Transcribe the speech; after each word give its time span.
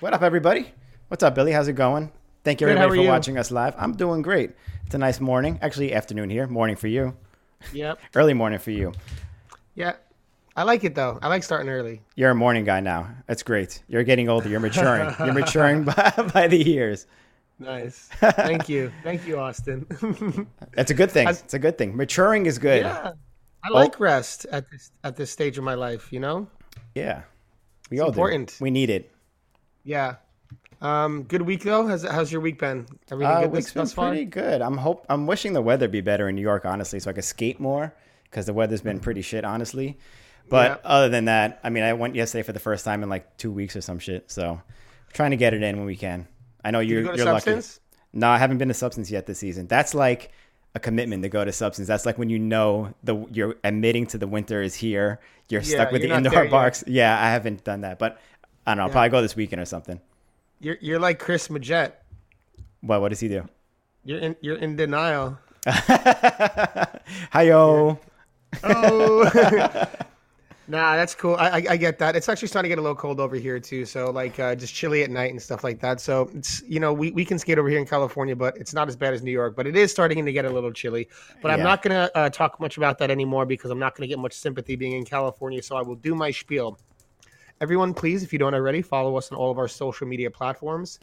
What 0.00 0.14
up? 0.14 0.22
Everybody? 0.22 0.70
What's 1.08 1.24
up, 1.24 1.34
Billy? 1.34 1.50
How's 1.50 1.66
it 1.66 1.72
going? 1.72 2.12
Thank 2.44 2.60
you, 2.60 2.68
Good, 2.68 2.76
everybody, 2.76 3.00
for 3.00 3.02
you? 3.02 3.08
watching 3.08 3.36
us 3.36 3.50
live. 3.50 3.74
I'm 3.76 3.96
doing 3.96 4.22
great. 4.22 4.52
It's 4.86 4.94
a 4.94 4.98
nice 4.98 5.18
morning. 5.18 5.58
Actually, 5.60 5.92
afternoon 5.92 6.30
here. 6.30 6.46
Morning 6.46 6.76
for 6.76 6.86
you. 6.86 7.16
Yep. 7.72 7.98
Early 8.14 8.32
morning 8.32 8.60
for 8.60 8.70
you. 8.70 8.92
Yeah. 9.74 9.94
I 10.54 10.62
like 10.62 10.84
it 10.84 10.94
though. 10.94 11.18
I 11.20 11.26
like 11.26 11.42
starting 11.42 11.68
early. 11.68 12.00
You're 12.14 12.30
a 12.30 12.34
morning 12.36 12.62
guy 12.64 12.78
now. 12.78 13.08
That's 13.26 13.42
great. 13.42 13.82
You're 13.88 14.04
getting 14.04 14.28
older. 14.28 14.48
You're 14.48 14.60
maturing. 14.60 15.12
You're 15.18 15.32
maturing 15.32 15.82
by, 15.84 16.12
by 16.32 16.46
the 16.46 16.62
years. 16.62 17.06
Nice. 17.58 18.08
Thank 18.20 18.68
you. 18.68 18.92
Thank 19.02 19.26
you, 19.26 19.40
Austin. 19.40 19.84
That's 20.74 20.92
a 20.92 20.94
good 20.94 21.10
thing. 21.10 21.26
It's 21.26 21.54
a 21.54 21.58
good 21.58 21.76
thing. 21.76 21.96
Maturing 21.96 22.46
is 22.46 22.58
good. 22.58 22.82
yeah. 22.82 23.12
I 23.64 23.68
oh. 23.70 23.74
like 23.74 23.98
rest 23.98 24.46
at 24.52 24.70
this 24.70 24.92
at 25.02 25.16
this 25.16 25.32
stage 25.32 25.58
of 25.58 25.64
my 25.64 25.74
life, 25.74 26.12
you 26.12 26.20
know? 26.20 26.46
Yeah. 26.94 27.22
We 27.90 27.98
all 27.98 28.10
important. 28.10 28.50
do. 28.58 28.64
We 28.64 28.70
need 28.70 28.90
it. 28.90 29.12
Yeah. 29.88 30.16
Um, 30.82 31.22
good 31.22 31.42
week 31.42 31.62
though. 31.64 31.86
How's 31.86 32.04
how's 32.04 32.30
your 32.30 32.42
week 32.42 32.58
been? 32.58 32.86
Everything 33.10 33.34
Uh, 33.34 33.40
good 33.40 33.52
week's 33.52 33.72
been 33.72 33.86
far? 33.86 34.10
pretty 34.10 34.26
good. 34.26 34.60
I'm 34.60 34.76
hope 34.76 35.06
I'm 35.08 35.26
wishing 35.26 35.54
the 35.54 35.62
weather 35.62 35.88
be 35.88 36.02
better 36.02 36.28
in 36.28 36.34
New 36.36 36.42
York, 36.42 36.66
honestly, 36.66 37.00
so 37.00 37.08
I 37.10 37.14
could 37.14 37.24
skate 37.24 37.58
more 37.58 37.94
because 38.24 38.44
the 38.44 38.52
weather's 38.52 38.82
been 38.82 39.00
pretty 39.00 39.22
shit, 39.22 39.44
honestly. 39.46 39.98
But 40.50 40.82
Yeah. 40.84 40.90
other 40.90 41.08
than 41.08 41.24
that, 41.24 41.58
I 41.64 41.70
mean, 41.70 41.84
I 41.84 41.94
went 41.94 42.14
yesterday 42.14 42.42
for 42.42 42.52
the 42.52 42.60
first 42.60 42.84
time 42.84 43.02
in 43.02 43.08
like 43.08 43.38
two 43.38 43.50
weeks 43.50 43.76
or 43.76 43.80
some 43.80 43.98
shit. 43.98 44.30
So 44.30 44.60
trying 45.14 45.30
to 45.30 45.36
get 45.38 45.54
it 45.54 45.62
in 45.62 45.78
when 45.78 45.86
we 45.86 45.96
can. 45.96 46.28
I 46.62 46.70
know 46.70 46.80
you're 46.80 47.00
you 47.00 47.06
go 47.06 47.12
to 47.12 47.16
you're 47.16 47.32
lucky. 47.32 47.58
No, 48.12 48.28
I 48.28 48.36
haven't 48.38 48.58
been 48.58 48.68
to 48.68 48.74
Substance 48.74 49.10
yet 49.10 49.24
this 49.26 49.38
season. 49.38 49.68
That's 49.68 49.94
like 49.94 50.30
a 50.74 50.80
commitment 50.80 51.22
to 51.22 51.28
go 51.30 51.44
to 51.46 51.50
Substance. 51.52 51.88
That's 51.88 52.04
like 52.04 52.18
when 52.18 52.28
you 52.28 52.38
know 52.38 52.92
the 53.02 53.16
you're 53.32 53.56
admitting 53.64 54.06
to 54.08 54.18
the 54.18 54.26
winter 54.26 54.60
is 54.62 54.74
here. 54.74 55.18
You're 55.48 55.62
Yeah, 55.62 55.74
stuck 55.76 55.92
with 55.92 56.02
you're 56.02 56.10
the 56.10 56.16
indoor 56.18 56.30
there 56.32 56.44
yet. 56.44 56.50
parks. 56.50 56.84
Yeah, 56.86 57.18
I 57.18 57.30
haven't 57.30 57.64
done 57.64 57.80
that, 57.80 57.98
but 57.98 58.20
I 58.68 58.72
don't 58.72 58.76
know. 58.78 58.82
I'll 58.84 58.88
Yeah. 58.88 58.92
probably 58.92 59.08
go 59.10 59.22
this 59.22 59.34
weekend 59.34 59.62
or 59.62 59.64
something. 59.64 59.98
You're 60.60 60.76
you're 60.80 60.98
like 61.00 61.18
Chris 61.18 61.48
Majette. 61.48 61.92
What? 62.82 63.00
What 63.00 63.08
does 63.08 63.20
he 63.20 63.28
do? 63.28 63.48
You're 64.04 64.18
in 64.18 64.36
you're 64.42 64.56
in 64.58 64.76
denial. 64.76 65.38
Hiyo. 67.32 67.98
Oh. 68.64 69.24
nah, 70.68 70.96
that's 70.96 71.14
cool. 71.14 71.36
I, 71.36 71.48
I 71.48 71.64
I 71.70 71.76
get 71.76 71.98
that. 71.98 72.14
It's 72.16 72.28
actually 72.28 72.48
starting 72.48 72.68
to 72.68 72.74
get 72.74 72.78
a 72.78 72.82
little 72.82 72.96
cold 72.96 73.20
over 73.20 73.36
here 73.36 73.58
too. 73.58 73.84
So 73.86 74.10
like 74.10 74.38
uh, 74.38 74.54
just 74.54 74.74
chilly 74.74 75.02
at 75.02 75.10
night 75.10 75.30
and 75.30 75.40
stuff 75.40 75.64
like 75.64 75.80
that. 75.80 76.00
So 76.00 76.30
it's 76.34 76.62
you 76.68 76.80
know 76.80 76.92
we, 76.92 77.10
we 77.12 77.24
can 77.24 77.38
skate 77.38 77.58
over 77.58 77.68
here 77.68 77.78
in 77.78 77.86
California, 77.86 78.36
but 78.36 78.56
it's 78.58 78.74
not 78.74 78.88
as 78.88 78.96
bad 78.96 79.14
as 79.14 79.22
New 79.22 79.30
York. 79.32 79.56
But 79.56 79.66
it 79.66 79.76
is 79.76 79.90
starting 79.90 80.24
to 80.26 80.32
get 80.32 80.44
a 80.44 80.50
little 80.50 80.72
chilly. 80.72 81.08
But 81.40 81.50
I'm 81.52 81.58
Yeah. 81.58 81.64
not 81.64 81.82
gonna 81.82 82.10
uh, 82.14 82.28
talk 82.30 82.60
much 82.60 82.76
about 82.76 82.98
that 82.98 83.10
anymore 83.10 83.46
because 83.46 83.70
I'm 83.70 83.78
not 83.78 83.94
gonna 83.96 84.08
get 84.08 84.18
much 84.18 84.34
sympathy 84.34 84.76
being 84.76 84.92
in 84.92 85.04
California. 85.04 85.62
So 85.62 85.76
I 85.76 85.82
will 85.82 85.96
do 85.96 86.14
my 86.14 86.30
spiel. 86.30 86.78
Everyone, 87.60 87.92
please, 87.92 88.22
if 88.22 88.32
you 88.32 88.38
don't 88.38 88.54
already, 88.54 88.82
follow 88.82 89.16
us 89.16 89.32
on 89.32 89.38
all 89.38 89.50
of 89.50 89.58
our 89.58 89.66
social 89.66 90.06
media 90.06 90.30
platforms. 90.30 91.00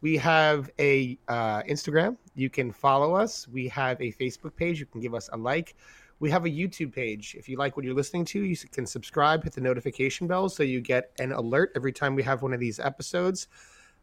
We 0.00 0.16
have 0.16 0.68
a 0.80 1.16
uh, 1.28 1.62
Instagram. 1.62 2.16
You 2.34 2.50
can 2.50 2.72
follow 2.72 3.14
us. 3.14 3.46
We 3.46 3.68
have 3.68 4.00
a 4.00 4.12
Facebook 4.14 4.56
page. 4.56 4.80
You 4.80 4.86
can 4.86 5.00
give 5.00 5.14
us 5.14 5.30
a 5.32 5.36
like. 5.36 5.76
We 6.18 6.28
have 6.30 6.44
a 6.44 6.48
YouTube 6.48 6.92
page. 6.92 7.36
If 7.38 7.48
you 7.48 7.56
like 7.56 7.76
what 7.76 7.84
you're 7.84 7.94
listening 7.94 8.24
to, 8.26 8.40
you 8.42 8.56
can 8.72 8.84
subscribe, 8.84 9.44
hit 9.44 9.52
the 9.52 9.60
notification 9.60 10.26
bell 10.26 10.48
so 10.48 10.64
you 10.64 10.80
get 10.80 11.12
an 11.20 11.30
alert 11.30 11.70
every 11.76 11.92
time 11.92 12.16
we 12.16 12.24
have 12.24 12.42
one 12.42 12.52
of 12.52 12.58
these 12.58 12.80
episodes. 12.80 13.46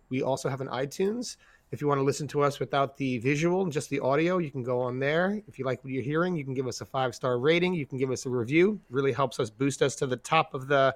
We 0.07 0.21
also 0.21 0.47
have 0.47 0.61
an 0.61 0.69
iTunes. 0.69 1.35
If 1.71 1.81
you 1.81 1.87
want 1.87 1.99
to 1.99 2.03
listen 2.03 2.29
to 2.29 2.41
us 2.41 2.61
without 2.61 2.95
the 2.95 3.17
visual, 3.17 3.63
and 3.63 3.73
just 3.73 3.89
the 3.89 3.99
audio, 3.99 4.37
you 4.37 4.51
can 4.51 4.63
go 4.63 4.79
on 4.79 4.99
there. 4.99 5.41
If 5.49 5.59
you 5.59 5.65
like 5.65 5.83
what 5.83 5.91
you're 5.91 6.01
hearing, 6.01 6.37
you 6.37 6.45
can 6.45 6.53
give 6.53 6.65
us 6.65 6.79
a 6.79 6.85
five 6.85 7.13
star 7.13 7.39
rating. 7.39 7.73
You 7.73 7.85
can 7.85 7.97
give 7.97 8.09
us 8.09 8.25
a 8.25 8.29
review. 8.29 8.79
really 8.89 9.11
helps 9.11 9.37
us 9.39 9.49
boost 9.49 9.81
us 9.81 9.95
to 9.97 10.07
the 10.07 10.17
top 10.17 10.53
of 10.53 10.67
the, 10.69 10.95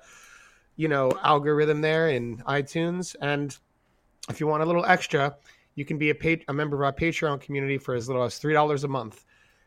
you 0.75 0.87
know, 0.87 1.11
algorithm 1.23 1.81
there 1.81 2.09
in 2.09 2.37
iTunes. 2.39 3.15
And 3.21 3.57
if 4.29 4.39
you 4.39 4.47
want 4.47 4.63
a 4.63 4.65
little 4.65 4.85
extra, 4.85 5.35
you 5.75 5.85
can 5.85 5.97
be 5.97 6.11
a, 6.11 6.39
a 6.47 6.53
member 6.53 6.75
of 6.75 6.83
our 6.83 6.93
Patreon 6.93 7.41
community 7.41 7.77
for 7.77 7.95
as 7.95 8.07
little 8.07 8.23
as 8.23 8.37
three 8.37 8.53
dollars 8.53 8.83
a 8.83 8.87
month. 8.87 9.25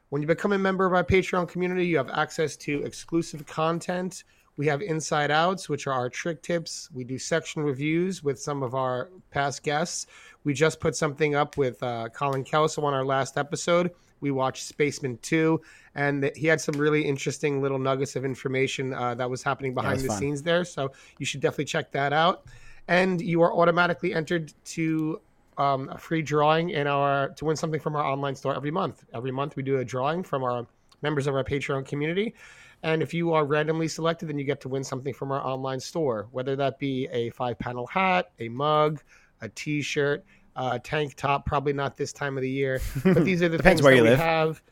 When 0.08 0.22
you 0.22 0.28
become 0.28 0.52
a 0.52 0.58
member 0.58 0.86
of 0.86 0.92
our 0.92 1.04
Patreon 1.04 1.48
community, 1.48 1.86
you 1.86 1.96
have 1.96 2.10
access 2.10 2.56
to 2.58 2.82
exclusive 2.84 3.44
content. 3.46 4.24
We 4.56 4.66
have 4.68 4.80
inside 4.80 5.30
outs, 5.30 5.68
which 5.68 5.86
are 5.86 5.92
our 5.92 6.08
trick 6.08 6.42
tips. 6.42 6.88
We 6.94 7.04
do 7.04 7.18
section 7.18 7.62
reviews 7.62 8.22
with 8.22 8.40
some 8.40 8.62
of 8.62 8.74
our 8.74 9.10
past 9.30 9.62
guests. 9.62 10.06
We 10.44 10.54
just 10.54 10.80
put 10.80 10.96
something 10.96 11.34
up 11.34 11.58
with 11.58 11.82
uh, 11.82 12.08
Colin 12.10 12.44
Kelso 12.44 12.82
on 12.84 12.94
our 12.94 13.04
last 13.04 13.36
episode. 13.36 13.90
We 14.21 14.31
watched 14.31 14.65
Spaceman 14.65 15.19
2, 15.22 15.60
and 15.94 16.31
he 16.37 16.47
had 16.47 16.60
some 16.60 16.77
really 16.77 17.03
interesting 17.03 17.60
little 17.60 17.78
nuggets 17.78 18.16
of 18.16 18.25
information 18.25 18.94
uh, 18.94 19.15
that 19.15 19.28
was 19.28 19.43
happening 19.43 19.75
behind 19.75 19.94
was 19.94 20.03
the 20.03 20.09
fun. 20.09 20.19
scenes 20.19 20.43
there. 20.43 20.65
So 20.65 20.93
you 21.19 21.27
should 21.27 21.41
definitely 21.41 21.66
check 21.66 21.93
that 21.93 22.12
out. 22.12 22.44
And 22.88 23.21
you 23.21 23.43
are 23.43 23.53
automatically 23.53 24.15
entered 24.15 24.53
to 24.66 25.21
um, 25.59 25.88
a 25.88 25.99
free 25.99 26.22
drawing 26.22 26.71
in 26.71 26.87
our 26.87 27.31
to 27.31 27.44
win 27.44 27.56
something 27.56 27.81
from 27.81 27.97
our 27.97 28.04
online 28.04 28.34
store 28.34 28.54
every 28.54 28.71
month. 28.71 29.04
Every 29.15 29.31
month 29.31 29.56
we 29.56 29.62
do 29.62 29.78
a 29.78 29.84
drawing 29.84 30.22
from 30.22 30.44
our 30.44 30.66
members 31.03 31.27
of 31.27 31.34
our 31.34 31.44
Patreon 31.44 31.87
community. 31.87 32.34
And 32.83 33.03
if 33.03 33.15
you 33.15 33.33
are 33.33 33.44
randomly 33.44 33.88
selected, 33.88 34.28
then 34.28 34.38
you 34.38 34.44
get 34.44 34.60
to 34.62 34.69
win 34.69 34.84
something 34.84 35.15
from 35.15 35.33
our 35.33 35.44
online 35.44 35.81
store, 35.81 36.28
whether 36.31 36.56
that 36.56 36.78
be 36.78 37.09
a 37.10 37.31
five 37.31 37.59
panel 37.59 37.87
hat, 37.87 38.31
a 38.38 38.48
mug, 38.48 39.03
a 39.41 39.48
t 39.48 39.83
shirt, 39.83 40.25
a 40.56 40.78
tank 40.78 41.14
top, 41.14 41.46
probably 41.46 41.72
not 41.72 41.96
this 41.96 42.12
time 42.12 42.36
of 42.36 42.42
the 42.42 42.50
year. 42.50 42.80
But 43.04 43.24
these 43.24 43.42
are 43.42 43.48
the 43.48 43.58
Depends 43.58 43.80
things 43.80 43.82
where 43.82 43.92
that 43.92 43.96
you 43.98 44.02
we 44.04 44.08
live. 44.10 44.18
have. 44.18 44.62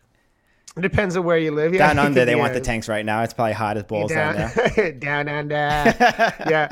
It 0.77 0.81
depends 0.81 1.17
on 1.17 1.25
where 1.25 1.39
you 1.39 1.53
live. 1.53 1.73
Yeah, 1.73 1.87
Down 1.89 1.99
under, 2.07 2.25
they 2.25 2.35
want 2.35 2.53
the 2.55 2.61
tanks 2.61 2.89
right 2.89 3.05
now. 3.05 3.23
It's 3.23 3.33
probably 3.33 3.53
hot 3.53 3.77
as 3.77 3.85
balls 3.85 4.11
down 4.11 4.35
there. 4.37 4.93
down, 4.99 5.27
down 5.27 5.37
under. 5.37 5.57
yeah. 6.51 6.69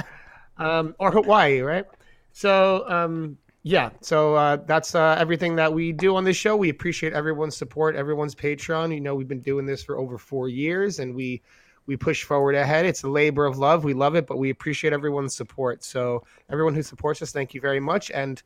Um, 0.59 0.95
or 0.99 1.11
Hawaii, 1.13 1.61
right? 1.61 1.85
So, 2.33 2.89
um, 2.89 3.39
yeah. 3.63 3.91
So 4.01 4.35
uh, 4.35 4.57
that's 4.67 4.95
uh, 4.95 5.17
everything 5.19 5.57
that 5.57 5.73
we 5.73 5.93
do 5.93 6.17
on 6.17 6.25
this 6.25 6.37
show. 6.37 6.57
We 6.57 6.69
appreciate 6.69 7.13
everyone's 7.13 7.57
support, 7.57 7.95
everyone's 7.95 8.35
Patreon. 8.35 8.93
You 8.93 9.01
know, 9.01 9.15
we've 9.15 9.29
been 9.29 9.41
doing 9.41 9.67
this 9.67 9.85
for 9.85 9.97
over 9.99 10.19
four 10.19 10.49
years, 10.49 10.99
and 10.99 11.15
we 11.15 11.43
we 11.87 11.97
push 11.97 12.25
forward 12.25 12.55
ahead. 12.55 12.87
It's 12.87 13.03
a 13.03 13.09
labor 13.09 13.45
of 13.45 13.59
love. 13.59 13.85
We 13.85 13.93
love 13.95 14.15
it, 14.15 14.27
but 14.27 14.39
we 14.39 14.51
appreciate 14.51 14.93
everyone's 14.93 15.35
support. 15.37 15.85
So, 15.85 16.25
everyone 16.51 16.75
who 16.75 16.83
supports 16.83 17.23
us, 17.23 17.31
thank 17.33 17.55
you 17.55 17.61
very 17.61 17.81
much. 17.81 18.11
And 18.11 18.43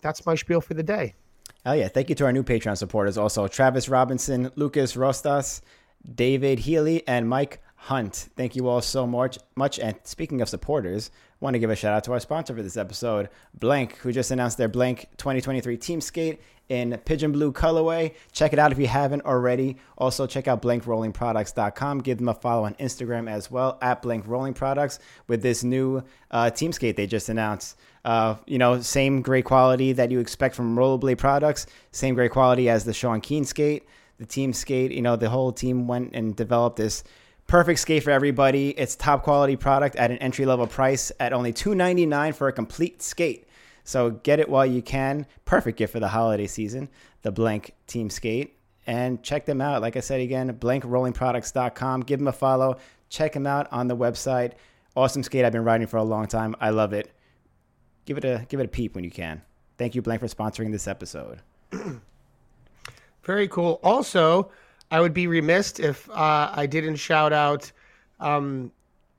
that's 0.00 0.24
my 0.26 0.34
spiel 0.34 0.60
for 0.60 0.74
the 0.74 0.82
day. 0.82 1.14
Oh 1.66 1.72
yeah! 1.72 1.88
Thank 1.88 2.08
you 2.08 2.14
to 2.16 2.24
our 2.24 2.32
new 2.32 2.42
Patreon 2.42 2.76
supporters 2.76 3.18
also: 3.18 3.48
Travis 3.48 3.88
Robinson, 3.88 4.50
Lucas 4.54 4.94
Rostas, 4.94 5.60
David 6.14 6.60
Healy, 6.60 7.06
and 7.06 7.28
Mike 7.28 7.60
Hunt. 7.88 8.28
Thank 8.36 8.54
you 8.54 8.68
all 8.68 8.82
so 8.82 9.06
much. 9.06 9.38
Much. 9.56 9.78
And 9.78 9.96
speaking 10.04 10.42
of 10.42 10.48
supporters, 10.50 11.10
want 11.40 11.54
to 11.54 11.58
give 11.58 11.70
a 11.70 11.74
shout 11.74 11.94
out 11.94 12.04
to 12.04 12.12
our 12.12 12.20
sponsor 12.20 12.54
for 12.54 12.62
this 12.62 12.76
episode, 12.76 13.30
Blank, 13.58 13.96
who 13.96 14.12
just 14.12 14.30
announced 14.30 14.58
their 14.58 14.68
Blank 14.68 15.08
2023 15.16 15.78
Team 15.78 16.02
Skate 16.02 16.42
in 16.68 16.94
Pigeon 17.06 17.32
Blue 17.32 17.50
colorway. 17.50 18.14
Check 18.30 18.52
it 18.52 18.58
out 18.58 18.72
if 18.72 18.78
you 18.78 18.88
haven't 18.88 19.24
already. 19.24 19.78
Also, 19.96 20.26
check 20.26 20.46
out 20.46 20.60
blankrollingproducts.com. 20.60 22.00
Give 22.00 22.18
them 22.18 22.28
a 22.28 22.34
follow 22.34 22.64
on 22.64 22.74
Instagram 22.74 23.26
as 23.26 23.50
well 23.50 23.78
at 23.80 24.02
Blank 24.02 24.26
Rolling 24.26 24.52
Products 24.52 24.98
with 25.26 25.40
this 25.40 25.64
new 25.64 26.02
uh, 26.30 26.50
Team 26.50 26.72
Skate 26.72 26.94
they 26.94 27.06
just 27.06 27.30
announced. 27.30 27.78
Uh, 28.04 28.36
you 28.46 28.58
know, 28.58 28.82
same 28.82 29.22
great 29.22 29.46
quality 29.46 29.94
that 29.94 30.10
you 30.10 30.20
expect 30.20 30.54
from 30.54 30.76
Rollerblade 30.76 31.16
products, 31.16 31.66
same 31.90 32.14
great 32.14 32.32
quality 32.32 32.68
as 32.68 32.84
the 32.84 32.92
Sean 32.92 33.22
Keen 33.22 33.46
skate, 33.46 33.86
the 34.18 34.26
Team 34.26 34.52
Skate. 34.52 34.92
You 34.92 35.00
know, 35.00 35.16
the 35.16 35.30
whole 35.30 35.52
team 35.52 35.88
went 35.88 36.14
and 36.14 36.36
developed 36.36 36.76
this 36.76 37.02
perfect 37.48 37.80
skate 37.80 38.04
for 38.04 38.10
everybody. 38.10 38.70
It's 38.70 38.94
top 38.94 39.24
quality 39.24 39.56
product 39.56 39.96
at 39.96 40.12
an 40.12 40.18
entry 40.18 40.46
level 40.46 40.68
price 40.68 41.10
at 41.18 41.32
only 41.32 41.52
$2.99 41.52 42.34
for 42.34 42.46
a 42.46 42.52
complete 42.52 43.02
skate. 43.02 43.48
So 43.82 44.10
get 44.10 44.38
it 44.38 44.48
while 44.48 44.66
you 44.66 44.82
can. 44.82 45.26
Perfect 45.46 45.78
gift 45.78 45.92
for 45.92 45.98
the 45.98 46.08
holiday 46.08 46.46
season, 46.46 46.90
the 47.22 47.32
Blank 47.32 47.74
Team 47.86 48.10
Skate. 48.10 48.54
And 48.86 49.22
check 49.22 49.46
them 49.46 49.60
out. 49.60 49.82
Like 49.82 49.96
I 49.96 50.00
said 50.00 50.20
again, 50.20 50.52
blankrollingproducts.com. 50.52 52.02
Give 52.02 52.20
them 52.20 52.28
a 52.28 52.32
follow. 52.32 52.76
Check 53.08 53.32
them 53.32 53.46
out 53.46 53.66
on 53.72 53.88
the 53.88 53.96
website. 53.96 54.52
Awesome 54.94 55.22
skate 55.22 55.44
I've 55.44 55.52
been 55.52 55.64
riding 55.64 55.86
for 55.86 55.96
a 55.96 56.04
long 56.04 56.26
time. 56.26 56.54
I 56.60 56.70
love 56.70 56.92
it. 56.92 57.10
Give 58.04 58.18
it 58.18 58.24
a 58.24 58.46
give 58.48 58.60
it 58.60 58.64
a 58.64 58.68
peep 58.68 58.94
when 58.94 59.04
you 59.04 59.10
can. 59.10 59.42
Thank 59.78 59.94
you, 59.94 60.02
Blank, 60.02 60.20
for 60.20 60.26
sponsoring 60.26 60.72
this 60.72 60.88
episode. 60.88 61.40
Very 63.22 63.48
cool. 63.48 63.80
Also, 63.82 64.50
I 64.90 65.00
would 65.00 65.14
be 65.14 65.26
remiss 65.26 65.78
if 65.78 66.08
uh, 66.10 66.50
I 66.52 66.66
didn't 66.66 66.96
shout 66.96 67.32
out 67.32 67.70
um, 68.20 68.72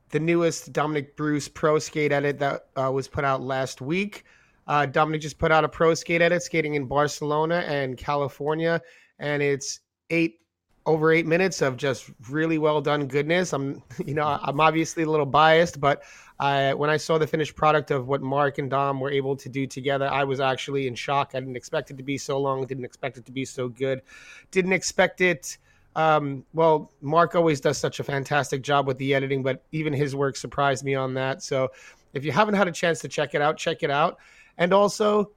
the 0.10 0.20
newest 0.20 0.74
Dominic 0.74 1.16
Bruce 1.16 1.48
Pro 1.48 1.80
Skate 1.80 2.12
Edit 2.12 2.40
that 2.40 2.66
uh, 2.76 2.92
was 2.92 3.08
put 3.08 3.24
out 3.24 3.42
last 3.42 3.82
week. 3.82 4.26
Uh, 4.68 4.86
Dominic 4.86 5.22
just 5.22 5.38
put 5.38 5.52
out 5.52 5.64
a 5.64 5.70
Pro 5.70 5.94
Skate 5.94 6.22
Edit 6.22 6.44
skating 6.44 6.76
in 6.76 6.86
Barcelona 6.86 7.64
and 7.68 7.98
California, 7.98 8.82
and 9.20 9.42
it's 9.42 9.80
eight 10.10 10.40
over 10.86 11.12
eight 11.12 11.26
minutes 11.26 11.62
of 11.62 11.78
just 11.78 12.10
really 12.30 12.58
well 12.58 12.82
done 12.82 13.08
goodness. 13.08 13.54
I'm, 13.54 13.84
you 14.06 14.14
know, 14.14 14.40
I'm 14.42 14.60
obviously 14.60 15.04
a 15.04 15.10
little 15.10 15.26
biased, 15.26 15.80
but 15.80 16.04
I, 16.40 16.74
when 16.74 16.90
I 16.90 16.98
saw 16.98 17.18
the 17.18 17.28
finished 17.28 17.56
product 17.56 17.92
of 17.92 18.08
what 18.08 18.22
Mark 18.22 18.58
and 18.58 18.70
Dom 18.70 19.00
were 19.00 19.12
able 19.12 19.36
to 19.36 19.50
do 19.50 19.68
together, 19.68 20.08
I 20.08 20.24
was 20.24 20.40
actually 20.40 20.88
in 20.88 20.96
shock. 20.96 21.32
I 21.34 21.40
didn't 21.40 21.58
expect 21.58 21.92
it 21.92 21.98
to 21.98 22.04
be 22.04 22.18
so 22.18 22.40
long. 22.40 22.66
Didn't 22.66 22.86
expect 22.86 23.18
it 23.18 23.26
to 23.26 23.32
be 23.32 23.46
so 23.46 23.68
good. 23.68 24.02
Didn't 24.52 24.74
expect 24.74 25.22
it. 25.22 25.58
Um, 25.96 26.46
well, 26.54 26.92
Mark 27.02 27.36
always 27.36 27.60
does 27.60 27.78
such 27.78 28.00
a 28.00 28.04
fantastic 28.04 28.62
job 28.62 28.88
with 28.88 28.98
the 29.00 29.14
editing, 29.14 29.44
but 29.44 29.64
even 29.72 29.92
his 29.92 30.16
work 30.16 30.38
surprised 30.38 30.86
me 30.86 30.96
on 30.96 31.14
that. 31.16 31.44
So 31.44 31.70
if 32.14 32.24
you 32.24 32.32
haven't 32.32 32.56
had 32.56 32.68
a 32.68 32.72
chance 32.72 33.00
to 33.02 33.08
check 33.08 33.36
it 33.36 33.42
out, 33.42 33.58
check 33.58 33.84
it 33.84 33.92
out. 33.92 34.18
And 34.58 34.74
also, 34.74 35.32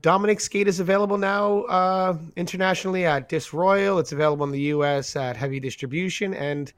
Dominic 0.00 0.40
Skate 0.40 0.68
is 0.68 0.78
available 0.78 1.18
now 1.18 1.62
uh, 1.62 2.16
internationally 2.36 3.04
at 3.04 3.28
Disroyal. 3.28 3.98
It's 3.98 4.12
available 4.12 4.44
in 4.44 4.52
the 4.52 4.60
U.S. 4.60 5.16
at 5.16 5.36
Heavy 5.36 5.58
Distribution, 5.58 6.34
and 6.34 6.72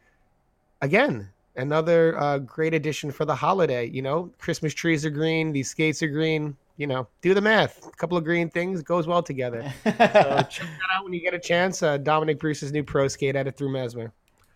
again, 0.80 1.28
another 1.56 2.18
uh, 2.18 2.38
great 2.38 2.72
addition 2.72 3.10
for 3.10 3.24
the 3.24 3.34
holiday. 3.34 3.86
You 3.86 4.02
know, 4.02 4.30
Christmas 4.38 4.72
trees 4.72 5.04
are 5.04 5.10
green, 5.10 5.52
these 5.52 5.68
skates 5.68 6.02
are 6.02 6.08
green. 6.08 6.56
You 6.78 6.86
know, 6.86 7.06
do 7.20 7.34
the 7.34 7.42
math. 7.42 7.86
A 7.86 7.90
couple 7.90 8.16
of 8.16 8.24
green 8.24 8.48
things 8.48 8.82
goes 8.82 9.06
well 9.06 9.22
together. 9.22 9.70
so 9.84 9.90
check 9.90 9.98
that 9.98 10.88
out 10.94 11.04
when 11.04 11.12
you 11.12 11.20
get 11.20 11.34
a 11.34 11.38
chance. 11.38 11.82
Uh, 11.82 11.98
Dominic 11.98 12.38
Bruce's 12.38 12.72
new 12.72 12.82
pro 12.82 13.06
skate 13.06 13.36
edit 13.36 13.54
through 13.54 13.70
Mesmer. 13.70 14.12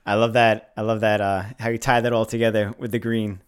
I 0.07 0.15
love 0.15 0.33
that. 0.33 0.73
I 0.75 0.81
love 0.81 1.01
that. 1.01 1.21
Uh, 1.21 1.43
how 1.59 1.69
you 1.69 1.77
tie 1.77 2.01
that 2.01 2.15
all 2.15 2.25
together 2.25 2.75
with 2.79 2.93
the 2.93 2.99
green. 2.99 3.41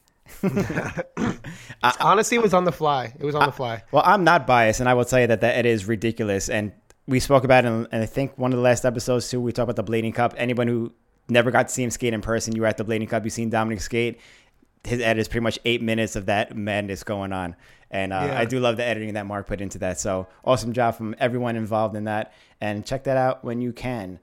Honestly, 2.00 2.36
it 2.36 2.42
was 2.42 2.54
on 2.54 2.64
the 2.64 2.72
fly. 2.72 3.12
It 3.18 3.24
was 3.24 3.34
on 3.34 3.46
the 3.46 3.52
fly. 3.52 3.82
Well, 3.92 4.02
I'm 4.04 4.24
not 4.24 4.46
biased, 4.46 4.80
and 4.80 4.88
I 4.88 4.94
will 4.94 5.04
tell 5.04 5.20
you 5.20 5.26
that 5.28 5.40
that 5.40 5.58
it 5.58 5.66
is 5.66 5.86
ridiculous. 5.86 6.48
And 6.48 6.72
we 7.06 7.20
spoke 7.20 7.44
about 7.44 7.64
it, 7.64 7.68
in, 7.68 7.86
and 7.92 8.02
I 8.02 8.06
think 8.06 8.36
one 8.36 8.52
of 8.52 8.56
the 8.56 8.62
last 8.62 8.84
episodes 8.84 9.28
too. 9.30 9.40
We 9.40 9.52
talked 9.52 9.70
about 9.70 9.84
the 9.84 9.90
Blading 9.90 10.14
Cup. 10.14 10.34
Anyone 10.36 10.68
who 10.68 10.92
never 11.28 11.50
got 11.50 11.68
to 11.68 11.74
see 11.74 11.82
him 11.82 11.90
skate 11.90 12.14
in 12.14 12.20
person, 12.20 12.54
you 12.54 12.62
were 12.62 12.66
at 12.68 12.76
the 12.76 12.84
Blading 12.84 13.08
Cup, 13.08 13.24
you 13.24 13.30
seen 13.30 13.50
Dominic 13.50 13.80
skate. 13.80 14.20
His 14.84 15.00
edit 15.00 15.20
is 15.20 15.28
pretty 15.28 15.42
much 15.42 15.58
eight 15.64 15.82
minutes 15.82 16.14
of 16.16 16.26
that 16.26 16.56
madness 16.56 17.02
going 17.02 17.32
on, 17.32 17.56
and 17.90 18.12
uh, 18.12 18.22
Yeah. 18.28 18.38
I 18.38 18.44
do 18.44 18.60
love 18.60 18.76
the 18.76 18.84
editing 18.84 19.14
that 19.14 19.26
Mark 19.26 19.46
put 19.46 19.60
into 19.60 19.78
that. 19.78 19.98
So 19.98 20.28
awesome 20.44 20.72
job 20.72 20.96
from 20.96 21.14
everyone 21.18 21.56
involved 21.56 21.96
in 21.96 22.04
that, 22.04 22.32
and 22.60 22.86
check 22.86 23.04
that 23.04 23.16
out 23.16 23.44
when 23.44 23.60
you 23.60 23.72
can. 23.72 24.20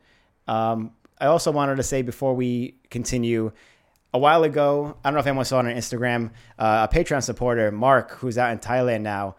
Um, 0.48 0.92
I 1.20 1.28
also 1.28 1.52
wanted 1.52 1.76
to 1.78 1.84
say 1.84 2.02
before 2.02 2.34
we 2.34 2.76
continue, 2.90 3.52
a 4.14 4.20
while 4.20 4.44
ago, 4.44 4.96
I 5.04 5.10
don't 5.10 5.16
know 5.16 5.20
if 5.20 5.28
anyone 5.28 5.46
saw 5.46 5.60
it 5.60 5.66
on 5.66 5.74
Instagram, 5.74 6.32
uh, 6.60 6.88
a 6.90 6.94
Patreon 6.94 7.24
supporter, 7.24 7.72
Mark, 7.72 8.12
who's 8.12 8.38
out 8.38 8.52
in 8.52 8.60
Thailand 8.60 9.02
now, 9.02 9.36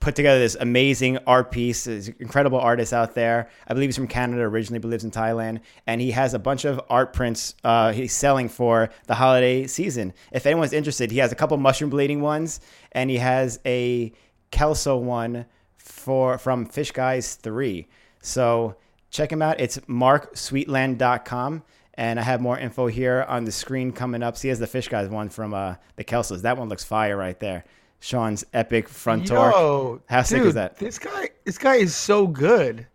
put 0.00 0.14
together 0.14 0.38
this 0.38 0.56
amazing 0.58 1.18
art 1.26 1.50
piece. 1.50 1.84
There's 1.84 2.08
incredible 2.08 2.58
artist 2.58 2.92
out 2.92 3.14
there. 3.14 3.50
I 3.66 3.74
believe 3.74 3.88
he's 3.88 3.96
from 3.96 4.06
Canada 4.06 4.42
originally, 4.42 4.78
but 4.78 4.88
lives 4.88 5.04
in 5.04 5.10
Thailand. 5.10 5.60
And 5.86 6.00
he 6.00 6.12
has 6.12 6.32
a 6.32 6.38
bunch 6.38 6.64
of 6.64 6.80
art 6.88 7.12
prints 7.12 7.54
uh, 7.64 7.92
he's 7.92 8.12
selling 8.12 8.48
for 8.48 8.90
the 9.06 9.14
holiday 9.14 9.66
season. 9.66 10.14
If 10.32 10.46
anyone's 10.46 10.72
interested, 10.72 11.10
he 11.10 11.18
has 11.18 11.32
a 11.32 11.34
couple 11.34 11.56
mushroom 11.56 11.90
bleeding 11.90 12.20
ones, 12.20 12.60
and 12.92 13.10
he 13.10 13.18
has 13.18 13.60
a 13.66 14.12
Kelso 14.50 14.96
one 14.96 15.46
for 15.76 16.38
from 16.38 16.66
Fish 16.66 16.92
Guys 16.92 17.34
3. 17.34 17.86
So 18.22 18.76
check 19.10 19.30
him 19.30 19.42
out. 19.42 19.60
It's 19.60 19.78
marksweetland.com. 19.78 21.62
And 21.96 22.20
I 22.20 22.22
have 22.22 22.40
more 22.40 22.58
info 22.58 22.88
here 22.88 23.24
on 23.26 23.44
the 23.44 23.52
screen 23.52 23.90
coming 23.90 24.22
up. 24.22 24.36
See, 24.36 24.48
has 24.48 24.58
the 24.58 24.66
Fish 24.66 24.88
Guys 24.88 25.08
one 25.08 25.30
from 25.30 25.54
uh, 25.54 25.76
the 25.96 26.04
Kelsos. 26.04 26.42
That 26.42 26.58
one 26.58 26.68
looks 26.68 26.84
fire 26.84 27.16
right 27.16 27.38
there. 27.40 27.64
Sean's 28.00 28.44
epic 28.52 28.88
front 28.88 29.26
torque. 29.26 29.54
Yo, 29.54 30.02
How 30.06 30.22
sick 30.22 30.42
is 30.42 30.54
that? 30.54 30.76
This 30.78 30.98
guy, 30.98 31.30
this 31.44 31.56
guy 31.56 31.76
is 31.76 31.96
so 31.96 32.26
good. 32.26 32.86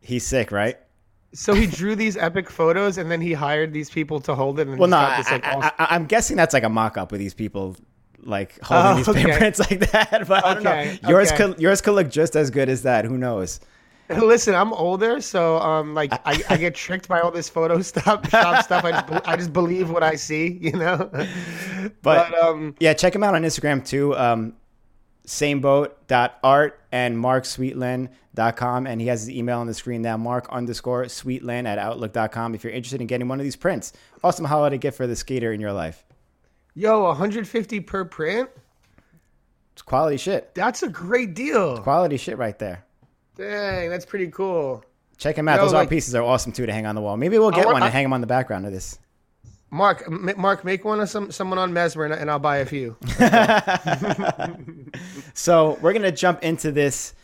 He's 0.00 0.26
sick, 0.26 0.50
right? 0.50 0.76
So 1.32 1.54
he 1.54 1.66
drew 1.66 1.94
these 1.94 2.16
epic 2.16 2.50
photos, 2.50 2.98
and 2.98 3.08
then 3.08 3.20
he 3.20 3.32
hired 3.32 3.72
these 3.72 3.88
people 3.88 4.18
to 4.22 4.34
hold 4.34 4.58
it. 4.58 4.66
And 4.66 4.78
Well, 4.78 4.88
no, 4.88 4.96
I, 4.96 5.18
like, 5.18 5.46
awesome- 5.46 5.70
I, 5.78 5.94
am 5.94 6.06
guessing 6.06 6.36
that's 6.36 6.52
like 6.52 6.64
a 6.64 6.68
mock-up 6.68 7.12
with 7.12 7.20
these 7.20 7.34
people 7.34 7.76
like 8.22 8.58
holding 8.62 8.92
Oh, 8.92 8.96
these 8.96 9.08
okay. 9.08 9.36
prints 9.38 9.60
like 9.60 9.78
that. 9.92 10.24
But 10.26 10.44
I 10.44 10.54
don't 10.54 10.64
know. 10.64 10.96
Yours 11.08 11.30
okay. 11.32 11.44
could 11.44 11.60
yours 11.60 11.80
could 11.80 11.92
look 11.92 12.10
just 12.10 12.34
as 12.34 12.50
good 12.50 12.68
as 12.68 12.82
that. 12.82 13.04
Who 13.04 13.16
knows? 13.16 13.60
Listen, 14.22 14.54
I'm 14.54 14.72
older, 14.72 15.20
so 15.20 15.58
um, 15.58 15.94
like 15.94 16.12
I, 16.26 16.42
I 16.50 16.56
get 16.56 16.74
tricked 16.74 17.06
by 17.08 17.20
all 17.20 17.30
this 17.30 17.48
photo 17.48 17.80
stuff, 17.82 18.28
shop 18.30 18.64
stuff. 18.64 18.84
I 18.84 18.90
just, 18.92 19.28
I 19.28 19.36
just 19.36 19.52
believe 19.52 19.90
what 19.90 20.02
I 20.02 20.16
see, 20.16 20.58
you 20.60 20.72
know. 20.72 21.10
But- 22.02 22.34
um, 22.42 22.74
Yeah, 22.80 22.92
check 22.94 23.14
him 23.14 23.22
out 23.22 23.34
on 23.34 23.42
Instagram 23.42 23.84
too. 23.86 24.16
Um, 24.16 24.54
sameboat.art 25.26 26.80
and 26.92 27.16
marksweetland.com. 27.16 28.86
And 28.86 29.00
he 29.00 29.06
has 29.06 29.20
his 29.20 29.30
email 29.30 29.58
on 29.60 29.66
the 29.66 29.74
screen 29.74 30.02
now, 30.02 30.16
mark 30.16 30.48
underscore 30.50 31.04
sweetland 31.04 31.66
at 31.66 31.78
outlook.com 31.78 32.54
if 32.54 32.64
you're 32.64 32.72
interested 32.72 33.00
in 33.00 33.06
getting 33.06 33.28
one 33.28 33.38
of 33.38 33.44
these 33.44 33.56
prints. 33.56 33.92
Awesome 34.24 34.44
holiday 34.44 34.78
gift 34.78 34.96
for 34.96 35.06
the 35.06 35.16
skater 35.16 35.52
in 35.52 35.60
your 35.60 35.72
life. 35.72 36.04
yo, 36.74 37.04
150 37.04 37.80
per 37.80 38.04
print. 38.04 38.50
It's 39.72 39.82
quality 39.82 40.16
shit. 40.16 40.54
That's 40.54 40.82
a 40.82 40.88
great 40.88 41.34
deal. 41.34 41.78
Quality 41.82 42.16
shit 42.16 42.36
right 42.38 42.58
there. 42.58 42.84
Dang, 43.40 43.88
that's 43.90 44.04
pretty 44.04 44.28
cool. 44.28 44.84
Check 45.16 45.36
him 45.36 45.48
out. 45.48 45.56
Yo, 45.56 45.64
Those 45.64 45.74
art 45.74 45.88
pieces 45.88 46.14
are 46.14 46.22
awesome 46.22 46.52
too 46.52 46.66
to 46.66 46.72
hang 46.72 46.86
on 46.86 46.94
the 46.94 47.00
wall. 47.00 47.16
Maybe 47.16 47.38
we'll 47.38 47.50
get 47.50 47.64
want- 47.64 47.74
one 47.74 47.82
and 47.82 47.88
I- 47.88 47.90
hang 47.90 48.04
them 48.04 48.12
on 48.12 48.20
the 48.20 48.26
background 48.26 48.66
of 48.66 48.72
this. 48.72 48.98
Mark, 49.72 50.02
m- 50.06 50.32
Mark, 50.36 50.64
make 50.64 50.84
one 50.84 50.98
of 51.00 51.08
some 51.08 51.30
someone 51.30 51.58
on 51.58 51.72
Mesmer, 51.72 52.04
and, 52.04 52.12
and 52.12 52.28
I'll 52.30 52.38
buy 52.40 52.58
a 52.58 52.66
few. 52.66 52.96
So 55.34 55.78
we're 55.80 55.92
gonna 55.92 56.12
jump 56.12 56.42
into 56.42 56.72
this 56.72 57.14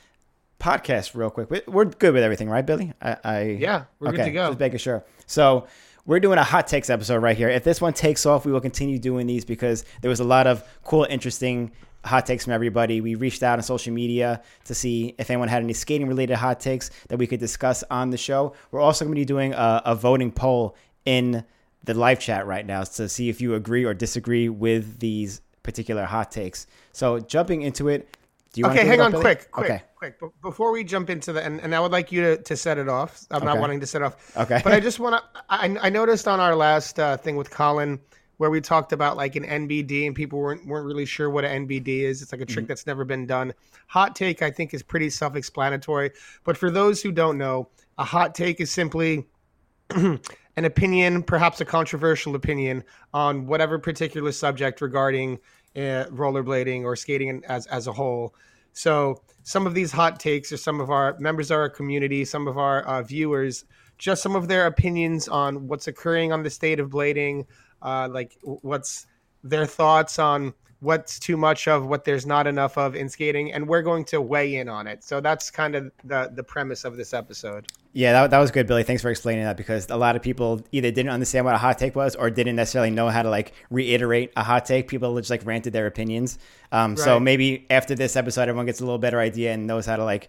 podcast 0.61 1.15
real 1.15 1.31
quick. 1.31 1.51
We- 1.51 1.63
We're 1.67 1.85
good 1.87 2.15
with 2.15 2.23
everything, 2.23 2.49
right, 2.49 2.65
Billy? 2.65 2.93
I, 3.03 3.17
I 3.25 3.41
Yeah, 3.61 3.85
we're 4.01 4.13
good 4.13 4.21
okay, 4.21 4.29
to 4.31 4.35
go. 4.35 4.47
Just 4.49 4.61
making 4.61 4.79
sure. 4.79 5.05
So 5.27 5.67
we're 6.07 6.21
doing 6.21 6.39
a 6.39 6.45
hot 6.45 6.67
takes 6.69 6.89
episode 6.89 7.19
right 7.23 7.37
here. 7.37 7.49
If 7.49 7.65
this 7.65 7.81
one 7.81 7.93
takes 7.93 8.25
off, 8.27 8.47
we 8.47 8.53
will 8.53 8.61
continue 8.61 8.99
doing 8.99 9.27
these 9.27 9.45
because 9.45 9.85
there 10.01 10.09
was 10.09 10.21
a 10.21 10.25
lot 10.25 10.47
of 10.47 10.63
cool, 10.85 11.07
interesting 11.11 11.73
hot 12.07 12.25
takes 12.27 12.45
from 12.45 12.53
everybody. 12.53 13.01
We 13.01 13.15
reached 13.15 13.43
out 13.43 13.59
on 13.59 13.63
social 13.63 13.93
media 13.93 14.43
to 14.65 14.75
see 14.75 15.15
if 15.19 15.31
anyone 15.31 15.49
had 15.49 15.63
any 15.63 15.73
skating 15.73 16.09
related 16.09 16.37
hot 16.37 16.61
takes 16.61 16.91
that 17.09 17.19
we 17.19 17.27
could 17.27 17.41
discuss 17.41 17.83
on 17.91 18.11
the 18.11 18.17
show. 18.17 18.55
We're 18.71 18.81
also 18.81 19.05
going 19.05 19.15
to 19.15 19.21
be 19.21 19.25
doing 19.25 19.53
a, 19.53 19.83
a 19.85 19.95
voting 19.95 20.31
poll 20.31 20.77
in 21.05 21.45
the 21.85 21.95
live 21.95 22.19
chat 22.21 22.47
right 22.47 22.67
now 22.67 22.85
to 22.85 23.09
see 23.09 23.29
if 23.29 23.41
you 23.41 23.55
agree 23.55 23.85
or 23.85 23.95
disagree 23.95 24.49
with 24.49 24.99
these 24.99 25.41
particular 25.63 26.05
hot 26.05 26.31
takes. 26.31 26.67
So 26.93 27.19
jumping 27.21 27.63
into 27.63 27.89
it, 27.89 28.17
do 28.53 28.61
you 28.63 28.67
Okay, 28.69 28.87
hang 28.87 29.01
on, 29.01 29.13
quick, 29.13 29.51
quick, 29.51 29.71
Okay. 29.71 29.83
quick. 29.97 30.21
Be- 30.21 30.27
before 30.43 30.73
we 30.73 30.83
jump 30.83 31.11
into 31.11 31.33
the, 31.33 31.45
and, 31.45 31.61
and 31.61 31.75
I 31.75 31.81
would 31.81 31.93
like 31.93 32.11
you 32.11 32.23
to, 32.23 32.37
to 32.43 32.57
set 32.57 32.79
it 32.79 32.89
off. 32.89 33.25
I'm 33.31 33.45
not 33.45 33.59
wanting 33.59 33.81
to 33.81 33.87
set 33.87 34.03
off. 34.03 34.37
Okay. 34.37 34.61
But 34.65 34.73
I 34.73 34.81
just 34.81 34.99
want 34.99 35.17
to. 35.17 35.43
I, 35.51 35.77
I 35.83 35.91
noticed 35.91 36.27
on 36.27 36.41
our 36.41 36.57
last 36.57 36.99
uh, 36.99 37.17
thing 37.19 37.37
with 37.37 37.51
Colin 37.51 38.01
where 38.39 38.51
we 38.51 38.61
talked 38.61 38.93
about 38.93 39.17
like 39.17 39.37
an 39.37 39.45
NBD 39.45 40.07
and 40.07 40.15
people 40.15 40.39
weren't 40.39 40.67
weren't 40.67 40.87
really 40.87 41.07
sure 41.07 41.31
what 41.31 41.45
an 41.45 41.67
NBD 41.67 42.01
is. 42.01 42.23
It's 42.23 42.33
like 42.33 42.41
a 42.41 42.47
trick 42.47 42.65
Mm-hmm. 42.65 42.69
that's 42.69 42.87
never 42.87 43.05
been 43.05 43.27
done. 43.27 43.55
Hot 43.89 44.15
take, 44.15 44.43
I 44.43 44.51
think, 44.51 44.75
is 44.75 44.83
pretty 44.83 45.11
self-explanatory. 45.11 46.11
But 46.45 46.57
for 46.57 46.71
those 46.71 47.03
who 47.03 47.13
don't 47.13 47.39
know, 47.39 47.69
a 47.99 48.05
hot 48.05 48.35
take 48.35 48.61
is 48.61 48.71
simply 48.71 49.27
an 49.91 50.21
opinion, 50.57 51.23
perhaps 51.23 51.61
a 51.61 51.65
controversial 51.65 52.35
opinion 52.35 52.85
on 53.15 53.47
whatever 53.47 53.79
particular 53.79 54.33
subject 54.33 54.81
regarding 54.81 55.39
uh, 55.77 56.07
rollerblading 56.11 56.85
or 56.85 56.97
skating 56.97 57.43
as 57.49 57.67
as 57.67 57.87
a 57.87 57.93
whole. 57.93 58.35
So 58.73 59.23
some 59.43 59.67
of 59.67 59.73
these 59.75 59.93
hot 59.93 60.21
takes 60.21 60.53
are 60.53 60.57
some 60.59 60.81
of 60.81 60.91
our 60.91 61.17
members 61.19 61.51
of 61.51 61.57
our 61.57 61.71
community, 61.71 62.25
some 62.25 62.47
of 62.49 62.59
our 62.59 62.83
uh, 62.83 63.03
viewers, 63.03 63.65
just 63.97 64.23
some 64.23 64.37
of 64.37 64.49
their 64.49 64.67
opinions 64.67 65.29
on 65.29 65.67
what's 65.69 65.87
occurring 65.89 66.33
on 66.33 66.43
the 66.43 66.51
state 66.51 66.79
of 66.79 66.91
blading, 66.91 67.47
uh, 67.83 68.09
like 68.11 68.37
what's 68.43 69.07
their 69.45 69.67
thoughts 69.67 70.19
on 70.19 70.55
what's 70.81 71.19
too 71.19 71.37
much 71.37 71.67
of, 71.69 71.87
what 71.87 72.05
there's 72.05 72.27
not 72.27 72.47
enough 72.47 72.77
of 72.77 72.95
in 72.95 73.09
skating, 73.09 73.53
and 73.53 73.67
we're 73.67 73.83
going 73.83 74.05
to 74.05 74.21
weigh 74.21 74.57
in 74.57 74.69
on 74.69 74.87
it. 74.87 75.03
So 75.03 75.21
that's 75.21 75.51
kind 75.51 75.75
of 75.75 75.91
the 76.05 76.31
the 76.35 76.43
premise 76.43 76.85
of 76.85 76.97
this 76.97 77.15
episode. 77.15 77.67
Yeah, 77.93 78.13
that, 78.13 78.31
that 78.31 78.39
was 78.41 78.51
good, 78.51 78.67
Billy. 78.67 78.83
Thanks 78.83 79.01
for 79.01 79.09
explaining 79.09 79.45
that 79.45 79.57
because 79.57 79.89
a 79.89 79.97
lot 79.97 80.17
of 80.17 80.23
people 80.23 80.61
either 80.71 80.91
didn't 80.91 81.13
understand 81.13 81.47
what 81.47 81.55
a 81.55 81.59
hot 81.59 81.79
take 81.79 81.97
was 81.97 82.15
or 82.15 82.29
didn't 82.29 82.57
necessarily 82.57 82.91
know 82.91 83.09
how 83.09 83.23
to 83.23 83.31
like 83.31 83.55
reiterate 83.71 84.33
a 84.37 84.43
hot 84.43 84.67
take. 84.67 84.87
People 84.87 85.17
just 85.17 85.31
like 85.31 85.47
ranted 85.47 85.73
their 85.73 85.87
opinions. 85.87 86.39
Um, 86.73 86.99
So 86.99 87.19
maybe 87.19 87.65
after 87.71 87.95
this 87.95 88.15
episode, 88.15 88.43
everyone 88.43 88.67
gets 88.67 88.81
a 88.81 88.85
little 88.85 88.99
better 88.99 89.19
idea 89.19 89.55
and 89.55 89.67
knows 89.67 89.87
how 89.87 89.97
to 89.97 90.05
like, 90.05 90.29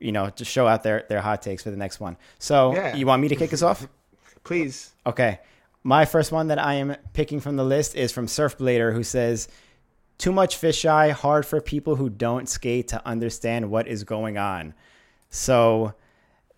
you 0.00 0.10
know, 0.10 0.30
just 0.30 0.50
show 0.50 0.66
out 0.66 0.82
their, 0.82 1.04
their 1.08 1.20
hot 1.20 1.42
takes 1.42 1.62
for 1.62 1.70
the 1.70 1.76
next 1.76 2.00
one. 2.00 2.16
So 2.40 2.74
Yeah. 2.74 2.96
you 2.96 3.06
want 3.06 3.22
me 3.22 3.28
to 3.28 3.36
kick 3.36 3.52
us 3.52 3.62
off? 3.62 3.86
Please. 4.42 4.94
Okay. 5.06 5.38
My 5.86 6.06
first 6.06 6.32
one 6.32 6.48
that 6.48 6.58
I 6.58 6.74
am 6.74 6.96
picking 7.12 7.40
from 7.40 7.56
the 7.56 7.64
list 7.64 7.94
is 7.94 8.10
from 8.10 8.26
Surfblader, 8.26 8.94
who 8.94 9.02
says, 9.04 9.48
Too 10.16 10.32
much 10.32 10.58
fisheye, 10.58 11.12
hard 11.12 11.44
for 11.44 11.60
people 11.60 11.96
who 11.96 12.08
don't 12.08 12.48
skate 12.48 12.88
to 12.88 13.06
understand 13.06 13.70
what 13.70 13.86
is 13.86 14.02
going 14.02 14.38
on. 14.38 14.72
So 15.28 15.92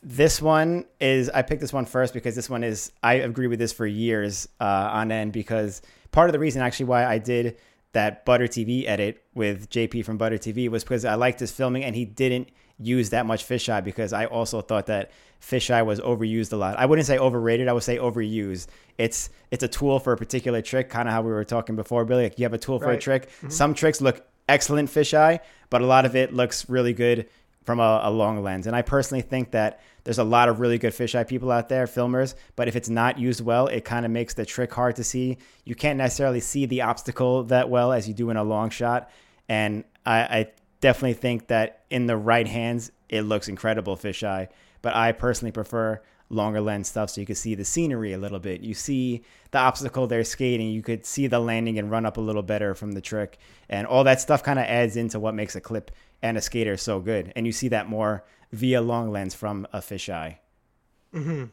this 0.00 0.40
one 0.40 0.85
is, 1.00 1.28
I 1.30 1.42
picked 1.42 1.61
this 1.61 1.73
one 1.73 1.87
first 1.87 2.14
because 2.14 2.37
this 2.37 2.49
one 2.49 2.62
is, 2.62 2.92
I 3.02 3.14
agree 3.14 3.49
with 3.49 3.59
this 3.59 3.73
for 3.73 3.85
years 3.85 4.49
uh, 4.61 4.90
on 4.92 5.11
end 5.11 5.33
because 5.33 5.83
part 6.12 6.28
of 6.28 6.33
the 6.33 6.38
reason 6.38 6.62
actually 6.62 6.87
why 6.87 7.04
I 7.04 7.18
did 7.18 7.59
that 7.92 8.25
Butter 8.25 8.47
TV 8.47 8.87
edit 8.87 9.25
with 9.35 9.68
JP 9.71 10.04
from 10.04 10.18
Butter 10.18 10.38
TV 10.38 10.68
was 10.68 10.85
because 10.85 11.04
I 11.04 11.16
liked 11.16 11.40
his 11.40 11.50
filming 11.50 11.83
and 11.83 11.97
he 11.97 12.04
didn't 12.04 12.50
use 12.78 13.11
that 13.11 13.26
much 13.26 13.47
fisheye 13.47 13.83
because 13.83 14.12
I 14.12 14.26
also 14.26 14.61
thought 14.61 14.87
that 14.87 15.11
fisheye 15.40 15.85
was 15.85 16.00
overused 16.00 16.52
a 16.52 16.56
lot. 16.56 16.78
I 16.78 16.87
wouldn't 16.87 17.06
say 17.06 17.18
overrated, 17.18 17.68
I 17.68 17.73
would 17.73 17.83
say 17.83 17.97
overused. 17.97 18.66
It's 18.99 19.30
it's 19.50 19.62
a 19.62 19.68
tool 19.68 19.99
for 19.99 20.12
a 20.12 20.16
particular 20.16 20.62
trick, 20.62 20.88
kind 20.90 21.09
of 21.09 21.14
how 21.14 21.23
we 21.23 21.30
were 21.30 21.45
talking 21.45 21.76
before, 21.76 22.04
Billy. 22.04 22.25
Like 22.25 22.38
you 22.38 22.45
have 22.45 22.54
a 22.54 22.59
tool 22.59 22.78
for 22.78 22.90
a 22.90 22.99
trick. 22.99 23.28
Mm-hmm. 23.28 23.49
Some 23.50 23.75
tricks 23.75 24.00
look 24.00 24.26
excellent 24.49 24.90
fisheye, 24.90 25.40
but 25.71 25.83
a 25.83 25.87
lot 25.87 26.04
of 26.04 26.16
it 26.16 26.33
looks 26.33 26.68
really 26.68 26.92
good 26.92 27.28
from 27.64 27.80
a, 27.80 28.00
a 28.04 28.11
long 28.11 28.42
lens. 28.42 28.66
And 28.66 28.76
I 28.76 28.83
personally 28.83 29.23
think 29.23 29.50
that 29.50 29.80
there's 30.04 30.18
a 30.18 30.25
lot 30.25 30.49
of 30.49 30.61
really 30.61 30.78
good 30.78 30.92
fisheye 30.92 31.26
people 31.26 31.50
out 31.50 31.68
there, 31.68 31.87
filmers, 31.87 32.37
but 32.54 32.68
if 32.68 32.76
it's 32.76 32.88
not 32.88 33.18
used 33.18 33.40
well, 33.40 33.66
it 33.66 33.85
kind 33.85 34.06
of 34.06 34.12
makes 34.12 34.35
the 34.35 34.47
trick 34.47 34.73
hard 34.73 34.95
to 34.97 35.04
see. 35.04 35.38
You 35.64 35.75
can't 35.75 35.99
necessarily 35.99 36.38
see 36.38 36.66
the 36.66 36.83
obstacle 36.83 37.42
that 37.45 37.68
well 37.68 37.92
as 37.92 38.06
you 38.06 38.14
do 38.14 38.30
in 38.30 38.37
a 38.37 38.45
long 38.45 38.71
shot. 38.71 39.11
And 39.49 39.83
I, 40.04 40.18
I 40.21 40.47
definitely 40.80 41.14
think 41.14 41.49
that 41.49 41.85
in 41.90 42.06
the 42.06 42.16
right 42.16 42.47
hands, 42.47 42.92
it 43.09 43.23
looks 43.23 43.49
incredible 43.49 43.97
fisheye. 43.97 44.49
But 44.83 44.95
I 44.95 45.12
personally 45.12 45.52
prefer 45.52 46.00
longer 46.28 46.61
lens 46.61 46.88
stuff 46.88 47.11
so 47.11 47.21
you 47.21 47.26
could 47.26 47.37
see 47.37 47.54
the 47.54 47.64
scenery 47.64 48.12
a 48.12 48.18
little 48.18 48.38
bit. 48.38 48.61
You 48.61 48.75
see 48.75 49.23
the 49.50 49.59
obstacle 49.59 50.06
they're 50.06 50.25
skating, 50.25 50.71
you 50.71 50.83
could 50.83 51.06
see 51.06 51.26
the 51.26 51.38
landing 51.38 51.78
and 51.78 51.90
run 51.90 52.04
up 52.04 52.16
a 52.16 52.21
little 52.21 52.42
better 52.42 52.75
from 52.75 52.92
the 52.92 53.00
trick. 53.00 53.38
And 53.68 53.87
all 53.87 54.04
that 54.04 54.21
stuff 54.21 54.42
kind 54.42 54.59
of 54.59 54.64
adds 54.66 54.97
into 54.97 55.21
what 55.21 55.35
makes 55.35 55.56
a 55.56 55.61
clip 55.61 55.90
and 56.23 56.37
a 56.37 56.40
skater 56.40 56.76
so 56.76 57.00
good. 57.00 57.33
And 57.37 57.47
you 57.47 57.52
see 57.52 57.68
that 57.68 57.88
more 57.88 58.25
via 58.52 58.80
long 58.80 59.11
lens 59.11 59.35
from 59.35 59.66
a 59.73 59.78
fisheye. 59.78 60.38
Mm-hmm. 61.14 61.45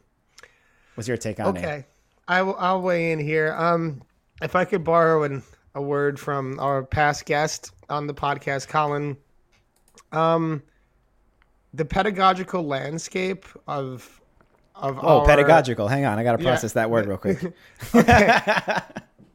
What's 0.95 1.07
your 1.07 1.17
take 1.17 1.39
on 1.39 1.47
okay. 1.47 1.59
it? 1.59 1.65
Okay. 1.65 1.85
I 2.27 2.41
will, 2.41 2.55
I'll 2.57 2.81
weigh 2.81 3.11
in 3.11 3.19
here. 3.19 3.53
Um, 3.57 4.01
if 4.41 4.55
I 4.55 4.65
could 4.65 4.83
borrow 4.83 5.23
an, 5.23 5.43
a 5.75 5.81
word 5.81 6.19
from 6.19 6.59
our 6.59 6.83
past 6.83 7.25
guest 7.25 7.71
on 7.89 8.07
the 8.07 8.13
podcast, 8.13 8.67
Colin, 8.67 9.17
um, 10.11 10.61
the 11.73 11.85
pedagogical 11.85 12.63
landscape 12.63 13.45
of 13.67 14.19
of 14.75 14.97
oh 15.03 15.19
our, 15.19 15.25
pedagogical. 15.25 15.87
Hang 15.87 16.05
on, 16.05 16.17
I 16.17 16.23
got 16.23 16.37
to 16.37 16.43
process 16.43 16.71
Yeah. 16.71 16.81
that 16.81 16.89
word 16.89 17.05
real 17.05 17.17
quick. 17.17 17.39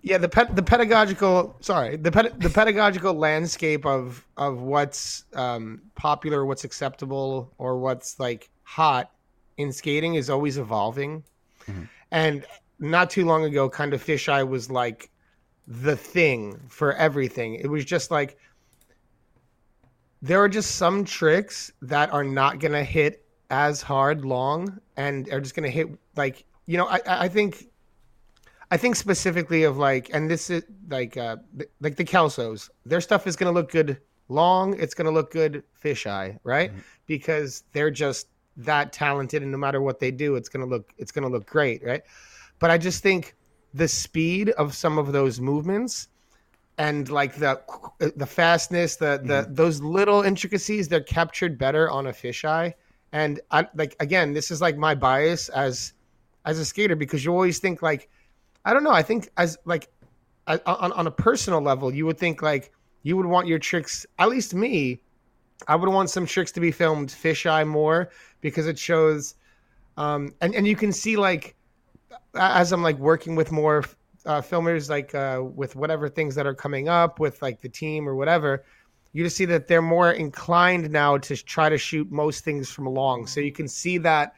yeah 0.02 0.16
the 0.18 0.28
ped- 0.28 0.54
the 0.54 0.62
pedagogical 0.62 1.56
sorry 1.60 1.96
the 1.96 2.10
ped- 2.10 2.40
the 2.40 2.48
pedagogical 2.50 3.12
landscape 3.14 3.84
of 3.84 4.24
of 4.36 4.62
what's 4.62 5.24
um, 5.34 5.82
popular 5.96 6.46
what's 6.46 6.64
acceptable 6.64 7.52
or 7.58 7.78
what's 7.78 8.18
like 8.20 8.48
hot 8.62 9.10
in 9.56 9.72
skating 9.72 10.14
is 10.14 10.30
always 10.30 10.56
evolving 10.56 11.22
and 12.12 12.46
not 12.78 13.10
too 13.10 13.26
long 13.26 13.44
ago 13.44 13.68
kind 13.68 13.92
of 13.92 14.02
fisheye 14.02 14.46
was 14.48 14.70
like 14.70 15.10
the 15.68 15.96
thing 15.96 16.58
for 16.68 16.94
everything 16.94 17.54
it 17.54 17.68
was 17.68 17.84
just 17.84 18.10
like 18.10 18.38
there 20.20 20.42
are 20.42 20.48
just 20.48 20.76
some 20.76 21.04
tricks 21.04 21.70
that 21.82 22.12
are 22.12 22.24
not 22.24 22.58
gonna 22.58 22.82
hit 22.82 23.24
as 23.50 23.80
hard 23.82 24.24
long 24.24 24.80
and 24.96 25.28
are 25.30 25.40
just 25.40 25.54
gonna 25.54 25.68
hit 25.68 25.88
like 26.16 26.44
you 26.66 26.76
know 26.76 26.86
i 26.86 27.00
i 27.06 27.28
think 27.28 27.68
I 28.70 28.76
think 28.76 28.96
specifically 28.96 29.62
of 29.62 29.78
like, 29.78 30.10
and 30.12 30.30
this 30.30 30.50
is 30.50 30.62
like, 30.90 31.16
uh, 31.16 31.36
like 31.80 31.96
the 31.96 32.04
Kelsos. 32.04 32.68
Their 32.84 33.00
stuff 33.00 33.26
is 33.26 33.34
going 33.34 33.52
to 33.52 33.58
look 33.58 33.70
good 33.70 33.98
long. 34.28 34.78
It's 34.78 34.94
going 34.94 35.06
to 35.06 35.10
look 35.10 35.30
good 35.30 35.62
fisheye, 35.82 36.38
right? 36.44 36.72
Because 37.06 37.64
they're 37.72 37.90
just 37.90 38.28
that 38.58 38.92
talented, 38.92 39.42
and 39.42 39.50
no 39.50 39.58
matter 39.58 39.80
what 39.80 40.00
they 40.00 40.10
do, 40.10 40.36
it's 40.36 40.48
going 40.48 40.64
to 40.66 40.70
look, 40.70 40.92
it's 40.98 41.12
going 41.12 41.22
to 41.22 41.30
look 41.30 41.46
great, 41.46 41.82
right? 41.82 42.02
But 42.58 42.70
I 42.70 42.76
just 42.76 43.02
think 43.02 43.34
the 43.74 43.88
speed 43.88 44.50
of 44.50 44.74
some 44.74 44.98
of 44.98 45.12
those 45.12 45.40
movements 45.40 46.08
and 46.78 47.10
like 47.10 47.34
the 47.36 47.60
the 48.16 48.26
fastness, 48.26 48.96
the 48.96 49.20
the 49.22 49.46
those 49.50 49.80
little 49.82 50.22
intricacies, 50.22 50.88
they're 50.88 51.00
captured 51.00 51.58
better 51.58 51.90
on 51.90 52.06
a 52.06 52.12
fisheye. 52.12 52.72
And 53.12 53.40
I 53.50 53.66
like 53.74 53.96
again, 54.00 54.32
this 54.32 54.50
is 54.50 54.60
like 54.60 54.76
my 54.76 54.94
bias 54.94 55.48
as 55.48 55.92
as 56.44 56.58
a 56.58 56.64
skater 56.64 56.94
because 56.94 57.24
you 57.24 57.32
always 57.32 57.58
think 57.58 57.82
like 57.82 58.08
I 58.64 58.72
don't 58.72 58.84
know. 58.84 58.92
I 58.92 59.02
think 59.02 59.28
as 59.36 59.58
like 59.64 59.90
I- 60.46 60.60
on 60.66 60.92
on 60.92 61.06
a 61.06 61.10
personal 61.10 61.60
level, 61.60 61.92
you 61.92 62.06
would 62.06 62.18
think 62.18 62.42
like 62.42 62.72
you 63.02 63.16
would 63.16 63.26
want 63.26 63.48
your 63.48 63.58
tricks. 63.58 64.06
At 64.18 64.28
least 64.28 64.54
me, 64.54 65.00
I 65.66 65.74
would 65.74 65.88
want 65.88 66.10
some 66.10 66.26
tricks 66.26 66.52
to 66.52 66.60
be 66.60 66.70
filmed 66.70 67.08
fisheye 67.08 67.66
more 67.66 68.10
because 68.40 68.68
it 68.68 68.78
shows, 68.78 69.34
um, 69.96 70.32
and 70.40 70.54
and 70.54 70.66
you 70.66 70.76
can 70.76 70.92
see 70.92 71.16
like 71.16 71.56
as 72.34 72.72
I'm 72.72 72.82
like 72.82 72.98
working 72.98 73.34
with 73.36 73.52
more 73.52 73.84
uh, 74.26 74.40
filmers, 74.40 74.90
like 74.90 75.14
uh, 75.14 75.42
with 75.42 75.76
whatever 75.76 76.08
things 76.08 76.34
that 76.34 76.46
are 76.46 76.54
coming 76.54 76.88
up 76.88 77.18
with 77.18 77.40
like 77.42 77.60
the 77.60 77.68
team 77.68 78.08
or 78.08 78.14
whatever. 78.14 78.64
You 79.12 79.24
just 79.24 79.36
see 79.36 79.46
that 79.46 79.68
they're 79.68 79.82
more 79.82 80.12
inclined 80.12 80.90
now 80.90 81.16
to 81.18 81.36
try 81.36 81.68
to 81.68 81.78
shoot 81.78 82.10
most 82.12 82.44
things 82.44 82.70
from 82.70 82.86
long, 82.86 83.26
so 83.26 83.40
you 83.40 83.52
can 83.52 83.66
see 83.66 83.98
that 83.98 84.34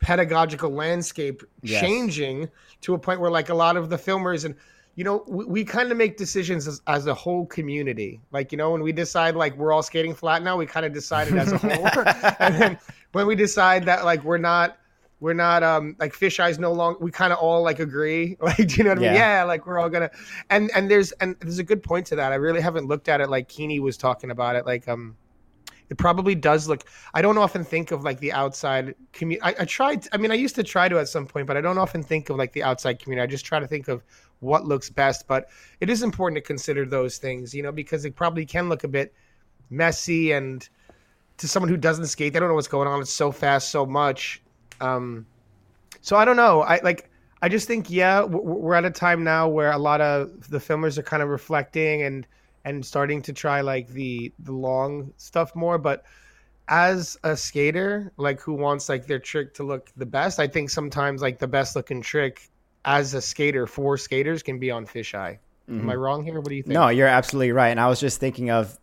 pedagogical 0.00 0.70
landscape 0.70 1.42
Yes. 1.62 1.80
changing 1.80 2.48
to 2.82 2.94
a 2.94 2.98
point 2.98 3.20
where 3.20 3.30
like 3.30 3.48
a 3.48 3.54
lot 3.54 3.76
of 3.76 3.90
the 3.90 3.96
filmers 3.96 4.44
and 4.44 4.54
you 4.94 5.02
know 5.04 5.24
we, 5.26 5.44
we 5.44 5.64
kind 5.64 5.90
of 5.90 5.98
make 5.98 6.16
decisions 6.16 6.68
as, 6.68 6.80
as 6.86 7.06
a 7.06 7.14
whole 7.14 7.46
community 7.46 8.20
like 8.30 8.52
you 8.52 8.58
know 8.58 8.70
when 8.70 8.82
we 8.82 8.92
decide 8.92 9.34
like 9.34 9.56
we're 9.56 9.72
all 9.72 9.82
skating 9.82 10.14
flat 10.14 10.42
now 10.42 10.56
we 10.56 10.66
kind 10.66 10.86
of 10.86 10.92
decided 10.92 11.36
as 11.36 11.50
a 11.50 11.58
whole 11.58 11.88
and 12.38 12.54
then 12.54 12.78
when 13.12 13.26
we 13.26 13.34
decide 13.34 13.84
that 13.84 14.04
like 14.04 14.22
we're 14.22 14.38
not 14.38 14.78
we're 15.20 15.34
not 15.34 15.62
um 15.62 15.96
like 15.98 16.12
fisheyes 16.12 16.58
no 16.58 16.72
longer 16.72 16.98
we 17.00 17.10
kind 17.10 17.32
of 17.32 17.38
all 17.38 17.62
like 17.62 17.80
agree. 17.80 18.36
Like 18.40 18.56
do 18.56 18.76
you 18.76 18.84
know 18.84 18.90
what 18.90 18.98
i 18.98 19.02
mean? 19.02 19.14
Yeah. 19.14 19.38
yeah 19.38 19.42
like 19.44 19.66
we're 19.66 19.78
all 19.78 19.88
gonna 19.88 20.10
and 20.50 20.70
and 20.74 20.90
there's 20.90 21.12
and 21.12 21.36
there's 21.40 21.58
a 21.58 21.64
good 21.64 21.82
point 21.82 22.06
to 22.06 22.16
that. 22.16 22.32
I 22.32 22.36
really 22.36 22.60
haven't 22.60 22.86
looked 22.86 23.08
at 23.08 23.20
it 23.20 23.28
like 23.28 23.48
keeney 23.48 23.80
was 23.80 23.96
talking 23.96 24.30
about 24.30 24.56
it 24.56 24.66
like 24.66 24.88
um 24.88 25.16
it 25.90 25.96
probably 25.96 26.34
does 26.34 26.68
look 26.68 26.84
i 27.14 27.22
don't 27.22 27.38
often 27.38 27.64
think 27.64 27.90
of 27.90 28.02
like 28.04 28.20
the 28.20 28.32
outside 28.32 28.94
community 29.12 29.42
I, 29.42 29.62
I 29.62 29.64
tried 29.64 30.06
i 30.12 30.16
mean 30.16 30.30
i 30.30 30.34
used 30.34 30.54
to 30.56 30.62
try 30.62 30.88
to 30.88 30.98
at 30.98 31.08
some 31.08 31.26
point 31.26 31.46
but 31.46 31.56
i 31.56 31.60
don't 31.60 31.78
often 31.78 32.02
think 32.02 32.30
of 32.30 32.36
like 32.36 32.52
the 32.52 32.62
outside 32.62 32.98
community. 32.98 33.22
I 33.22 33.26
just 33.26 33.44
try 33.44 33.60
to 33.60 33.66
think 33.66 33.88
of 33.88 34.04
what 34.40 34.64
looks 34.64 34.90
best 34.90 35.26
but 35.26 35.48
it 35.80 35.90
is 35.90 36.02
important 36.02 36.36
to 36.36 36.42
consider 36.46 36.84
those 36.84 37.18
things 37.18 37.54
you 37.54 37.62
know 37.62 37.72
because 37.72 38.04
it 38.04 38.14
probably 38.14 38.46
can 38.46 38.68
look 38.68 38.84
a 38.84 38.88
bit 38.88 39.14
messy 39.70 40.32
and 40.32 40.68
to 41.38 41.48
someone 41.48 41.68
who 41.68 41.76
doesn't 41.76 42.06
skate 42.06 42.32
they 42.32 42.40
don't 42.40 42.48
know 42.48 42.54
what's 42.54 42.68
going 42.68 42.88
on 42.88 43.00
it's 43.00 43.12
so 43.12 43.32
fast 43.32 43.70
so 43.70 43.84
much 43.86 44.42
um 44.80 45.26
so 46.00 46.16
i 46.16 46.24
don't 46.24 46.36
know 46.36 46.62
i 46.62 46.80
like 46.82 47.10
i 47.42 47.48
just 47.48 47.66
think 47.66 47.90
yeah 47.90 48.22
we're 48.22 48.74
at 48.74 48.84
a 48.84 48.90
time 48.90 49.24
now 49.24 49.48
where 49.48 49.72
a 49.72 49.78
lot 49.78 50.00
of 50.00 50.48
the 50.50 50.58
filmers 50.58 50.98
are 50.98 51.02
kind 51.02 51.22
of 51.22 51.28
reflecting 51.28 52.02
and 52.02 52.26
and 52.64 52.84
starting 52.84 53.22
to 53.22 53.32
try 53.32 53.60
like 53.60 53.88
the 53.88 54.32
the 54.40 54.52
long 54.52 55.12
stuff 55.16 55.54
more 55.54 55.78
but 55.78 56.04
as 56.68 57.16
a 57.24 57.36
skater 57.36 58.12
like 58.18 58.40
who 58.40 58.52
wants 58.52 58.88
like 58.88 59.06
their 59.06 59.18
trick 59.18 59.54
to 59.54 59.62
look 59.62 59.90
the 59.96 60.06
best 60.06 60.38
i 60.38 60.46
think 60.46 60.68
sometimes 60.68 61.22
like 61.22 61.38
the 61.38 61.48
best 61.48 61.74
looking 61.76 62.02
trick 62.02 62.48
as 62.84 63.14
a 63.14 63.22
skater 63.22 63.66
for 63.66 63.96
skaters 63.96 64.42
can 64.42 64.58
be 64.58 64.70
on 64.70 64.86
fisheye 64.86 65.38
am 65.68 65.90
i 65.90 65.94
wrong 65.94 66.24
here 66.24 66.36
what 66.40 66.48
do 66.48 66.54
you 66.54 66.62
think 66.62 66.72
No, 66.74 66.88
you're 66.88 67.06
absolutely 67.06 67.52
right. 67.52 67.68
And 67.68 67.78
I 67.78 67.88
was 67.88 68.00
just 68.00 68.20
thinking 68.20 68.50
of 68.50 68.78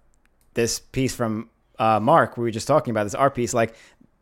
this 0.54 0.80
piece 0.80 1.16
from 1.16 1.50
uh, 1.80 2.00
Mark. 2.00 2.38
We 2.38 2.44
were 2.44 2.52
just 2.52 2.68
talking 2.68 2.92
about 2.92 3.06
this 3.06 3.16
art 3.16 3.34
piece. 3.34 3.56
Like 3.56 3.74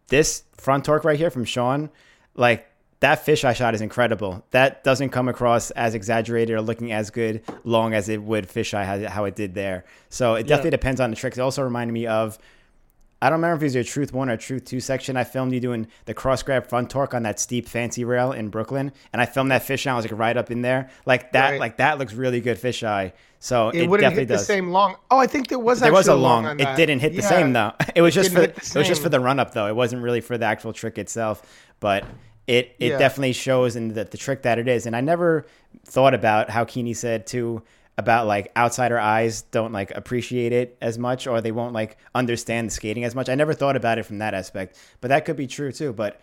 this 0.08 0.44
front 0.58 0.86
torque 0.86 1.04
right 1.04 1.18
here 1.18 1.30
from 1.30 1.46
Sean, 1.46 1.90
like 2.36 2.68
that 3.00 3.26
fisheye 3.26 3.54
shot 3.54 3.76
is 3.76 3.82
incredible. 3.82 4.46
That 4.52 4.84
doesn't 4.84 5.10
come 5.10 5.28
across 5.28 5.72
as 5.72 5.94
exaggerated 5.94 6.56
or 6.56 6.62
looking 6.62 6.94
as 6.94 7.10
good 7.10 7.44
long 7.66 7.94
as 7.94 8.08
it 8.08 8.22
would 8.22 8.48
fisheye 8.48 8.86
how, 8.86 9.10
how 9.10 9.26
it 9.26 9.36
did 9.36 9.54
there. 9.56 9.84
So 10.10 10.36
it 10.36 10.48
definitely 10.48 10.72
depends 10.72 11.02
on 11.02 11.10
the 11.10 11.18
tricks. 11.18 11.38
It 11.38 11.42
also 11.42 11.64
reminded 11.64 11.92
me 11.92 12.08
of 12.08 12.40
I 13.24 13.30
don't 13.30 13.38
remember 13.40 13.56
if 13.56 13.62
it 13.62 13.66
was 13.68 13.76
your 13.76 13.84
Truth 13.86 14.12
One 14.12 14.30
or 14.30 14.36
Truth 14.36 14.66
Two 14.66 14.82
section. 14.82 15.16
I 15.16 15.24
filmed 15.24 15.54
you 15.54 15.62
doing 15.62 15.88
the 16.04 16.14
cross 16.14 16.44
grab 16.44 16.68
front 16.68 16.90
torque 16.90 17.14
on 17.14 17.24
that 17.24 17.40
steep 17.40 17.70
fancy 17.70 18.04
rail 18.04 18.34
in 18.34 18.50
Brooklyn, 18.50 18.92
and 19.14 19.22
I 19.22 19.26
filmed 19.26 19.50
that 19.52 19.62
fisheye. 19.62 19.92
I 19.92 19.96
was 19.96 20.04
like 20.04 20.20
right 20.20 20.36
up 20.36 20.52
in 20.52 20.62
there, 20.62 20.90
like 21.06 21.32
that. 21.32 21.52
Right. 21.52 21.60
Like 21.62 21.78
that 21.78 22.00
looks 22.00 22.14
really 22.14 22.42
good 22.42 22.58
fisheye. 22.58 23.14
So 23.40 23.70
it, 23.70 23.84
it, 23.84 23.90
wouldn't 23.90 24.02
definitely 24.04 24.24
hit 24.24 24.28
the 24.28 24.34
does. 24.36 24.48
same 24.48 24.70
long 24.72 24.96
oh 25.12 25.20
i 25.20 25.28
think 25.28 25.50
there 25.50 25.60
was 25.60 25.80
There 25.82 25.92
was 25.92 26.08
a 26.08 26.16
long. 26.16 26.46
on 26.46 26.60
It 26.60 26.76
didn't 26.76 27.00
hit 27.00 27.16
the 27.16 27.22
same 27.22 27.54
though. 27.54 27.72
It 27.96 28.02
was 28.02 28.14
just 28.14 28.32
for 28.34 28.42
the 28.42 28.50
it 28.50 28.76
was 28.76 28.88
just 28.88 29.02
for 29.02 29.10
the 29.10 29.20
run 29.22 29.40
up 29.40 29.54
though. 29.54 29.68
It 29.68 29.76
wasn't 29.76 30.02
really 30.02 30.22
for 30.22 30.38
the 30.38 30.46
actual 30.46 30.74
trick 30.74 30.98
itself, 30.98 31.42
but 31.80 32.04
it 32.46 32.76
it 32.80 32.92
Yeah. 32.92 32.98
definitely 32.98 33.34
shows 33.34 33.78
in 33.78 33.94
the, 33.94 34.04
the 34.04 34.18
trick 34.18 34.42
that 34.42 34.60
it 34.60 34.68
is. 34.68 34.86
And 34.86 34.96
I 34.98 35.02
never 35.02 35.46
thought 35.86 36.14
about 36.14 36.50
how 36.50 36.66
Keeney 36.66 36.94
said 36.94 37.26
too 37.26 37.64
about 37.98 38.26
like 38.26 38.52
outsider 38.58 39.00
eyes 39.00 39.44
don't 39.44 39.72
like 39.72 39.92
appreciate 39.92 40.52
it 40.52 40.78
as 40.82 40.98
much 40.98 41.28
or 41.28 41.42
they 41.42 41.52
won't 41.52 41.74
like 41.74 41.98
understand 42.16 42.68
the 42.68 42.72
skating 42.72 43.04
as 43.04 43.14
much. 43.14 43.30
I 43.30 43.36
never 43.36 43.54
thought 43.54 43.76
about 43.76 43.98
it 43.98 44.04
from 44.04 44.18
that 44.18 44.34
aspect, 44.34 44.78
but 45.02 45.10
that 45.10 45.26
could 45.26 45.36
be 45.36 45.48
true 45.48 45.72
too. 45.72 45.94
But 45.94 46.20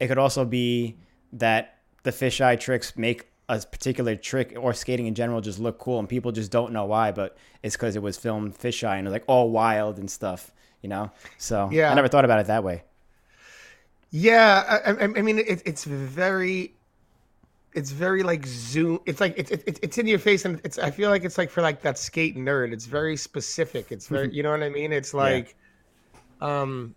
it 0.00 0.08
could 0.08 0.18
also 0.18 0.44
be 0.44 0.96
that 1.34 1.78
the 2.02 2.10
fisheye 2.10 2.58
tricks 2.58 2.96
make 2.96 3.28
a 3.48 3.58
particular 3.60 4.16
trick 4.16 4.56
or 4.58 4.72
skating 4.72 5.06
in 5.06 5.14
general 5.14 5.40
just 5.40 5.58
look 5.58 5.78
cool 5.78 5.98
and 5.98 6.08
people 6.08 6.32
just 6.32 6.50
don't 6.50 6.72
know 6.72 6.86
why, 6.86 7.12
but 7.12 7.36
it's 7.62 7.76
because 7.76 7.94
it 7.94 8.02
was 8.02 8.16
filmed 8.16 8.56
fisheye 8.58 8.98
and 8.98 9.06
it 9.06 9.10
was 9.10 9.12
like 9.12 9.24
all 9.26 9.50
wild 9.50 9.98
and 9.98 10.10
stuff, 10.10 10.50
you 10.82 10.88
know? 10.88 11.10
So 11.38 11.68
Yeah. 11.70 11.90
I 11.90 11.94
never 11.94 12.08
thought 12.08 12.24
about 12.24 12.40
it 12.40 12.46
that 12.46 12.64
way. 12.64 12.82
Yeah, 14.10 14.80
I, 14.86 14.92
I, 14.92 15.04
I 15.04 15.22
mean, 15.22 15.38
it, 15.38 15.62
it's 15.66 15.84
very, 15.84 16.74
it's 17.74 17.90
very 17.90 18.22
like 18.22 18.46
zoom. 18.46 19.00
It's 19.04 19.20
like 19.20 19.34
it's 19.36 19.50
it's 19.50 19.80
it's 19.82 19.98
in 19.98 20.06
your 20.06 20.18
face, 20.18 20.44
and 20.44 20.60
it's. 20.64 20.78
I 20.78 20.90
feel 20.90 21.10
like 21.10 21.24
it's 21.24 21.36
like 21.36 21.50
for 21.50 21.60
like 21.60 21.82
that 21.82 21.98
skate 21.98 22.36
nerd. 22.36 22.72
It's 22.72 22.86
very 22.86 23.16
specific. 23.16 23.90
It's 23.90 24.06
very, 24.06 24.32
you 24.32 24.42
know 24.42 24.50
what 24.50 24.62
I 24.62 24.68
mean. 24.68 24.92
It's 24.92 25.12
like, 25.12 25.56
um, 26.40 26.94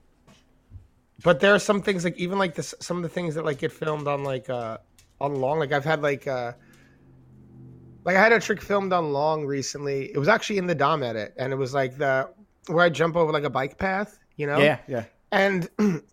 but 1.24 1.40
there 1.40 1.54
are 1.54 1.60
some 1.60 1.82
things 1.82 2.04
like 2.04 2.18
even 2.18 2.38
like 2.38 2.54
this, 2.54 2.76
some 2.80 2.98
of 2.98 3.04
the 3.04 3.10
things 3.10 3.36
that 3.36 3.44
like 3.44 3.58
get 3.58 3.72
filmed 3.72 4.08
on 4.08 4.24
like 4.24 4.50
uh 4.50 4.78
on 5.20 5.36
long. 5.36 5.60
Like 5.60 5.72
I've 5.72 5.86
had 5.86 6.04
like 6.04 6.28
uh 6.28 6.54
like 8.06 8.16
I 8.16 8.22
had 8.22 8.32
a 8.32 8.40
trick 8.40 8.62
filmed 8.62 8.94
on 8.94 9.12
long 9.12 9.46
recently. 9.46 10.12
It 10.14 10.18
was 10.18 10.28
actually 10.28 10.60
in 10.60 10.68
the 10.68 10.76
Dom 10.76 11.02
edit, 11.02 11.34
and 11.38 11.52
it 11.52 11.56
was 11.56 11.74
like 11.74 11.98
the 11.98 12.30
where 12.68 12.86
I 12.86 12.90
jump 12.90 13.16
over 13.16 13.32
like 13.32 13.44
a 13.44 13.50
bike 13.50 13.78
path. 13.80 14.20
You 14.36 14.46
know? 14.46 14.60
Yeah, 14.60 14.78
yeah. 14.88 15.06
And 15.32 15.68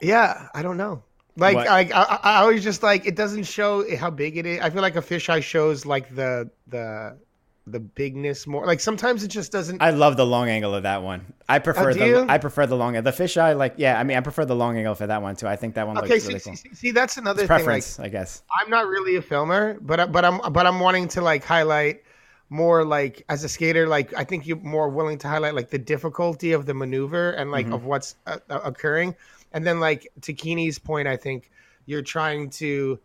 yeah, 0.00 0.48
I 0.54 0.62
don't 0.62 0.78
know. 0.78 1.02
Like, 1.36 1.56
What? 1.56 1.66
like 1.66 1.92
I, 1.92 2.18
I 2.22 2.36
always 2.42 2.62
just 2.62 2.82
like 2.82 3.06
it 3.06 3.16
doesn't 3.16 3.44
show 3.44 3.84
how 3.96 4.10
big 4.10 4.36
it 4.36 4.46
is. 4.46 4.60
I 4.60 4.70
feel 4.70 4.82
like 4.82 4.96
a 4.96 5.02
fisheye 5.02 5.42
shows 5.42 5.84
like 5.84 6.14
the 6.14 6.50
the 6.68 7.18
the 7.66 7.80
bigness 7.80 8.46
more. 8.46 8.66
Like 8.66 8.78
sometimes 8.80 9.24
it 9.24 9.28
just 9.28 9.50
doesn't. 9.50 9.82
I 9.82 9.90
love 9.90 10.16
the 10.16 10.26
long 10.26 10.48
angle 10.48 10.74
of 10.74 10.84
that 10.84 11.02
one. 11.02 11.32
I 11.48 11.58
prefer 11.58 11.90
Oh, 11.90 11.94
the 11.94 12.06
you? 12.06 12.26
I 12.28 12.38
prefer 12.38 12.66
the 12.66 12.76
long 12.76 12.92
the 12.92 13.00
fisheye. 13.10 13.56
Like, 13.56 13.74
yeah, 13.78 13.98
I 13.98 14.04
mean, 14.04 14.16
I 14.16 14.20
prefer 14.20 14.44
the 14.44 14.54
long 14.54 14.76
angle 14.76 14.94
for 14.94 15.06
that 15.08 15.22
one 15.22 15.34
too. 15.34 15.48
I 15.48 15.56
think 15.56 15.74
that 15.74 15.86
one 15.88 15.98
okay, 15.98 16.08
looks 16.08 16.22
see, 16.22 16.28
really 16.28 16.38
see, 16.38 16.50
cool. 16.50 16.56
see, 16.56 16.74
see, 16.74 16.90
that's 16.92 17.16
another 17.16 17.44
It's 17.44 17.52
thing. 17.52 17.66
Like, 17.66 17.86
preference, 17.86 17.98
I 17.98 18.08
guess. 18.10 18.42
I'm 18.60 18.70
not 18.70 18.86
really 18.86 19.16
a 19.16 19.22
filmer, 19.22 19.78
but 19.80 20.12
but 20.12 20.24
I'm 20.24 20.52
but 20.52 20.66
I'm 20.66 20.78
wanting 20.78 21.08
to 21.08 21.20
like 21.20 21.44
highlight 21.44 22.02
more 22.50 22.84
like 22.84 23.24
as 23.28 23.44
a 23.44 23.48
skater. 23.48 23.88
Like 23.88 24.12
I 24.16 24.24
think 24.24 24.46
you're 24.46 24.60
more 24.60 24.88
willing 24.88 25.18
to 25.18 25.28
highlight 25.28 25.54
like 25.54 25.70
the 25.70 25.78
difficulty 25.78 26.52
of 26.52 26.66
the 26.66 26.74
maneuver 26.74 27.30
and 27.32 27.50
like 27.50 27.70
of 27.70 27.84
what's 27.84 28.16
uh, 28.26 28.38
uh, 28.50 28.60
occurring, 28.64 29.16
and 29.54 29.66
then 29.66 29.80
like 29.80 30.06
to 30.22 30.34
Keeney's 30.34 30.78
point, 30.78 31.08
I 31.08 31.16
think 31.16 31.50
you're 31.86 32.02
trying 32.02 32.50
to 32.50 32.98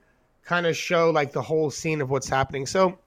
kind 0.43 0.65
of 0.67 0.75
show 0.75 1.09
like 1.11 1.31
the 1.31 1.41
whole 1.41 1.71
scene 1.71 2.01
of 2.01 2.09
what's 2.09 2.27
happening. 2.27 2.65
So. 2.65 2.99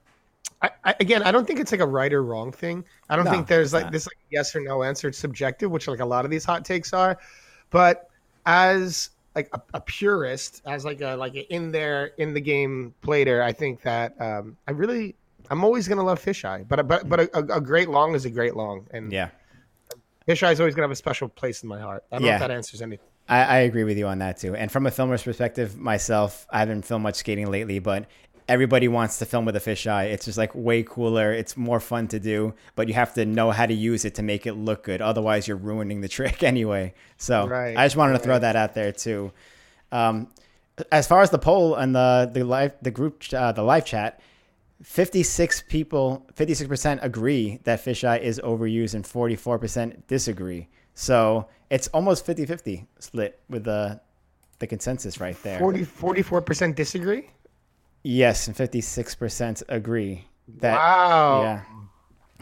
I, 0.61 0.69
I, 0.85 0.95
again, 1.01 1.23
I 1.23 1.31
don't 1.31 1.45
think 1.45 1.59
it's 1.59 1.73
like 1.73 1.81
a 1.81 1.85
right 1.87 2.13
or 2.13 2.23
wrong 2.23 2.53
thing. 2.53 2.85
I 3.09 3.17
don't 3.17 3.25
No, 3.25 3.31
think 3.31 3.47
there's 3.47 3.73
like 3.73 3.83
not. 3.83 3.91
this 3.91 4.07
like 4.07 4.17
yes 4.31 4.55
or 4.55 4.61
no 4.61 4.81
answer. 4.81 5.09
It's 5.09 5.17
subjective, 5.17 5.69
which 5.69 5.89
like 5.89 5.99
a 5.99 6.05
lot 6.05 6.23
of 6.23 6.31
these 6.31 6.45
hot 6.45 6.63
takes 6.63 6.93
are. 6.93 7.19
But 7.69 8.09
as 8.45 9.09
like 9.35 9.49
a, 9.51 9.61
a 9.73 9.81
purist, 9.81 10.61
as 10.65 10.85
like 10.85 11.01
a 11.01 11.15
like 11.15 11.35
a 11.35 11.41
in 11.53 11.71
there 11.73 12.11
in 12.17 12.33
the 12.33 12.39
game 12.39 12.93
player, 13.01 13.41
I 13.43 13.51
think 13.51 13.81
that 13.81 14.15
um, 14.21 14.55
I 14.65 14.71
really 14.71 15.15
I'm 15.49 15.65
always 15.65 15.87
gonna 15.89 16.03
love 16.03 16.23
fisheye, 16.23 16.65
but 16.65 16.87
but 16.87 17.09
but 17.09 17.19
a, 17.19 17.55
a 17.55 17.59
great 17.61 17.89
long 17.89 18.15
is 18.15 18.23
a 18.23 18.29
great 18.29 18.55
long, 18.55 18.87
and 18.91 19.11
Yeah. 19.11 19.29
fisheye 20.27 20.53
is 20.53 20.61
always 20.61 20.75
gonna 20.75 20.85
have 20.85 20.91
a 20.91 20.95
special 20.95 21.27
place 21.27 21.63
in 21.63 21.67
my 21.67 21.81
heart. 21.81 22.05
I 22.09 22.15
don't 22.19 22.23
know 22.27 22.33
if 22.35 22.39
that 22.39 22.51
answers 22.51 22.81
anything. 22.81 23.05
I, 23.27 23.43
I 23.43 23.57
agree 23.59 23.83
with 23.83 23.97
you 23.97 24.07
on 24.07 24.19
that 24.19 24.37
too. 24.37 24.55
And 24.55 24.71
from 24.71 24.85
a 24.85 24.91
filmer's 24.91 25.23
perspective, 25.23 25.77
myself, 25.77 26.45
I 26.49 26.59
haven't 26.59 26.83
filmed 26.83 27.03
much 27.03 27.15
skating 27.15 27.49
lately, 27.49 27.79
but 27.79 28.05
everybody 28.47 28.87
wants 28.87 29.19
to 29.19 29.25
film 29.25 29.45
with 29.45 29.55
a 29.55 29.59
fisheye. 29.59 30.11
It's 30.11 30.25
just 30.25 30.37
like 30.37 30.53
way 30.53 30.83
cooler. 30.83 31.31
It's 31.31 31.55
more 31.55 31.79
fun 31.79 32.07
to 32.09 32.19
do, 32.19 32.53
but 32.75 32.87
you 32.87 32.93
have 32.93 33.13
to 33.13 33.25
know 33.25 33.51
how 33.51 33.65
to 33.65 33.73
use 33.73 34.05
it 34.05 34.15
to 34.15 34.23
make 34.23 34.45
it 34.45 34.53
look 34.53 34.83
good. 34.83 35.01
Otherwise, 35.01 35.47
you're 35.47 35.57
ruining 35.57 36.01
the 36.01 36.07
trick 36.17 36.43
anyway. 36.43 36.93
So 37.17 37.47
Right, 37.47 37.77
I 37.77 37.85
just 37.85 37.95
wanted 37.95 38.13
to 38.13 38.19
throw 38.19 38.39
that 38.39 38.55
out 38.55 38.73
there 38.73 38.91
too. 38.91 39.31
Um, 39.91 40.27
as 40.91 41.07
far 41.07 41.21
as 41.21 41.29
the 41.29 41.39
poll 41.39 41.75
and 41.75 41.95
the 41.95 42.29
the 42.33 42.43
live 42.43 42.73
the 42.81 42.91
group 42.91 43.23
uh, 43.33 43.51
the 43.51 43.63
live 43.63 43.85
chat, 43.85 44.19
56 44.83 45.63
people 45.69 46.25
56% 46.35 47.03
agree 47.03 47.59
that 47.63 47.83
fisheye 47.83 48.19
is 48.19 48.41
overused 48.43 48.95
and 48.95 49.05
44% 49.05 50.07
disagree. 50.07 50.67
So 50.93 51.47
it's 51.69 51.87
almost 51.89 52.25
50-50 52.25 52.85
split 52.99 53.39
with 53.49 53.63
the 53.63 53.99
the 54.59 54.67
consensus 54.67 55.19
right 55.19 55.35
there. 55.43 55.59
40, 55.59 55.81
44% 55.85 56.75
disagree. 56.75 57.29
Yes, 58.03 58.47
and 58.47 58.55
56% 58.55 59.63
agree. 59.67 60.25
That 60.59 60.75
wow. 60.75 61.41
yeah. 61.41 61.61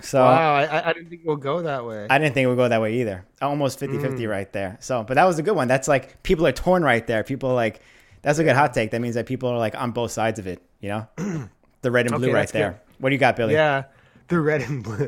So 0.01 0.23
Wow, 0.23 0.55
I, 0.55 0.89
I 0.89 0.93
didn't 0.93 1.09
think 1.09 1.21
we'll 1.23 1.35
go 1.37 1.61
that 1.61 1.85
way. 1.85 2.07
I 2.09 2.17
didn't 2.17 2.33
think 2.33 2.45
it 2.45 2.47
would 2.47 2.57
go 2.57 2.67
that 2.67 2.81
way 2.81 2.99
either. 3.01 3.25
Almost 3.41 3.79
50-50 3.79 4.19
Mm. 4.19 4.29
right 4.29 4.51
there. 4.51 4.77
So, 4.81 5.03
but 5.03 5.13
that 5.15 5.25
was 5.25 5.39
a 5.39 5.43
good 5.43 5.55
one. 5.55 5.67
That's 5.67 5.87
like 5.87 6.21
people 6.23 6.45
are 6.47 6.51
torn 6.51 6.83
right 6.83 7.05
there. 7.05 7.23
People 7.23 7.51
are 7.51 7.55
like 7.55 7.81
that's 8.23 8.37
a 8.39 8.43
good 8.43 8.55
hot 8.55 8.73
take. 8.73 8.91
That 8.91 9.01
means 9.01 9.15
that 9.15 9.25
people 9.25 9.49
are 9.49 9.57
like 9.57 9.75
on 9.75 9.91
both 9.91 10.11
sides 10.11 10.37
of 10.39 10.45
it, 10.47 10.61
you 10.79 10.89
know? 10.89 11.07
the 11.81 11.89
red 11.91 12.05
and 12.07 12.15
blue 12.15 12.27
Okay, 12.27 12.33
right 12.35 12.49
there. 12.49 12.71
good. 12.71 12.79
What 12.99 13.09
do 13.09 13.15
you 13.15 13.19
got, 13.19 13.35
Billy? 13.35 13.53
Yeah, 13.53 13.85
the 14.27 14.39
red 14.39 14.61
and 14.61 14.83
blue. 14.83 15.07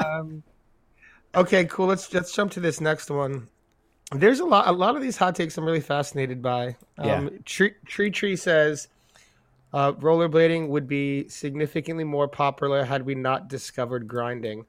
um, 0.00 0.42
okay, 1.34 1.64
cool. 1.66 1.86
Let's 1.86 2.12
let's 2.12 2.32
jump 2.32 2.52
to 2.52 2.60
this 2.60 2.80
next 2.80 3.10
one. 3.10 3.48
There's 4.12 4.40
a 4.40 4.44
lot 4.44 4.66
a 4.68 4.72
lot 4.72 4.96
of 4.96 5.02
these 5.02 5.16
hot 5.16 5.34
takes 5.34 5.56
I'm 5.58 5.64
really 5.64 5.80
fascinated 5.80 6.40
by. 6.42 6.76
Um, 6.96 7.06
Yeah. 7.06 7.28
Tree 7.44 7.74
Tree 7.86 8.10
Tree 8.10 8.36
says 8.36 8.88
uh, 9.72 9.92
rollerblading 9.92 10.68
would 10.68 10.88
be 10.88 11.28
significantly 11.28 12.04
more 12.04 12.28
popular 12.28 12.84
had 12.84 13.04
we 13.04 13.14
not 13.14 13.48
discovered 13.48 14.08
grinding. 14.08 14.64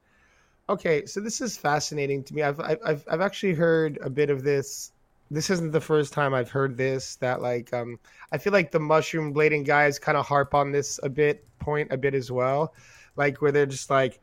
Okay, 0.67 1.05
so 1.05 1.19
this 1.19 1.41
is 1.41 1.57
fascinating 1.57 2.23
to 2.25 2.33
me. 2.35 2.43
I've 2.43 2.59
I've 2.59 2.79
I've- 2.85 3.03
I've 3.09 3.21
actually 3.21 3.53
heard 3.53 3.97
a 4.01 4.09
bit 4.09 4.29
of 4.29 4.43
this. 4.43 4.91
This 5.31 5.49
isn't 5.51 5.71
the 5.71 5.81
first 5.81 6.11
time 6.11 6.33
I've 6.33 6.49
heard 6.51 6.75
this. 6.75 7.15
That 7.17 7.41
like 7.41 7.71
um, 7.73 7.97
I 8.31 8.37
feel 8.39 8.51
like 8.53 8.71
the 8.71 8.79
mushroom 8.79 9.33
blading 9.33 9.65
guys 9.65 9.97
kind 9.99 10.17
of 10.17 10.25
harp 10.27 10.53
on 10.53 10.71
this 10.71 10.99
a 11.01 11.09
bit, 11.09 11.45
point 11.59 11.91
a 11.91 11.97
bit 11.97 12.13
as 12.13 12.31
well, 12.31 12.73
like 13.15 13.41
where 13.41 13.51
they're 13.51 13.65
just 13.65 13.89
like 13.89 14.19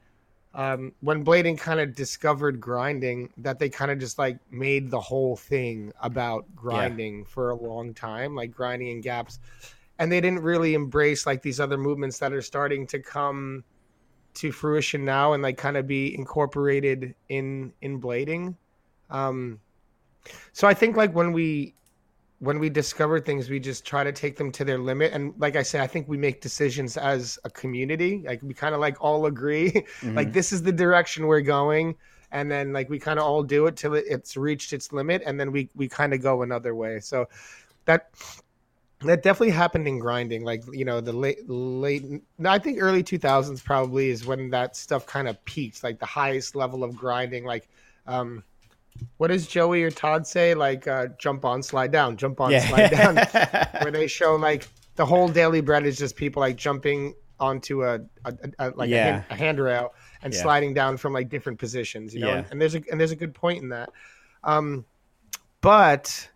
um, 0.57 0.93
when 1.01 1.23
blading 1.23 1.59
kind 1.59 1.81
of 1.81 1.95
discovered 1.95 2.61
grinding, 2.61 3.29
that 3.37 3.59
they 3.59 3.69
kind 3.69 3.91
of 3.91 3.99
just 3.99 4.19
like 4.19 4.39
made 4.51 4.91
the 4.91 4.99
whole 4.99 5.37
thing 5.37 5.93
about 6.01 6.47
grinding 6.57 7.27
for 7.27 7.51
a 7.51 7.55
long 7.55 7.93
time, 7.93 8.35
like 8.35 8.53
grinding 8.53 8.89
and 8.89 9.03
gaps, 9.03 9.39
and 9.99 10.11
they 10.11 10.19
didn't 10.19 10.41
really 10.41 10.73
embrace 10.73 11.27
like 11.27 11.43
these 11.43 11.61
other 11.61 11.77
movements 11.77 12.19
that 12.21 12.33
are 12.33 12.41
starting 12.41 12.87
to 12.87 12.99
come 12.99 13.65
to 14.33 14.51
fruition 14.51 15.05
now 15.05 15.35
and 15.35 15.43
like 15.43 15.59
kind 15.59 15.77
of 15.77 15.87
be 15.87 16.15
incorporated 16.17 17.15
in 17.29 17.71
in 17.83 18.01
blading. 18.01 18.57
Um, 19.11 19.61
so 20.55 20.67
I 20.67 20.73
think 20.73 20.97
like 20.97 21.15
when 21.15 21.33
we 21.33 21.75
when 22.39 22.59
we 22.59 22.69
discover 22.69 23.19
things, 23.19 23.49
we 23.49 23.59
just 23.59 23.85
try 23.87 24.05
to 24.05 24.13
take 24.13 24.37
them 24.37 24.53
to 24.53 24.65
their 24.65 24.79
limit. 24.79 25.13
And 25.13 25.33
like 25.39 25.57
I 25.57 25.63
said, 25.63 25.81
I 25.81 25.87
think 25.87 26.07
we 26.07 26.19
make 26.19 26.41
decisions 26.43 26.97
as 26.97 27.39
a 27.45 27.51
community. 27.51 28.23
Like 28.27 28.43
we 28.43 28.53
kind 28.53 28.75
of 28.75 28.81
like 28.81 28.97
all 29.01 29.27
agree, 29.27 29.71
Mhm. 30.03 30.15
like 30.15 30.33
this 30.33 30.53
is 30.53 30.63
the 30.63 30.73
direction 30.73 31.27
we're 31.27 31.41
going. 31.41 31.95
And 32.33 32.51
then 32.51 32.73
like 32.73 32.91
we 32.91 32.99
kind 32.99 33.19
of 33.19 33.25
all 33.25 33.43
do 33.43 33.67
it 33.67 33.77
till 33.77 33.95
it, 33.95 34.05
it's 34.09 34.37
reached 34.37 34.73
its 34.73 34.93
limit, 34.93 35.23
and 35.25 35.39
then 35.41 35.53
we 35.53 35.71
we 35.75 35.89
kind 35.89 36.13
of 36.13 36.21
go 36.21 36.43
another 36.43 36.75
way. 36.75 37.01
So 37.01 37.27
that 37.87 38.11
that 39.01 39.23
definitely 39.23 39.51
happened 39.51 39.87
in 39.87 39.99
grinding. 39.99 40.43
Like 40.45 40.63
you 40.73 40.85
know 40.85 41.01
the 41.01 41.13
late 41.13 41.49
late, 41.49 42.05
no, 42.39 42.51
I 42.51 42.59
think 42.59 42.79
early 42.83 43.03
two 43.03 43.19
thousands 43.19 43.63
probably 43.63 44.11
is 44.11 44.27
when 44.27 44.51
that 44.51 44.75
stuff 44.77 45.07
kind 45.07 45.29
of 45.29 45.43
peaked. 45.45 45.85
Like 45.85 45.99
the 45.99 46.07
highest 46.07 46.57
level 46.57 46.83
of 46.83 46.97
grinding. 46.97 47.45
Like 47.45 47.69
um, 48.07 48.43
what 49.17 49.29
does 49.29 49.47
Joey 49.47 49.83
or 49.83 49.91
Todd 49.91 50.27
say? 50.27 50.55
Like 50.55 50.87
uh, 50.87 51.09
jump 51.19 51.45
on, 51.45 51.63
slide 51.63 51.93
down, 51.93 52.17
jump 52.17 52.41
on, 52.41 52.59
slide 52.61 52.91
down. 52.91 53.17
Where 53.83 53.91
they 53.91 54.07
show 54.07 54.37
like 54.37 54.69
the 54.97 55.07
whole 55.07 55.29
daily 55.29 55.61
bread 55.61 55.87
is 55.87 55.97
just 55.99 56.17
people 56.17 56.41
like 56.41 56.57
jumping 56.57 57.15
onto 57.39 57.85
a, 57.85 58.01
a, 58.25 58.33
a 58.59 58.71
like 58.71 58.91
a, 58.91 58.99
hand, 58.99 59.25
a 59.31 59.35
handrail 59.35 59.93
and 60.23 60.33
Yeah. 60.33 60.43
sliding 60.43 60.73
down 60.75 60.97
from 60.97 61.13
like 61.13 61.29
different 61.29 61.59
positions. 61.59 62.15
You 62.15 62.21
know, 62.21 62.29
Yeah. 62.29 62.45
and 62.51 62.61
there's 62.61 62.75
a 62.75 62.83
and 62.91 62.99
there's 63.01 63.11
a 63.11 63.17
good 63.17 63.35
point 63.35 63.63
in 63.63 63.69
that. 63.71 63.91
Um, 64.45 64.85
but 65.61 66.29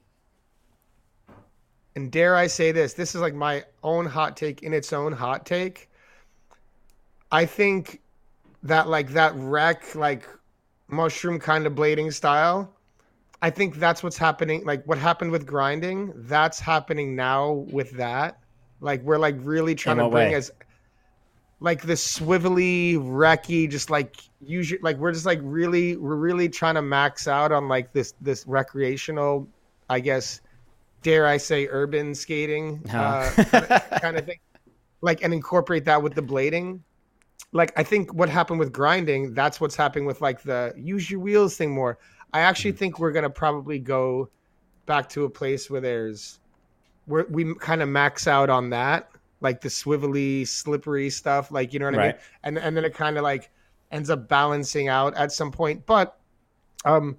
and 1.97 2.11
dare 2.13 2.37
I 2.37 2.47
say 2.47 2.73
this, 2.73 2.95
this 2.95 3.15
is 3.15 3.21
like 3.21 3.35
my 3.35 3.65
own 3.83 4.07
hot 4.07 4.37
take 4.37 4.63
in 4.63 4.73
its 4.73 4.93
own 4.93 5.13
hot 5.13 5.45
take. 5.47 5.91
I 7.33 7.47
think 7.47 8.01
that 8.63 8.89
like 8.89 9.11
that 9.11 9.35
wreck 9.37 9.95
like 9.95 10.27
mushroom 10.91 11.39
kind 11.39 11.67
of 11.67 11.75
blading 11.75 12.13
style. 12.13 12.75
I 13.43 13.51
think 13.51 13.77
that's 13.77 14.03
what's 14.03 14.19
happening. 14.19 14.65
Like 14.65 14.85
what 14.85 14.99
happened 14.99 15.31
with 15.31 15.47
grinding, 15.47 16.13
that's 16.15 16.61
happening 16.61 17.17
now 17.17 17.53
with 17.71 17.93
that. 17.93 18.39
Like 18.81 19.03
we're 19.03 19.19
like 19.19 19.37
really 19.41 19.75
trying 19.75 19.99
to 19.99 20.09
bring 20.09 20.31
way? 20.31 20.35
as 20.35 20.51
like 21.61 21.83
the 21.83 21.95
swivelly, 21.95 22.97
wrecky, 22.97 23.71
just 23.71 23.91
like 23.91 24.17
usually 24.41 24.81
like 24.83 24.97
we're 24.97 25.13
just 25.13 25.27
like 25.27 25.41
really 25.43 25.97
we're 25.97 26.17
really 26.17 26.49
trying 26.49 26.75
to 26.75 26.83
max 26.83 27.29
out 27.29 27.53
on 27.53 27.69
like 27.69 27.93
this 27.93 28.15
this 28.21 28.47
recreational, 28.47 29.47
I 29.89 30.01
guess, 30.01 30.41
dare 31.03 31.27
I 31.27 31.37
say, 31.37 31.67
urban 31.69 32.15
skating 32.15 32.83
uh, 32.93 33.31
kind 34.01 34.17
of 34.17 34.27
thing. 34.27 34.39
Like 35.03 35.23
and 35.23 35.33
incorporate 35.33 35.85
that 35.87 36.03
with 36.03 36.15
the 36.15 36.23
blading. 36.23 36.81
Like 37.53 37.73
I 37.77 37.83
think 37.83 38.13
what 38.15 38.29
happened 38.29 38.59
with 38.59 38.73
grinding, 38.73 39.35
that's 39.35 39.61
what's 39.61 39.77
happening 39.77 40.07
with 40.07 40.21
like 40.21 40.43
the 40.43 40.73
use 40.77 41.11
your 41.11 41.21
wheels 41.21 41.57
thing 41.57 41.73
more. 41.73 41.99
I 42.33 42.41
actually 42.41 42.73
think 42.73 42.99
we're 42.99 43.13
gonna 43.13 43.31
probably 43.31 43.79
go 43.79 44.31
back 44.87 45.09
to 45.11 45.25
a 45.25 45.31
place 45.31 45.69
where 45.71 45.81
there's 45.81 46.39
where 47.07 47.27
we 47.31 47.55
kind 47.57 47.83
of 47.83 47.89
max 47.89 48.27
out 48.27 48.51
on 48.51 48.71
that, 48.71 49.11
like 49.41 49.61
the 49.61 49.69
swivelly, 49.69 50.47
slippery 50.47 51.11
stuff, 51.11 51.51
like 51.51 51.73
you 51.73 51.79
know 51.79 51.87
what 51.87 51.99
I 51.99 52.07
mean? 52.09 52.17
And 52.45 52.59
and 52.59 52.77
then 52.77 52.85
it 52.85 52.95
kind 52.95 53.17
of 53.17 53.23
like 53.23 53.51
ends 53.91 54.11
up 54.11 54.29
balancing 54.29 54.89
out 54.89 55.17
at 55.17 55.33
some 55.33 55.51
point. 55.51 55.85
But 55.87 56.19
um 56.85 57.17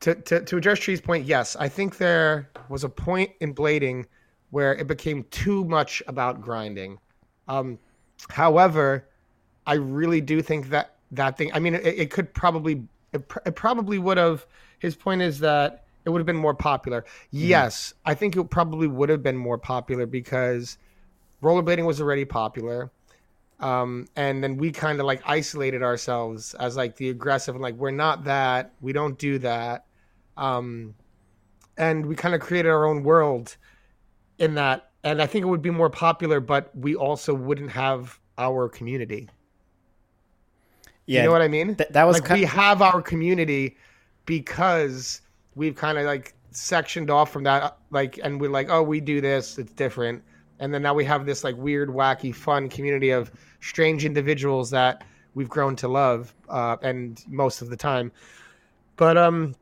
to, 0.00 0.14
to, 0.14 0.44
to 0.44 0.56
address 0.56 0.78
Tree's 0.78 1.00
point, 1.00 1.24
yes, 1.24 1.56
I 1.56 1.68
think 1.68 1.96
there 1.96 2.50
was 2.68 2.84
a 2.84 2.88
point 2.88 3.32
in 3.40 3.54
blading 3.54 4.04
where 4.50 4.74
it 4.74 4.86
became 4.86 5.24
too 5.30 5.64
much 5.64 6.02
about 6.06 6.40
grinding. 6.40 6.98
Um, 7.48 7.78
however, 8.30 9.08
I 9.66 9.74
really 9.74 10.20
do 10.20 10.42
think 10.42 10.70
that 10.70 10.96
that 11.12 11.36
thing. 11.38 11.50
I 11.54 11.58
mean, 11.60 11.74
it, 11.74 11.86
it 11.86 12.10
could 12.10 12.32
probably, 12.34 12.84
it, 13.12 13.28
pr- 13.28 13.40
it 13.46 13.54
probably 13.56 13.98
would 13.98 14.18
have. 14.18 14.46
His 14.78 14.94
point 14.96 15.22
is 15.22 15.40
that 15.40 15.84
it 16.04 16.10
would 16.10 16.18
have 16.20 16.26
been 16.26 16.36
more 16.36 16.54
popular. 16.54 17.04
Yes, 17.30 17.94
I 18.04 18.14
think 18.14 18.36
it 18.36 18.44
probably 18.50 18.86
would 18.88 19.08
have 19.08 19.22
been 19.22 19.36
more 19.36 19.58
popular 19.58 20.06
because 20.06 20.78
rollerblading 21.42 21.84
was 21.86 22.00
already 22.00 22.24
popular. 22.24 22.90
um, 23.60 24.06
and 24.16 24.42
then 24.42 24.56
we 24.56 24.70
kind 24.70 25.00
of 25.00 25.06
like 25.06 25.20
isolated 25.26 25.82
ourselves 25.82 26.54
as 26.54 26.76
like 26.76 26.96
the 26.96 27.08
aggressive 27.10 27.54
and 27.54 27.62
like 27.62 27.74
we're 27.74 27.90
not 27.90 28.24
that 28.24 28.72
we 28.80 28.92
don't 28.92 29.18
do 29.18 29.38
that 29.38 29.84
um, 30.36 30.94
and 31.76 32.06
we 32.06 32.14
kind 32.14 32.34
of 32.34 32.40
created 32.40 32.68
our 32.70 32.86
own 32.86 33.02
world 33.02 33.56
in 34.38 34.54
that 34.54 34.87
and 35.04 35.22
i 35.22 35.26
think 35.26 35.44
it 35.44 35.48
would 35.48 35.62
be 35.62 35.70
more 35.70 35.90
popular 35.90 36.40
but 36.40 36.74
we 36.76 36.94
also 36.94 37.34
wouldn't 37.34 37.70
have 37.70 38.18
our 38.38 38.68
community. 38.68 39.28
Yeah, 41.06 41.20
you 41.20 41.26
know 41.26 41.32
what 41.32 41.42
i 41.42 41.48
mean? 41.48 41.74
th- 41.74 41.90
that 41.90 42.04
was 42.04 42.16
like 42.16 42.24
kind 42.24 42.40
we 42.40 42.46
have 42.46 42.82
our 42.82 43.02
community 43.02 43.76
because 44.26 45.22
we've 45.54 45.74
kind 45.74 45.98
of 45.98 46.04
like 46.04 46.34
sectioned 46.50 47.10
off 47.10 47.32
from 47.32 47.42
that 47.44 47.78
like 47.90 48.18
and 48.22 48.40
we're 48.40 48.50
like 48.50 48.68
oh 48.70 48.82
we 48.82 49.00
do 49.00 49.20
this 49.20 49.58
it's 49.58 49.72
different. 49.72 50.22
And 50.60 50.74
then 50.74 50.82
now 50.82 50.92
we 50.92 51.04
have 51.04 51.24
this 51.24 51.44
like 51.44 51.56
weird 51.56 51.88
wacky 51.88 52.34
fun 52.34 52.68
community 52.68 53.10
of 53.10 53.30
strange 53.60 54.04
individuals 54.04 54.70
that 54.70 55.04
we've 55.34 55.48
grown 55.48 55.76
to 55.76 55.86
love 55.86 56.34
uh, 56.48 56.76
and 56.82 57.22
most 57.28 57.62
of 57.62 57.70
the 57.70 57.76
time. 57.76 58.10
But 58.96 59.16
um 59.16 59.54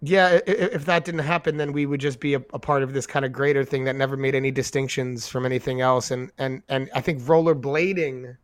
yeah 0.00 0.38
if 0.46 0.84
that 0.84 1.04
didn't 1.04 1.20
happen 1.20 1.56
then 1.56 1.72
we 1.72 1.84
would 1.86 2.00
just 2.00 2.20
be 2.20 2.34
a, 2.34 2.42
a 2.52 2.58
part 2.58 2.82
of 2.84 2.92
this 2.92 3.06
kind 3.06 3.24
of 3.24 3.32
greater 3.32 3.64
thing 3.64 3.84
that 3.84 3.96
never 3.96 4.16
made 4.16 4.34
any 4.34 4.50
distinctions 4.50 5.26
from 5.26 5.44
anything 5.44 5.80
else 5.80 6.10
and 6.12 6.30
and 6.38 6.62
and 6.68 6.88
i 6.94 7.00
think 7.00 7.20
rollerblading 7.22 8.36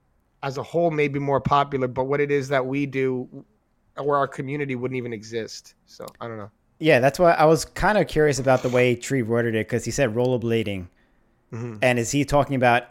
as 0.42 0.58
a 0.58 0.62
whole 0.62 0.90
may 0.90 1.06
be 1.06 1.20
more 1.20 1.40
popular 1.40 1.86
but 1.86 2.04
what 2.04 2.20
it 2.20 2.30
is 2.32 2.48
that 2.48 2.64
we 2.66 2.86
do 2.86 3.28
or 3.96 4.16
our 4.16 4.26
community 4.26 4.74
wouldn't 4.74 4.96
even 4.96 5.12
exist 5.12 5.74
so 5.86 6.04
i 6.20 6.26
don't 6.26 6.38
know 6.38 6.50
Yeah, 6.80 6.98
that's 6.98 7.20
why 7.20 7.32
I 7.32 7.44
was 7.44 7.64
kind 7.64 7.96
of 7.96 8.08
curious 8.08 8.40
about 8.40 8.62
the 8.62 8.68
way 8.68 8.96
Tree 8.96 9.22
worded 9.22 9.54
it 9.54 9.68
because 9.68 9.84
he 9.84 9.92
said 9.92 10.12
rollerblading. 10.12 10.88
Mhm. 11.52 11.78
And 11.80 11.98
is 12.00 12.10
he 12.10 12.24
talking 12.24 12.56
about 12.56 12.82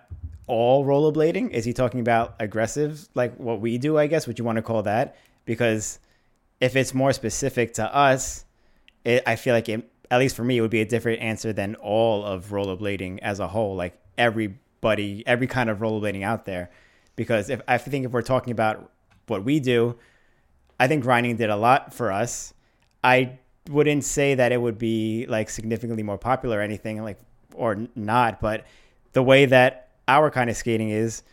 all 0.47 0.86
rollerblading? 0.86 1.49
Is 1.52 1.65
he 1.65 1.73
talking 1.73 1.99
about 1.99 2.36
aggressive, 2.39 3.10
like 3.13 3.36
what 3.36 3.60
we 3.60 3.78
do, 3.78 3.97
I 3.97 4.08
guess? 4.08 4.26
Would 4.26 4.39
you 4.39 4.45
want 4.45 4.56
to 4.56 4.62
call 4.62 4.84
that? 4.84 5.17
Because 5.43 5.99
if 6.62 6.78
it's 6.78 6.93
more 6.93 7.12
specific 7.12 7.73
to 7.73 7.84
us, 7.93 8.45
it, 9.06 9.24
I 9.26 9.36
feel 9.36 9.54
like 9.54 9.70
it, 9.70 9.89
at 10.10 10.20
least 10.20 10.36
for 10.36 10.44
me, 10.44 10.58
it 10.58 10.62
would 10.62 10.72
be 10.72 10.82
a 10.82 10.86
different 10.86 11.22
answer 11.22 11.54
than 11.54 11.76
all 11.76 12.24
of 12.24 12.48
rollerblading 12.48 13.20
as 13.20 13.39
a 13.39 13.48
whole, 13.48 13.76
like 13.76 13.98
everybody, 14.18 15.24
every 15.26 15.48
kind 15.48 15.70
of 15.70 15.80
rollerblading 15.80 16.24
out 16.24 16.46
there. 16.46 16.70
Because 17.16 17.50
if 17.50 17.62
I 17.68 17.78
think 17.78 18.06
if 18.06 18.12
we're 18.12 18.22
talking 18.22 18.52
about 18.52 18.92
what 19.28 19.44
we 19.44 19.60
do, 19.60 19.96
I 20.80 20.88
think 20.88 21.04
grinding 21.04 21.38
did 21.38 21.50
a 21.50 21.56
lot 21.56 21.94
for 21.94 22.12
us. 22.12 22.54
I 23.04 23.39
wouldn't 23.70 24.04
say 24.04 24.36
that 24.36 24.52
it 24.52 24.62
would 24.62 24.78
be 24.78 25.26
like 25.28 25.50
significantly 25.50 26.04
more 26.04 26.18
popular 26.18 26.60
or 26.60 26.62
anything 26.62 27.02
like 27.02 27.20
or 27.54 27.88
not, 27.96 28.42
but 28.42 28.66
the 29.13 29.24
way 29.24 29.46
that 29.46 29.89
our 30.08 30.30
kind 30.30 30.50
of 30.50 30.58
skating 30.58 30.89
is, 30.89 31.24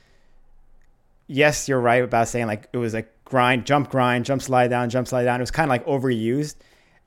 yes, 1.26 1.68
you're 1.68 1.80
right 1.80 2.02
about 2.02 2.28
saying 2.28 2.46
like 2.46 2.68
it 2.72 2.76
was 2.78 2.94
like 2.94 3.12
grind, 3.24 3.66
jump, 3.66 3.90
grind, 3.90 4.24
jump, 4.24 4.42
slide 4.42 4.68
down, 4.68 4.90
jump, 4.90 5.08
slide 5.08 5.24
down. 5.24 5.40
It 5.40 5.42
was 5.42 5.50
kind 5.50 5.68
of 5.68 5.70
like 5.70 5.86
overused, 5.86 6.56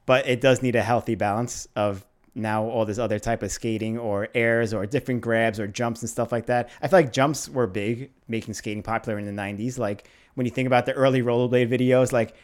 but 0.05 0.27
it 0.27 0.41
does 0.41 0.61
need 0.61 0.75
a 0.75 0.81
healthy 0.81 1.15
balance 1.15 1.67
of 1.75 2.05
now 2.35 2.63
all 2.63 2.85
this 2.85 2.97
other 2.97 3.19
type 3.19 3.43
of 3.43 3.51
skating 3.51 3.97
or 3.97 4.27
airs 4.33 4.73
or 4.73 4.85
different 4.85 5.21
grabs 5.21 5.59
or 5.59 5.67
jumps 5.67 6.01
and 6.01 6.09
stuff 6.09 6.31
like 6.31 6.47
that. 6.47 6.69
I 6.81 6.87
feel 6.87 6.99
like 6.99 7.13
jumps 7.13 7.47
were 7.47 7.67
big, 7.67 8.11
making 8.27 8.55
skating 8.55 8.83
popular 8.83 9.19
in 9.19 9.25
the 9.25 9.41
90s. 9.41 9.77
Like 9.77 10.09
when 10.33 10.45
you 10.45 10.51
think 10.51 10.67
about 10.67 10.85
the 10.85 10.93
early 10.93 11.21
rollerblade 11.21 11.69
videos, 11.69 12.11
like 12.11 12.35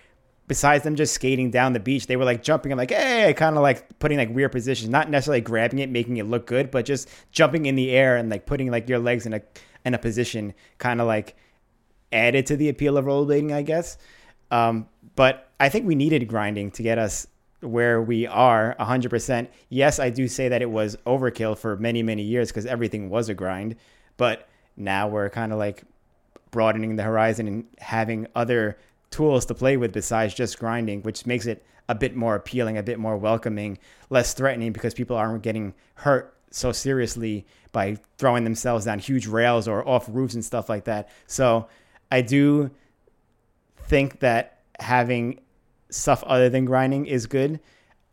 besides 0.48 0.84
them 0.84 0.96
just 0.96 1.14
skating 1.14 1.50
down 1.50 1.74
the 1.74 1.80
beach, 1.80 2.08
they 2.08 2.16
were 2.16 2.26
like 2.26 2.44
jumping 2.44 2.72
and 2.72 2.78
like, 2.78 2.92
hey, 2.92 3.34
kind 3.34 3.56
of 3.56 3.64
like 3.64 4.00
putting 4.00 4.18
like 4.18 4.30
weird 4.30 4.52
positions, 4.52 4.90
not 4.90 5.10
necessarily 5.10 5.42
grabbing 5.42 5.80
it, 5.80 5.90
making 5.90 6.18
it 6.18 6.28
look 6.28 6.46
good, 6.46 6.70
but 6.72 6.86
just 6.86 7.10
jumping 7.32 7.66
in 7.66 7.76
the 7.76 7.92
air 7.92 8.16
and 8.16 8.30
like 8.30 8.46
putting 8.46 8.70
like 8.70 8.88
your 8.88 9.00
legs 9.00 9.26
in 9.26 9.34
a 9.34 9.42
in 9.86 9.94
a 9.94 9.98
position, 9.98 10.54
kind 10.78 11.02
of 11.02 11.08
like 11.08 11.36
added 12.12 12.46
to 12.48 12.58
the 12.58 12.70
appeal 12.70 12.98
of 12.98 13.06
rollerblading, 13.06 13.52
I 13.54 13.62
guess. 13.62 13.98
Um, 14.52 14.88
but 15.16 15.50
I 15.60 15.70
think 15.70 15.88
we 15.88 15.96
needed 15.96 16.28
grinding 16.28 16.72
to 16.72 16.84
get 16.84 16.98
us 16.98 17.28
where 17.62 18.02
we 18.02 18.26
are 18.28 18.76
100%. 18.80 19.48
Yes, 19.70 20.00
I 20.00 20.10
do 20.10 20.28
say 20.28 20.48
that 20.50 20.62
it 20.62 20.70
was 20.70 20.96
overkill 21.06 21.58
for 21.58 21.76
many, 21.78 22.04
many 22.04 22.24
years 22.24 22.50
because 22.50 22.66
everything 22.66 23.10
was 23.10 23.30
a 23.30 23.34
grind. 23.34 23.76
But 24.18 24.48
now 24.78 25.08
we're 25.08 25.30
kind 25.30 25.52
of 25.52 25.60
like 25.60 25.84
broadening 26.52 26.96
the 26.96 27.04
horizon 27.04 27.48
and 27.48 27.66
having 27.80 28.28
other 28.36 28.78
tools 29.12 29.46
to 29.48 29.54
play 29.54 29.78
with 29.78 29.92
besides 29.92 30.34
just 30.34 30.60
grinding, 30.60 31.02
which 31.04 31.26
makes 31.26 31.46
it 31.46 31.64
a 31.88 31.96
bit 31.96 32.16
more 32.16 32.36
appealing, 32.36 32.78
a 32.78 32.84
bit 32.84 33.00
more 33.00 33.18
welcoming, 33.18 33.78
less 34.10 34.34
threatening 34.34 34.72
because 34.72 34.94
people 34.94 35.18
aren't 35.18 35.44
getting 35.44 35.74
hurt 35.96 36.36
so 36.52 36.72
seriously 36.72 37.46
by 37.72 37.98
throwing 38.18 38.44
themselves 38.44 38.86
down 38.86 39.00
huge 39.00 39.28
rails 39.28 39.68
or 39.68 39.88
off 39.88 40.08
roofs 40.10 40.34
and 40.34 40.46
stuff 40.46 40.70
like 40.70 40.86
that. 40.86 41.10
So 41.28 41.68
I 42.12 42.22
do 42.22 42.72
think 43.88 44.20
that 44.20 44.60
having 44.80 45.42
stuff 45.90 46.24
other 46.24 46.50
than 46.50 46.66
grinding 46.66 47.06
is 47.06 47.26
good. 47.26 47.60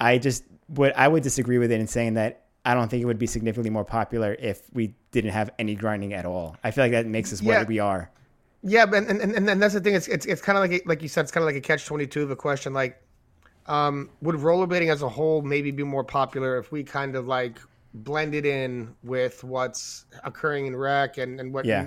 I 0.01 0.19
just 0.19 0.45
would 0.71 0.93
I 0.95 1.09
would 1.09 1.23
disagree 1.23 1.59
with 1.59 1.71
it 1.73 1.81
in 1.81 1.87
saying 1.87 2.15
that 2.15 2.43
I 2.65 2.75
don't 2.75 2.89
think 2.89 3.03
it 3.03 3.07
would 3.07 3.19
be 3.19 3.27
significantly 3.27 3.71
more 3.71 3.85
popular 3.85 4.35
if 4.41 4.63
we 4.73 4.95
didn't 5.13 5.31
have 5.31 5.51
any 5.59 5.75
grinding 5.75 6.13
at 6.15 6.27
all. 6.27 6.57
I 6.65 6.71
feel 6.71 6.85
like 6.85 6.93
that 6.93 7.07
makes 7.07 7.33
us 7.33 7.41
Yeah. 7.41 7.59
what 7.59 7.69
we 7.69 7.79
are. 7.79 8.11
Yeah, 8.63 8.85
and, 8.93 9.09
and, 9.09 9.21
and 9.21 9.49
and 9.49 9.63
that's 9.63 9.75
the 9.75 9.81
thing. 9.81 9.95
It's 9.95 10.09
it's, 10.09 10.27
it's 10.27 10.43
kind 10.43 10.59
of 10.59 10.69
like 10.69 10.83
like 10.87 11.01
you 11.03 11.09
said. 11.09 11.23
It's 11.23 11.31
kind 11.31 11.43
of 11.43 11.47
like 11.47 11.57
a 11.57 11.61
catch 11.61 11.87
twenty 11.87 12.07
two 12.07 12.23
of 12.23 12.31
a 12.33 12.37
question. 12.37 12.73
Like, 12.73 13.01
um, 13.67 14.11
would 14.23 14.35
rollerblading 14.37 14.91
as 14.91 15.03
a 15.03 15.09
whole 15.09 15.43
maybe 15.43 15.71
be 15.71 15.85
more 15.85 16.03
popular 16.03 16.59
if 16.59 16.73
we 16.73 16.83
kind 16.83 17.15
of 17.15 17.29
like 17.29 17.61
blended 17.95 18.45
in 18.45 18.93
with 19.05 19.45
what's 19.45 20.07
occurring 20.25 20.67
in 20.67 20.75
rec 20.75 21.19
and 21.19 21.39
and 21.39 21.55
what 21.55 21.65
Yeah. 21.65 21.87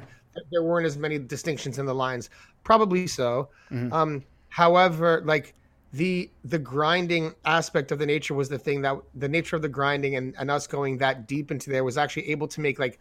there 0.52 0.63
weren't 0.63 0.86
as 0.86 0.97
many 0.97 1.17
distinctions 1.19 1.80
in 1.80 1.86
the 1.86 1.93
lines. 1.93 2.30
Probably 2.63 3.06
so. 3.08 3.49
Um, 3.91 4.23
however, 4.47 5.21
like 5.25 5.54
the 5.91 6.30
the 6.43 6.60
grinding 6.60 7.34
aspect 7.45 7.91
of 7.91 7.99
the 7.99 8.06
nature 8.06 8.34
was 8.34 8.49
the 8.49 8.60
thing 8.60 8.82
that 8.82 8.95
the 9.15 9.28
nature 9.28 9.56
of 9.56 9.62
the 9.62 9.69
grinding 9.69 10.15
and, 10.15 10.36
and 10.38 10.52
us 10.52 10.67
going 10.67 10.97
that 10.99 11.28
deep 11.28 11.49
into 11.49 11.69
there 11.69 11.84
was 11.84 11.97
actually 11.97 12.30
able 12.30 12.47
to 12.47 12.62
make 12.62 12.78
like 12.78 12.99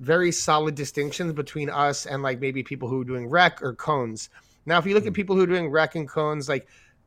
very 0.00 0.32
solid 0.32 0.74
distinctions 0.74 1.32
between 1.32 1.70
us 1.70 2.06
and 2.06 2.22
like 2.22 2.40
maybe 2.40 2.62
people 2.62 2.88
who 2.88 3.02
are 3.02 3.04
doing 3.04 3.28
rec 3.28 3.62
or 3.62 3.74
cones. 3.74 4.30
Now, 4.66 4.78
if 4.78 4.86
you 4.86 4.94
look 4.94 5.04
at 5.04 5.08
hmm. 5.08 5.14
people 5.14 5.36
who 5.36 5.42
are 5.42 5.46
doing 5.46 5.70
rec 5.70 5.94
and 5.94 6.08
cones, 6.08 6.48
like 6.48 6.66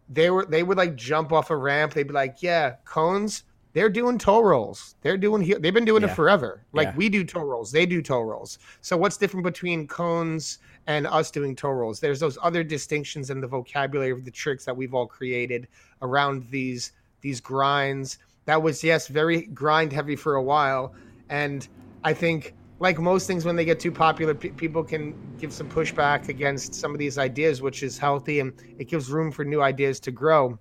they 0.10 0.30
were, 0.30 0.46
they 0.46 0.64
would 0.64 0.78
like 0.78 0.96
jump 0.96 1.32
off 1.32 1.50
a 1.50 1.58
ramp. 1.58 1.94
They'd 1.94 2.08
be 2.08 2.14
like, 2.14 2.42
"Yeah, 2.42 2.76
cones. 2.86 3.44
They're 3.74 3.90
doing 3.90 4.20
toe 4.20 4.42
rolls. 4.42 4.96
They're 5.02 5.18
doing. 5.18 5.42
he- 5.42 5.56
They've 5.56 5.74
been 5.74 5.86
doing 5.86 6.04
Yeah. 6.04 6.12
it 6.12 6.16
forever. 6.16 6.62
Like 6.74 6.90
Yeah. 6.90 6.96
we 6.96 7.10
do 7.10 7.24
toe 7.24 7.44
rolls. 7.44 7.72
They 7.72 7.86
do 7.86 8.02
toe 8.02 8.22
rolls. 8.22 8.60
So 8.82 8.96
what's 8.96 9.18
different 9.18 9.44
between 9.44 9.88
cones 9.88 10.60
and 10.88 11.08
us 11.08 11.32
doing 11.32 11.56
toe 11.56 11.70
rolls? 11.70 12.00
There's 12.00 12.20
those 12.20 12.38
other 12.42 12.64
distinctions 12.64 13.30
in 13.30 13.42
the 13.42 13.48
vocabulary 13.48 14.12
of 14.12 14.26
the 14.26 14.32
tricks 14.32 14.66
that 14.66 14.76
we've 14.76 14.94
all 14.94 15.08
created 15.08 15.68
around 16.02 16.50
these 16.50 16.92
these 17.22 17.40
grinds. 17.40 18.20
That 18.46 18.62
was 18.62 18.84
yes, 18.84 19.08
very 19.08 19.44
grind 19.44 19.94
heavy 19.94 20.16
for 20.16 20.36
a 20.36 20.44
while, 20.44 20.94
and 21.30 21.68
I 22.04 22.14
think 22.14 22.54
like 22.84 23.00
most 23.00 23.28
things 23.28 23.46
when 23.46 23.56
they 23.56 23.64
get 23.64 23.80
too 23.80 23.94
popular 23.94 24.36
pe- 24.36 24.50
people 24.50 24.84
can 24.84 25.16
give 25.38 25.54
some 25.54 25.70
pushback 25.70 26.28
against 26.28 26.76
some 26.76 26.92
of 26.92 27.00
these 27.00 27.18
ideas 27.18 27.62
which 27.62 27.82
is 27.82 27.98
healthy 27.98 28.42
and 28.42 28.52
it 28.78 28.90
gives 28.90 29.10
room 29.10 29.32
for 29.32 29.46
new 29.46 29.62
ideas 29.62 30.02
to 30.02 30.12
grow 30.12 30.60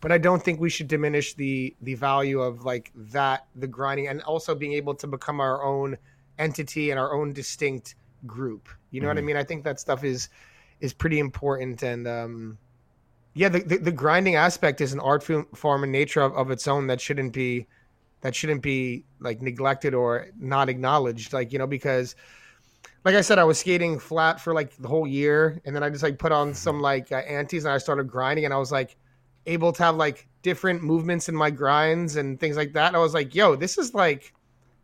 but 0.00 0.12
i 0.12 0.18
don't 0.18 0.42
think 0.44 0.60
we 0.60 0.70
should 0.70 0.86
diminish 0.86 1.34
the 1.34 1.74
the 1.82 1.94
value 1.94 2.40
of 2.40 2.64
like 2.64 2.92
that 2.94 3.46
the 3.56 3.66
grinding 3.66 4.06
and 4.06 4.22
also 4.22 4.54
being 4.54 4.74
able 4.74 4.94
to 4.94 5.08
become 5.08 5.40
our 5.40 5.64
own 5.64 5.96
entity 6.38 6.90
and 6.90 7.00
our 7.00 7.12
own 7.12 7.32
distinct 7.32 7.96
group. 8.26 8.68
You 8.90 9.00
know 9.00 9.08
what 9.08 9.18
i 9.18 9.22
mean? 9.22 9.36
I 9.36 9.44
think 9.44 9.64
that 9.64 9.80
stuff 9.80 10.04
is 10.04 10.28
is 10.80 10.92
pretty 10.92 11.18
important 11.18 11.82
and 11.82 12.06
um 12.06 12.58
yeah 13.34 13.48
the, 13.48 13.60
the, 13.60 13.78
the 13.78 13.92
grinding 13.92 14.36
aspect 14.36 14.80
is 14.80 14.92
an 14.92 15.00
art 15.00 15.22
form 15.54 15.84
in 15.84 15.90
nature 15.90 16.20
of, 16.20 16.34
of 16.34 16.50
its 16.50 16.68
own 16.68 16.86
that 16.86 17.00
shouldn't 17.00 17.32
be 17.32 17.66
that 18.20 18.34
shouldn't 18.34 18.62
be 18.62 19.04
like 19.20 19.40
neglected 19.42 19.94
or 19.94 20.28
not 20.38 20.68
acknowledged 20.68 21.32
like 21.32 21.52
you 21.52 21.58
know 21.58 21.66
because 21.66 22.16
like 23.04 23.14
i 23.14 23.20
said 23.20 23.38
i 23.38 23.44
was 23.44 23.58
skating 23.58 23.98
flat 23.98 24.40
for 24.40 24.52
like 24.54 24.76
the 24.76 24.88
whole 24.88 25.06
year 25.06 25.60
and 25.64 25.74
then 25.74 25.82
i 25.82 25.90
just 25.90 26.02
like 26.02 26.18
put 26.18 26.32
on 26.32 26.54
some 26.54 26.80
like 26.80 27.10
uh, 27.12 27.16
antis 27.16 27.64
and 27.64 27.72
i 27.72 27.78
started 27.78 28.04
grinding 28.04 28.44
and 28.44 28.52
i 28.52 28.58
was 28.58 28.72
like 28.72 28.96
able 29.46 29.72
to 29.72 29.82
have 29.82 29.96
like 29.96 30.26
different 30.42 30.82
movements 30.82 31.28
in 31.28 31.34
my 31.34 31.50
grinds 31.50 32.16
and 32.16 32.40
things 32.40 32.56
like 32.56 32.72
that. 32.72 32.88
And 32.88 32.96
i 32.96 32.98
was 33.00 33.14
like 33.14 33.34
yo 33.34 33.56
this 33.56 33.78
is 33.78 33.94
like 33.94 34.34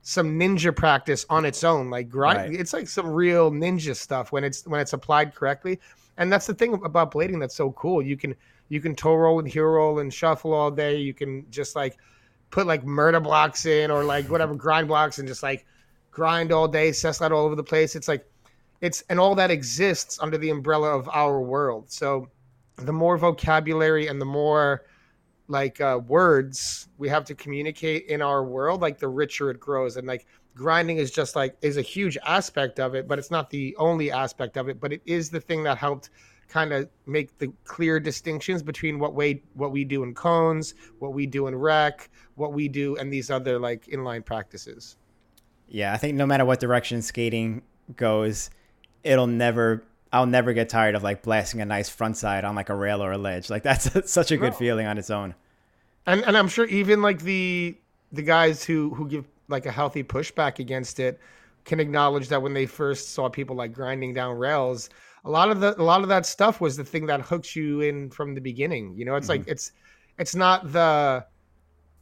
some 0.02 0.38
ninja 0.38 0.74
practice 0.74 1.26
on 1.28 1.44
its 1.44 1.62
own 1.62 1.90
like 1.90 2.08
grind 2.08 2.38
Right. 2.38 2.54
it's 2.54 2.72
like 2.72 2.88
some 2.88 3.06
real 3.06 3.50
ninja 3.50 3.94
stuff 3.94 4.32
when 4.32 4.44
it's 4.44 4.66
when 4.66 4.80
it's 4.80 4.92
applied 4.92 5.34
correctly 5.34 5.78
and 6.16 6.32
that's 6.32 6.46
the 6.46 6.54
thing 6.54 6.72
about 6.84 7.12
blading 7.12 7.38
that's 7.38 7.54
so 7.54 7.72
cool 7.72 8.00
you 8.02 8.16
can 8.16 8.34
you 8.68 8.80
can 8.80 8.94
toe 8.94 9.14
roll 9.14 9.38
and 9.38 9.48
heel 9.48 9.64
roll 9.64 9.98
and 9.98 10.12
shuffle 10.12 10.52
all 10.54 10.70
day 10.70 10.96
you 10.96 11.12
can 11.12 11.44
just 11.50 11.76
like 11.76 11.98
put 12.50 12.66
like 12.66 12.84
murder 12.84 13.20
blocks 13.20 13.66
in 13.66 13.90
or 13.90 14.04
like 14.04 14.26
whatever 14.28 14.54
grind 14.54 14.88
blocks 14.88 15.18
and 15.18 15.28
just 15.28 15.42
like 15.42 15.66
grind 16.10 16.52
all 16.52 16.68
day, 16.68 16.92
cess 16.92 17.18
that 17.18 17.32
all 17.32 17.44
over 17.44 17.54
the 17.54 17.62
place. 17.62 17.94
It's 17.94 18.08
like 18.08 18.26
it's 18.80 19.02
and 19.08 19.20
all 19.20 19.34
that 19.36 19.50
exists 19.50 20.18
under 20.20 20.36
the 20.38 20.50
umbrella 20.50 20.88
of 20.88 21.08
our 21.12 21.40
world. 21.40 21.90
So 21.90 22.28
the 22.76 22.92
more 22.92 23.16
vocabulary 23.18 24.08
and 24.08 24.20
the 24.20 24.24
more 24.26 24.84
like 25.50 25.80
uh, 25.80 26.00
words 26.06 26.88
we 26.96 27.08
have 27.08 27.24
to 27.24 27.34
communicate 27.34 28.06
in 28.06 28.22
our 28.22 28.44
world 28.44 28.80
like 28.80 28.98
the 28.98 29.08
richer 29.08 29.50
it 29.50 29.58
grows 29.58 29.96
and 29.96 30.06
like 30.06 30.26
grinding 30.54 30.98
is 30.98 31.10
just 31.10 31.34
like 31.34 31.56
is 31.60 31.76
a 31.76 31.82
huge 31.82 32.16
aspect 32.24 32.78
of 32.78 32.94
it 32.94 33.08
but 33.08 33.18
it's 33.18 33.30
not 33.32 33.50
the 33.50 33.74
only 33.76 34.12
aspect 34.12 34.56
of 34.56 34.68
it 34.68 34.80
but 34.80 34.92
it 34.92 35.02
is 35.04 35.28
the 35.28 35.40
thing 35.40 35.64
that 35.64 35.76
helped 35.76 36.10
kind 36.48 36.72
of 36.72 36.88
make 37.06 37.36
the 37.38 37.52
clear 37.64 37.98
distinctions 37.98 38.62
between 38.62 38.98
what 38.98 39.14
we 39.14 39.42
what 39.54 39.72
we 39.72 39.84
do 39.84 40.04
in 40.04 40.14
cones 40.14 40.74
what 41.00 41.12
we 41.12 41.26
do 41.26 41.48
in 41.48 41.54
rec 41.54 42.08
what 42.36 42.52
we 42.52 42.68
do 42.68 42.96
and 42.96 43.12
these 43.12 43.30
other 43.30 43.58
like 43.58 43.86
inline 43.86 44.24
practices. 44.24 44.96
Yeah 45.68 45.92
i 45.92 45.96
think 45.96 46.16
no 46.16 46.26
matter 46.26 46.44
what 46.44 46.60
direction 46.60 47.02
skating 47.02 47.62
goes 47.96 48.50
it'll 49.02 49.26
never 49.26 49.84
I'll 50.12 50.26
never 50.26 50.52
get 50.52 50.68
tired 50.68 50.94
of 50.94 51.02
like 51.02 51.22
blasting 51.22 51.60
a 51.60 51.64
nice 51.64 51.88
front 51.88 52.16
side 52.16 52.44
on 52.44 52.54
like 52.54 52.68
a 52.68 52.74
rail 52.74 53.02
or 53.02 53.12
a 53.12 53.18
ledge. 53.18 53.48
Like 53.48 53.62
that's 53.62 54.10
such 54.12 54.32
a 54.32 54.36
good 54.36 54.52
no. 54.52 54.58
feeling 54.58 54.86
on 54.86 54.98
its 54.98 55.10
own. 55.10 55.34
And 56.06 56.22
and 56.24 56.36
I'm 56.36 56.48
sure 56.48 56.66
even 56.66 57.02
like 57.02 57.20
the 57.20 57.76
the 58.12 58.22
guys 58.22 58.64
who 58.64 58.94
who 58.94 59.08
give 59.08 59.26
like 59.48 59.66
a 59.66 59.70
healthy 59.72 60.02
pushback 60.02 60.58
against 60.58 61.00
it 61.00 61.20
can 61.64 61.78
acknowledge 61.78 62.28
that 62.28 62.40
when 62.40 62.54
they 62.54 62.66
first 62.66 63.10
saw 63.10 63.28
people 63.28 63.54
like 63.54 63.72
grinding 63.72 64.14
down 64.14 64.36
rails, 64.36 64.90
a 65.24 65.30
lot 65.30 65.50
of 65.50 65.60
the 65.60 65.80
a 65.80 65.82
lot 65.82 66.02
of 66.02 66.08
that 66.08 66.26
stuff 66.26 66.60
was 66.60 66.76
the 66.76 66.84
thing 66.84 67.06
that 67.06 67.20
hooks 67.20 67.54
you 67.54 67.82
in 67.82 68.10
from 68.10 68.34
the 68.34 68.40
beginning. 68.40 68.94
You 68.96 69.04
know, 69.04 69.16
it's 69.16 69.28
mm-hmm. 69.28 69.42
like 69.42 69.48
it's 69.48 69.72
it's 70.18 70.34
not 70.34 70.72
the 70.72 71.24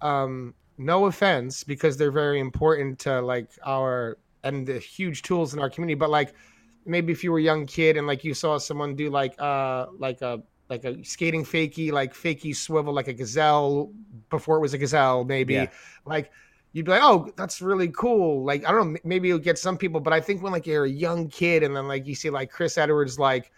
um 0.00 0.54
no 0.78 1.06
offense 1.06 1.64
because 1.64 1.96
they're 1.96 2.12
very 2.12 2.40
important 2.40 2.98
to 3.00 3.20
like 3.20 3.50
our 3.66 4.16
and 4.44 4.66
the 4.66 4.78
huge 4.78 5.22
tools 5.22 5.52
in 5.52 5.60
our 5.60 5.68
community, 5.68 5.96
but 5.96 6.08
like 6.08 6.32
maybe 6.88 7.12
if 7.12 7.22
you 7.22 7.30
were 7.30 7.38
a 7.38 7.42
young 7.42 7.66
kid 7.66 7.96
and 7.96 8.06
like 8.06 8.24
you 8.24 8.34
saw 8.34 8.58
someone 8.58 8.96
do 8.96 9.10
like 9.10 9.34
uh 9.40 9.86
like 9.98 10.20
a 10.22 10.42
like 10.68 10.84
a 10.84 11.02
skating 11.04 11.44
fakie 11.44 11.92
like 11.92 12.14
fakie 12.14 12.54
swivel 12.54 12.92
like 12.92 13.08
a 13.08 13.12
gazelle 13.12 13.92
before 14.30 14.56
it 14.56 14.60
was 14.60 14.74
a 14.74 14.78
gazelle 14.78 15.24
maybe 15.24 15.54
yeah. 15.54 15.70
like 16.04 16.30
you'd 16.72 16.84
be 16.84 16.90
like 16.90 17.02
oh 17.02 17.30
that's 17.36 17.62
really 17.62 17.88
cool 17.88 18.44
like 18.44 18.66
i 18.66 18.72
don't 18.72 18.92
know 18.92 18.98
maybe 19.04 19.28
you'll 19.28 19.38
get 19.38 19.58
some 19.58 19.76
people 19.76 20.00
but 20.00 20.12
i 20.12 20.20
think 20.20 20.42
when 20.42 20.52
like 20.52 20.66
you're 20.66 20.84
a 20.84 20.90
young 20.90 21.28
kid 21.28 21.62
and 21.62 21.76
then 21.76 21.86
like 21.86 22.06
you 22.06 22.14
see 22.14 22.30
like 22.30 22.50
chris 22.50 22.76
edwards 22.76 23.18
like 23.18 23.50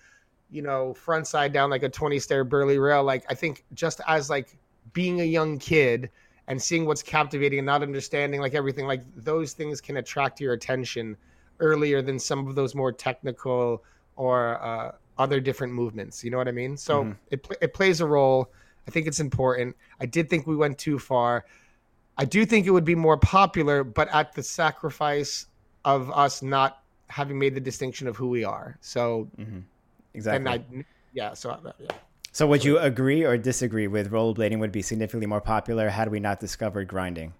you 0.50 0.62
know 0.62 0.92
front 0.94 1.26
side 1.26 1.52
down 1.52 1.70
like 1.70 1.82
a 1.82 1.88
20 1.88 2.18
stair 2.18 2.44
burly 2.44 2.78
rail 2.78 3.02
like 3.02 3.24
i 3.28 3.34
think 3.34 3.64
just 3.74 4.00
as 4.06 4.28
like 4.28 4.58
being 4.92 5.20
a 5.20 5.24
young 5.24 5.58
kid 5.58 6.10
and 6.48 6.60
seeing 6.60 6.84
what's 6.84 7.02
captivating 7.02 7.60
and 7.60 7.66
not 7.66 7.82
understanding 7.82 8.40
like 8.40 8.54
everything 8.54 8.86
like 8.86 9.02
those 9.16 9.52
things 9.52 9.80
can 9.80 9.98
attract 9.98 10.40
your 10.40 10.52
attention 10.52 11.16
earlier 11.60 12.02
than 12.02 12.18
some 12.18 12.46
of 12.46 12.54
those 12.54 12.74
more 12.74 12.92
technical 12.92 13.84
or 14.16 14.62
uh, 14.62 14.92
other 15.18 15.40
different 15.40 15.72
movements. 15.72 16.24
You 16.24 16.30
know 16.30 16.38
what 16.38 16.48
I 16.48 16.52
mean? 16.52 16.76
So 16.76 17.04
mm-hmm. 17.04 17.12
it 17.30 17.46
it 17.60 17.74
plays 17.74 18.00
a 18.00 18.06
role. 18.06 18.50
I 18.88 18.90
think 18.90 19.06
it's 19.06 19.20
important. 19.20 19.76
I 20.00 20.06
did 20.06 20.28
think 20.28 20.46
we 20.46 20.56
went 20.56 20.78
too 20.78 20.98
far. 20.98 21.44
I 22.18 22.24
do 22.24 22.44
think 22.44 22.66
it 22.66 22.70
would 22.70 22.84
be 22.84 22.94
more 22.94 23.16
popular, 23.16 23.84
but 23.84 24.08
at 24.12 24.34
the 24.34 24.42
sacrifice 24.42 25.46
of 25.84 26.10
us 26.10 26.42
not 26.42 26.82
having 27.08 27.38
made 27.38 27.54
the 27.54 27.60
distinction 27.60 28.06
of 28.06 28.16
who 28.16 28.28
we 28.28 28.44
are. 28.44 28.76
So 28.80 29.28
mm-hmm. 29.38 29.60
exactly. 30.14 30.52
And 30.52 30.62
I, 30.80 30.84
yeah. 31.12 31.34
So 31.34 31.50
uh, 31.50 31.72
yeah. 31.78 31.90
So 32.32 32.46
would 32.46 32.64
you 32.64 32.78
agree 32.78 33.24
or 33.24 33.36
disagree 33.36 33.88
with 33.88 34.10
rollerblading 34.10 34.60
would 34.60 34.72
be 34.72 34.82
significantly 34.82 35.26
more 35.26 35.40
popular 35.40 35.88
had 35.88 36.10
we 36.10 36.20
not 36.20 36.40
discovered 36.40 36.86
grinding? 36.88 37.34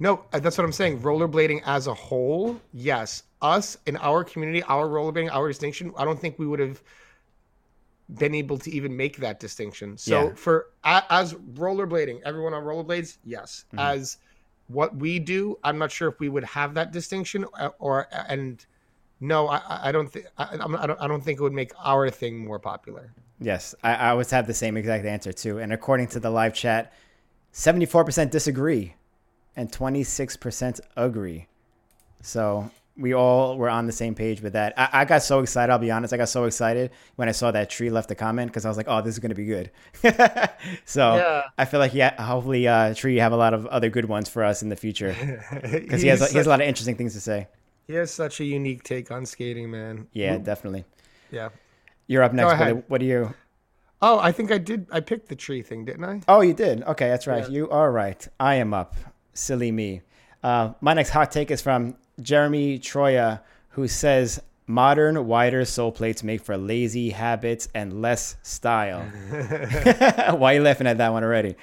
No, 0.00 0.24
uh, 0.32 0.40
that's 0.40 0.56
what 0.56 0.64
I'm 0.64 0.72
saying. 0.72 1.00
Rollerblading 1.00 1.60
as 1.66 1.86
a 1.86 1.94
whole, 1.94 2.58
yes. 2.72 3.22
Us 3.42 3.76
in 3.86 3.96
our 3.98 4.24
community, 4.24 4.62
our 4.64 4.88
rollerblading, 4.88 5.30
our 5.30 5.46
distinction, 5.46 5.92
I 5.96 6.04
don't 6.04 6.18
think 6.18 6.38
we 6.38 6.46
would 6.46 6.58
have 6.58 6.82
been 8.18 8.34
able 8.34 8.58
to 8.58 8.70
even 8.70 8.96
make 8.96 9.18
that 9.18 9.38
distinction. 9.38 9.96
So 9.98 10.28
yeah. 10.28 10.34
for 10.34 10.70
as 10.82 11.34
rollerblading, 11.34 12.22
everyone 12.24 12.54
on 12.54 12.64
rollerblades, 12.64 13.18
yes. 13.24 13.66
Mm-hmm. 13.68 13.78
As 13.78 14.16
what 14.68 14.96
we 14.96 15.18
do, 15.18 15.58
I'm 15.62 15.78
not 15.78 15.92
sure 15.92 16.08
if 16.08 16.18
we 16.18 16.30
would 16.30 16.44
have 16.44 16.74
that 16.74 16.92
distinction 16.92 17.44
uh, 17.58 17.70
or 17.78 18.08
and 18.12 18.64
no, 19.20 19.48
I, 19.48 19.88
I 19.88 19.92
don't 19.92 20.10
think 20.10 20.26
I, 20.38 20.54
I, 20.54 20.56
don't 20.86 21.00
I 21.02 21.06
don't 21.06 21.22
think 21.22 21.40
it 21.40 21.42
would 21.42 21.52
make 21.52 21.72
our 21.78 22.08
thing 22.08 22.38
more 22.38 22.58
popular. 22.58 23.12
Yes, 23.38 23.74
I, 23.82 23.94
I 23.94 24.08
always 24.10 24.30
have 24.30 24.46
the 24.46 24.54
same 24.54 24.76
exact 24.76 25.04
answer 25.04 25.32
too. 25.32 25.58
And 25.58 25.72
according 25.72 26.08
to 26.08 26.20
the 26.20 26.30
live 26.30 26.54
chat, 26.54 26.92
74% 27.52 28.30
disagree 28.30 28.94
and 29.56 29.70
26% 29.70 30.80
agree. 30.96 31.46
So 32.22 32.70
we 33.00 33.14
all 33.14 33.56
were 33.56 33.70
on 33.70 33.86
the 33.86 33.92
same 33.92 34.14
page 34.14 34.42
with 34.42 34.52
that. 34.52 34.74
I, 34.76 34.88
I, 34.92 35.04
got 35.04 35.22
so 35.22 35.40
excited. 35.40 35.72
I'll 35.72 35.78
be 35.78 35.90
honest. 35.90 36.12
I 36.12 36.18
got 36.18 36.28
so 36.28 36.44
excited 36.44 36.90
when 37.16 37.28
I 37.28 37.32
saw 37.32 37.50
that 37.50 37.70
tree 37.70 37.90
left 37.90 38.10
a 38.10 38.14
comment 38.14 38.50
because 38.50 38.64
I 38.64 38.68
was 38.68 38.76
like, 38.76 38.86
"Oh, 38.88 39.00
this 39.00 39.14
is 39.14 39.18
going 39.18 39.30
to 39.30 39.34
be 39.34 39.46
good." 39.46 39.70
so 40.84 41.16
yeah. 41.16 41.44
I 41.56 41.64
feel 41.64 41.80
like 41.80 41.94
yeah, 41.94 42.20
hopefully, 42.22 42.68
uh, 42.68 42.94
tree 42.94 43.16
have 43.16 43.32
a 43.32 43.36
lot 43.36 43.54
of 43.54 43.66
other 43.66 43.88
good 43.88 44.04
ones 44.04 44.28
for 44.28 44.44
us 44.44 44.62
in 44.62 44.68
the 44.68 44.76
future 44.76 45.16
because 45.62 46.02
he 46.02 46.08
has 46.08 46.20
such, 46.20 46.30
he 46.32 46.36
has 46.36 46.46
a 46.46 46.50
lot 46.50 46.60
of 46.60 46.66
interesting 46.66 46.96
things 46.96 47.14
to 47.14 47.20
say. 47.20 47.48
He 47.86 47.94
has 47.94 48.10
such 48.12 48.40
a 48.40 48.44
unique 48.44 48.84
take 48.84 49.10
on 49.10 49.24
skating, 49.26 49.70
man. 49.70 50.06
Yeah, 50.12 50.36
Ooh. 50.36 50.40
definitely. 50.40 50.84
Yeah. 51.30 51.48
You're 52.06 52.22
up 52.22 52.32
next. 52.32 52.58
What, 52.58 52.90
what 52.90 53.00
do 53.00 53.06
you? 53.06 53.34
Oh, 54.02 54.18
I 54.18 54.32
think 54.32 54.50
I 54.50 54.58
did. 54.58 54.86
I 54.90 55.00
picked 55.00 55.28
the 55.28 55.36
tree 55.36 55.62
thing, 55.62 55.84
didn't 55.84 56.04
I? 56.04 56.20
Oh, 56.28 56.40
you 56.40 56.54
did. 56.54 56.82
Okay, 56.82 57.08
that's 57.08 57.26
right. 57.26 57.44
Yeah. 57.44 57.48
You 57.48 57.70
are 57.70 57.90
right. 57.90 58.26
I 58.38 58.56
am 58.56 58.74
up 58.74 58.94
silly 59.32 59.72
me. 59.72 60.02
Uh, 60.42 60.72
my 60.80 60.94
next 60.94 61.10
hot 61.10 61.30
take 61.30 61.50
is 61.50 61.60
from 61.60 61.96
Jeremy 62.20 62.78
Troya, 62.78 63.40
who 63.70 63.88
says 63.88 64.40
modern, 64.66 65.26
wider 65.26 65.64
sole 65.64 65.92
plates 65.92 66.22
make 66.22 66.42
for 66.42 66.56
lazy 66.56 67.10
habits 67.10 67.68
and 67.74 68.00
less 68.00 68.36
style. 68.42 69.00
Why 70.36 70.52
are 70.52 70.54
you 70.54 70.62
laughing 70.62 70.86
at 70.86 70.98
that 70.98 71.12
one 71.12 71.24
already? 71.24 71.56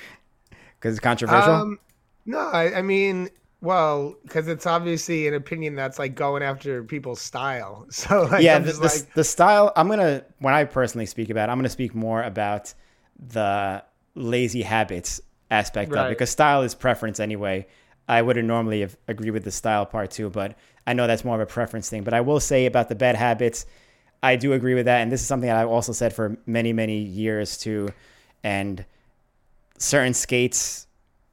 Because 0.75 0.95
it's 0.95 0.99
controversial? 0.99 1.53
Um, 1.53 1.80
no, 2.25 2.39
I, 2.39 2.80
I, 2.80 2.82
mean, 2.82 3.30
well, 3.62 4.15
because 4.23 4.47
it's 4.47 4.65
obviously 4.65 5.27
an 5.27 5.34
opinion 5.34 5.75
that's 5.75 5.97
like 5.97 6.13
going 6.13 6.43
after 6.43 6.84
people's 6.84 7.21
style. 7.21 7.88
So 7.91 8.23
like, 8.23 8.43
yeah, 8.43 8.60
the, 8.60 8.73
the, 8.73 8.82
like... 8.82 9.13
the 9.13 9.23
style. 9.23 9.71
I'm 9.75 9.88
gonna 9.88 10.23
when 10.39 10.53
I 10.53 10.65
personally 10.65 11.06
speak 11.06 11.30
about, 11.30 11.49
it, 11.49 11.51
I'm 11.51 11.58
gonna 11.58 11.69
speak 11.69 11.95
more 11.95 12.21
about 12.21 12.73
the 13.17 13.84
lazy 14.13 14.62
habits 14.62 15.21
aspect 15.49 15.91
right. 15.91 16.05
of 16.05 16.07
it 16.07 16.15
because 16.15 16.29
style 16.29 16.62
is 16.62 16.75
preference 16.75 17.19
anyway. 17.19 17.67
I 18.07 18.21
wouldn't 18.21 18.47
normally 18.47 18.81
have 18.81 18.95
agreed 19.07 19.31
with 19.31 19.43
the 19.43 19.51
style 19.51 19.86
part 19.86 20.12
too, 20.12 20.29
but 20.29 20.57
I 20.86 20.93
know 20.93 21.07
that's 21.07 21.25
more 21.25 21.36
of 21.36 21.41
a 21.41 21.45
preference 21.45 21.89
thing. 21.89 22.03
But 22.03 22.13
I 22.13 22.21
will 22.21 22.39
say 22.39 22.65
about 22.65 22.89
the 22.89 22.95
bad 22.95 23.15
habits, 23.15 23.65
I 24.23 24.36
do 24.36 24.53
agree 24.53 24.73
with 24.73 24.86
that, 24.86 25.01
and 25.01 25.12
this 25.12 25.21
is 25.21 25.27
something 25.27 25.47
that 25.47 25.57
I've 25.57 25.69
also 25.69 25.91
said 25.91 26.13
for 26.13 26.38
many 26.45 26.73
many 26.73 26.99
years 26.99 27.57
too. 27.57 27.89
And 28.43 28.86
certain 29.77 30.13
skates, 30.13 30.88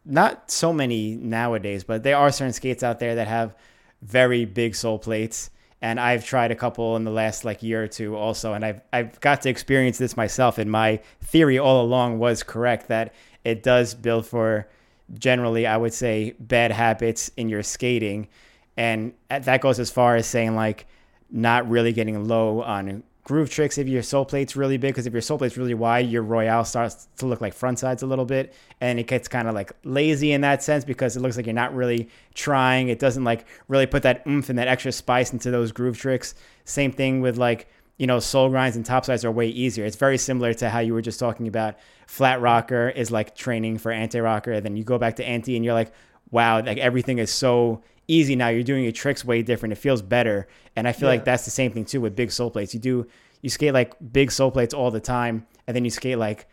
not 0.04 0.50
so 0.50 0.72
many 0.72 1.14
nowadays, 1.14 1.84
but 1.84 2.02
there 2.02 2.16
are 2.16 2.30
certain 2.30 2.52
skates 2.52 2.82
out 2.82 2.98
there 2.98 3.14
that 3.14 3.28
have 3.28 3.54
very 4.02 4.44
big 4.44 4.74
sole 4.74 4.98
plates. 4.98 5.50
And 5.80 6.00
I've 6.00 6.24
tried 6.24 6.50
a 6.50 6.54
couple 6.54 6.96
in 6.96 7.04
the 7.04 7.10
last 7.10 7.44
like 7.44 7.62
year 7.62 7.84
or 7.84 7.88
two 7.88 8.16
also, 8.16 8.54
and 8.54 8.64
I've 8.64 8.80
I've 8.92 9.20
got 9.20 9.42
to 9.42 9.50
experience 9.50 9.98
this 9.98 10.16
myself. 10.16 10.58
And 10.58 10.70
my 10.70 11.00
theory 11.20 11.58
all 11.58 11.82
along 11.82 12.18
was 12.18 12.42
correct 12.42 12.88
that 12.88 13.14
it 13.44 13.62
does 13.62 13.94
build 13.94 14.26
for 14.26 14.68
generally, 15.12 15.66
I 15.66 15.76
would 15.76 15.92
say, 15.92 16.34
bad 16.40 16.72
habits 16.72 17.30
in 17.36 17.48
your 17.48 17.62
skating. 17.62 18.28
And 18.76 19.12
that 19.28 19.60
goes 19.60 19.78
as 19.78 19.90
far 19.90 20.16
as 20.16 20.26
saying, 20.26 20.56
like, 20.56 20.86
not 21.30 21.68
really 21.68 21.92
getting 21.92 22.26
low 22.26 22.62
on 22.62 23.02
groove 23.22 23.48
tricks 23.48 23.78
if 23.78 23.88
your 23.88 24.02
sole 24.02 24.24
plate's 24.24 24.56
really 24.56 24.76
big. 24.76 24.92
Because 24.92 25.06
if 25.06 25.12
your 25.12 25.22
sole 25.22 25.38
plate's 25.38 25.56
really 25.56 25.74
wide, 25.74 26.08
your 26.08 26.22
Royale 26.22 26.64
starts 26.64 27.08
to 27.18 27.26
look 27.26 27.40
like 27.40 27.54
front 27.54 27.78
sides 27.78 28.02
a 28.02 28.06
little 28.06 28.24
bit. 28.24 28.54
And 28.80 28.98
it 28.98 29.06
gets 29.06 29.28
kind 29.28 29.48
of 29.48 29.54
like 29.54 29.72
lazy 29.84 30.32
in 30.32 30.40
that 30.42 30.62
sense 30.62 30.84
because 30.84 31.16
it 31.16 31.20
looks 31.20 31.36
like 31.36 31.46
you're 31.46 31.54
not 31.54 31.74
really 31.74 32.08
trying. 32.34 32.88
It 32.88 32.98
doesn't 32.98 33.24
like 33.24 33.46
really 33.68 33.86
put 33.86 34.02
that 34.02 34.26
oomph 34.26 34.48
and 34.48 34.58
that 34.58 34.68
extra 34.68 34.92
spice 34.92 35.32
into 35.32 35.50
those 35.50 35.72
groove 35.72 35.98
tricks. 35.98 36.34
Same 36.64 36.92
thing 36.92 37.20
with 37.20 37.36
like, 37.36 37.68
you 37.96 38.06
know, 38.06 38.18
sole 38.18 38.48
grinds 38.48 38.76
and 38.76 38.84
top 38.84 39.04
sides 39.04 39.24
are 39.24 39.30
way 39.30 39.48
easier. 39.48 39.84
It's 39.84 39.96
very 39.96 40.18
similar 40.18 40.52
to 40.54 40.68
how 40.68 40.80
you 40.80 40.94
were 40.94 41.02
just 41.02 41.20
talking 41.20 41.46
about. 41.46 41.76
Flat 42.06 42.40
rocker 42.40 42.88
is 42.88 43.10
like 43.10 43.36
training 43.36 43.78
for 43.78 43.92
anti 43.92 44.20
rocker. 44.20 44.52
And 44.52 44.64
then 44.64 44.76
you 44.76 44.84
go 44.84 44.98
back 44.98 45.16
to 45.16 45.24
anti 45.24 45.56
and 45.56 45.64
you're 45.64 45.74
like, 45.74 45.92
wow, 46.30 46.60
like 46.60 46.78
everything 46.78 47.18
is 47.18 47.30
so 47.30 47.82
easy 48.08 48.34
now. 48.34 48.48
You're 48.48 48.64
doing 48.64 48.82
your 48.82 48.92
tricks 48.92 49.24
way 49.24 49.42
different. 49.42 49.72
It 49.72 49.76
feels 49.76 50.02
better. 50.02 50.48
And 50.74 50.88
I 50.88 50.92
feel 50.92 51.08
yeah. 51.08 51.16
like 51.16 51.24
that's 51.24 51.44
the 51.44 51.50
same 51.50 51.70
thing 51.72 51.84
too 51.84 52.00
with 52.00 52.16
big 52.16 52.32
sole 52.32 52.50
plates. 52.50 52.74
You 52.74 52.80
do, 52.80 53.06
you 53.42 53.50
skate 53.50 53.72
like 53.72 53.94
big 54.12 54.32
sole 54.32 54.50
plates 54.50 54.74
all 54.74 54.90
the 54.90 55.00
time. 55.00 55.46
And 55.66 55.76
then 55.76 55.84
you 55.84 55.90
skate 55.90 56.18
like 56.18 56.48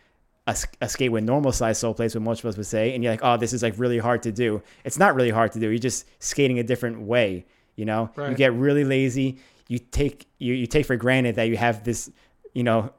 a, 0.46 0.56
a 0.80 0.88
skate 0.88 1.12
with 1.12 1.24
normal 1.24 1.52
size 1.52 1.80
sole 1.80 1.96
plates, 1.96 2.14
what 2.14 2.22
most 2.22 2.44
of 2.44 2.46
us 2.46 2.58
would 2.58 2.68
say. 2.68 2.94
And 2.94 3.04
you're 3.04 3.12
like, 3.12 3.24
oh, 3.24 3.38
this 3.38 3.52
is 3.52 3.64
like 3.64 3.74
really 3.78 3.98
hard 3.98 4.22
to 4.24 4.32
do. 4.32 4.62
It's 4.86 5.00
not 5.00 5.16
really 5.16 5.32
hard 5.32 5.52
to 5.54 5.60
do. 5.60 5.70
You're 5.70 5.80
just 5.80 6.06
skating 6.20 6.60
a 6.60 6.64
different 6.64 7.02
way. 7.02 7.46
You 7.78 7.86
know, 7.86 8.12
right. 8.16 8.30
you 8.30 8.36
get 8.36 8.54
really 8.54 8.84
lazy 8.84 9.40
you 9.72 9.80
take 9.80 10.28
you, 10.38 10.54
you 10.54 10.68
take 10.68 10.86
for 10.86 10.98
granted 10.98 11.36
that 11.36 11.48
you 11.48 11.56
have 11.56 11.86
this, 11.86 12.12
you 12.54 12.62
know, 12.62 12.92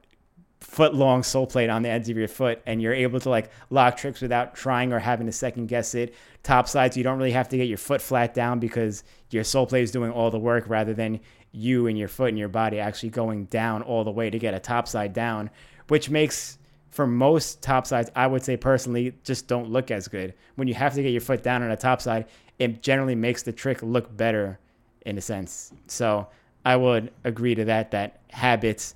foot 0.59 0.95
long 0.95 1.21
sole 1.21 1.45
plate 1.45 1.69
on 1.69 1.83
the 1.83 1.89
ends 1.89 2.09
of 2.09 2.17
your 2.17 2.27
foot 2.27 2.63
and 2.65 2.81
you're 2.81 2.95
able 2.95 3.19
to 3.19 3.29
like 3.29 3.51
lock 3.69 3.95
tricks 3.95 4.21
without 4.21 4.55
trying 4.55 4.91
or 4.91 4.97
having 4.97 5.27
to 5.27 5.31
second 5.31 5.67
guess 5.67 5.93
it. 5.93 6.15
Top 6.41 6.67
sides, 6.67 6.97
you 6.97 7.03
don't 7.03 7.19
really 7.19 7.31
have 7.31 7.47
to 7.49 7.57
get 7.57 7.67
your 7.67 7.77
foot 7.77 8.01
flat 8.01 8.33
down 8.33 8.59
because 8.59 9.03
your 9.29 9.43
sole 9.43 9.67
plate 9.67 9.83
is 9.83 9.91
doing 9.91 10.11
all 10.11 10.31
the 10.31 10.39
work 10.39 10.63
rather 10.67 10.95
than 10.95 11.19
you 11.51 11.85
and 11.85 11.95
your 11.95 12.07
foot 12.07 12.29
and 12.29 12.39
your 12.39 12.47
body 12.47 12.79
actually 12.79 13.09
going 13.09 13.45
down 13.45 13.83
all 13.83 14.03
the 14.03 14.09
way 14.09 14.31
to 14.31 14.39
get 14.39 14.55
a 14.55 14.59
top 14.59 14.87
side 14.87 15.13
down, 15.13 15.51
which 15.89 16.09
makes 16.09 16.57
for 16.89 17.05
most 17.05 17.61
top 17.61 17.85
sides, 17.85 18.09
I 18.15 18.25
would 18.25 18.43
say 18.43 18.57
personally, 18.57 19.13
just 19.23 19.47
don't 19.47 19.69
look 19.69 19.91
as 19.91 20.07
good. 20.07 20.33
When 20.55 20.67
you 20.67 20.73
have 20.73 20.95
to 20.95 21.03
get 21.03 21.11
your 21.11 21.21
foot 21.21 21.43
down 21.43 21.61
on 21.61 21.69
a 21.69 21.77
top 21.77 22.01
side, 22.01 22.25
it 22.57 22.81
generally 22.81 23.15
makes 23.15 23.43
the 23.43 23.51
trick 23.51 23.83
look 23.83 24.17
better 24.17 24.57
in 25.05 25.19
a 25.19 25.21
sense. 25.21 25.71
So 25.85 26.27
I 26.65 26.75
would 26.75 27.11
agree 27.23 27.55
to 27.55 27.65
that, 27.65 27.91
that 27.91 28.19
habits 28.29 28.95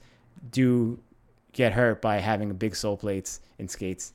do 0.51 0.99
get 1.51 1.73
hurt 1.73 2.01
by 2.01 2.17
having 2.17 2.53
big 2.53 2.75
sole 2.75 2.97
plates 2.97 3.41
in 3.58 3.67
skates. 3.67 4.13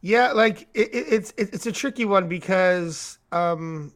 Yeah, 0.00 0.32
like 0.32 0.68
it, 0.74 0.94
it, 0.94 1.06
it's 1.10 1.34
it's 1.36 1.66
a 1.66 1.72
tricky 1.72 2.04
one 2.04 2.28
because 2.28 3.18
um, 3.30 3.92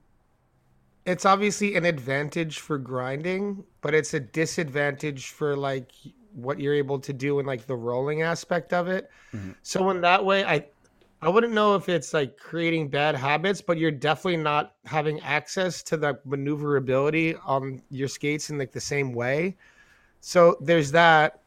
it's 1.04 1.24
obviously 1.24 1.74
an 1.74 1.84
advantage 1.84 2.60
for 2.60 2.78
grinding, 2.78 3.64
but 3.80 3.92
it's 3.94 4.14
a 4.14 4.20
disadvantage 4.20 5.30
for 5.30 5.56
like 5.56 5.90
what 6.32 6.60
you're 6.60 6.74
able 6.74 7.00
to 7.00 7.12
do 7.12 7.40
in 7.40 7.46
like 7.46 7.66
the 7.66 7.74
rolling 7.74 8.22
aspect 8.22 8.72
of 8.72 8.86
it. 8.88 9.10
Mm-hmm. 9.32 9.52
So 9.62 9.90
in 9.90 10.02
that 10.02 10.24
way, 10.24 10.44
I 10.44 10.66
I 11.22 11.28
wouldn't 11.28 11.52
know 11.52 11.74
if 11.74 11.88
it's 11.88 12.12
like 12.12 12.36
creating 12.36 12.88
bad 12.88 13.14
habits, 13.14 13.62
but 13.62 13.78
you're 13.78 13.90
definitely 13.90 14.36
not 14.36 14.74
having 14.84 15.20
access 15.20 15.82
to 15.84 15.96
the 15.96 16.18
maneuverability 16.24 17.34
on 17.36 17.82
your 17.90 18.08
skates 18.08 18.50
in 18.50 18.58
like 18.58 18.72
the 18.72 18.80
same 18.80 19.12
way. 19.12 19.56
So 20.20 20.56
there's 20.60 20.92
that. 20.92 21.40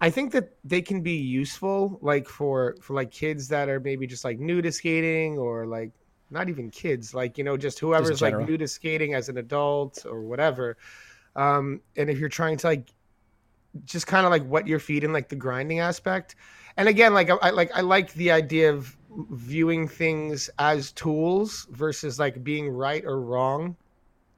I 0.00 0.10
think 0.10 0.32
that 0.32 0.50
they 0.64 0.82
can 0.82 1.00
be 1.00 1.16
useful, 1.16 1.98
like 2.02 2.28
for 2.28 2.76
for 2.82 2.92
like 2.92 3.10
kids 3.10 3.48
that 3.48 3.70
are 3.70 3.80
maybe 3.80 4.06
just 4.06 4.24
like 4.24 4.38
new 4.38 4.60
to 4.60 4.70
skating, 4.70 5.38
or 5.38 5.66
like 5.66 5.92
not 6.30 6.50
even 6.50 6.70
kids, 6.70 7.14
like 7.14 7.38
you 7.38 7.44
know, 7.44 7.56
just 7.56 7.78
whoever's 7.78 8.10
just 8.10 8.22
like 8.22 8.36
new 8.46 8.58
to 8.58 8.68
skating 8.68 9.14
as 9.14 9.30
an 9.30 9.38
adult 9.38 10.04
or 10.04 10.22
whatever. 10.22 10.76
Um, 11.34 11.80
and 11.96 12.10
if 12.10 12.18
you're 12.18 12.28
trying 12.28 12.58
to 12.58 12.66
like 12.66 12.90
just 13.84 14.06
kind 14.06 14.26
of 14.26 14.30
like 14.30 14.44
what 14.46 14.66
you're 14.66 14.78
feeding, 14.78 15.12
like 15.12 15.28
the 15.28 15.36
grinding 15.36 15.80
aspect. 15.80 16.36
And 16.76 16.88
again, 16.88 17.14
like 17.14 17.30
I 17.30 17.50
like 17.50 17.70
I 17.74 17.80
like 17.80 18.12
the 18.14 18.30
idea 18.30 18.72
of 18.72 18.96
viewing 19.30 19.88
things 19.88 20.50
as 20.58 20.92
tools 20.92 21.66
versus 21.70 22.18
like 22.18 22.42
being 22.44 22.68
right 22.68 23.04
or 23.04 23.20
wrong. 23.20 23.76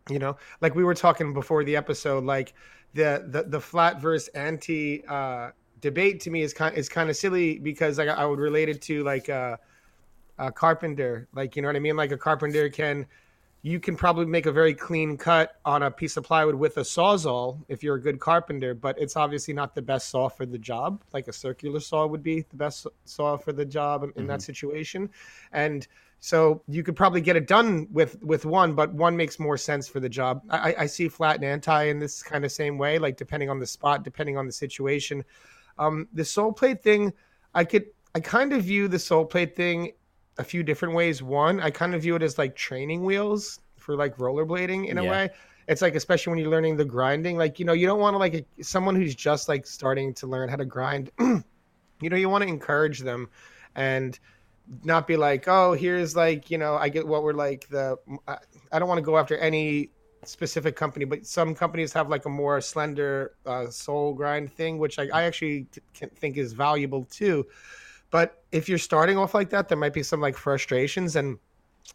You 0.09 0.19
know, 0.19 0.37
like 0.61 0.75
we 0.75 0.85
were 0.85 0.95
talking 0.95 1.35
before 1.35 1.65
the 1.65 1.77
episode, 1.77 2.25
like 2.25 2.55
the 2.95 3.25
the 3.29 3.43
the 3.43 3.61
flat 3.61 4.01
versus 4.01 4.29
anti 4.29 5.05
uh, 5.07 5.51
debate 5.81 6.21
to 6.21 6.31
me 6.31 6.43
is 6.43 6.55
kind 6.55 6.77
is 6.77 6.89
kind 6.89 7.11
of 7.11 7.17
silly 7.17 7.59
because 7.59 7.99
like 7.99 8.09
I 8.09 8.25
would 8.25 8.39
relate 8.39 8.69
it 8.69 8.81
to 8.83 9.05
like 9.05 9.29
a, 9.29 9.59
a 10.39 10.51
carpenter, 10.51 11.29
like 11.35 11.57
you 11.57 11.63
know 11.63 11.69
what 11.69 11.77
I 11.77 11.81
mean. 11.81 11.97
Like 11.97 12.13
a 12.13 12.17
carpenter 12.17 12.69
can 12.71 13.07
you 13.63 13.81
can 13.81 13.97
probably 13.97 14.27
make 14.27 14.47
a 14.47 14.53
very 14.53 14.73
clean 14.73 15.17
cut 15.17 15.57
on 15.65 15.83
a 15.83 15.91
piece 15.91 16.17
of 16.17 16.25
plywood 16.25 16.55
with 16.55 16.77
a 16.77 16.83
sawzall 16.83 17.59
if 17.69 17.83
you're 17.83 17.97
a 17.97 18.01
good 18.01 18.21
carpenter, 18.21 18.73
but 18.73 18.97
it's 18.99 19.17
obviously 19.17 19.53
not 19.53 19.75
the 19.75 19.83
best 19.83 20.11
saw 20.11 20.29
for 20.29 20.47
the 20.47 20.59
job. 20.59 21.03
Like 21.13 21.27
a 21.27 21.33
circular 21.33 21.81
saw 21.81 22.07
would 22.07 22.23
be 22.23 22.43
the 22.51 22.57
best 22.57 22.87
saw 23.05 23.37
for 23.37 23.53
the 23.53 23.65
job 23.65 24.05
in, 24.05 24.11
in 24.11 24.15
mm-hmm. 24.15 24.27
that 24.29 24.43
situation. 24.43 25.11
And 25.53 25.87
so 26.21 26.63
you 26.69 26.83
could 26.83 26.97
probably 26.97 27.21
get 27.21 27.37
it 27.37 27.47
done 27.47 27.89
with 27.91 28.23
with 28.23 28.45
one, 28.45 28.75
but 28.75 28.93
one 28.93 29.17
makes 29.17 29.39
more 29.39 29.57
sense 29.57 29.89
for 29.89 30.01
the 30.01 30.09
job. 30.09 30.43
I, 30.51 30.75
I 30.81 30.87
see 30.87 31.09
flat 31.09 31.37
and 31.37 31.45
anti 31.45 31.85
in 31.85 31.99
this 31.99 32.23
kind 32.23 32.45
of 32.45 32.53
same 32.53 32.79
way, 32.79 32.99
like 32.99 33.17
depending 33.17 33.51
on 33.51 33.59
the 33.59 33.67
spot, 33.67 34.03
depending 34.03 34.37
on 34.37 34.47
the 34.47 34.53
situation. 34.53 35.25
Um, 35.79 36.09
the 36.13 36.25
sole 36.25 36.53
plate 36.53 36.83
thing, 36.83 37.13
I 37.55 37.65
could 37.65 37.87
I 38.15 38.21
kind 38.21 38.53
of 38.53 38.65
view 38.65 38.89
the 38.89 38.99
sole 38.99 39.25
plate 39.25 39.55
thing 39.55 39.93
a 40.39 40.45
few 40.45 40.63
different 40.63 40.95
ways. 40.95 41.23
One, 41.23 41.61
I 41.61 41.71
kind 41.71 41.95
of 41.95 42.03
view 42.03 42.17
it 42.17 42.23
as 42.23 42.39
like 42.39 42.57
training 42.57 43.05
wheels 43.05 43.61
for 43.77 43.97
like 43.97 44.17
rollerblading 44.17 44.89
in 44.89 44.99
a 44.99 45.05
yeah. 45.05 45.11
way. 45.11 45.31
It's 45.67 45.83
like 45.83 45.95
especially 45.95 46.31
when 46.31 46.39
you're 46.39 46.51
learning 46.51 46.77
the 46.77 46.85
grinding, 46.85 47.37
like 47.37 47.59
you 47.59 47.65
know, 47.65 47.75
you 47.75 47.87
don't 47.87 48.01
want 48.01 48.15
to 48.15 48.19
like 48.19 48.35
a, 48.35 48.63
someone 48.63 48.97
who's 48.97 49.15
just 49.15 49.49
like 49.49 49.67
starting 49.67 50.15
to 50.15 50.27
learn 50.27 50.49
how 50.49 50.57
to 50.57 50.65
grind. 50.65 51.11
you 51.21 51.45
know, 52.11 52.17
you 52.17 52.29
want 52.29 52.43
to 52.43 52.49
encourage 52.49 53.01
them 53.01 53.29
and 53.75 54.19
not 54.85 55.07
be 55.07 55.17
like, 55.17 55.47
oh, 55.47 55.73
here's 55.73 56.17
like, 56.17 56.51
you 56.51 56.59
know, 56.59 56.77
I 56.77 56.89
get 56.89 57.07
what 57.07 57.23
we're 57.23 57.33
like 57.33 57.69
the. 57.69 57.97
I 58.73 58.79
don't 58.79 58.89
want 58.89 58.99
to 58.99 59.03
go 59.03 59.19
after 59.19 59.37
any 59.37 59.91
specific 60.25 60.77
company, 60.77 61.05
but 61.05 61.27
some 61.27 61.55
companies 61.55 61.93
have 61.93 62.09
like 62.09 62.25
a 62.25 62.31
more 62.31 62.61
slender 62.61 63.33
uh, 63.47 63.69
sole 63.69 64.15
grind 64.15 64.53
thing, 64.53 64.79
which 64.79 64.99
I, 64.99 65.09
I 65.13 65.23
actually 65.25 65.67
t- 65.95 66.07
think 66.17 66.37
is 66.37 66.53
valuable 66.53 67.05
too. 67.05 67.47
But 68.11 68.43
if 68.53 68.69
you're 68.69 68.79
starting 68.79 69.19
off 69.19 69.35
like 69.35 69.51
that, 69.51 69.69
there 69.69 69.79
might 69.79 69.93
be 69.93 70.03
some 70.03 70.21
like 70.21 70.37
frustrations 70.37 71.17
and 71.17 71.39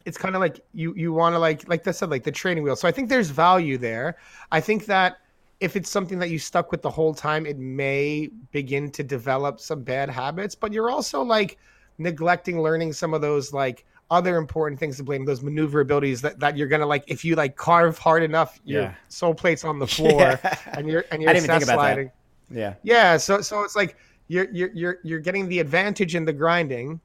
it's 0.05 0.17
kind 0.17 0.35
of 0.35 0.41
like 0.41 0.59
you 0.73 0.93
you 0.95 1.13
want 1.13 1.33
to 1.33 1.39
like 1.39 1.67
like 1.67 1.87
I 1.87 1.91
said 1.91 2.09
like 2.09 2.23
the 2.23 2.31
training 2.31 2.63
wheel. 2.63 2.75
So 2.75 2.87
I 2.87 2.91
think 2.91 3.09
there's 3.09 3.29
value 3.29 3.77
there. 3.77 4.17
I 4.51 4.59
think 4.59 4.85
that 4.85 5.17
if 5.59 5.75
it's 5.75 5.89
something 5.89 6.19
that 6.19 6.29
you 6.29 6.39
stuck 6.39 6.71
with 6.71 6.81
the 6.81 6.89
whole 6.89 7.13
time, 7.13 7.45
it 7.45 7.57
may 7.57 8.29
begin 8.51 8.91
to 8.91 9.03
develop 9.03 9.59
some 9.59 9.83
bad 9.83 10.09
habits. 10.09 10.55
But 10.55 10.73
you're 10.73 10.89
also 10.89 11.21
like 11.21 11.57
neglecting 11.97 12.61
learning 12.61 12.93
some 12.93 13.13
of 13.13 13.21
those 13.21 13.53
like 13.53 13.85
other 14.11 14.37
important 14.37 14.79
things 14.79 14.97
to 14.97 15.03
blame 15.03 15.25
those 15.25 15.41
maneuverabilities 15.41 16.21
that, 16.21 16.39
that 16.39 16.57
you're 16.57 16.67
gonna 16.67 16.85
like 16.85 17.03
if 17.07 17.23
you 17.23 17.35
like 17.35 17.55
carve 17.55 17.97
hard 17.97 18.21
enough 18.21 18.59
your 18.65 18.83
yeah. 18.83 18.93
sole 19.09 19.33
plates 19.33 19.63
on 19.63 19.79
the 19.79 19.87
floor 19.97 20.21
yeah. 20.21 20.57
and 20.73 20.87
you're 20.87 21.05
and 21.11 21.21
you're 21.21 21.29
I 21.29 21.33
didn't 21.33 21.45
even 21.45 21.59
think 21.59 21.63
about 21.63 21.75
sliding. 21.75 22.11
That. 22.49 22.59
Yeah. 22.59 22.73
Yeah. 22.83 23.17
So 23.17 23.41
so 23.41 23.63
it's 23.63 23.75
like 23.75 23.95
you're 24.27 24.49
you're 24.51 24.71
you're 24.73 24.97
you're 25.03 25.19
getting 25.19 25.47
the 25.47 25.59
advantage 25.59 26.15
in 26.15 26.25
the 26.25 26.33
grinding, 26.33 26.99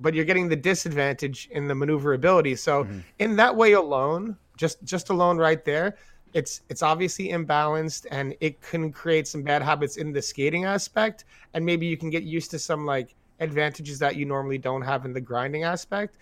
but 0.00 0.14
you're 0.14 0.24
getting 0.24 0.48
the 0.48 0.56
disadvantage 0.56 1.48
in 1.52 1.68
the 1.68 1.74
maneuverability. 1.74 2.56
So 2.56 2.84
mm-hmm. 2.84 3.00
in 3.18 3.36
that 3.36 3.54
way 3.54 3.72
alone, 3.72 4.36
just 4.56 4.82
just 4.84 5.10
alone 5.10 5.38
right 5.38 5.64
there, 5.64 5.96
it's 6.34 6.62
it's 6.68 6.82
obviously 6.82 7.28
imbalanced 7.28 8.06
and 8.10 8.34
it 8.40 8.60
can 8.60 8.92
create 8.92 9.26
some 9.26 9.42
bad 9.42 9.62
habits 9.62 9.96
in 9.96 10.12
the 10.12 10.20
skating 10.20 10.64
aspect 10.64 11.24
and 11.54 11.64
maybe 11.64 11.86
you 11.86 11.96
can 11.96 12.10
get 12.10 12.24
used 12.24 12.50
to 12.50 12.58
some 12.58 12.84
like 12.84 13.14
advantages 13.40 13.98
that 14.00 14.16
you 14.16 14.26
normally 14.26 14.58
don't 14.58 14.82
have 14.82 15.04
in 15.04 15.12
the 15.12 15.20
grinding 15.20 15.62
aspect 15.62 16.16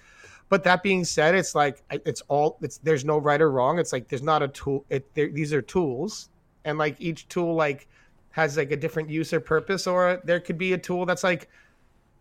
but 0.49 0.63
that 0.63 0.83
being 0.83 1.05
said 1.05 1.35
it's 1.35 1.55
like 1.55 1.83
it's 1.91 2.23
all 2.29 2.59
it's 2.61 2.79
there's 2.79 3.05
no 3.05 3.19
right 3.19 3.41
or 3.41 3.51
wrong 3.51 3.79
it's 3.79 3.93
like 3.93 4.07
there's 4.09 4.23
not 4.23 4.43
a 4.43 4.49
tool 4.49 4.85
it 4.91 5.13
these 5.15 5.53
are 5.53 5.63
tools 5.63 6.29
and 6.65 6.79
like 6.79 6.95
each 7.01 7.27
tool 7.29 7.55
like 7.55 7.89
has 8.33 8.57
like 8.57 8.73
a 8.73 8.77
different 8.77 9.09
use 9.09 9.33
or 9.33 9.41
purpose, 9.41 9.87
or 9.87 10.21
there 10.25 10.41
could 10.41 10.59
be 10.59 10.73
a 10.73 10.79
tool 10.79 11.07
that's 11.07 11.25
like 11.25 11.49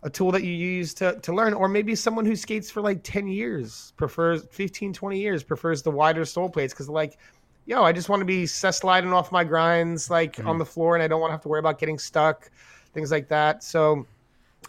a 0.04 0.10
tool 0.10 0.32
that 0.32 0.43
you 0.43 0.54
use 0.54 0.93
to, 0.95 1.19
to 1.21 1.34
learn, 1.34 1.54
or 1.54 1.67
maybe 1.67 1.95
someone 1.95 2.26
who 2.26 2.36
skates 2.36 2.69
for 2.69 2.82
like 2.82 3.02
10 3.04 3.28
years 3.28 3.93
prefers 3.97 4.45
15, 4.52 4.93
20 4.93 5.19
years 5.19 5.43
prefers 5.43 5.82
the 5.82 5.91
wider 5.91 6.26
sole 6.26 6.50
plates 6.50 6.74
because 6.74 6.89
like, 6.89 7.17
yo, 7.65 7.84
I 7.84 7.91
just 7.91 8.10
want 8.10 8.19
to 8.21 8.26
be 8.26 8.45
sliding 8.45 9.13
off 9.13 9.32
my 9.32 9.43
grinds 9.43 10.10
like 10.10 10.36
mm-hmm. 10.36 10.47
on 10.47 10.58
the 10.58 10.65
floor 10.65 10.95
and 10.95 11.04
I 11.04 11.08
don't 11.08 11.21
want 11.21 11.30
to 11.30 11.34
have 11.34 11.41
to 11.41 11.50
worry 11.50 11.60
about 11.60 11.80
getting 11.80 12.00
stuck, 12.00 12.50
things 12.93 13.12
like 13.12 13.28
that. 13.28 13.63
So, 13.63 14.06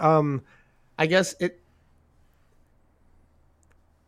um, 0.01 0.43
I 0.99 1.07
guess 1.07 1.35
it, 1.41 1.59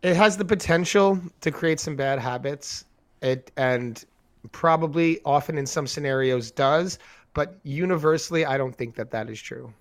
it 0.03 0.14
has 0.14 0.37
the 0.37 0.44
potential 0.44 1.18
to 1.40 1.51
create 1.51 1.81
some 1.81 1.97
bad 1.97 2.18
habits. 2.18 2.85
It, 3.23 3.51
and 3.57 4.05
probably 4.53 5.20
often 5.25 5.57
in 5.57 5.66
some 5.66 5.87
scenarios 5.87 6.51
does 6.51 6.99
but 7.35 7.59
universally, 7.62 8.47
I 8.47 8.57
don't 8.57 8.75
think 8.75 8.94
that 8.94 9.11
that 9.11 9.29
is 9.29 9.40
true. 9.40 9.73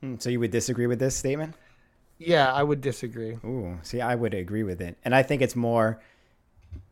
Hmm, 0.00 0.16
so 0.18 0.28
you 0.28 0.40
would 0.40 0.50
disagree 0.50 0.86
with 0.86 0.98
this 0.98 1.16
statement? 1.16 1.54
Yeah, 2.18 2.52
I 2.52 2.62
would 2.62 2.80
disagree. 2.80 3.38
Ooh, 3.44 3.78
see, 3.82 4.00
I 4.00 4.14
would 4.14 4.34
agree 4.34 4.62
with 4.62 4.80
it, 4.80 4.98
and 5.04 5.14
I 5.14 5.22
think 5.22 5.42
it's 5.42 5.56
more. 5.56 6.00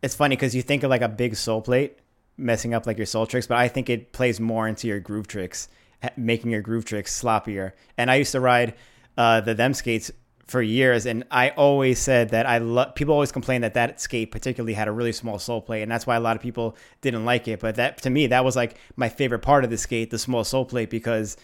It's 0.02 0.14
funny 0.14 0.36
because 0.36 0.54
you 0.54 0.62
think 0.62 0.82
of 0.82 0.90
like 0.90 1.02
a 1.02 1.08
big 1.08 1.36
sole 1.36 1.60
plate 1.60 1.98
messing 2.36 2.74
up 2.74 2.86
like 2.86 2.96
your 2.96 3.06
sole 3.06 3.26
tricks, 3.26 3.46
but 3.46 3.58
I 3.58 3.68
think 3.68 3.88
it 3.88 4.12
plays 4.12 4.40
more 4.40 4.66
into 4.66 4.88
your 4.88 5.00
groove 5.00 5.26
tricks, 5.28 5.68
making 6.16 6.50
your 6.50 6.62
groove 6.62 6.84
tricks 6.84 7.20
sloppier. 7.20 7.72
And 7.96 8.10
I 8.10 8.16
used 8.16 8.32
to 8.32 8.40
ride 8.40 8.74
uh, 9.16 9.40
the 9.40 9.54
them 9.54 9.74
skates 9.74 10.10
for 10.46 10.60
years, 10.60 11.06
and 11.06 11.24
I 11.30 11.50
always 11.50 11.98
said 11.98 12.30
that 12.30 12.46
I 12.46 12.58
love. 12.58 12.94
People 12.94 13.14
always 13.14 13.32
complain 13.32 13.62
that 13.62 13.74
that 13.74 14.00
skate 14.00 14.30
particularly 14.30 14.74
had 14.74 14.88
a 14.88 14.92
really 14.92 15.12
small 15.12 15.38
sole 15.38 15.62
plate, 15.62 15.82
and 15.82 15.90
that's 15.90 16.06
why 16.06 16.16
a 16.16 16.20
lot 16.20 16.36
of 16.36 16.42
people 16.42 16.76
didn't 17.00 17.24
like 17.24 17.48
it. 17.48 17.60
But 17.60 17.76
that 17.76 18.02
to 18.02 18.10
me, 18.10 18.26
that 18.26 18.44
was 18.44 18.56
like 18.56 18.76
my 18.96 19.08
favorite 19.08 19.40
part 19.40 19.64
of 19.64 19.70
the 19.70 19.78
skate, 19.78 20.10
the 20.10 20.18
small 20.18 20.44
sole 20.44 20.64
plate, 20.64 20.90
because 20.90 21.36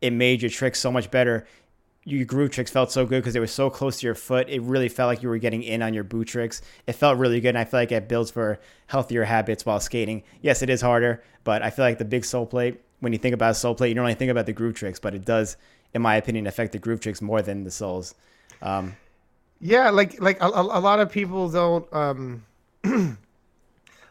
it 0.00 0.12
made 0.12 0.42
your 0.42 0.50
tricks 0.50 0.78
so 0.78 0.90
much 0.90 1.10
better. 1.10 1.46
Your 2.04 2.24
groove 2.24 2.50
tricks 2.50 2.70
felt 2.70 2.92
so 2.92 3.04
good 3.04 3.20
because 3.20 3.34
they 3.34 3.40
were 3.40 3.48
so 3.48 3.68
close 3.68 3.98
to 3.98 4.06
your 4.06 4.14
foot. 4.14 4.48
It 4.48 4.62
really 4.62 4.88
felt 4.88 5.08
like 5.08 5.22
you 5.22 5.28
were 5.28 5.38
getting 5.38 5.62
in 5.62 5.82
on 5.82 5.92
your 5.92 6.04
boot 6.04 6.28
tricks. 6.28 6.62
It 6.86 6.92
felt 6.92 7.18
really 7.18 7.40
good, 7.40 7.50
and 7.50 7.58
I 7.58 7.64
feel 7.64 7.80
like 7.80 7.92
it 7.92 8.08
builds 8.08 8.30
for 8.30 8.60
healthier 8.86 9.24
habits 9.24 9.66
while 9.66 9.80
skating. 9.80 10.22
Yes, 10.40 10.62
it 10.62 10.70
is 10.70 10.80
harder, 10.80 11.22
but 11.42 11.62
I 11.62 11.70
feel 11.70 11.84
like 11.84 11.98
the 11.98 12.04
big 12.04 12.24
sole 12.24 12.46
plate. 12.46 12.80
When 13.00 13.12
you 13.12 13.18
think 13.18 13.34
about 13.34 13.50
a 13.50 13.54
sole 13.54 13.74
plate, 13.74 13.88
you 13.88 13.94
don't 13.94 14.04
only 14.04 14.14
think 14.14 14.30
about 14.30 14.46
the 14.46 14.52
groove 14.52 14.74
tricks, 14.74 15.00
but 15.00 15.14
it 15.14 15.24
does, 15.24 15.56
in 15.92 16.00
my 16.00 16.14
opinion, 16.14 16.46
affect 16.46 16.72
the 16.72 16.78
groove 16.78 17.00
tricks 17.00 17.20
more 17.20 17.42
than 17.42 17.64
the 17.64 17.70
soles. 17.70 18.14
Um, 18.66 18.96
yeah, 19.60 19.90
like 19.90 20.20
like 20.20 20.40
a, 20.40 20.48
a 20.48 20.80
lot 20.80 21.00
of 21.00 21.10
people 21.10 21.48
don't. 21.48 21.92
Um, 21.92 22.44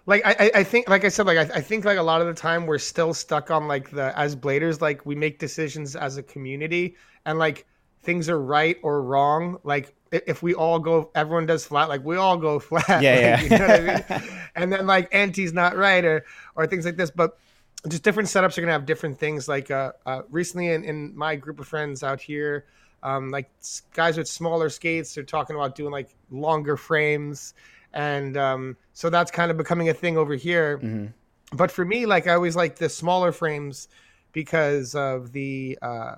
like 0.06 0.22
I, 0.26 0.52
I 0.56 0.64
think 0.64 0.90
like 0.90 1.04
I 1.04 1.10
said 1.10 1.26
like 1.26 1.38
I, 1.38 1.58
I 1.58 1.62
think 1.62 1.86
like 1.86 1.98
a 1.98 2.04
lot 2.04 2.22
of 2.22 2.28
the 2.28 2.34
time 2.34 2.66
we're 2.66 2.78
still 2.78 3.14
stuck 3.14 3.52
on 3.52 3.68
like 3.68 3.92
the 3.92 4.18
as 4.18 4.36
bladers 4.36 4.82
like 4.82 5.06
we 5.06 5.16
make 5.16 5.40
decisions 5.40 5.96
as 5.96 6.18
a 6.18 6.24
community 6.24 6.96
and 7.26 7.40
like 7.40 7.66
things 8.04 8.30
are 8.30 8.40
right 8.40 8.78
or 8.84 9.02
wrong 9.02 9.60
like 9.64 9.96
if 10.12 10.44
we 10.44 10.54
all 10.54 10.78
go 10.78 11.10
everyone 11.16 11.48
does 11.48 11.66
flat 11.66 11.90
like 11.90 12.06
we 12.06 12.18
all 12.18 12.38
go 12.38 12.60
flat 12.70 13.02
yeah, 13.02 13.40
like, 13.42 13.42
yeah. 13.42 13.42
You 13.42 13.50
know 13.50 13.66
I 13.66 14.20
mean? 14.20 14.30
and 14.56 14.74
then 14.74 14.86
like 14.86 15.12
anti's 15.12 15.54
not 15.54 15.76
right 15.76 16.06
or 16.06 16.24
or 16.56 16.68
things 16.68 16.86
like 16.86 16.98
this 16.98 17.10
but 17.10 17.40
just 17.88 18.04
different 18.04 18.30
setups 18.30 18.58
are 18.58 18.62
gonna 18.62 18.74
have 18.74 18.86
different 18.86 19.20
things. 19.20 19.48
Like 19.48 19.72
uh, 19.72 19.94
uh, 20.06 20.24
recently 20.30 20.70
in, 20.70 20.84
in 20.84 21.16
my 21.16 21.36
group 21.36 21.60
of 21.60 21.68
friends 21.68 22.04
out 22.04 22.22
here, 22.22 22.66
um, 23.06 23.30
like 23.30 23.50
guys 23.94 24.18
with 24.18 24.28
smaller 24.28 24.70
skates, 24.70 25.14
they're 25.14 25.24
talking 25.24 25.56
about 25.56 25.76
doing 25.76 25.92
like 25.92 26.10
longer 26.32 26.76
frames, 26.76 27.54
and 27.94 28.36
um, 28.36 28.76
so 28.94 29.10
that's 29.10 29.30
kind 29.30 29.52
of 29.52 29.58
becoming 29.58 29.90
a 29.90 29.94
thing 29.94 30.18
over 30.18 30.36
here. 30.36 30.80
Mhm. 30.80 31.14
But 31.54 31.72
for 31.72 31.86
me, 31.86 32.06
like 32.08 32.28
I 32.28 32.34
always 32.34 32.56
like 32.56 32.78
the 32.78 32.90
smaller 32.90 33.32
frames 33.32 33.88
because 34.32 34.96
of 34.96 35.32
the 35.32 35.78
uh, 35.82 36.16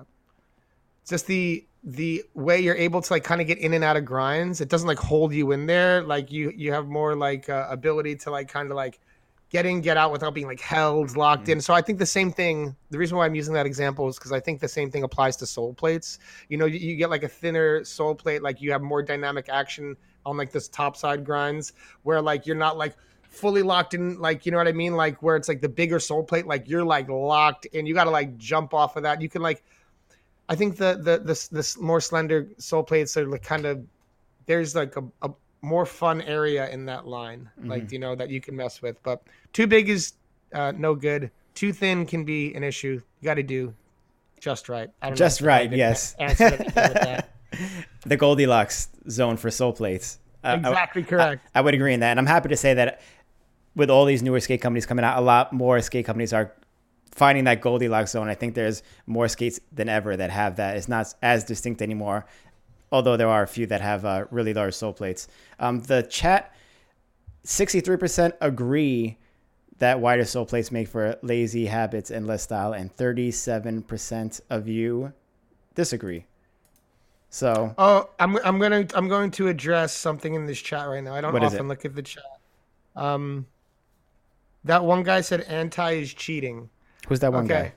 just 1.06 1.26
the 1.26 1.66
the 1.84 2.24
way 2.34 2.58
you're 2.58 2.74
able 2.74 3.00
to 3.02 3.12
like 3.12 3.22
kind 3.22 3.40
of 3.40 3.46
get 3.46 3.58
in 3.58 3.74
and 3.74 3.84
out 3.84 3.96
of 3.96 4.04
grinds. 4.04 4.60
It 4.60 4.68
doesn't 4.68 4.88
like 4.88 4.98
hold 4.98 5.32
you 5.32 5.52
in 5.52 5.66
there. 5.66 6.02
Like 6.02 6.32
you 6.32 6.52
you 6.56 6.72
have 6.72 6.88
more 6.88 7.14
like 7.14 7.48
uh, 7.50 7.66
ability 7.70 8.16
to 8.16 8.30
like 8.30 8.48
kind 8.48 8.70
of 8.70 8.76
like 8.76 8.98
get 9.50 9.64
in, 9.64 9.80
get 9.80 9.96
out 9.96 10.12
without 10.12 10.34
being 10.34 10.46
like 10.46 10.60
held, 10.60 11.16
locked 11.16 11.48
in. 11.48 11.58
Mm. 11.58 11.62
So 11.62 11.74
I 11.74 11.80
think 11.80 11.98
the 11.98 12.06
same 12.06 12.30
thing. 12.30 12.76
The 12.90 12.98
reason 12.98 13.16
why 13.16 13.24
I'm 13.24 13.34
using 13.34 13.54
that 13.54 13.66
example 13.66 14.08
is 14.08 14.16
because 14.16 14.32
I 14.32 14.40
think 14.40 14.60
the 14.60 14.68
same 14.68 14.90
thing 14.90 15.02
applies 15.02 15.36
to 15.36 15.46
soul 15.46 15.72
plates. 15.72 16.18
You 16.48 16.58
know, 16.58 16.66
you, 16.66 16.78
you 16.78 16.96
get 16.96 17.10
like 17.10 17.22
a 17.22 17.28
thinner 17.28 17.84
soul 17.84 18.14
plate, 18.14 18.42
like 18.42 18.60
you 18.60 18.72
have 18.72 18.82
more 18.82 19.02
dynamic 19.02 19.48
action 19.48 19.96
on 20.26 20.36
like 20.36 20.52
this 20.52 20.68
top 20.68 20.96
side 20.96 21.24
grinds, 21.24 21.72
where 22.02 22.20
like 22.20 22.46
you're 22.46 22.56
not 22.56 22.76
like 22.76 22.94
fully 23.22 23.62
locked 23.62 23.94
in, 23.94 24.18
like 24.18 24.44
you 24.44 24.52
know 24.52 24.58
what 24.58 24.68
I 24.68 24.72
mean, 24.72 24.94
like 24.94 25.22
where 25.22 25.36
it's 25.36 25.48
like 25.48 25.60
the 25.60 25.68
bigger 25.68 25.98
soul 25.98 26.22
plate, 26.22 26.46
like 26.46 26.68
you're 26.68 26.84
like 26.84 27.08
locked 27.08 27.66
in. 27.66 27.86
You 27.86 27.94
got 27.94 28.04
to 28.04 28.10
like 28.10 28.36
jump 28.36 28.74
off 28.74 28.96
of 28.96 29.02
that. 29.04 29.22
You 29.22 29.28
can 29.28 29.40
like, 29.40 29.62
I 30.48 30.54
think 30.54 30.76
the 30.76 30.94
the 30.96 31.18
the, 31.18 31.48
the 31.50 31.76
more 31.80 32.00
slender 32.00 32.48
soul 32.58 32.82
plates 32.82 33.16
are 33.16 33.26
like 33.26 33.42
kind 33.42 33.64
of 33.64 33.82
there's 34.46 34.74
like 34.74 34.96
a, 34.96 35.04
a 35.22 35.30
more 35.62 35.84
fun 35.86 36.20
area 36.22 36.68
in 36.70 36.86
that 36.86 37.06
line, 37.06 37.48
like 37.64 37.90
you 37.92 37.98
know 37.98 38.14
that 38.14 38.30
you 38.30 38.40
can 38.40 38.54
mess 38.56 38.80
with. 38.82 39.02
But 39.02 39.22
too 39.52 39.66
big 39.66 39.88
is 39.88 40.12
uh, 40.54 40.72
no 40.76 40.94
good. 40.94 41.30
Too 41.54 41.72
thin 41.72 42.06
can 42.06 42.24
be 42.24 42.54
an 42.54 42.62
issue. 42.62 43.00
You 43.20 43.24
got 43.24 43.34
to 43.34 43.42
do 43.42 43.74
just 44.40 44.68
right. 44.68 44.88
I 45.02 45.08
don't 45.08 45.16
Just 45.16 45.40
right, 45.40 45.70
yes. 45.72 46.14
Answer 46.18 46.44
anything 46.44 46.64
with 46.74 46.74
that. 46.94 47.30
The 48.06 48.16
Goldilocks 48.16 48.88
zone 49.10 49.36
for 49.36 49.50
soul 49.50 49.72
plates. 49.72 50.18
Uh, 50.44 50.48
I- 50.48 50.54
Exactly 50.54 51.02
correct. 51.02 51.48
I 51.54 51.60
would 51.60 51.74
agree 51.74 51.92
in 51.94 52.00
that. 52.00 52.10
And 52.12 52.20
I'm 52.20 52.26
happy 52.26 52.50
to 52.50 52.56
say 52.56 52.74
that 52.74 53.00
with 53.74 53.90
all 53.90 54.04
these 54.04 54.22
newer 54.22 54.38
skate 54.38 54.60
companies 54.60 54.86
coming 54.86 55.04
out, 55.04 55.18
a 55.18 55.20
lot 55.22 55.52
more 55.52 55.80
skate 55.80 56.04
companies 56.06 56.32
are 56.32 56.52
finding 57.10 57.44
that 57.44 57.60
Goldilocks 57.60 58.12
zone. 58.12 58.28
I 58.28 58.34
think 58.34 58.54
there's 58.54 58.82
more 59.06 59.26
skates 59.28 59.58
than 59.72 59.88
ever 59.88 60.16
that 60.16 60.30
have 60.30 60.56
that. 60.56 60.76
It's 60.76 60.88
not 60.88 61.12
as 61.22 61.42
distinct 61.42 61.82
anymore, 61.82 62.26
although 62.90 63.16
there 63.16 63.28
are 63.28 63.42
a 63.42 63.48
few 63.48 63.66
that 63.66 63.80
have 63.80 64.04
uh, 64.04 64.24
really 64.30 64.54
large 64.54 64.74
sole 64.74 64.92
plates. 64.92 65.28
Um, 65.58 65.80
the 65.80 66.02
chat, 66.02 66.54
63% 67.44 68.32
agree 68.40 69.18
that 69.78 70.00
wider 70.00 70.24
sole 70.24 70.46
plates 70.46 70.72
make 70.72 70.88
for 70.88 71.16
lazy 71.22 71.66
habits 71.66 72.10
and 72.10 72.26
less 72.26 72.42
style, 72.42 72.72
and 72.72 72.94
37% 72.96 74.40
of 74.50 74.68
you 74.68 75.12
disagree. 75.74 76.24
So, 77.30 77.74
Oh, 77.76 78.08
I'm 78.18 78.38
I'm 78.38 78.58
gonna 78.58 78.86
I'm 78.94 79.06
going 79.06 79.30
to 79.32 79.48
address 79.48 79.94
something 79.94 80.32
in 80.34 80.46
this 80.46 80.58
chat 80.58 80.88
right 80.88 81.04
now. 81.04 81.14
I 81.14 81.20
don't 81.20 81.36
often 81.36 81.68
look 81.68 81.84
at 81.84 81.94
the 81.94 82.02
chat. 82.02 82.24
Um, 82.96 83.46
that 84.64 84.82
one 84.84 85.02
guy 85.02 85.20
said 85.20 85.42
anti 85.42 85.92
is 85.92 86.14
cheating. 86.14 86.70
who's 87.06 87.20
that 87.20 87.32
one 87.32 87.44
Okay. 87.44 87.72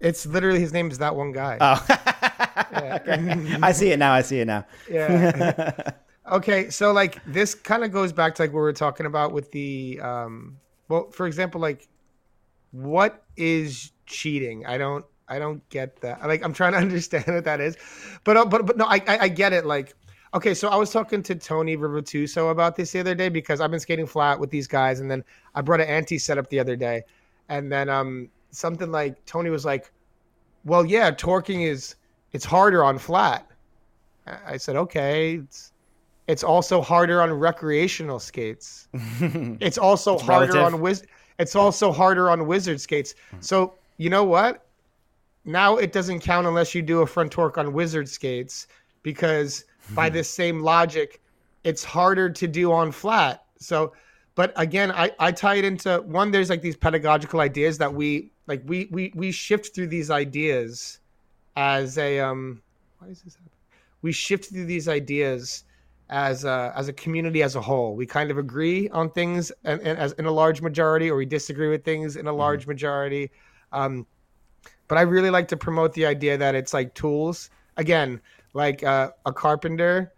It's 0.00 0.26
literally 0.26 0.60
his 0.60 0.72
name 0.72 0.90
is 0.90 0.98
that 0.98 1.14
one 1.14 1.32
guy. 1.32 1.58
Oh. 1.60 1.84
Yeah. 2.72 3.58
I 3.62 3.72
see 3.72 3.90
it 3.90 3.98
now. 3.98 4.12
I 4.12 4.22
see 4.22 4.40
it 4.40 4.46
now. 4.46 4.64
yeah. 4.90 5.92
okay, 6.32 6.70
so 6.70 6.92
like 6.92 7.24
this 7.26 7.54
kind 7.54 7.84
of 7.84 7.92
goes 7.92 8.12
back 8.12 8.34
to 8.36 8.42
like 8.42 8.50
what 8.50 8.60
we 8.60 8.62
were 8.62 8.72
talking 8.72 9.06
about 9.06 9.32
with 9.32 9.50
the 9.52 10.00
um 10.00 10.58
well, 10.88 11.10
for 11.10 11.26
example, 11.26 11.60
like 11.60 11.88
what 12.70 13.24
is 13.36 13.92
cheating? 14.06 14.66
I 14.66 14.78
don't 14.78 15.04
I 15.28 15.38
don't 15.38 15.66
get 15.68 16.00
that. 16.00 16.26
Like 16.26 16.44
I'm 16.44 16.52
trying 16.52 16.72
to 16.72 16.78
understand 16.86 17.24
what 17.26 17.44
that 17.44 17.60
is. 17.60 17.76
But 18.24 18.36
uh, 18.36 18.44
but 18.44 18.66
but 18.66 18.76
no, 18.76 18.84
I 18.86 19.02
I, 19.06 19.18
I 19.22 19.28
get 19.28 19.52
it 19.52 19.66
like 19.66 19.94
Okay, 20.34 20.52
so 20.52 20.68
I 20.68 20.76
was 20.76 20.90
talking 20.90 21.22
to 21.22 21.34
Tony 21.34 21.74
Rivatuso 21.76 22.50
about 22.50 22.76
this 22.76 22.92
the 22.92 23.00
other 23.00 23.14
day 23.14 23.30
because 23.30 23.62
I've 23.62 23.70
been 23.70 23.80
skating 23.80 24.06
flat 24.06 24.38
with 24.38 24.50
these 24.50 24.66
guys, 24.66 25.00
and 25.00 25.10
then 25.10 25.24
I 25.54 25.62
brought 25.62 25.80
an 25.80 25.88
anti 25.88 26.18
setup 26.18 26.50
the 26.50 26.60
other 26.60 26.76
day, 26.76 27.04
and 27.48 27.72
then 27.72 27.88
um 27.88 28.28
something 28.50 28.90
like 28.90 29.24
Tony 29.26 29.50
was 29.50 29.64
like, 29.64 29.92
"Well, 30.64 30.84
yeah, 30.84 31.10
torquing 31.10 31.66
is 31.66 31.96
it's 32.32 32.44
harder 32.44 32.84
on 32.84 32.98
flat." 32.98 33.46
I 34.26 34.56
said, 34.56 34.76
"Okay, 34.76 35.36
it's 35.36 35.72
it's 36.28 36.44
also 36.44 36.82
harder 36.82 37.22
on 37.22 37.32
recreational 37.32 38.20
skates. 38.20 38.88
it's 38.92 39.78
also 39.78 40.18
harder 40.18 40.52
relative. 40.52 40.74
on 40.74 40.80
wiz. 40.80 41.04
It's 41.38 41.56
also 41.56 41.90
harder 41.90 42.30
on 42.30 42.46
wizard 42.46 42.80
skates. 42.80 43.14
Hmm. 43.30 43.36
So 43.40 43.74
you 43.96 44.10
know 44.10 44.24
what? 44.24 44.66
Now 45.44 45.78
it 45.78 45.92
doesn't 45.92 46.20
count 46.20 46.46
unless 46.46 46.74
you 46.74 46.82
do 46.82 47.00
a 47.00 47.06
front 47.06 47.32
torque 47.32 47.56
on 47.56 47.72
wizard 47.72 48.08
skates 48.08 48.66
because 49.02 49.64
by 49.94 50.10
this 50.10 50.28
same 50.28 50.60
logic, 50.60 51.22
it's 51.64 51.82
harder 51.82 52.28
to 52.28 52.46
do 52.46 52.72
on 52.72 52.92
flat. 52.92 53.44
So, 53.58 53.94
but 54.34 54.52
again, 54.56 54.92
I, 54.92 55.10
I 55.18 55.32
tie 55.32 55.56
it 55.56 55.64
into 55.64 56.02
one. 56.02 56.30
There's 56.30 56.50
like 56.50 56.62
these 56.62 56.76
pedagogical 56.76 57.40
ideas 57.40 57.78
that 57.78 57.92
we 57.92 58.30
like. 58.48 58.62
We 58.66 58.88
we 58.90 59.12
we 59.14 59.30
shift 59.30 59.74
through 59.74 59.86
these 59.88 60.10
ideas 60.10 60.98
as 61.56 61.96
a 61.98 62.18
um. 62.18 62.62
Why 62.98 63.08
is 63.08 63.22
this 63.22 63.34
happening? 63.34 63.52
We 64.02 64.12
shift 64.12 64.50
through 64.50 64.66
these 64.66 64.88
ideas 64.88 65.64
as 66.10 66.44
a, 66.44 66.72
as 66.74 66.88
a 66.88 66.92
community 66.92 67.42
as 67.42 67.54
a 67.54 67.60
whole. 67.60 67.94
We 67.94 68.06
kind 68.06 68.30
of 68.30 68.38
agree 68.38 68.88
on 68.90 69.10
things 69.10 69.52
and, 69.64 69.80
and 69.82 69.98
as 69.98 70.12
in 70.12 70.26
a 70.26 70.30
large 70.30 70.62
majority, 70.62 71.10
or 71.10 71.16
we 71.16 71.26
disagree 71.26 71.68
with 71.68 71.84
things 71.84 72.16
in 72.16 72.26
a 72.26 72.32
large 72.32 72.66
majority. 72.66 73.30
Um, 73.72 74.06
but 74.88 74.96
I 74.98 75.02
really 75.02 75.30
like 75.30 75.48
to 75.48 75.56
promote 75.56 75.92
the 75.92 76.06
idea 76.06 76.38
that 76.38 76.54
it's 76.54 76.72
like 76.72 76.94
tools. 76.94 77.50
Again, 77.76 78.20
like 78.54 78.82
uh, 78.82 79.10
a 79.26 79.32
carpenter 79.32 80.12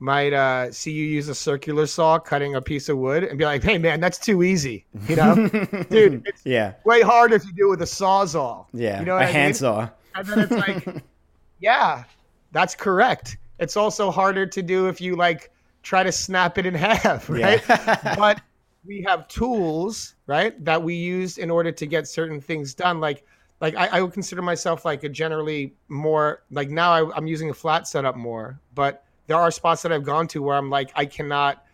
might 0.00 0.32
uh, 0.32 0.70
see 0.72 0.92
you 0.92 1.04
use 1.04 1.28
a 1.28 1.34
circular 1.34 1.86
saw 1.86 2.18
cutting 2.18 2.54
a 2.54 2.62
piece 2.62 2.88
of 2.88 2.98
wood 2.98 3.24
and 3.24 3.38
be 3.38 3.44
like, 3.44 3.62
"Hey, 3.62 3.78
man, 3.78 4.00
that's 4.00 4.18
too 4.18 4.42
easy," 4.42 4.84
you 5.08 5.16
know, 5.16 5.34
dude. 5.90 6.22
It's 6.26 6.42
Yeah. 6.44 6.74
way 6.84 7.02
harder 7.02 7.34
if 7.36 7.44
you 7.44 7.52
do 7.52 7.66
it 7.66 7.70
with 7.70 7.82
a 7.82 7.86
sawzall. 7.86 8.66
Yeah. 8.72 9.00
you 9.00 9.06
know 9.06 9.16
a 9.16 9.20
I 9.20 9.24
mean? 9.26 9.34
handsaw. 9.34 9.88
And 10.14 10.26
then 10.26 10.38
it's 10.40 10.52
like, 10.52 11.02
yeah, 11.60 12.04
that's 12.52 12.74
correct. 12.74 13.36
It's 13.58 13.76
also 13.76 14.10
harder 14.10 14.46
to 14.46 14.62
do 14.62 14.88
if 14.88 15.00
you 15.00 15.16
like 15.16 15.50
try 15.82 16.02
to 16.02 16.12
snap 16.12 16.58
it 16.58 16.66
in 16.66 16.74
half, 16.76 17.28
right? 17.28 17.60
Yeah. 17.68 18.14
but 18.16 18.40
we 18.86 19.02
have 19.02 19.26
tools, 19.28 20.14
right, 20.26 20.62
that 20.64 20.80
we 20.82 20.94
use 20.94 21.38
in 21.38 21.50
order 21.50 21.72
to 21.72 21.86
get 21.86 22.06
certain 22.08 22.40
things 22.40 22.72
done. 22.74 23.00
Like, 23.00 23.24
like 23.60 23.74
I, 23.74 23.88
I 23.88 24.00
would 24.02 24.12
consider 24.12 24.40
myself 24.42 24.84
like 24.84 25.02
a 25.02 25.08
generally 25.08 25.74
more 25.88 26.42
like 26.52 26.70
now 26.70 26.92
I, 26.92 27.16
I'm 27.16 27.26
using 27.26 27.50
a 27.50 27.54
flat 27.54 27.88
setup 27.88 28.16
more, 28.16 28.58
but 28.74 29.04
there 29.28 29.36
are 29.36 29.52
spots 29.52 29.82
that 29.82 29.92
I've 29.92 30.04
gone 30.04 30.26
to 30.28 30.42
where 30.42 30.56
I'm 30.56 30.68
like 30.70 30.90
I 30.96 31.06
cannot 31.06 31.64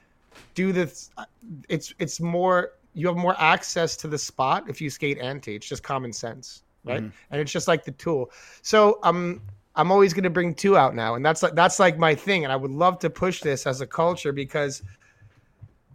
do 0.55 0.72
this. 0.72 1.11
It's 1.70 1.94
it's 1.98 2.20
more 2.20 2.72
you 2.92 3.07
have 3.09 3.16
more 3.16 3.34
access 3.40 3.96
to 3.98 4.09
the 4.09 4.18
spot 4.18 4.64
if 4.68 4.80
you 4.80 4.90
skate 4.90 5.18
anti. 5.18 5.55
It's 5.57 5.66
just 5.66 5.82
common 5.82 6.12
sense, 6.12 6.62
right? 6.84 7.00
And 7.30 7.40
it's 7.40 7.50
just 7.52 7.66
like 7.66 7.84
the 7.84 7.92
tool. 7.92 8.30
So 8.62 8.98
um, 9.02 9.40
I'm 9.76 9.90
always 9.90 10.12
going 10.12 10.24
to 10.24 10.30
bring 10.30 10.55
two 10.55 10.76
out 10.76 10.94
now, 10.94 11.14
and 11.14 11.24
that's 11.24 11.42
like 11.42 11.55
that's 11.55 11.80
like 11.80 11.98
my 11.98 12.14
thing. 12.14 12.44
And 12.44 12.52
I 12.52 12.57
would 12.57 12.70
love 12.70 12.98
to 13.00 13.11
push 13.11 13.40
this 13.40 13.66
as 13.66 13.80
a 13.80 13.86
culture 13.86 14.32
because 14.32 14.82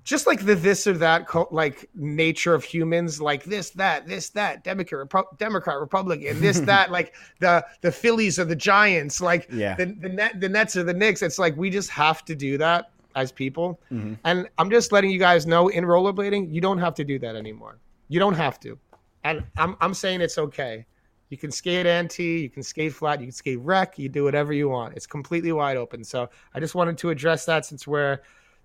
just 0.09 0.25
like 0.25 0.43
the 0.43 0.55
this 0.55 0.87
or 0.87 0.93
that 0.93 1.27
like 1.51 1.87
nature 1.93 2.55
of 2.55 2.63
humans, 2.63 3.21
like 3.21 3.43
this, 3.43 3.69
that, 3.69 4.07
this, 4.07 4.29
that, 4.29 4.63
Democrat, 4.63 5.07
Repu- 5.07 5.37
Democrat, 5.37 5.79
Republican, 5.79 6.41
this, 6.41 6.59
that, 6.71 6.89
like 6.91 7.13
the 7.39 7.63
the 7.81 7.91
Phillies 7.91 8.39
or 8.39 8.45
the 8.45 8.55
Giants, 8.55 9.21
like 9.21 9.47
Yeah. 9.51 9.75
the 9.75 9.85
the 9.85 10.09
net 10.09 10.41
the 10.41 10.49
Nets 10.49 10.75
or 10.75 10.83
the 10.83 10.95
Knicks. 10.95 11.21
It's 11.21 11.37
like 11.37 11.55
we 11.55 11.69
just 11.69 11.91
have 11.91 12.25
to 12.25 12.33
do 12.33 12.57
that 12.57 12.89
as 13.15 13.31
people. 13.31 13.79
Mm-hmm. 13.91 14.15
And 14.23 14.49
I'm 14.57 14.71
just 14.71 14.91
letting 14.91 15.11
you 15.11 15.19
guys 15.19 15.45
know 15.45 15.67
in 15.67 15.83
rollerblading, 15.83 16.51
you 16.51 16.59
don't 16.59 16.79
have 16.79 16.95
to 16.95 17.03
do 17.03 17.19
that 17.19 17.35
anymore. 17.35 17.77
You 18.07 18.19
don't 18.19 18.33
have 18.33 18.59
to. 18.61 18.79
And 19.23 19.43
I'm 19.57 19.77
I'm 19.79 19.93
saying 19.93 20.21
it's 20.21 20.39
okay. 20.39 20.87
You 21.29 21.37
can 21.37 21.51
skate 21.51 21.85
anti, 21.85 22.39
you 22.41 22.49
can 22.49 22.63
skate 22.63 22.93
flat, 22.93 23.19
you 23.19 23.27
can 23.27 23.31
skate 23.31 23.59
rec, 23.59 23.99
you 23.99 24.09
do 24.09 24.23
whatever 24.23 24.53
you 24.53 24.69
want. 24.69 24.95
It's 24.95 25.05
completely 25.05 25.51
wide 25.51 25.77
open. 25.77 26.03
So 26.03 26.31
I 26.55 26.59
just 26.59 26.73
wanted 26.73 26.97
to 26.97 27.11
address 27.11 27.45
that 27.45 27.63
since 27.67 27.85
we're 27.85 28.17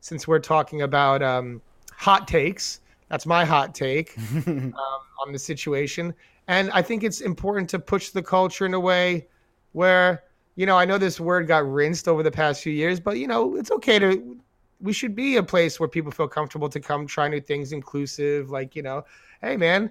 since 0.04 0.28
we're 0.28 0.38
talking 0.38 0.82
about 0.82 1.22
um, 1.22 1.62
hot 1.96 2.28
takes. 2.28 2.80
That's 3.08 3.24
my 3.24 3.42
hot 3.42 3.74
take 3.74 4.14
um, 4.46 4.74
on 5.18 5.32
the 5.32 5.38
situation. 5.38 6.12
And 6.46 6.70
I 6.72 6.82
think 6.82 7.02
it's 7.02 7.22
important 7.22 7.70
to 7.70 7.78
push 7.78 8.10
the 8.10 8.22
culture 8.22 8.66
in 8.66 8.74
a 8.74 8.80
way 8.80 9.26
where, 9.72 10.24
you 10.56 10.66
know, 10.66 10.76
I 10.76 10.84
know 10.84 10.98
this 10.98 11.20
word 11.20 11.46
got 11.46 11.66
rinsed 11.66 12.06
over 12.06 12.22
the 12.22 12.30
past 12.30 12.62
few 12.62 12.72
years, 12.74 13.00
but, 13.00 13.16
you 13.16 13.26
know, 13.26 13.56
it's 13.56 13.70
okay 13.70 13.98
to, 13.98 14.38
we 14.82 14.92
should 14.92 15.16
be 15.16 15.36
a 15.36 15.42
place 15.42 15.80
where 15.80 15.88
people 15.88 16.12
feel 16.12 16.28
comfortable 16.28 16.68
to 16.68 16.80
come 16.80 17.06
try 17.06 17.26
new 17.26 17.40
things, 17.40 17.72
inclusive. 17.72 18.50
Like, 18.50 18.76
you 18.76 18.82
know, 18.82 19.06
hey, 19.40 19.56
man, 19.56 19.88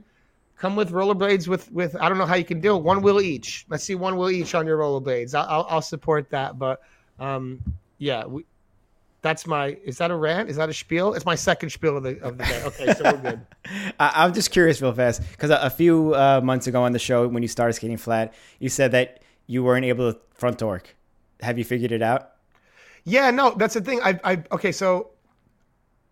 come 0.56 0.76
with 0.76 0.92
rollerblades 0.92 1.48
with, 1.48 1.72
with, 1.72 1.96
I 2.00 2.08
don't 2.08 2.20
know 2.20 2.28
how 2.28 2.36
you 2.36 2.46
can 2.46 2.62
do 2.62 2.76
it, 2.76 2.84
one 2.84 3.02
wheel 3.02 3.20
each. 3.20 3.66
Let's 3.68 3.84
see 3.84 3.96
one 3.96 4.16
wheel 4.16 4.30
each 4.30 4.54
on 4.54 4.68
your 4.68 4.78
rollerblades. 4.78 5.34
I'll, 5.34 5.48
I'll, 5.50 5.66
I'll 5.70 5.82
support 5.82 6.30
that. 6.30 6.60
But, 6.60 6.84
um, 7.20 7.64
yeah, 7.98 8.26
we, 8.26 8.46
that's 9.24 9.48
my. 9.48 9.78
Is 9.84 9.98
that 9.98 10.12
a 10.12 10.16
rant? 10.16 10.50
Is 10.50 10.58
that 10.58 10.70
a 10.70 10.74
spiel? 10.74 11.14
It's 11.16 11.26
my 11.26 11.34
second 11.34 11.72
spiel 11.72 11.98
of 11.98 12.04
the 12.04 12.22
of 12.22 12.38
the 12.38 12.44
day. 12.44 12.64
Okay, 12.66 12.94
so 12.94 13.04
we're 13.06 13.18
good. 13.18 13.42
I, 14.00 14.12
I'm 14.24 14.34
just 14.34 14.52
curious, 14.52 14.82
real 14.82 14.94
fast, 14.94 15.22
because 15.32 15.50
a, 15.50 15.58
a 15.58 15.70
few 15.72 16.14
uh, 16.14 16.42
months 16.44 16.68
ago 16.68 16.84
on 16.84 16.92
the 16.92 17.00
show, 17.00 17.28
when 17.28 17.42
you 17.42 17.50
started 17.50 17.74
skating 17.74 17.98
flat, 17.98 18.34
you 18.60 18.70
said 18.70 18.92
that 18.92 19.24
you 19.48 19.64
weren't 19.64 19.86
able 19.86 20.14
to 20.14 20.20
front 20.36 20.60
torque. 20.60 20.96
Have 21.42 21.58
you 21.58 21.64
figured 21.64 21.92
it 21.92 22.02
out? 22.02 22.32
Yeah, 23.06 23.32
no, 23.32 23.52
that's 23.52 23.74
the 23.74 23.82
thing. 23.82 24.00
I, 24.04 24.20
I, 24.24 24.44
okay, 24.52 24.72
so 24.72 25.12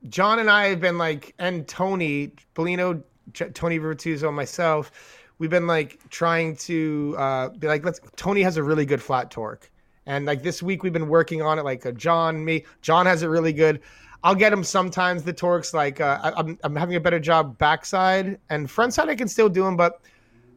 John 0.09 0.39
and 0.39 0.49
I 0.49 0.67
have 0.67 0.81
been 0.81 0.97
like, 0.97 1.33
and 1.39 1.67
Tony, 1.67 2.33
Bellino, 2.55 3.01
J- 3.33 3.49
Tony 3.49 3.77
Virtuoso, 3.77 4.31
myself, 4.31 4.91
we've 5.37 5.49
been 5.49 5.67
like 5.67 5.99
trying 6.09 6.55
to 6.57 7.15
uh, 7.17 7.49
be 7.49 7.67
like, 7.67 7.85
let's. 7.85 7.99
Tony 8.15 8.41
has 8.41 8.57
a 8.57 8.63
really 8.63 8.85
good 8.85 9.01
flat 9.01 9.31
torque, 9.31 9.70
and 10.05 10.25
like 10.25 10.43
this 10.43 10.61
week 10.63 10.83
we've 10.83 10.93
been 10.93 11.07
working 11.07 11.41
on 11.41 11.59
it. 11.59 11.65
Like 11.65 11.85
uh, 11.85 11.91
John, 11.91 12.43
me, 12.43 12.65
John 12.81 13.05
has 13.05 13.23
it 13.23 13.27
really 13.27 13.53
good. 13.53 13.81
I'll 14.23 14.35
get 14.35 14.53
him 14.53 14.63
sometimes 14.63 15.23
the 15.23 15.33
torques. 15.33 15.73
Like 15.73 15.99
uh, 15.99 16.19
I, 16.21 16.39
I'm, 16.39 16.57
I'm 16.63 16.75
having 16.75 16.95
a 16.95 16.99
better 16.99 17.19
job 17.19 17.57
backside 17.57 18.39
and 18.49 18.69
front 18.69 18.93
side. 18.93 19.09
I 19.09 19.15
can 19.15 19.27
still 19.27 19.49
do 19.49 19.63
them, 19.63 19.75
but 19.75 20.01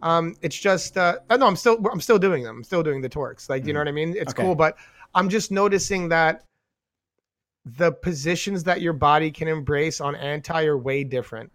um, 0.02 0.36
it's 0.42 0.58
just 0.58 0.98
uh, 0.98 1.16
no, 1.30 1.46
I'm 1.46 1.56
still 1.56 1.78
I'm 1.90 2.00
still 2.00 2.18
doing 2.18 2.42
them. 2.42 2.58
I'm 2.58 2.64
still 2.64 2.82
doing 2.82 3.00
the 3.00 3.08
torques. 3.08 3.48
Like, 3.48 3.66
you 3.66 3.72
know 3.72 3.80
what 3.80 3.88
I 3.88 3.92
mean? 3.92 4.14
It's 4.16 4.32
Okay. 4.32 4.42
cool, 4.42 4.54
but 4.54 4.76
I'm 5.14 5.28
just 5.28 5.50
noticing 5.50 6.08
that 6.10 6.44
the 7.64 7.92
positions 7.92 8.64
that 8.64 8.82
your 8.82 8.92
body 8.92 9.30
can 9.30 9.48
embrace 9.48 10.00
on 10.00 10.14
anti 10.14 10.64
are 10.64 10.76
way 10.76 11.04
different. 11.04 11.50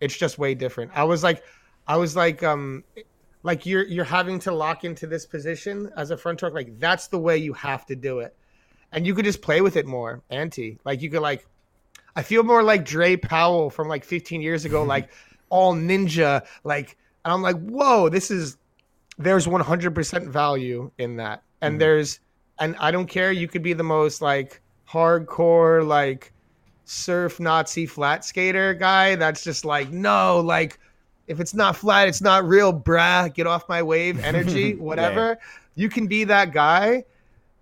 It's 0.00 0.16
just 0.16 0.38
way 0.38 0.54
different. 0.54 0.90
I 0.94 1.04
was 1.04 1.22
like, 1.22 1.44
I 1.86 1.96
was 1.96 2.16
like, 2.16 2.42
um, 2.42 2.82
like 3.42 3.66
you're 3.66 3.84
you're 3.84 4.04
having 4.04 4.38
to 4.40 4.52
lock 4.52 4.84
into 4.84 5.06
this 5.06 5.26
position 5.26 5.90
as 5.96 6.10
a 6.10 6.16
front 6.16 6.38
torque. 6.38 6.54
Like 6.54 6.78
that's 6.78 7.08
the 7.08 7.18
way 7.18 7.38
you 7.38 7.52
have 7.54 7.86
to 7.86 7.96
do 7.96 8.20
it, 8.20 8.36
and 8.92 9.06
you 9.06 9.14
could 9.14 9.24
just 9.24 9.42
play 9.42 9.60
with 9.60 9.76
it 9.76 9.86
more. 9.86 10.22
Anti, 10.30 10.78
like 10.84 11.02
you 11.02 11.10
could 11.10 11.22
like, 11.22 11.46
I 12.14 12.22
feel 12.22 12.42
more 12.42 12.62
like 12.62 12.84
Dre 12.84 13.16
Powell 13.16 13.70
from 13.70 13.88
like 13.88 14.04
15 14.04 14.42
years 14.42 14.64
ago, 14.64 14.84
like 14.84 15.10
all 15.48 15.74
ninja, 15.74 16.46
like, 16.64 16.96
and 17.24 17.32
I'm 17.32 17.42
like, 17.42 17.60
whoa, 17.60 18.08
this 18.08 18.30
is 18.30 18.56
there's 19.18 19.46
100% 19.46 20.28
value 20.28 20.90
in 20.98 21.16
that, 21.16 21.42
and 21.60 21.72
mm-hmm. 21.72 21.78
there's 21.80 22.20
and 22.58 22.76
I 22.78 22.90
don't 22.90 23.06
care. 23.06 23.32
You 23.32 23.48
could 23.48 23.62
be 23.62 23.72
the 23.72 23.82
most 23.82 24.22
like 24.22 24.60
hardcore 24.88 25.86
like 25.86 26.32
surf 26.84 27.40
Nazi 27.40 27.86
flat 27.86 28.24
skater 28.24 28.74
guy. 28.74 29.16
That's 29.16 29.42
just 29.42 29.64
like 29.64 29.90
no, 29.90 30.40
like 30.40 30.78
if 31.32 31.40
it's 31.40 31.54
not 31.54 31.76
flat, 31.76 32.08
it's 32.08 32.20
not 32.20 32.46
real, 32.46 32.72
brah. 32.72 33.32
Get 33.32 33.46
off 33.46 33.68
my 33.68 33.82
wave, 33.82 34.22
energy, 34.24 34.74
whatever. 34.74 35.38
You 35.74 35.88
can 35.88 36.06
be 36.06 36.24
that 36.24 36.52
guy, 36.52 37.04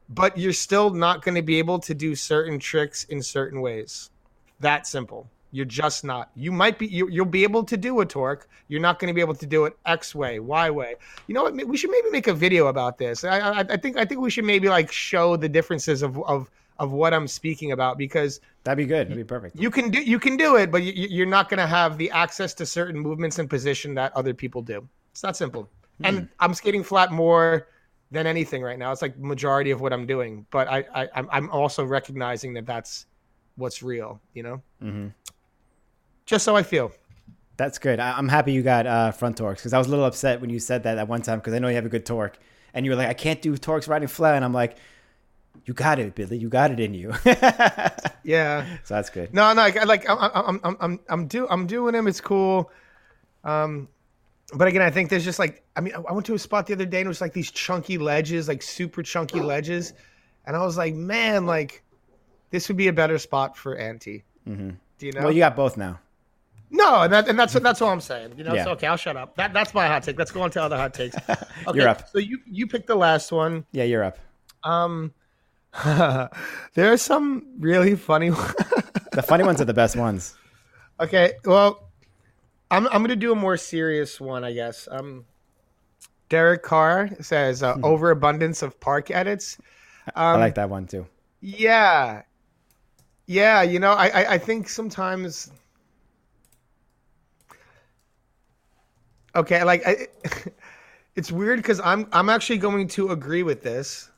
but 0.08 0.36
you're 0.36 0.52
still 0.52 0.90
not 0.90 1.22
going 1.22 1.36
to 1.36 1.42
be 1.42 1.58
able 1.58 1.78
to 1.78 1.94
do 1.94 2.14
certain 2.14 2.58
tricks 2.58 3.04
in 3.04 3.22
certain 3.22 3.60
ways. 3.60 4.10
That 4.58 4.86
simple. 4.86 5.28
You're 5.52 5.64
just 5.64 6.04
not. 6.04 6.30
You 6.36 6.52
might 6.52 6.78
be. 6.78 6.86
You, 6.86 7.08
you'll 7.08 7.24
be 7.24 7.42
able 7.42 7.64
to 7.64 7.76
do 7.76 8.00
a 8.00 8.06
torque. 8.06 8.48
You're 8.68 8.80
not 8.80 9.00
going 9.00 9.08
to 9.08 9.14
be 9.14 9.20
able 9.20 9.34
to 9.34 9.46
do 9.46 9.64
it 9.64 9.76
X 9.84 10.14
way, 10.14 10.38
Y 10.38 10.70
way. 10.70 10.94
You 11.26 11.34
know 11.34 11.42
what? 11.42 11.54
We 11.66 11.76
should 11.76 11.90
maybe 11.90 12.10
make 12.10 12.28
a 12.28 12.34
video 12.34 12.68
about 12.68 12.98
this. 12.98 13.24
I, 13.24 13.38
I, 13.38 13.58
I 13.60 13.76
think. 13.76 13.96
I 13.96 14.04
think 14.04 14.20
we 14.20 14.30
should 14.30 14.44
maybe 14.44 14.68
like 14.68 14.92
show 14.92 15.36
the 15.36 15.48
differences 15.48 16.02
of 16.02 16.22
of 16.22 16.50
of 16.80 16.90
what 16.90 17.14
I'm 17.14 17.28
speaking 17.28 17.70
about 17.72 17.96
because 17.98 18.40
That'd 18.64 18.78
be 18.78 18.86
good. 18.86 19.06
That'd 19.06 19.16
be 19.16 19.24
perfect. 19.24 19.56
you 19.56 19.70
can 19.70 19.90
do 19.90 20.02
you 20.02 20.18
can 20.18 20.36
do 20.36 20.56
it, 20.56 20.72
but 20.72 20.82
you, 20.82 20.92
you're 21.08 21.26
not 21.26 21.48
going 21.48 21.58
to 21.58 21.66
have 21.66 21.96
the 21.98 22.10
access 22.10 22.52
to 22.54 22.66
certain 22.66 22.98
movements 22.98 23.38
and 23.38 23.48
position 23.48 23.94
that 23.94 24.12
other 24.16 24.34
people 24.34 24.62
do. 24.62 24.86
It's 25.12 25.22
not 25.22 25.36
simple. 25.36 25.68
And 26.02 26.28
I'm 26.40 26.54
skating 26.54 26.82
flat 26.82 27.12
more 27.12 27.68
than 28.10 28.26
anything 28.26 28.62
right 28.62 28.78
now. 28.78 28.90
It's 28.90 29.02
like 29.02 29.16
majority 29.18 29.70
of 29.70 29.80
what 29.82 29.92
I'm 29.92 30.06
doing, 30.06 30.46
but 30.50 30.66
I, 30.68 30.78
I 30.94 31.02
I'm- 31.14 31.28
I'm 31.30 31.50
also 31.50 31.84
recognizing 31.84 32.54
that 32.54 32.64
that's 32.66 33.06
what's 33.56 33.82
real. 33.82 34.20
You 34.34 34.42
know, 34.42 34.62
hmm 34.80 35.08
just 36.26 36.44
so 36.44 36.56
I 36.56 36.62
feel. 36.62 36.92
That's 37.56 37.78
good. 37.78 38.00
I, 38.00 38.16
I'm 38.16 38.28
happy 38.28 38.52
you 38.52 38.62
got 38.62 38.86
uh, 38.86 39.10
front 39.10 39.36
torques 39.36 39.60
because 39.60 39.72
I 39.74 39.78
was 39.78 39.86
a 39.86 39.90
little 39.90 40.04
upset 40.06 40.40
when 40.40 40.48
you 40.48 40.58
said 40.58 40.84
that 40.84 40.96
at 40.96 41.08
one 41.08 41.20
time 41.22 41.38
because 41.40 41.52
I 41.52 41.58
know 41.58 41.68
you 41.68 41.74
have 41.74 41.84
a 41.84 41.90
good 41.90 42.06
torque, 42.06 42.38
and 42.72 42.86
you 42.86 42.92
were 42.92 42.96
like, 42.96 43.08
"I 43.08 43.14
can't 43.14 43.42
do 43.42 43.56
torques 43.58 43.86
riding 43.88 44.08
flat," 44.08 44.36
and 44.36 44.44
I'm 44.44 44.54
like, 44.54 44.76
"You 45.64 45.74
got 45.74 45.98
it, 45.98 46.14
Billy. 46.14 46.36
You 46.38 46.48
got 46.48 46.70
it 46.70 46.80
in 46.80 46.94
you." 46.94 47.12
Yeah. 48.22 48.66
So 48.84 48.94
that's 48.94 49.10
good. 49.10 49.32
No, 49.34 49.52
no, 49.54 49.62
like, 49.62 49.84
like 49.86 50.08
I'm, 50.08 50.18
I'm, 50.20 50.60
I'm, 50.62 50.76
I'm, 50.80 51.00
I'm, 51.08 51.26
do, 51.26 51.48
I'm 51.48 51.66
doing 51.66 51.94
him. 51.94 52.06
It's 52.06 52.20
cool. 52.20 52.70
Um, 53.44 53.88
but 54.54 54.68
again, 54.68 54.82
I 54.82 54.90
think 54.90 55.08
there's 55.10 55.24
just 55.24 55.38
like, 55.38 55.64
I 55.74 55.80
mean, 55.80 55.94
I- 55.94 56.02
I 56.08 56.12
went 56.12 56.26
to 56.26 56.34
a 56.34 56.38
spot 56.38 56.66
the 56.66 56.74
other 56.74 56.84
day 56.84 56.98
and 56.98 57.06
it 57.06 57.08
was 57.08 57.20
like 57.20 57.32
these 57.32 57.50
chunky 57.50 57.98
ledges, 57.98 58.46
like 58.46 58.62
super 58.62 59.02
chunky 59.02 59.40
ledges, 59.52 59.94
and 60.46 60.54
I 60.54 60.60
was 60.64 60.76
like, 60.76 60.94
man, 60.94 61.46
like 61.46 61.82
this 62.50 62.68
would 62.68 62.76
be 62.76 62.88
a 62.88 62.92
better 62.92 63.18
spot 63.18 63.56
for 63.56 63.76
anti. 63.76 64.22
hmm 64.44 64.70
Do 64.98 65.06
you 65.06 65.12
know? 65.12 65.22
Well, 65.22 65.32
you 65.32 65.38
got 65.40 65.56
both 65.56 65.76
now. 65.76 65.98
no, 66.70 67.02
and 67.02 67.12
that, 67.12 67.26
and 67.28 67.38
that's 67.38 67.54
that's 67.54 67.80
all 67.80 67.88
I'm 67.90 68.00
saying. 68.02 68.34
You 68.36 68.44
know, 68.44 68.54
Yeah. 68.54 68.64
so 68.64 68.70
okay, 68.72 68.86
I'll 68.86 68.96
shut 68.98 69.16
up. 69.16 69.34
That 69.36 69.52
that's 69.54 69.72
my 69.72 69.86
hot 69.86 70.02
take. 70.02 70.18
Let's 70.18 70.30
go 70.30 70.42
on 70.42 70.50
to 70.52 70.62
other 70.62 70.76
hot 70.76 70.92
takes. 70.94 71.16
Okay, 71.66 71.78
You're 71.78 71.88
up. 71.88 72.08
So 72.10 72.18
you 72.18 72.38
you 72.46 72.66
picked 72.66 72.86
the 72.86 72.94
last 72.96 73.32
one. 73.32 73.64
Yeah, 73.72 73.84
you're 73.84 74.04
up. 74.04 74.18
Um, 74.62 75.12
there 75.84 76.92
are 76.92 76.96
some 76.96 77.46
really 77.58 77.96
funny. 77.96 78.30
The 79.12 79.22
funny 79.22 79.42
ones 79.42 79.60
are 79.60 79.64
the 79.64 79.74
best 79.74 79.96
ones. 79.96 80.36
Okay, 81.00 81.32
well, 81.44 81.88
I'm 82.70 82.86
I'm 82.88 83.02
gonna 83.02 83.16
do 83.16 83.32
a 83.32 83.36
more 83.36 83.56
serious 83.56 84.20
one, 84.20 84.44
I 84.44 84.52
guess. 84.52 84.88
Um, 84.90 85.26
Derek 86.28 86.62
Carr 86.62 87.10
says 87.20 87.62
uh, 87.62 87.76
overabundance 87.82 88.62
of 88.62 88.78
park 88.80 89.10
edits. 89.10 89.58
I 90.14 90.34
Um, 90.34 90.40
like 90.40 90.54
that 90.56 90.70
one 90.70 90.86
too. 90.86 91.06
Yeah, 91.40 92.22
yeah. 93.26 93.62
You 93.62 93.78
know, 93.78 93.92
I 93.92 94.08
I, 94.08 94.32
I 94.34 94.38
think 94.38 94.68
sometimes. 94.68 95.50
Okay, 99.34 99.62
like 99.62 99.86
I, 99.86 100.08
it's 101.16 101.30
weird 101.30 101.58
because 101.58 101.80
I'm 101.80 102.06
I'm 102.12 102.28
actually 102.28 102.58
going 102.58 102.88
to 102.88 103.10
agree 103.10 103.42
with 103.42 103.62
this, 103.62 104.09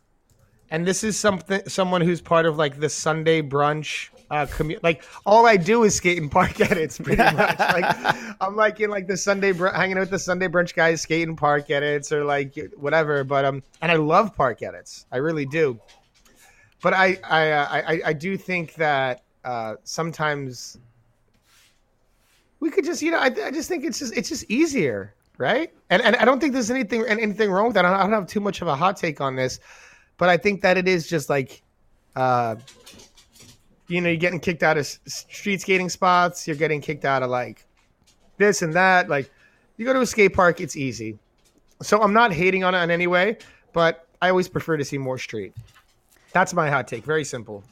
and 0.72 0.84
this 0.86 1.04
is 1.04 1.16
something 1.20 1.60
someone 1.68 2.00
who's 2.00 2.20
part 2.20 2.46
of 2.46 2.56
like 2.56 2.80
the 2.80 2.88
Sunday 2.88 3.42
brunch 3.42 4.08
uh 4.30 4.46
commu- 4.46 4.80
like 4.82 5.04
all 5.26 5.46
I 5.46 5.56
do 5.58 5.84
is 5.84 5.94
skate 5.94 6.18
and 6.18 6.30
park 6.30 6.58
edits 6.70 6.98
pretty 6.98 7.22
much. 7.36 7.58
like 7.58 8.16
I'm 8.40 8.56
like 8.56 8.80
in 8.80 8.90
like 8.90 9.06
the 9.06 9.16
Sunday 9.16 9.52
br- 9.52 9.68
hanging 9.68 9.96
out 9.98 10.00
with 10.00 10.10
the 10.10 10.18
Sunday 10.18 10.48
brunch 10.48 10.74
guys 10.74 11.02
skating 11.02 11.36
park 11.36 11.70
edits 11.70 12.10
or 12.10 12.24
like 12.24 12.58
whatever. 12.76 13.22
But 13.22 13.44
um, 13.44 13.62
and 13.82 13.92
I 13.92 13.96
love 13.96 14.34
park 14.34 14.62
edits, 14.62 15.06
I 15.12 15.18
really 15.18 15.46
do. 15.46 15.78
But 16.82 16.94
I 16.94 17.18
I 17.22 17.50
uh, 17.52 17.68
I, 17.70 17.80
I- 17.94 18.02
I 18.06 18.12
do 18.14 18.36
think 18.36 18.74
that 18.74 19.22
uh, 19.44 19.74
sometimes 19.84 20.78
we 22.60 22.70
could 22.70 22.84
just 22.84 23.02
you 23.02 23.10
know 23.10 23.18
I, 23.18 23.26
I 23.26 23.50
just 23.50 23.68
think 23.68 23.84
it's 23.84 23.98
just 23.98 24.16
it's 24.16 24.28
just 24.28 24.44
easier 24.50 25.14
right 25.38 25.72
and 25.90 26.00
and 26.02 26.14
i 26.16 26.24
don't 26.24 26.38
think 26.38 26.52
there's 26.52 26.70
anything 26.70 27.04
anything 27.08 27.50
wrong 27.50 27.66
with 27.66 27.74
that 27.74 27.84
i 27.84 27.90
don't, 27.90 27.98
I 27.98 28.02
don't 28.02 28.12
have 28.12 28.26
too 28.28 28.38
much 28.38 28.62
of 28.62 28.68
a 28.68 28.76
hot 28.76 28.96
take 28.96 29.20
on 29.20 29.34
this 29.34 29.58
but 30.22 30.28
i 30.28 30.36
think 30.36 30.60
that 30.60 30.78
it 30.78 30.86
is 30.86 31.08
just 31.08 31.28
like 31.28 31.62
uh 32.14 32.54
you 33.88 34.00
know 34.00 34.08
you're 34.08 34.16
getting 34.16 34.38
kicked 34.38 34.62
out 34.62 34.78
of 34.78 34.86
street 34.86 35.60
skating 35.60 35.88
spots 35.88 36.46
you're 36.46 36.54
getting 36.54 36.80
kicked 36.80 37.04
out 37.04 37.24
of 37.24 37.28
like 37.28 37.66
this 38.38 38.62
and 38.62 38.72
that 38.72 39.08
like 39.08 39.28
you 39.76 39.84
go 39.84 39.92
to 39.92 40.00
a 40.00 40.06
skate 40.06 40.32
park 40.32 40.60
it's 40.60 40.76
easy 40.76 41.18
so 41.82 42.00
i'm 42.00 42.12
not 42.12 42.32
hating 42.32 42.62
on 42.62 42.72
it 42.72 42.82
in 42.84 42.90
any 42.92 43.08
way 43.08 43.36
but 43.72 44.06
i 44.22 44.28
always 44.28 44.48
prefer 44.48 44.76
to 44.76 44.84
see 44.84 44.96
more 44.96 45.18
street 45.18 45.52
that's 46.32 46.54
my 46.54 46.70
hot 46.70 46.86
take 46.86 47.04
very 47.04 47.24
simple 47.24 47.64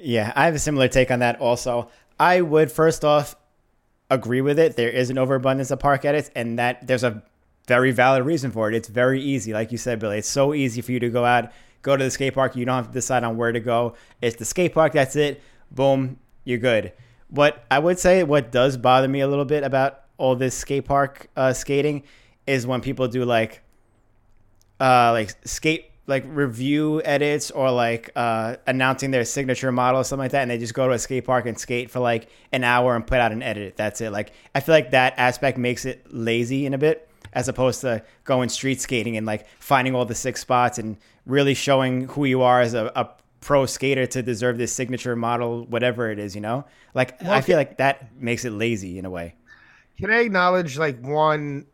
Yeah, 0.00 0.32
I 0.36 0.46
have 0.46 0.54
a 0.54 0.58
similar 0.58 0.88
take 0.88 1.10
on 1.10 1.20
that 1.20 1.40
also. 1.40 1.90
I 2.18 2.40
would 2.40 2.72
first 2.72 3.04
off 3.04 3.36
agree 4.10 4.40
with 4.40 4.58
it. 4.58 4.76
There 4.76 4.90
is 4.90 5.10
an 5.10 5.18
overabundance 5.18 5.70
of 5.70 5.78
park 5.78 6.04
edits, 6.04 6.28
and 6.34 6.58
that 6.58 6.86
there's 6.88 7.04
a 7.04 7.22
very 7.68 7.92
valid 7.92 8.24
reason 8.24 8.50
for 8.50 8.68
it. 8.68 8.74
It's 8.74 8.88
very 8.88 9.20
easy, 9.20 9.52
like 9.52 9.70
you 9.70 9.78
said, 9.78 9.98
Billy. 10.00 10.18
It's 10.18 10.28
so 10.28 10.54
easy 10.54 10.80
for 10.82 10.90
you 10.90 11.00
to 11.00 11.08
go 11.08 11.24
out, 11.24 11.52
go 11.86 11.96
to 11.96 12.04
the 12.04 12.10
skate 12.10 12.34
park. 12.34 12.56
You 12.56 12.64
don't 12.64 12.74
have 12.74 12.88
to 12.88 12.92
decide 12.92 13.22
on 13.22 13.36
where 13.36 13.52
to 13.52 13.60
go. 13.60 13.94
It's 14.20 14.36
the 14.36 14.44
skate 14.44 14.74
park. 14.74 14.92
That's 14.92 15.14
it. 15.14 15.40
Boom, 15.70 16.18
you're 16.44 16.58
good. 16.58 16.92
What 17.28 17.64
I 17.70 17.78
would 17.78 17.98
say, 17.98 18.24
what 18.24 18.50
does 18.50 18.76
bother 18.76 19.08
me 19.08 19.20
a 19.20 19.28
little 19.28 19.44
bit 19.44 19.62
about 19.62 20.02
all 20.18 20.34
this 20.34 20.54
skate 20.54 20.84
park 20.84 21.28
uh, 21.36 21.52
skating, 21.52 22.02
is 22.46 22.66
when 22.66 22.80
people 22.80 23.08
do 23.08 23.24
like 23.24 23.62
uh 24.78 25.10
like 25.12 25.34
skate 25.46 25.90
like 26.06 26.24
review 26.28 27.00
edits 27.02 27.50
or 27.50 27.70
like 27.70 28.10
uh 28.14 28.56
announcing 28.66 29.10
their 29.10 29.24
signature 29.24 29.72
model 29.72 30.00
or 30.00 30.04
something 30.04 30.24
like 30.24 30.32
that 30.32 30.42
and 30.42 30.50
they 30.50 30.58
just 30.58 30.74
go 30.74 30.86
to 30.86 30.92
a 30.92 30.98
skate 30.98 31.24
park 31.24 31.46
and 31.46 31.58
skate 31.58 31.90
for 31.90 32.00
like 32.00 32.28
an 32.52 32.62
hour 32.62 32.94
and 32.94 33.06
put 33.06 33.18
out 33.18 33.32
an 33.32 33.42
edit 33.42 33.74
that's 33.74 34.02
it 34.02 34.10
like 34.10 34.32
i 34.54 34.60
feel 34.60 34.74
like 34.74 34.90
that 34.90 35.14
aspect 35.16 35.56
makes 35.56 35.86
it 35.86 36.04
lazy 36.12 36.66
in 36.66 36.74
a 36.74 36.78
bit 36.78 37.08
as 37.36 37.46
opposed 37.48 37.80
to 37.82 38.02
going 38.24 38.48
street 38.48 38.80
skating 38.80 39.16
and 39.16 39.24
like 39.26 39.46
finding 39.60 39.94
all 39.94 40.04
the 40.04 40.14
six 40.14 40.40
spots 40.40 40.78
and 40.78 40.96
really 41.26 41.54
showing 41.54 42.08
who 42.08 42.24
you 42.24 42.42
are 42.42 42.60
as 42.60 42.74
a, 42.74 42.90
a 42.96 43.08
pro 43.40 43.66
skater 43.66 44.06
to 44.06 44.22
deserve 44.22 44.58
this 44.58 44.72
signature 44.72 45.14
model 45.14 45.64
whatever 45.66 46.10
it 46.10 46.18
is 46.18 46.34
you 46.34 46.40
know 46.40 46.64
like 46.94 47.22
i 47.22 47.40
feel 47.40 47.56
like 47.56 47.76
that 47.76 48.10
makes 48.20 48.44
it 48.44 48.50
lazy 48.50 48.98
in 48.98 49.04
a 49.04 49.10
way 49.10 49.34
Can 49.98 50.10
I 50.10 50.20
acknowledge 50.20 50.76
like 50.78 51.00
one 51.06 51.66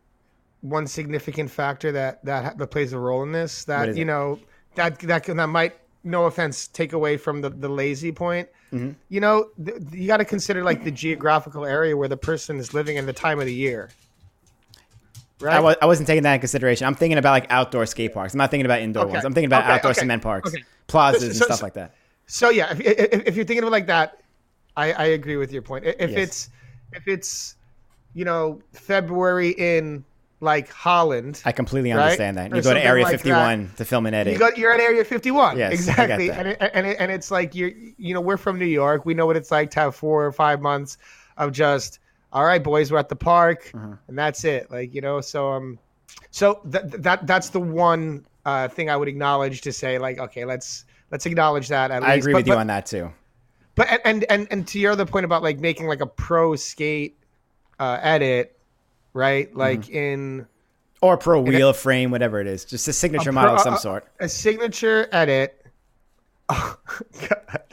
one 0.61 0.85
significant 0.87 1.49
factor 1.49 1.91
that 1.93 2.23
that 2.25 2.57
that 2.57 2.67
plays 2.67 2.93
a 2.93 2.99
role 2.99 3.23
in 3.23 3.31
this? 3.31 3.63
that 3.65 3.97
you 3.97 4.05
know 4.05 4.39
that 4.75 4.99
that 4.99 5.23
can- 5.23 5.37
that 5.37 5.47
might 5.49 5.73
no 6.05 6.25
offense, 6.25 6.67
take 6.67 6.91
away 6.93 7.15
from 7.17 7.41
the 7.41 7.49
the 7.49 7.69
lazy 7.69 8.11
point. 8.11 8.47
Mm-hmm. 8.73 8.91
You 9.09 9.21
know, 9.21 9.47
th- 9.65 9.77
you 9.91 10.05
got 10.07 10.17
to 10.17 10.25
consider 10.25 10.61
like 10.63 10.83
the 10.83 10.91
geographical 10.91 11.65
area 11.65 11.95
where 11.95 12.09
the 12.09 12.17
person 12.17 12.57
is 12.59 12.73
living 12.73 12.97
and 12.97 13.07
the 13.07 13.13
time 13.13 13.39
of 13.39 13.45
the 13.45 13.53
year. 13.53 13.89
Right. 15.39 15.55
I, 15.55 15.59
was, 15.59 15.75
I 15.81 15.85
wasn't 15.87 16.07
taking 16.07 16.23
that 16.23 16.35
in 16.35 16.39
consideration. 16.39 16.87
I'm 16.87 16.95
thinking 16.95 17.17
about 17.17 17.31
like 17.31 17.47
outdoor 17.51 17.85
skate 17.85 18.13
parks. 18.13 18.33
I'm 18.33 18.37
not 18.37 18.49
thinking 18.51 18.65
about 18.65 18.79
indoor 18.81 19.03
Okay. 19.03 19.13
ones. 19.13 19.25
I'm 19.25 19.33
thinking 19.33 19.47
about 19.49 19.63
Okay, 19.63 19.73
outdoor 19.73 19.91
okay, 19.91 19.99
cement 20.01 20.21
parks, 20.21 20.53
plazas, 20.87 21.21
So- 21.21 21.25
and 21.27 21.35
stuff 21.35 21.57
so- 21.59 21.65
like 21.65 21.73
that. 21.73 21.95
So 22.25 22.49
yeah, 22.49 22.71
if, 22.71 22.79
if, 22.79 23.27
if 23.27 23.35
you're 23.35 23.43
thinking 23.45 23.63
of 23.63 23.67
it 23.67 23.71
like 23.71 23.87
that, 23.87 24.19
I, 24.77 24.93
I 24.93 25.03
agree 25.07 25.35
with 25.35 25.51
your 25.51 25.61
point. 25.61 25.83
If 25.85 26.11
Yes. 26.11 26.17
it's 26.17 26.49
if 26.93 27.07
it's 27.07 27.55
you 28.13 28.23
know 28.23 28.61
February 28.71 29.49
in 29.49 30.05
like 30.39 30.69
Holland, 30.69 31.41
I 31.45 31.51
completely 31.51 31.91
Right? 31.91 32.01
understand 32.01 32.37
that. 32.37 32.53
Or 32.53 32.55
You 32.55 32.61
go 32.61 32.73
to 32.73 32.83
Area 32.83 33.03
like 33.03 33.11
51 33.19 33.71
to 33.77 33.85
film 33.85 34.05
an 34.05 34.13
edit. 34.13 34.33
you 34.33 34.39
got 34.39 34.57
you're 34.57 34.73
at 34.73 34.79
Area 34.79 35.03
51. 35.03 35.57
Yes, 35.57 35.73
exactly. 35.73 36.31
And 36.31 36.47
it, 36.47 36.57
and 36.73 36.87
it, 36.87 36.97
and 36.99 37.11
it's 37.11 37.29
like 37.29 37.53
you're 37.55 37.71
you 37.97 38.13
know 38.13 38.21
we're 38.21 38.37
from 38.37 38.57
New 38.57 38.65
York. 38.65 39.05
We 39.05 39.13
know 39.13 39.25
what 39.25 39.35
it's 39.35 39.51
like 39.51 39.71
to 39.71 39.81
have 39.81 39.95
four 39.95 40.25
or 40.25 40.31
five 40.31 40.61
months 40.61 40.97
of 41.37 41.51
just 41.51 41.99
all 42.33 42.43
right, 42.43 42.61
boys, 42.63 42.91
we're 42.91 42.97
at 42.97 43.07
the 43.09 43.15
park, 43.15 43.71
Mm-hmm. 43.73 43.93
and 44.09 44.17
that's 44.17 44.43
it. 44.43 44.69
Like 44.71 44.93
you 44.93 44.99
know, 45.01 45.21
so 45.21 45.51
um, 45.53 45.79
so 46.31 46.59
that 46.65 47.03
that 47.03 47.27
that's 47.27 47.49
the 47.49 47.59
one 47.61 48.25
uh, 48.45 48.67
thing 48.67 48.89
I 48.89 48.97
would 48.97 49.07
acknowledge 49.07 49.61
to 49.61 49.71
say 49.71 49.97
like 49.99 50.17
okay, 50.19 50.43
let's 50.45 50.85
let's 51.11 51.25
acknowledge 51.25 51.67
that. 51.69 51.91
At 51.91 52.03
I 52.03 52.15
least. 52.15 52.23
agree 52.25 52.33
But- 52.33 52.37
with 52.39 52.47
you 52.47 52.53
on 52.55 52.67
that 52.67 52.85
too. 52.85 53.11
but 53.75 53.87
and, 54.03 54.23
and 54.29 54.47
and 54.51 54.67
to 54.67 54.79
your 54.79 54.91
other 54.93 55.05
point 55.05 55.25
about 55.25 55.43
like 55.43 55.59
making 55.59 55.87
like 55.87 56.01
a 56.01 56.07
pro 56.07 56.55
skate 56.55 57.17
uh, 57.79 57.99
edit, 58.01 58.57
right? 59.13 59.55
Like 59.55 59.81
Mm-hmm. 59.81 59.95
in 59.95 60.47
Or 61.01 61.17
pro 61.17 61.39
wheel 61.41 61.73
frame, 61.73 62.11
whatever 62.11 62.39
it 62.41 62.47
is. 62.47 62.65
Just 62.65 62.87
a 62.87 62.93
signature 62.93 63.31
pro- 63.31 63.41
model 63.41 63.55
of 63.55 63.61
some 63.61 63.73
uh, 63.75 63.77
sort. 63.77 64.07
a 64.19 64.27
signature 64.29 65.07
edit. 65.11 65.59
Oh 66.49 66.77
God. 67.29 67.63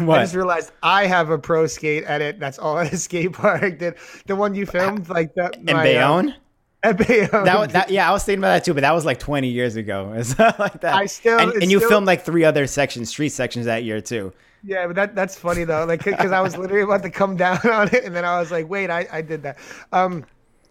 I 0.00 0.20
just 0.22 0.34
realized 0.34 0.72
I 0.82 1.06
have 1.06 1.30
a 1.30 1.38
pro 1.38 1.66
skate 1.66 2.04
edit. 2.06 2.38
That's 2.40 2.58
all 2.58 2.78
at 2.80 2.92
a 2.92 2.96
skate 2.96 3.32
park. 3.32 3.78
Did 3.78 3.94
the 4.26 4.36
one 4.36 4.54
you 4.54 4.66
filmed 4.66 5.08
like 5.08 5.34
that? 5.34 5.56
In 5.56 5.64
my, 5.66 5.72
uh, 5.72 5.82
Bayonne? 5.82 6.34
at 6.82 6.96
Bayonne. 6.98 7.44
That, 7.44 7.70
that 7.70 7.90
yeah, 7.90 8.08
I 8.08 8.12
was 8.12 8.24
thinking 8.24 8.40
about 8.40 8.54
that 8.54 8.64
too, 8.64 8.74
but 8.74 8.80
that 8.80 8.92
was 8.92 9.04
like 9.04 9.18
20 9.18 9.48
years 9.48 9.76
ago. 9.76 10.12
It's 10.16 10.38
like 10.38 10.80
that. 10.80 10.94
I 10.94 11.06
still- 11.06 11.38
and, 11.38 11.52
and 11.62 11.70
you 11.70 11.78
still- 11.78 11.90
filmed 11.90 12.06
like 12.06 12.24
three 12.24 12.44
other 12.44 12.66
sections, 12.66 13.08
street 13.10 13.30
sections 13.30 13.66
that 13.66 13.84
year 13.84 14.00
too. 14.00 14.32
Yeah, 14.62 14.86
but 14.86 14.96
that 14.96 15.14
that's 15.14 15.36
funny 15.38 15.64
though. 15.64 15.84
Like 15.86 16.04
because 16.04 16.32
I 16.32 16.40
was 16.40 16.56
literally 16.56 16.82
about 16.82 17.02
to 17.02 17.10
come 17.10 17.36
down 17.36 17.58
on 17.70 17.88
it, 17.94 18.04
and 18.04 18.14
then 18.14 18.24
I 18.24 18.38
was 18.38 18.50
like, 18.50 18.68
wait, 18.68 18.90
I, 18.90 19.06
I 19.10 19.22
did 19.22 19.42
that. 19.42 19.58
Um, 19.92 20.24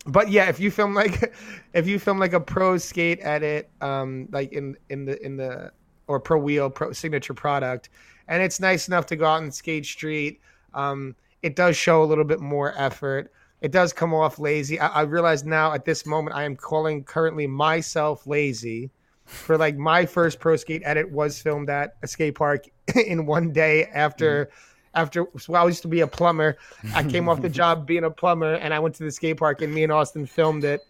but 0.06 0.30
yeah, 0.30 0.47
if 0.50 0.60
you 0.60 0.72
film 0.72 0.93
like 0.93 1.34
if 1.74 1.88
you 1.88 2.00
film 2.00 2.20
like 2.20 2.34
a 2.34 2.39
pro 2.39 2.78
skate 2.78 3.20
edit, 3.22 3.70
um, 3.82 4.28
like 4.32 4.54
in 4.54 4.78
in 4.89 5.06
the 5.06 5.24
in 5.26 5.38
the 5.38 5.72
or 6.08 6.20
pro 6.20 6.38
wheel 6.39 6.70
pro 6.70 6.91
signature 6.91 7.34
product, 7.34 7.89
and 8.30 8.42
it's 8.42 8.62
nice 8.62 8.88
enough 8.88 9.06
to 9.08 9.18
go 9.18 9.26
out 9.26 9.42
and 9.44 9.54
skate 9.54 9.86
street. 9.86 10.40
Um, 10.74 11.16
it 11.42 11.56
does 11.58 11.76
show 11.76 12.02
a 12.04 12.06
little 12.06 12.24
bit 12.24 12.40
more 12.40 12.74
effort. 12.78 13.32
It 13.62 13.72
does 13.72 13.92
come 13.92 14.14
off 14.14 14.40
lazy. 14.40 14.80
I, 14.80 14.88
I 14.88 15.02
realize 15.02 15.44
now 15.44 15.74
at 15.74 15.84
this 15.84 16.06
moment 16.06 16.36
I 16.36 16.44
am 16.46 16.56
calling 16.56 17.04
currently 17.04 17.48
myself 17.48 18.26
lazy 18.26 18.90
for 19.26 19.58
like 19.58 19.76
my 19.76 20.06
first 20.06 20.40
pro 20.40 20.56
skate 20.56 20.82
edit 20.86 21.12
was 21.12 21.42
filmed 21.42 21.70
at 21.70 21.96
a 22.02 22.08
skate 22.08 22.36
park 22.36 22.66
in 23.06 23.26
one 23.26 23.52
day 23.52 23.86
after 23.94 24.50
after 24.96 25.28
so 25.38 25.54
I 25.54 25.66
used 25.68 25.82
to 25.84 25.88
be 25.88 26.00
a 26.02 26.08
plumber. 26.08 26.58
I 26.96 27.04
came 27.04 27.30
off 27.30 27.42
the 27.42 27.50
job 27.62 27.86
being 27.86 28.06
a 28.06 28.10
plumber 28.12 28.56
and 28.56 28.74
I 28.74 28.80
went 28.80 28.96
to 28.96 29.04
the 29.04 29.12
skate 29.12 29.38
park 29.38 29.62
and 29.62 29.74
me 29.74 29.84
and 29.84 29.92
Austin 29.92 30.26
filmed 30.26 30.64
it. 30.64 30.82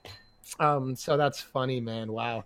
Um 0.60 0.96
so 0.96 1.18
that's 1.18 1.42
funny, 1.42 1.80
man. 1.82 2.12
Wow. 2.12 2.46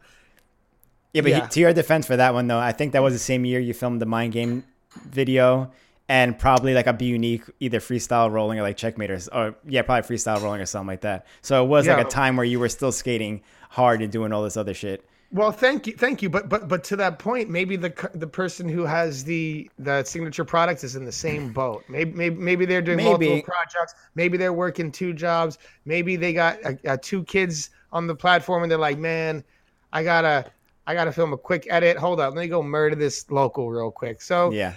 Yeah, 1.14 1.22
but 1.22 1.32
Yeah. 1.32 1.42
he- 1.44 1.48
to 1.50 1.60
your 1.60 1.74
defense 1.74 2.08
for 2.08 2.16
that 2.18 2.34
one 2.34 2.48
though, 2.48 2.60
I 2.60 2.72
think 2.72 2.94
that 2.94 3.04
was 3.04 3.14
the 3.14 3.20
same 3.20 3.46
year 3.46 3.60
you 3.60 3.74
filmed 3.74 4.02
the 4.02 4.06
mind 4.08 4.34
game 4.34 4.64
video 5.10 5.72
and 6.10 6.38
probably 6.38 6.74
like 6.74 6.88
a 6.88 6.94
be 6.94 7.06
unique 7.06 7.44
either 7.60 7.80
freestyle 7.80 8.30
rolling 8.32 8.60
or 8.60 8.62
like 8.62 8.78
checkmate 8.78 9.10
or, 9.10 9.20
or 9.32 9.56
yeah, 9.66 9.82
probably 9.82 10.16
freestyle 10.16 10.42
rolling 10.42 10.62
or 10.62 10.66
something 10.66 10.88
like 10.88 11.02
that. 11.02 11.26
So 11.42 11.64
it 11.64 11.68
was 11.68 11.86
Yeah. 11.86 11.96
like 11.96 12.06
a 12.06 12.10
time 12.10 12.36
where 12.36 12.46
you 12.46 12.60
were 12.60 12.70
still 12.70 12.92
skating 12.92 13.42
hard 13.70 14.02
and 14.02 14.12
doing 14.12 14.32
all 14.34 14.44
this 14.44 14.58
other 14.58 14.74
shit. 14.74 15.06
Well, 15.32 15.52
thank 15.52 15.88
you, 15.88 15.94
thank 15.94 16.22
you. 16.22 16.30
But 16.30 16.48
but 16.48 16.68
but 16.68 16.84
to 16.86 16.96
that 16.98 17.18
point, 17.18 17.50
maybe 17.50 17.76
the 17.76 17.92
the 18.14 18.28
person 18.28 18.70
who 18.70 18.86
has 18.86 19.24
the 19.24 19.68
the 19.80 20.04
signature 20.04 20.46
product 20.46 20.84
is 20.84 20.96
in 20.96 21.06
the 21.06 21.12
same 21.12 21.52
boat. 21.54 21.84
Maybe 21.90 22.12
maybe, 22.12 22.36
maybe 22.36 22.66
they're 22.66 22.84
doing 22.84 22.98
Maybe. 22.98 23.30
multiple 23.30 23.42
projects. 23.42 23.96
Maybe 24.14 24.38
they're 24.38 24.54
working 24.54 24.92
two 24.92 25.12
jobs. 25.14 25.58
Maybe 25.86 26.18
they 26.18 26.34
got 26.34 26.64
uh, 26.64 26.74
uh, 26.88 26.98
two 27.02 27.24
kids 27.24 27.72
on 27.92 28.06
the 28.06 28.14
platform, 28.14 28.62
and 28.62 28.72
they're 28.72 28.78
like, 28.78 29.00
man, 29.00 29.44
I 29.92 30.04
gotta 30.04 30.46
I 30.86 30.94
gotta 30.94 31.12
film 31.12 31.34
a 31.34 31.38
quick 31.38 31.68
edit. 31.70 31.98
Hold 31.98 32.20
up, 32.20 32.34
let 32.36 32.42
me 32.42 32.48
go 32.48 32.62
murder 32.64 32.96
this 32.96 33.30
local 33.32 33.70
real 33.70 33.92
quick. 33.92 34.22
So 34.22 34.52
Yeah. 34.52 34.74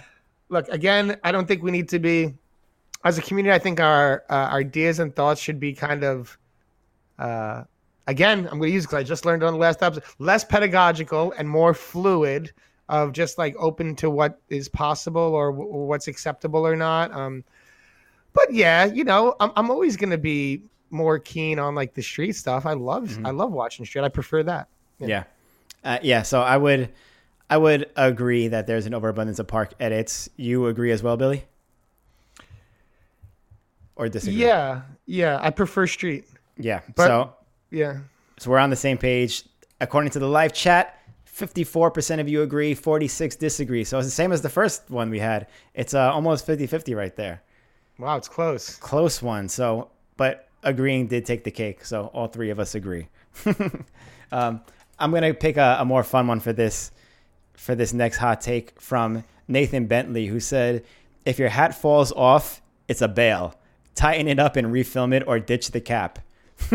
look 0.49 0.67
again. 0.69 1.17
I 1.23 1.31
don't 1.31 1.47
think 1.47 1.63
we 1.63 1.71
need 1.71 1.89
to 1.89 1.99
be 1.99 2.33
as 3.03 3.17
a 3.17 3.21
community. 3.21 3.53
I 3.53 3.59
think 3.59 3.79
our 3.79 4.23
uh, 4.29 4.33
ideas 4.51 4.99
and 4.99 5.15
thoughts 5.15 5.41
should 5.41 5.59
be 5.59 5.73
kind 5.73 6.03
of. 6.03 6.37
Uh, 7.19 7.63
again, 8.07 8.39
I'm 8.51 8.59
going 8.59 8.69
to 8.69 8.73
use 8.73 8.85
because 8.85 8.99
I 8.99 9.03
just 9.03 9.25
learned 9.25 9.43
on 9.43 9.53
the 9.53 9.59
last 9.59 9.81
episode, 9.83 10.03
less 10.19 10.43
pedagogical 10.43 11.33
and 11.37 11.49
more 11.49 11.73
fluid 11.73 12.51
of 12.89 13.11
just 13.11 13.37
like 13.37 13.53
open 13.59 13.95
to 13.97 14.09
what 14.09 14.39
is 14.49 14.69
possible 14.69 15.21
or, 15.21 15.51
w- 15.51 15.69
or 15.69 15.87
what's 15.87 16.07
acceptable 16.07 16.65
or 16.65 16.75
not. 16.75 17.11
Um, 17.11 17.43
but 18.33 18.53
yeah, 18.53 18.85
you 18.85 19.03
know, 19.03 19.35
I'm, 19.39 19.51
I'm 19.57 19.69
always 19.71 19.97
going 19.97 20.11
to 20.11 20.17
be 20.17 20.61
more 20.89 21.19
keen 21.19 21.59
on 21.59 21.75
like 21.75 21.93
the 21.95 22.01
street 22.03 22.33
stuff. 22.33 22.65
I 22.65 22.73
love, 22.73 23.17
I 23.25 23.31
love 23.31 23.51
watching 23.51 23.83
street. 23.85 24.03
I 24.03 24.09
prefer 24.09 24.43
that. 24.43 24.67
Yeah. 24.99 25.23
Uh, 25.87 25.99
yeah. 26.01 26.21
So 26.21 26.41
I 26.41 26.57
would, 26.57 26.89
I 27.49 27.57
would 27.57 27.89
agree 27.95 28.49
that 28.49 28.67
there's 28.67 28.85
an 28.85 28.93
overabundance 28.93 29.39
of 29.39 29.47
park 29.47 29.73
edits. 29.79 30.29
You 30.35 30.67
agree 30.67 30.91
as 30.91 31.01
well, 31.01 31.15
Billy? 31.15 31.45
Or 33.95 34.09
disagree? 34.09 34.41
Yeah. 34.41 34.81
Yeah. 35.05 35.39
I 35.41 35.49
prefer 35.51 35.87
street. 35.87 36.25
Yeah. 36.57 36.81
But- 36.95 37.07
so 37.07 37.33
Yeah. 37.71 37.99
So 38.37 38.51
we're 38.51 38.59
on 38.59 38.69
the 38.69 38.75
same 38.75 38.97
page. 38.97 39.45
According 39.79 40.11
to 40.11 40.19
the 40.19 40.27
live 40.27 40.51
chat, 40.51 40.99
54% 41.25 42.19
of 42.19 42.27
you 42.27 42.41
agree, 42.41 42.75
46 42.75 43.37
disagree. 43.37 43.85
So 43.85 43.97
it's 43.97 44.07
the 44.07 44.11
same 44.11 44.33
as 44.33 44.41
the 44.41 44.49
first 44.49 44.89
one 44.89 45.09
we 45.09 45.19
had. 45.19 45.47
It's 45.73 45.93
uh, 45.93 46.11
almost 46.11 46.45
50-50 46.45 46.95
right 46.97 47.15
there. 47.15 47.41
Wow. 47.97 48.17
It's 48.17 48.27
close. 48.27 48.75
Close 48.75 49.21
one. 49.21 49.47
So, 49.47 49.89
but 50.17 50.49
agreeing 50.63 51.07
did 51.07 51.25
take 51.25 51.45
the 51.45 51.51
cake. 51.51 51.85
So 51.85 52.07
all 52.07 52.27
three 52.27 52.49
of 52.49 52.59
us 52.59 52.75
agree. 52.75 53.07
um, 54.33 54.61
I'm 54.99 55.11
gonna 55.11 55.33
pick 55.33 55.57
a, 55.57 55.77
a 55.79 55.85
more 55.85 56.03
fun 56.03 56.27
one 56.27 56.39
for 56.39 56.53
this 56.53 56.91
for 57.53 57.75
this 57.75 57.93
next 57.93 58.17
hot 58.17 58.41
take 58.41 58.79
from 58.79 59.23
Nathan 59.47 59.85
Bentley, 59.87 60.27
who 60.27 60.39
said, 60.39 60.83
"If 61.25 61.39
your 61.39 61.49
hat 61.49 61.75
falls 61.75 62.11
off, 62.11 62.61
it's 62.87 63.01
a 63.01 63.07
bail. 63.07 63.55
Tighten 63.95 64.27
it 64.27 64.39
up 64.39 64.55
and 64.55 64.67
refilm 64.67 65.13
it, 65.13 65.23
or 65.27 65.39
ditch 65.39 65.71
the 65.71 65.81
cap." 65.81 66.19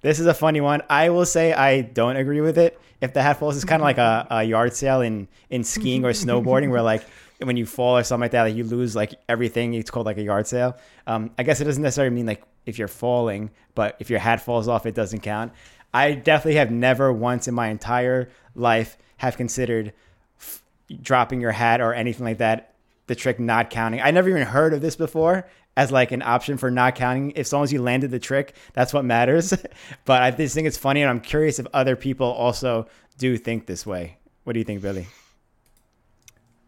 this 0.00 0.20
is 0.20 0.26
a 0.26 0.34
funny 0.34 0.60
one. 0.60 0.82
I 0.88 1.10
will 1.10 1.26
say 1.26 1.52
I 1.52 1.80
don't 1.80 2.16
agree 2.16 2.40
with 2.40 2.56
it. 2.58 2.80
If 3.00 3.12
the 3.12 3.22
hat 3.22 3.38
falls, 3.38 3.56
it's 3.56 3.64
kind 3.64 3.82
of 3.82 3.84
like 3.84 3.98
a, 3.98 4.26
a 4.30 4.44
yard 4.44 4.74
sale 4.74 5.00
in 5.00 5.28
in 5.50 5.64
skiing 5.64 6.04
or 6.04 6.10
snowboarding, 6.10 6.70
where 6.70 6.82
like 6.82 7.04
when 7.42 7.56
you 7.56 7.66
fall 7.66 7.98
or 7.98 8.02
something 8.02 8.22
like 8.22 8.30
that, 8.30 8.42
like 8.42 8.54
you 8.54 8.64
lose 8.64 8.94
like 8.94 9.14
everything. 9.28 9.74
It's 9.74 9.90
called 9.90 10.06
like 10.06 10.18
a 10.18 10.22
yard 10.22 10.46
sale. 10.46 10.76
Um, 11.06 11.30
I 11.36 11.42
guess 11.42 11.60
it 11.60 11.64
doesn't 11.64 11.82
necessarily 11.82 12.14
mean 12.14 12.26
like 12.26 12.42
if 12.66 12.78
you're 12.78 12.88
falling, 12.88 13.50
but 13.74 13.96
if 13.98 14.08
your 14.10 14.20
hat 14.20 14.40
falls 14.40 14.68
off, 14.68 14.86
it 14.86 14.94
doesn't 14.94 15.20
count. 15.20 15.52
I 15.94 16.14
definitely 16.14 16.56
have 16.56 16.72
never 16.72 17.12
once 17.12 17.46
in 17.46 17.54
my 17.54 17.68
entire 17.68 18.28
life 18.56 18.98
have 19.18 19.36
considered 19.36 19.92
f- 20.40 20.62
dropping 21.00 21.40
your 21.40 21.52
hat 21.52 21.80
or 21.80 21.94
anything 21.94 22.24
like 22.24 22.38
that. 22.38 22.74
The 23.06 23.14
trick 23.14 23.38
not 23.38 23.70
counting. 23.70 24.00
I 24.00 24.10
never 24.10 24.28
even 24.28 24.42
heard 24.42 24.74
of 24.74 24.80
this 24.80 24.96
before 24.96 25.46
as 25.76 25.92
like 25.92 26.10
an 26.10 26.22
option 26.22 26.56
for 26.56 26.70
not 26.70 26.96
counting. 26.96 27.30
If 27.32 27.38
as 27.38 27.52
long 27.52 27.62
as 27.62 27.72
you 27.72 27.80
landed 27.80 28.10
the 28.10 28.18
trick, 28.18 28.54
that's 28.72 28.92
what 28.92 29.04
matters. 29.04 29.54
but 30.04 30.22
I 30.22 30.30
just 30.32 30.54
think 30.54 30.66
it's 30.66 30.76
funny, 30.76 31.00
and 31.00 31.08
I'm 31.08 31.20
curious 31.20 31.58
if 31.58 31.66
other 31.72 31.96
people 31.96 32.26
also 32.26 32.88
do 33.18 33.36
think 33.36 33.66
this 33.66 33.86
way. 33.86 34.18
What 34.42 34.54
do 34.54 34.58
you 34.58 34.64
think, 34.64 34.82
Billy? 34.82 35.06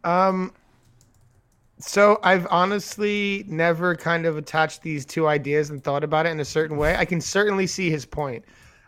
Um, 0.05 0.53
so 1.79 2.21
I've 2.23 2.47
honestly 2.49 3.45
never 3.49 3.97
kind 3.97 4.25
of 4.25 4.37
attached 4.37 4.83
these 4.83 5.05
two 5.05 5.27
ideas 5.27 5.71
and 5.71 5.83
thought 5.83 6.05
about 6.05 6.27
it 6.27 6.31
in 6.31 6.39
a 6.41 6.45
certain 6.45 6.77
way. 6.77 6.97
I 6.97 7.05
can 7.05 7.21
certainly 7.21 7.67
see 7.67 7.91
his 7.91 8.07
point. 8.07 8.45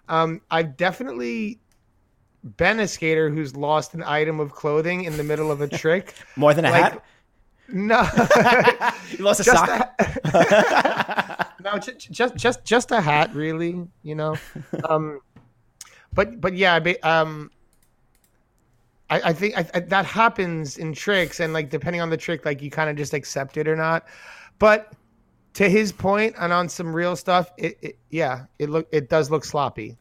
Um, 0.09 0.41
I've 0.51 0.77
definitely 0.77 1.59
been 2.57 2.81
a 2.81 2.89
skater 2.89 3.29
who's 3.31 3.55
lost 3.57 3.95
an 3.95 4.03
item 4.05 4.41
of 4.41 4.53
clothing 4.53 5.05
in 5.05 5.17
the 5.17 5.25
middle 5.25 5.51
of 5.51 5.61
a 5.61 5.69
trick. 5.83 6.15
More 6.37 6.55
than 6.55 6.65
a 6.65 6.71
Like- 6.71 6.83
hat? 6.93 7.05
No, 7.71 8.01
You 9.19 9.23
lost 9.25 9.41
a 9.41 9.45
just 9.45 9.67
sock? 9.67 9.95
a, 10.25 11.47
no, 11.63 11.77
ju- 11.79 11.93
ju- 11.93 12.11
just 12.11 12.35
just 12.37 12.65
just 12.65 12.91
a 12.93 13.01
hat, 13.03 13.35
really. 13.35 13.87
You 14.03 14.15
know, 14.15 14.37
um, 14.89 15.21
but 16.15 16.41
but 16.41 16.55
yeah, 16.55 16.81
I 16.83 16.97
um, 17.03 17.51
I, 19.11 19.21
I 19.21 19.33
think 19.35 19.59
I, 19.59 19.69
I, 19.75 19.81
that 19.81 20.07
happens 20.07 20.79
in 20.79 20.95
tricks, 20.95 21.41
and 21.41 21.53
like 21.53 21.69
depending 21.69 22.01
on 22.01 22.09
the 22.09 22.17
trick, 22.17 22.47
like 22.47 22.63
you 22.63 22.71
kind 22.71 22.89
of 22.89 22.97
just 22.97 23.13
accept 23.13 23.59
it 23.59 23.69
or 23.69 23.77
not. 23.77 24.07
But 24.59 24.95
to 25.59 25.69
his 25.69 25.91
point, 25.91 26.37
and 26.39 26.53
on 26.53 26.69
some 26.69 26.95
real 26.95 27.17
stuff, 27.17 27.51
it, 27.57 27.77
it 27.83 27.99
yeah, 28.11 28.45
it 28.61 28.71
look 28.71 28.87
it 28.93 29.09
does 29.09 29.29
look 29.29 29.45
sloppy. 29.45 29.99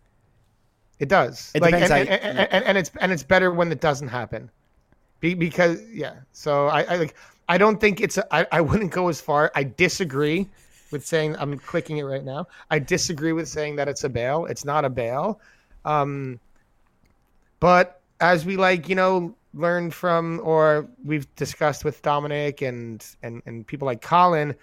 It 0.99 1.09
does. 1.09 1.51
It 1.55 1.63
like, 1.63 1.73
depends 1.73 1.89
and, 1.89 2.07
and, 2.09 2.21
and, 2.21 2.49
and, 2.51 2.63
and 2.63 2.77
it's 2.77 2.91
and 3.01 3.11
it's 3.11 3.23
better 3.23 3.51
when 3.51 3.71
it 3.71 3.81
doesn't 3.81 4.09
happen. 4.09 4.51
Be, 5.19 5.33
because 5.33 5.81
yeah. 5.89 6.13
So 6.31 6.67
I, 6.67 6.83
I 6.83 6.95
like 6.97 7.15
I 7.49 7.57
don't 7.57 7.81
think 7.81 8.01
it's 8.01 8.19
a, 8.19 8.35
I, 8.35 8.45
I 8.51 8.61
wouldn't 8.61 8.91
go 8.91 9.09
as 9.09 9.19
far. 9.19 9.51
I 9.55 9.63
disagree 9.63 10.47
with 10.91 11.03
saying 11.03 11.35
I'm 11.39 11.57
clicking 11.57 11.97
it 11.97 12.03
right 12.03 12.23
now. 12.23 12.45
I 12.69 12.77
disagree 12.77 13.33
with 13.33 13.47
saying 13.47 13.77
that 13.77 13.87
it's 13.87 14.03
a 14.03 14.09
bail. 14.09 14.45
It's 14.45 14.63
not 14.63 14.85
a 14.85 14.91
bail. 14.91 15.41
Um, 15.85 16.39
but 17.59 17.99
as 18.19 18.45
we 18.45 18.57
like, 18.57 18.87
you 18.87 18.93
know, 18.93 19.33
learned 19.55 19.95
from 19.95 20.39
or 20.43 20.87
we've 21.03 21.33
discussed 21.35 21.83
with 21.83 21.99
Dominic 22.03 22.61
and 22.61 23.03
and 23.23 23.41
and 23.47 23.65
people 23.65 23.87
like 23.87 24.03
Colin, 24.03 24.53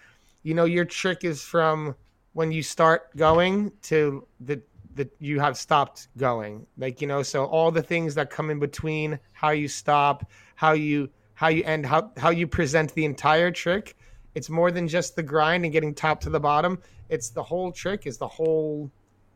you 0.44 0.54
know, 0.54 0.66
your 0.66 0.84
trick 0.84 1.24
is 1.24 1.42
from 1.42 1.96
when 2.34 2.52
you 2.52 2.62
start 2.62 3.16
going 3.16 3.72
to 3.82 4.24
the 4.40 4.62
that 4.94 5.10
you 5.18 5.40
have 5.40 5.56
stopped 5.56 6.06
going. 6.16 6.64
Like, 6.78 7.00
you 7.00 7.08
know, 7.08 7.24
so 7.24 7.46
all 7.46 7.72
the 7.72 7.82
things 7.82 8.14
that 8.14 8.30
come 8.30 8.50
in 8.50 8.60
between 8.60 9.18
how 9.32 9.50
you 9.50 9.66
stop, 9.66 10.30
how 10.54 10.72
you 10.72 11.10
how 11.34 11.48
you 11.48 11.64
end, 11.64 11.84
how 11.84 12.12
how 12.16 12.30
you 12.30 12.46
present 12.46 12.94
the 12.94 13.04
entire 13.04 13.50
trick. 13.50 13.96
It's 14.36 14.50
more 14.50 14.70
than 14.70 14.86
just 14.86 15.16
the 15.16 15.22
grind 15.22 15.64
and 15.64 15.72
getting 15.72 15.94
top 15.94 16.20
to 16.20 16.30
the 16.30 16.40
bottom. 16.40 16.78
It's 17.08 17.30
the 17.30 17.42
whole 17.42 17.72
trick, 17.72 18.06
is 18.06 18.18
the 18.18 18.28
whole 18.28 18.90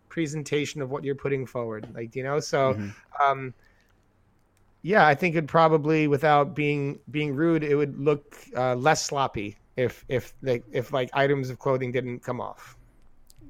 presentation 0.09 0.83
of 0.83 0.91
what 0.91 1.05
you're 1.05 1.15
putting 1.15 1.47
forward. 1.47 1.89
Like, 1.95 2.15
you 2.15 2.23
know, 2.23 2.39
so 2.39 2.75
mm-hmm. 2.75 2.91
um 3.23 3.55
yeah, 4.83 5.07
I 5.07 5.15
think 5.15 5.35
it 5.35 5.49
probably, 5.49 6.07
without 6.07 6.55
being 6.55 7.01
being 7.11 7.35
rude, 7.35 7.65
it 7.65 7.75
would 7.75 7.99
look 7.99 8.37
uh, 8.57 8.77
less 8.77 9.05
sloppy 9.05 9.57
if 9.79 10.05
if 10.09 10.35
the, 10.43 10.63
if 10.73 10.93
like 10.93 11.09
items 11.15 11.51
of 11.51 11.59
clothing 11.59 11.93
didn't 11.93 12.21
come 12.21 12.41
off. 12.41 12.77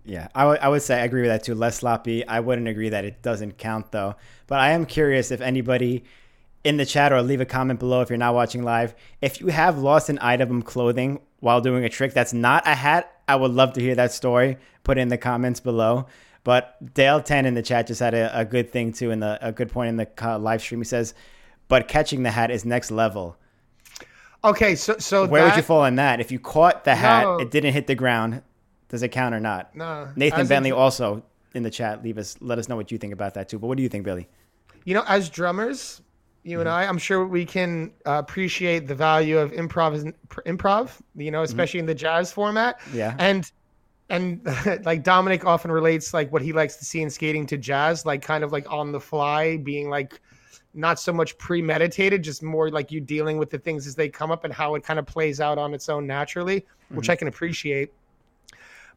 Yeah, 0.04 0.28
I, 0.34 0.42
w- 0.42 0.58
I 0.60 0.68
would 0.68 0.82
say 0.82 1.00
I 1.00 1.04
agree 1.04 1.22
with 1.22 1.30
that 1.30 1.42
too. 1.42 1.54
Less 1.54 1.78
sloppy. 1.78 2.26
I 2.26 2.40
wouldn't 2.40 2.68
agree 2.68 2.90
that 2.90 3.04
it 3.04 3.22
doesn't 3.22 3.58
count 3.58 3.92
though. 3.92 4.14
But 4.46 4.60
I 4.60 4.70
am 4.70 4.86
curious 4.86 5.30
if 5.30 5.40
anybody 5.40 6.04
in 6.64 6.76
the 6.76 6.86
chat 6.86 7.12
or 7.12 7.22
leave 7.22 7.40
a 7.40 7.46
comment 7.46 7.80
below 7.80 8.02
if 8.02 8.10
you're 8.10 8.18
not 8.18 8.34
watching 8.34 8.62
live. 8.62 8.94
If 9.20 9.40
you 9.40 9.48
have 9.48 9.78
lost 9.78 10.08
an 10.08 10.18
item 10.20 10.58
of 10.58 10.64
clothing 10.64 11.20
while 11.40 11.60
doing 11.60 11.84
a 11.84 11.88
trick 11.88 12.12
that's 12.12 12.32
not 12.32 12.66
a 12.66 12.74
hat, 12.74 13.20
I 13.26 13.36
would 13.36 13.52
love 13.52 13.72
to 13.74 13.80
hear 13.80 13.94
that 13.94 14.12
story. 14.12 14.58
Put 14.84 14.98
it 14.98 15.02
in 15.02 15.08
the 15.08 15.18
comments 15.18 15.60
below. 15.60 16.06
But 16.44 16.94
Dale 16.94 17.22
Ten 17.22 17.46
in 17.46 17.54
the 17.54 17.62
chat 17.62 17.86
just 17.86 18.00
had 18.00 18.14
a, 18.14 18.38
a 18.38 18.44
good 18.44 18.70
thing 18.70 18.92
too, 18.92 19.10
in 19.10 19.20
the 19.20 19.38
a 19.46 19.52
good 19.52 19.70
point 19.70 19.88
in 19.88 19.96
the 19.96 20.38
live 20.38 20.60
stream. 20.60 20.80
He 20.80 20.84
says, 20.84 21.14
"But 21.68 21.88
catching 21.88 22.22
the 22.22 22.30
hat 22.30 22.50
is 22.50 22.64
next 22.64 22.90
level." 22.90 23.36
Okay, 24.44 24.74
so 24.76 24.98
so 24.98 25.26
where 25.26 25.42
that, 25.42 25.50
would 25.50 25.56
you 25.56 25.62
fall 25.62 25.80
on 25.80 25.96
that? 25.96 26.20
If 26.20 26.30
you 26.30 26.38
caught 26.38 26.84
the 26.84 26.94
hat, 26.94 27.24
no, 27.24 27.38
it 27.38 27.50
didn't 27.50 27.72
hit 27.72 27.86
the 27.86 27.94
ground. 27.94 28.42
Does 28.88 29.02
it 29.02 29.08
count 29.08 29.34
or 29.34 29.40
not? 29.40 29.74
No. 29.74 30.08
Nathan 30.16 30.46
Bentley 30.46 30.72
also 30.72 31.22
in 31.54 31.62
the 31.62 31.70
chat. 31.70 32.02
Leave 32.02 32.18
us. 32.18 32.36
Let 32.40 32.58
us 32.58 32.68
know 32.68 32.76
what 32.76 32.92
you 32.92 32.98
think 32.98 33.12
about 33.12 33.34
that 33.34 33.48
too. 33.48 33.58
But 33.58 33.66
what 33.66 33.76
do 33.76 33.82
you 33.82 33.88
think, 33.88 34.04
Billy? 34.04 34.28
You 34.84 34.94
know, 34.94 35.04
as 35.08 35.28
drummers, 35.28 36.00
you 36.44 36.52
mm-hmm. 36.52 36.60
and 36.60 36.68
I, 36.68 36.84
I'm 36.84 36.98
sure 36.98 37.26
we 37.26 37.44
can 37.44 37.92
uh, 38.06 38.12
appreciate 38.12 38.86
the 38.86 38.94
value 38.94 39.38
of 39.38 39.52
improv. 39.52 40.12
Improv, 40.46 40.92
you 41.16 41.30
know, 41.30 41.42
especially 41.42 41.78
mm-hmm. 41.78 41.90
in 41.90 41.94
the 41.94 41.94
jazz 41.94 42.32
format. 42.32 42.80
Yeah. 42.94 43.16
And 43.18 43.50
and 44.08 44.40
like 44.84 45.02
Dominic 45.02 45.44
often 45.44 45.72
relates 45.72 46.14
like 46.14 46.32
what 46.32 46.42
he 46.42 46.52
likes 46.52 46.76
to 46.76 46.84
see 46.84 47.02
in 47.02 47.10
skating 47.10 47.46
to 47.46 47.58
jazz, 47.58 48.06
like 48.06 48.22
kind 48.22 48.44
of 48.44 48.52
like 48.52 48.70
on 48.70 48.92
the 48.92 49.00
fly, 49.00 49.56
being 49.58 49.90
like 49.90 50.20
not 50.74 51.00
so 51.00 51.12
much 51.12 51.36
premeditated, 51.38 52.22
just 52.22 52.42
more 52.42 52.70
like 52.70 52.92
you 52.92 53.00
dealing 53.00 53.38
with 53.38 53.50
the 53.50 53.58
things 53.58 53.86
as 53.86 53.94
they 53.94 54.08
come 54.08 54.30
up 54.30 54.44
and 54.44 54.52
how 54.52 54.74
it 54.74 54.84
kind 54.84 54.98
of 54.98 55.06
plays 55.06 55.40
out 55.40 55.58
on 55.58 55.74
its 55.74 55.88
own 55.88 56.06
naturally, 56.06 56.66
which 56.90 57.06
mm-hmm. 57.06 57.12
I 57.12 57.16
can 57.16 57.28
appreciate. 57.28 57.92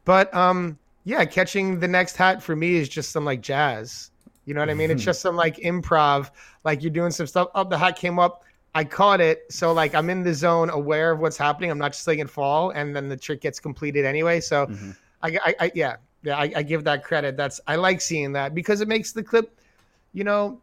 But 0.04 0.32
um, 0.34 0.78
yeah, 1.04 1.24
catching 1.24 1.80
the 1.80 1.88
next 1.88 2.16
hat 2.16 2.42
for 2.42 2.54
me 2.54 2.76
is 2.76 2.88
just 2.88 3.10
some 3.10 3.24
like 3.24 3.40
jazz. 3.40 4.10
You 4.44 4.54
know 4.54 4.60
what 4.60 4.70
I 4.70 4.74
mean? 4.74 4.90
It's 4.90 5.04
just 5.04 5.20
some 5.20 5.36
like 5.36 5.56
improv, 5.58 6.30
like 6.64 6.82
you're 6.82 6.90
doing 6.90 7.12
some 7.12 7.26
stuff. 7.26 7.48
Up 7.54 7.66
oh, 7.66 7.70
the 7.70 7.78
hat 7.78 7.96
came 7.96 8.18
up. 8.18 8.44
I 8.74 8.84
caught 8.84 9.20
it, 9.20 9.44
so 9.50 9.72
like 9.72 9.94
I'm 9.94 10.08
in 10.08 10.22
the 10.22 10.32
zone, 10.32 10.70
aware 10.70 11.12
of 11.12 11.20
what's 11.20 11.36
happening. 11.36 11.70
I'm 11.70 11.78
not 11.78 11.92
just 11.92 12.06
letting 12.06 12.22
it 12.22 12.30
fall, 12.30 12.70
and 12.70 12.96
then 12.96 13.08
the 13.08 13.16
trick 13.16 13.42
gets 13.42 13.60
completed 13.60 14.06
anyway. 14.06 14.40
So, 14.40 14.66
mm-hmm. 14.66 14.90
I, 15.22 15.38
I, 15.44 15.54
I, 15.60 15.72
yeah, 15.74 15.96
yeah, 16.22 16.38
I, 16.38 16.50
I 16.56 16.62
give 16.62 16.82
that 16.84 17.04
credit. 17.04 17.36
That's 17.36 17.60
I 17.66 17.76
like 17.76 18.00
seeing 18.00 18.32
that 18.32 18.54
because 18.54 18.80
it 18.80 18.88
makes 18.88 19.12
the 19.12 19.22
clip, 19.22 19.60
you 20.14 20.24
know, 20.24 20.58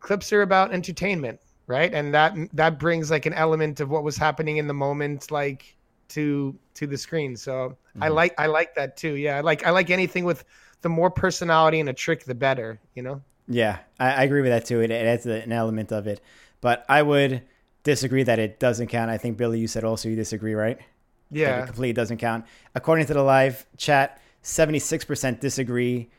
clips 0.00 0.32
are 0.32 0.42
about 0.42 0.72
entertainment, 0.72 1.40
right? 1.66 1.92
And 1.92 2.12
that 2.14 2.34
that 2.54 2.78
brings 2.78 3.10
like 3.10 3.26
an 3.26 3.34
element 3.34 3.80
of 3.80 3.90
what 3.90 4.02
was 4.02 4.16
happening 4.16 4.56
in 4.56 4.66
the 4.66 4.74
moment, 4.74 5.30
like 5.30 5.76
to 6.08 6.58
to 6.74 6.86
the 6.86 6.98
screen. 6.98 7.36
So 7.36 7.52
mm-hmm. 7.52 8.02
I 8.02 8.08
like 8.08 8.34
I 8.38 8.46
like 8.46 8.74
that 8.74 8.96
too. 8.96 9.14
Yeah, 9.14 9.36
I 9.36 9.40
like 9.40 9.66
I 9.66 9.70
like 9.70 9.90
anything 9.90 10.24
with 10.24 10.44
the 10.82 10.88
more 10.88 11.10
personality 11.10 11.80
and 11.80 11.88
a 11.88 11.92
trick, 11.92 12.24
the 12.24 12.34
better. 12.34 12.80
You 12.94 13.02
know. 13.02 13.22
Yeah, 13.46 13.78
I, 13.98 14.12
I 14.12 14.22
agree 14.24 14.42
with 14.42 14.50
that 14.50 14.64
too. 14.64 14.80
It, 14.80 14.90
it 14.90 15.06
adds 15.06 15.26
an 15.26 15.52
element 15.52 15.92
of 15.92 16.06
it, 16.06 16.20
but 16.60 16.84
I 16.88 17.02
would 17.02 17.42
disagree 17.82 18.22
that 18.22 18.38
it 18.38 18.60
doesn't 18.60 18.88
count. 18.88 19.10
I 19.10 19.18
think 19.18 19.36
Billy, 19.36 19.58
you 19.58 19.66
said 19.66 19.84
also 19.84 20.08
you 20.08 20.16
disagree, 20.16 20.54
right? 20.54 20.78
Yeah, 21.30 21.52
that 21.52 21.62
it 21.62 21.66
completely 21.66 21.92
doesn't 21.92 22.18
count. 22.18 22.46
According 22.74 23.06
to 23.06 23.14
the 23.14 23.22
live 23.22 23.66
chat, 23.76 24.20
seventy 24.42 24.78
six 24.78 25.04
percent 25.04 25.40
disagree, 25.40 26.10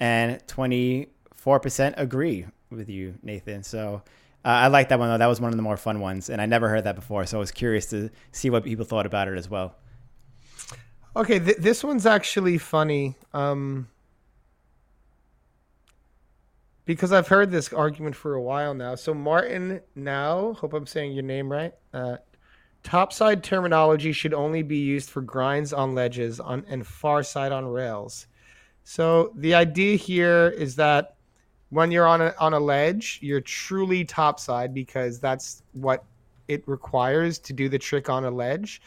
and 0.00 0.46
twenty 0.46 1.08
four 1.34 1.60
percent 1.60 1.94
agree 1.98 2.46
with 2.70 2.88
you, 2.88 3.14
Nathan. 3.22 3.62
So 3.62 4.02
uh, 4.44 4.48
I 4.48 4.66
like 4.68 4.88
that 4.88 4.98
one 4.98 5.08
though. 5.08 5.18
That 5.18 5.26
was 5.26 5.40
one 5.40 5.50
of 5.50 5.56
the 5.56 5.62
more 5.62 5.76
fun 5.76 6.00
ones, 6.00 6.30
and 6.30 6.40
I 6.40 6.46
never 6.46 6.68
heard 6.68 6.84
that 6.84 6.94
before. 6.94 7.26
So 7.26 7.38
I 7.38 7.40
was 7.40 7.50
curious 7.50 7.86
to 7.86 8.10
see 8.32 8.50
what 8.50 8.64
people 8.64 8.84
thought 8.84 9.06
about 9.06 9.28
it 9.28 9.36
as 9.36 9.48
well. 9.48 9.74
Okay, 11.16 11.38
th- 11.38 11.56
this 11.58 11.82
one's 11.82 12.06
actually 12.06 12.58
funny. 12.58 13.16
Um, 13.34 13.88
because 16.88 17.12
I've 17.12 17.28
heard 17.28 17.50
this 17.50 17.70
argument 17.70 18.16
for 18.16 18.32
a 18.32 18.40
while 18.40 18.72
now. 18.72 18.94
So 18.94 19.12
Martin 19.12 19.82
now, 19.94 20.54
hope 20.54 20.72
I'm 20.72 20.86
saying 20.86 21.12
your 21.12 21.22
name 21.22 21.52
right. 21.52 21.74
Uh, 21.92 22.16
topside 22.82 23.44
terminology 23.44 24.10
should 24.10 24.32
only 24.32 24.62
be 24.62 24.78
used 24.78 25.10
for 25.10 25.20
grinds 25.20 25.74
on 25.74 25.94
ledges 25.94 26.40
on 26.40 26.64
and 26.66 26.86
far 26.86 27.22
side 27.22 27.52
on 27.52 27.66
rails. 27.66 28.26
So 28.84 29.34
the 29.36 29.54
idea 29.54 29.96
here 29.96 30.48
is 30.48 30.76
that 30.76 31.17
when 31.70 31.90
you're 31.90 32.06
on 32.06 32.20
a 32.20 32.34
on 32.38 32.54
a 32.54 32.60
ledge, 32.60 33.18
you're 33.22 33.40
truly 33.40 34.04
topside 34.04 34.72
because 34.72 35.20
that's 35.20 35.62
what 35.72 36.04
it 36.48 36.66
requires 36.66 37.38
to 37.38 37.52
do 37.52 37.68
the 37.68 37.78
trick 37.78 38.08
on 38.08 38.24
a 38.24 38.30
ledge. 38.30 38.80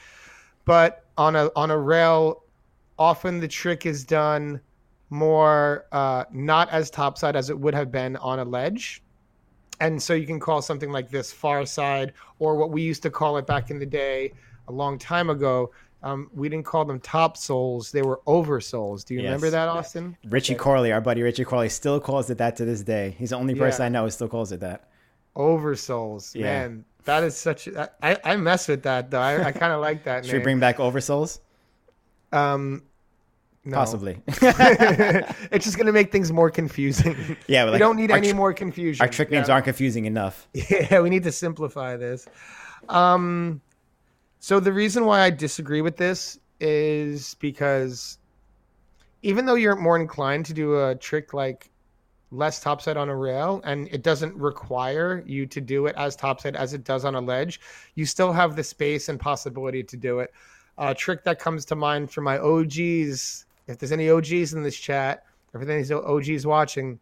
But 0.65 1.05
on 1.17 1.35
a 1.35 1.49
on 1.55 1.71
a 1.71 1.77
rail, 1.77 2.43
often 2.97 3.39
the 3.39 3.47
trick 3.47 3.85
is 3.85 4.03
done 4.03 4.61
more 5.09 5.85
uh, 5.91 6.23
not 6.31 6.69
as 6.69 6.89
topside 6.89 7.35
as 7.35 7.49
it 7.49 7.59
would 7.59 7.73
have 7.73 7.91
been 7.91 8.15
on 8.17 8.39
a 8.39 8.45
ledge. 8.45 9.03
And 9.79 10.01
so 10.01 10.13
you 10.13 10.27
can 10.27 10.39
call 10.39 10.61
something 10.61 10.91
like 10.91 11.09
this 11.09 11.33
far 11.33 11.65
side, 11.65 12.13
or 12.39 12.55
what 12.55 12.71
we 12.71 12.81
used 12.81 13.03
to 13.03 13.09
call 13.09 13.37
it 13.37 13.47
back 13.47 13.71
in 13.71 13.79
the 13.79 13.85
day, 13.85 14.33
a 14.67 14.71
long 14.71 14.97
time 14.97 15.29
ago. 15.29 15.71
Um, 16.03 16.31
we 16.33 16.49
didn't 16.49 16.65
call 16.65 16.85
them 16.85 16.99
top 16.99 17.37
souls; 17.37 17.91
they 17.91 18.01
were 18.01 18.21
oversoles. 18.25 19.05
Do 19.05 19.13
you 19.13 19.21
yes. 19.21 19.27
remember 19.27 19.49
that, 19.51 19.67
Austin? 19.67 20.17
Richie. 20.25 20.55
Corley, 20.55 20.91
our 20.91 21.01
buddy 21.01 21.21
Richie 21.21 21.45
Corley, 21.45 21.69
still 21.69 21.99
calls 21.99 22.29
it 22.29 22.39
that 22.39 22.55
to 22.57 22.65
this 22.65 22.81
day. 22.81 23.15
He's 23.19 23.29
the 23.29 23.37
only 23.37 23.53
person 23.55 23.81
yeah. 23.81 23.85
I 23.85 23.89
know 23.89 24.03
who 24.05 24.09
still 24.09 24.27
calls 24.27 24.51
it 24.51 24.61
that. 24.61 24.89
Oversoles, 25.35 26.33
yeah. 26.33 26.43
man. 26.43 26.85
That 27.05 27.23
is 27.23 27.37
such. 27.37 27.67
I 28.01 28.17
I 28.23 28.35
mess 28.35 28.67
with 28.67 28.83
that 28.83 29.11
though. 29.11 29.21
I, 29.21 29.45
I 29.47 29.51
kind 29.51 29.73
of 29.73 29.81
like 29.81 30.03
that. 30.05 30.25
Should 30.25 30.33
name. 30.33 30.41
we 30.41 30.43
bring 30.43 30.59
back 30.59 30.77
oversoles? 30.77 31.39
Um, 32.31 32.83
no. 33.63 33.77
Possibly. 33.77 34.21
it's 34.27 35.65
just 35.65 35.77
going 35.77 35.85
to 35.85 35.93
make 35.93 36.11
things 36.11 36.31
more 36.31 36.49
confusing. 36.49 37.37
Yeah, 37.47 37.71
we 37.71 37.77
don't 37.77 37.95
need 37.95 38.09
any 38.09 38.29
tr- 38.29 38.35
more 38.35 38.53
confusion. 38.53 39.03
Our 39.03 39.07
trick 39.07 39.29
names 39.29 39.47
yeah. 39.47 39.53
aren't 39.53 39.65
confusing 39.65 40.05
enough. 40.05 40.47
Yeah, 40.53 41.01
we 41.01 41.09
need 41.09 41.23
to 41.23 41.31
simplify 41.31 41.95
this. 41.95 42.27
Um, 42.89 43.61
so 44.41 44.59
the 44.59 44.73
reason 44.73 45.05
why 45.05 45.21
I 45.21 45.29
disagree 45.29 45.81
with 45.81 45.95
this 45.95 46.39
is 46.59 47.35
because 47.35 48.17
even 49.21 49.45
though 49.45 49.55
you're 49.55 49.75
more 49.75 49.95
inclined 49.95 50.45
to 50.47 50.53
do 50.53 50.83
a 50.83 50.95
trick 50.95 51.33
like 51.33 51.69
less 52.31 52.59
topside 52.59 52.97
on 52.97 53.07
a 53.07 53.15
rail 53.15 53.61
and 53.63 53.87
it 53.91 54.03
doesn't 54.03 54.35
require 54.35 55.23
you 55.25 55.45
to 55.45 55.61
do 55.61 55.85
it 55.85 55.95
as 55.95 56.15
topside 56.15 56.55
as 56.55 56.73
it 56.73 56.83
does 56.83 57.05
on 57.05 57.15
a 57.15 57.21
ledge, 57.21 57.61
you 57.95 58.05
still 58.05 58.33
have 58.33 58.55
the 58.57 58.63
space 58.63 59.07
and 59.07 59.19
possibility 59.19 59.83
to 59.83 59.95
do 59.95 60.19
it. 60.19 60.33
A 60.77 60.93
trick 60.93 61.23
that 61.23 61.39
comes 61.39 61.63
to 61.65 61.75
mind 61.75 62.11
for 62.11 62.21
my 62.21 62.37
OGs 62.37 63.45
if 63.67 63.77
there's 63.77 63.91
any 63.91 64.09
OGs 64.09 64.53
in 64.53 64.63
this 64.63 64.77
chat, 64.77 65.23
if 65.53 65.61
there's 65.61 65.91
any 65.91 66.01
OGs 66.01 66.45
watching, 66.45 66.99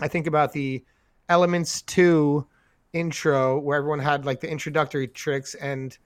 I 0.00 0.08
think 0.08 0.26
about 0.26 0.52
the 0.52 0.82
Elements 1.28 1.82
2 1.82 2.46
intro 2.94 3.58
where 3.58 3.76
everyone 3.76 3.98
had 3.98 4.24
like 4.24 4.40
the 4.40 4.50
introductory 4.50 5.06
tricks 5.06 5.54
and 5.56 5.98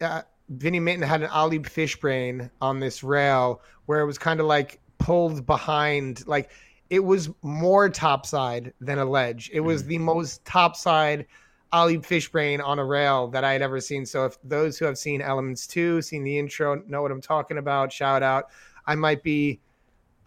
uh, 0.00 0.22
Vinny 0.48 0.80
Minton 0.80 1.08
had 1.08 1.22
an 1.22 1.28
Ali 1.30 1.62
fish 1.62 1.98
brain 1.98 2.50
on 2.60 2.80
this 2.80 3.02
rail 3.02 3.62
where 3.86 4.00
it 4.00 4.06
was 4.06 4.18
kind 4.18 4.40
of 4.40 4.46
like 4.46 4.80
pulled 4.98 5.46
behind 5.46 6.26
like 6.26 6.50
it 6.88 7.00
was 7.00 7.30
more 7.42 7.88
topside 7.88 8.72
than 8.80 8.98
a 8.98 9.04
ledge. 9.04 9.50
It 9.52 9.60
was 9.60 9.82
mm 9.82 9.86
the 9.88 9.98
most 9.98 10.44
topside 10.44 11.26
Ali 11.72 11.98
fish 11.98 12.30
brain 12.30 12.60
on 12.60 12.78
a 12.78 12.84
rail 12.84 13.28
that 13.28 13.42
I 13.42 13.52
had 13.52 13.62
ever 13.62 13.80
seen. 13.80 14.06
So 14.06 14.24
if 14.24 14.38
those 14.44 14.78
who 14.78 14.84
have 14.84 14.96
seen 14.96 15.20
Elements 15.20 15.66
2, 15.66 16.00
seen 16.00 16.22
the 16.22 16.38
intro, 16.38 16.82
know 16.86 17.02
what 17.02 17.10
I'm 17.10 17.20
talking 17.20 17.58
about, 17.58 17.92
shout 17.92 18.22
out. 18.22 18.46
I 18.86 18.94
might 18.94 19.24
be, 19.24 19.60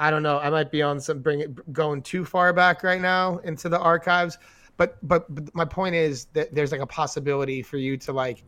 I 0.02 0.12
don't 0.12 0.22
know, 0.22 0.38
I 0.38 0.50
might 0.50 0.70
be 0.70 0.82
on 0.82 1.00
some 1.00 1.22
bring 1.22 1.40
it 1.40 1.74
going 1.74 2.02
too 2.02 2.26
far 2.26 2.52
back 2.52 2.84
right 2.84 3.00
now 3.02 3.38
into 3.40 3.70
the 3.70 3.80
archives. 3.80 4.38
but, 4.76 4.98
but 5.02 5.34
but 5.34 5.54
my 5.56 5.66
point 5.66 5.96
is 5.96 6.26
that 6.34 6.54
there's 6.54 6.74
like 6.74 6.82
a 6.82 6.88
possibility 6.88 7.62
for 7.62 7.78
you 7.78 7.96
to 7.98 8.12
like 8.12 8.44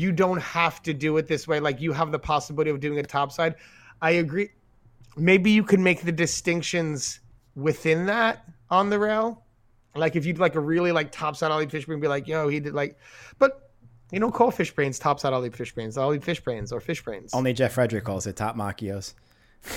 you 0.00 0.12
don't 0.12 0.40
have 0.40 0.82
to 0.84 0.94
do 0.94 1.16
it 1.18 1.26
this 1.26 1.46
way. 1.46 1.60
Like 1.60 1.80
you 1.80 1.92
have 1.92 2.10
the 2.10 2.18
possibility 2.18 2.70
of 2.70 2.80
doing 2.80 2.98
a 2.98 3.02
topside 3.02 3.54
i 4.02 4.12
agree. 4.12 4.48
Maybe 5.16 5.50
you 5.50 5.62
could 5.62 5.80
make 5.80 6.02
the 6.02 6.12
distinctions 6.12 7.20
within 7.54 8.06
that 8.06 8.44
on 8.70 8.88
the 8.88 8.98
rail. 8.98 9.44
Like 9.94 10.16
if 10.16 10.24
you'd 10.24 10.38
like 10.38 10.54
a 10.54 10.60
really 10.60 10.92
like 10.92 11.12
topside 11.12 11.50
ollie 11.50 11.66
fish 11.66 11.84
brain 11.84 12.00
be 12.00 12.08
like 12.08 12.26
yo 12.26 12.48
he 12.48 12.60
did 12.60 12.72
like 12.72 12.96
but 13.38 13.70
you 14.10 14.18
don't 14.20 14.32
call 14.32 14.50
fish 14.50 14.72
brains 14.74 14.98
topside 14.98 15.32
ollie 15.32 15.50
fish 15.50 15.74
brains 15.74 15.98
ollie 15.98 16.20
fish 16.20 16.40
brains 16.40 16.72
or 16.72 16.80
fish 16.80 17.02
brains 17.04 17.34
Only 17.34 17.52
Jeff 17.52 17.72
Frederick 17.72 18.04
calls 18.04 18.26
it 18.26 18.36
top 18.36 18.56
makios. 18.56 19.14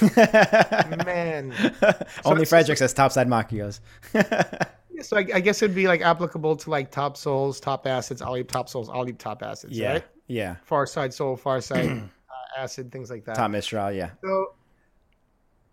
man. 1.06 1.54
Only 2.26 2.46
so- 2.46 2.50
Frederick 2.50 2.78
says 2.78 2.94
topside 2.94 3.28
makios. 3.28 3.80
So 5.02 5.18
I, 5.18 5.26
I 5.34 5.40
guess 5.40 5.62
it'd 5.62 5.76
be 5.76 5.88
like 5.88 6.02
applicable 6.02 6.56
to 6.58 6.70
like 6.70 6.92
top 6.92 7.18
souls, 7.18 7.60
top 7.60 7.86
acids, 7.88 8.22
ollie 8.22 8.44
top 8.44 8.70
souls, 8.70 8.90
ollie 8.90 9.14
top 9.14 9.44
acids, 9.44 9.78
yeah, 9.78 9.94
right? 9.94 10.04
Yeah. 10.28 10.56
Far 10.64 10.86
side 10.86 11.14
soul, 11.14 11.36
far 11.36 11.62
side 11.70 11.90
uh, 11.90 12.62
acid, 12.62 12.92
things 12.92 13.10
like 13.10 13.26
that. 13.26 13.36
Tom 13.36 13.56
Israel, 13.56 13.92
yeah. 13.92 14.12
So, 14.22 14.54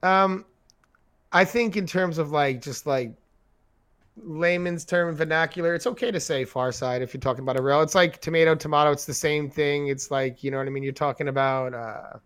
um, 0.03 0.45
I 1.33 1.45
think 1.45 1.77
in 1.77 1.87
terms 1.87 2.19
of 2.19 2.31
like 2.31 2.61
just 2.61 2.87
like 2.87 3.13
layman's 4.17 4.85
term 4.85 5.15
vernacular, 5.15 5.75
it's 5.75 5.87
okay 5.87 6.11
to 6.11 6.21
say 6.21 6.45
far 6.45 6.73
side 6.73 7.03
if 7.03 7.15
you're 7.15 7.21
talking 7.21 7.43
about 7.43 7.59
a 7.59 7.63
rail. 7.63 7.83
It's 7.83 7.95
like 7.95 8.21
tomato, 8.21 8.55
tomato. 8.55 8.91
It's 8.91 9.07
the 9.07 9.15
same 9.15 9.51
thing. 9.51 9.89
It's 9.89 10.11
like 10.11 10.43
you 10.43 10.51
know 10.51 10.59
what 10.59 10.67
I 10.67 10.71
mean. 10.71 10.83
You're 10.83 10.93
talking 10.93 11.29
about. 11.29 11.75
uh 11.75 12.19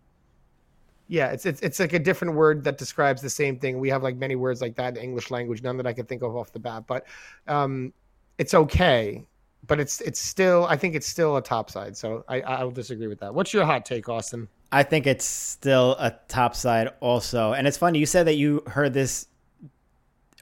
yeah, 1.07 1.27
it's, 1.27 1.45
it's 1.45 1.61
it's 1.61 1.79
like 1.79 1.93
a 1.93 1.99
different 1.99 2.33
word 2.33 2.63
that 2.63 2.77
describes 2.77 3.21
the 3.21 3.29
same 3.29 3.59
thing. 3.59 3.79
We 3.79 3.89
have 3.89 4.01
like 4.01 4.15
many 4.15 4.35
words 4.35 4.61
like 4.61 4.75
that 4.77 4.97
in 4.97 5.03
English 5.03 5.29
language, 5.29 5.61
none 5.61 5.77
that 5.77 5.85
I 5.85 5.93
can 5.93 6.05
think 6.05 6.23
of 6.23 6.35
off 6.35 6.51
the 6.51 6.59
bat. 6.59 6.85
But 6.87 7.05
um, 7.47 7.93
it's 8.37 8.53
okay. 8.53 9.23
But 9.67 9.79
it's 9.79 10.01
it's 10.01 10.19
still 10.19 10.65
I 10.69 10.75
think 10.77 10.95
it's 10.95 11.07
still 11.07 11.37
a 11.37 11.41
top 11.41 11.69
side. 11.69 11.95
So 11.97 12.23
I 12.27 12.41
I'll 12.41 12.71
disagree 12.71 13.07
with 13.07 13.19
that. 13.19 13.33
What's 13.33 13.53
your 13.53 13.65
hot 13.65 13.85
take, 13.85 14.07
Austin? 14.09 14.47
I 14.71 14.83
think 14.83 15.07
it's 15.07 15.25
still 15.25 15.95
a 15.99 16.11
topside 16.27 16.89
also. 16.99 17.53
And 17.53 17.67
it's 17.67 17.77
funny, 17.77 17.99
you 17.99 18.05
said 18.05 18.27
that 18.27 18.35
you 18.35 18.61
heard 18.67 18.93
this 18.93 19.27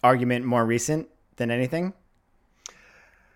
argument 0.03 0.45
more 0.45 0.65
recent 0.65 1.07
than 1.35 1.51
anything. 1.51 1.93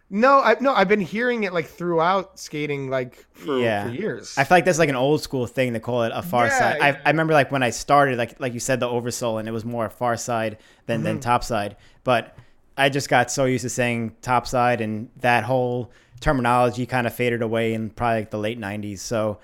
No, 0.10 0.40
I 0.40 0.56
no, 0.62 0.74
I've 0.74 0.88
been 0.88 1.02
hearing 1.02 1.44
it 1.44 1.52
like 1.54 1.68
throughout 1.68 2.40
skating 2.40 2.90
like 2.90 3.26
for, 3.34 3.60
Yeah. 3.60 3.88
for 3.88 3.94
years. 3.94 4.38
I 4.38 4.46
feel 4.46 4.56
like 4.56 4.66
that's 4.66 4.80
like 4.80 4.88
an 4.90 4.96
old 4.96 5.22
school 5.22 5.46
thing 5.48 5.74
to 5.74 5.82
call 5.82 6.04
it 6.04 6.14
a 6.16 6.22
far 6.22 6.46
Yeah, 6.46 6.58
side. 6.60 6.82
I. 6.82 6.98
I 7.06 7.10
remember 7.10 7.34
like 7.34 7.52
when 7.52 7.62
I 7.62 7.72
started, 7.72 8.18
like 8.18 8.40
like 8.40 8.54
you 8.54 8.62
said, 8.62 8.80
the 8.80 8.88
oversoul, 8.88 9.38
and 9.38 9.50
it 9.50 9.52
was 9.52 9.66
more 9.66 9.90
far 9.90 10.16
side 10.16 10.58
than 10.86 11.00
Mm-hmm. 11.00 11.04
than 11.04 11.20
top 11.20 11.44
side. 11.44 11.76
But 12.06 12.38
I 12.78 12.90
just 12.90 13.10
got 13.10 13.32
so 13.32 13.46
used 13.46 13.64
to 13.64 13.70
saying 13.70 14.16
top 14.22 14.48
side, 14.48 14.82
and 14.82 15.10
that 15.18 15.44
whole 15.44 15.92
terminology 16.20 16.86
kind 16.86 17.08
of 17.08 17.14
faded 17.14 17.42
away 17.42 17.74
in 17.74 17.90
probably 17.90 18.22
like 18.22 18.32
the 18.32 18.38
late 18.38 18.60
'90s. 18.60 19.00
So 19.00 19.40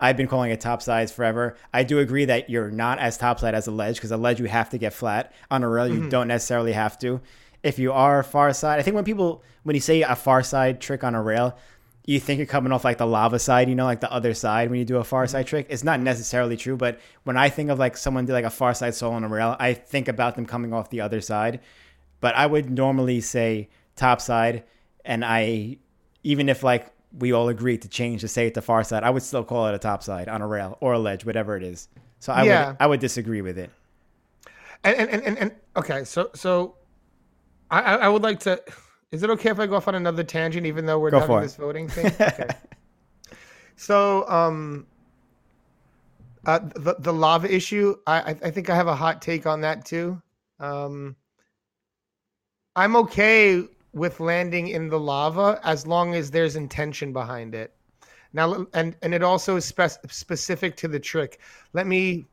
I've 0.00 0.16
been 0.16 0.28
calling 0.28 0.50
it 0.50 0.60
top 0.60 0.82
sides 0.82 1.10
forever. 1.10 1.56
I 1.72 1.82
do 1.82 1.98
agree 1.98 2.24
that 2.26 2.48
you're 2.48 2.70
not 2.70 2.98
as 2.98 3.18
top 3.18 3.40
side 3.40 3.54
as 3.54 3.66
a 3.66 3.70
ledge 3.70 3.96
because 3.96 4.12
a 4.12 4.16
ledge 4.16 4.40
you 4.40 4.46
have 4.46 4.70
to 4.70 4.78
get 4.78 4.92
flat 4.92 5.32
on 5.50 5.62
a 5.62 5.68
rail. 5.68 5.88
Mm-hmm. 5.88 6.04
You 6.04 6.10
don't 6.10 6.28
necessarily 6.28 6.72
have 6.72 6.98
to. 7.00 7.20
If 7.62 7.78
you 7.78 7.92
are 7.92 8.22
far 8.22 8.52
side, 8.52 8.78
I 8.78 8.82
think 8.82 8.94
when 8.94 9.04
people 9.04 9.42
when 9.64 9.74
you 9.74 9.80
say 9.80 10.02
a 10.02 10.14
far 10.14 10.42
side 10.42 10.80
trick 10.80 11.02
on 11.02 11.14
a 11.14 11.22
rail, 11.22 11.58
you 12.06 12.20
think 12.20 12.38
you're 12.38 12.46
coming 12.46 12.72
off 12.72 12.84
like 12.84 12.96
the 12.96 13.06
lava 13.06 13.38
side, 13.38 13.68
you 13.68 13.74
know, 13.74 13.84
like 13.84 14.00
the 14.00 14.10
other 14.10 14.32
side 14.32 14.70
when 14.70 14.78
you 14.78 14.84
do 14.84 14.96
a 14.96 15.04
far 15.04 15.26
side 15.26 15.46
trick. 15.46 15.66
It's 15.68 15.84
not 15.84 16.00
necessarily 16.00 16.56
true, 16.56 16.76
but 16.76 17.00
when 17.24 17.36
I 17.36 17.50
think 17.50 17.68
of 17.68 17.78
like 17.78 17.96
someone 17.96 18.24
did 18.24 18.32
like 18.32 18.46
a 18.46 18.50
far 18.50 18.72
side 18.72 18.94
solo 18.94 19.14
on 19.14 19.24
a 19.24 19.28
rail, 19.28 19.56
I 19.58 19.74
think 19.74 20.08
about 20.08 20.36
them 20.36 20.46
coming 20.46 20.72
off 20.72 20.88
the 20.90 21.00
other 21.00 21.20
side. 21.20 21.60
But 22.20 22.34
I 22.34 22.46
would 22.46 22.70
normally 22.70 23.20
say 23.20 23.68
top 23.96 24.20
side, 24.20 24.64
and 25.04 25.24
I 25.24 25.78
even 26.24 26.48
if 26.48 26.62
like 26.62 26.90
we 27.18 27.32
all 27.32 27.48
agreed 27.48 27.82
to 27.82 27.88
change 27.88 28.20
to 28.20 28.28
say 28.28 28.46
it 28.48 28.54
to 28.54 28.60
far 28.62 28.84
side, 28.84 29.02
I 29.02 29.10
would 29.10 29.22
still 29.22 29.44
call 29.44 29.66
it 29.68 29.74
a 29.74 29.78
top 29.78 30.02
side 30.02 30.28
on 30.28 30.42
a 30.42 30.46
rail 30.46 30.76
or 30.80 30.92
a 30.94 30.98
ledge, 30.98 31.24
whatever 31.24 31.56
it 31.56 31.62
is. 31.62 31.88
So 32.20 32.32
I 32.32 32.44
Yeah. 32.44 32.68
would 32.68 32.76
I 32.80 32.86
would 32.86 33.00
disagree 33.00 33.40
with 33.42 33.56
it. 33.58 33.70
and, 34.84 34.96
and, 34.96 35.22
and, 35.22 35.38
and, 35.38 35.52
okay, 35.76 36.04
so 36.04 36.30
so 36.34 36.74
I, 37.70 37.80
I 37.96 38.08
would 38.08 38.22
like 38.22 38.40
to. 38.40 38.60
Is 39.10 39.22
it 39.22 39.30
okay 39.30 39.50
if 39.50 39.58
I 39.58 39.66
go 39.66 39.76
off 39.76 39.88
on 39.88 39.94
another 39.94 40.22
tangent, 40.24 40.66
even 40.66 40.84
though 40.84 40.98
we're 40.98 41.10
Go 41.10 41.20
having 41.20 41.40
this 41.40 41.56
voting 41.56 41.88
thing? 41.94 42.06
Okay. 42.06 42.48
so 43.76 44.28
um, 44.28 44.86
uh, 46.46 46.58
the 46.58 46.96
the 46.98 47.12
lava 47.12 47.52
issue. 47.52 47.96
I 48.06 48.36
I 48.42 48.50
think 48.50 48.70
I 48.70 48.74
have 48.74 48.86
a 48.86 48.94
hot 48.96 49.22
take 49.22 49.46
on 49.46 49.62
that 49.62 49.84
too. 49.84 50.20
Um, 50.60 51.16
I'm 52.78 52.94
okay 52.94 53.64
with 53.92 54.20
landing 54.20 54.68
in 54.68 54.88
the 54.88 55.00
lava 55.00 55.58
as 55.64 55.84
long 55.84 56.14
as 56.14 56.30
there's 56.30 56.54
intention 56.54 57.12
behind 57.12 57.56
it. 57.56 57.74
Now, 58.32 58.66
and 58.72 58.94
and 59.02 59.12
it 59.12 59.24
also 59.24 59.56
is 59.56 59.64
spec- 59.64 60.12
specific 60.12 60.76
to 60.76 60.86
the 60.86 61.00
trick. 61.00 61.40
Let 61.72 61.88
me 61.88 62.26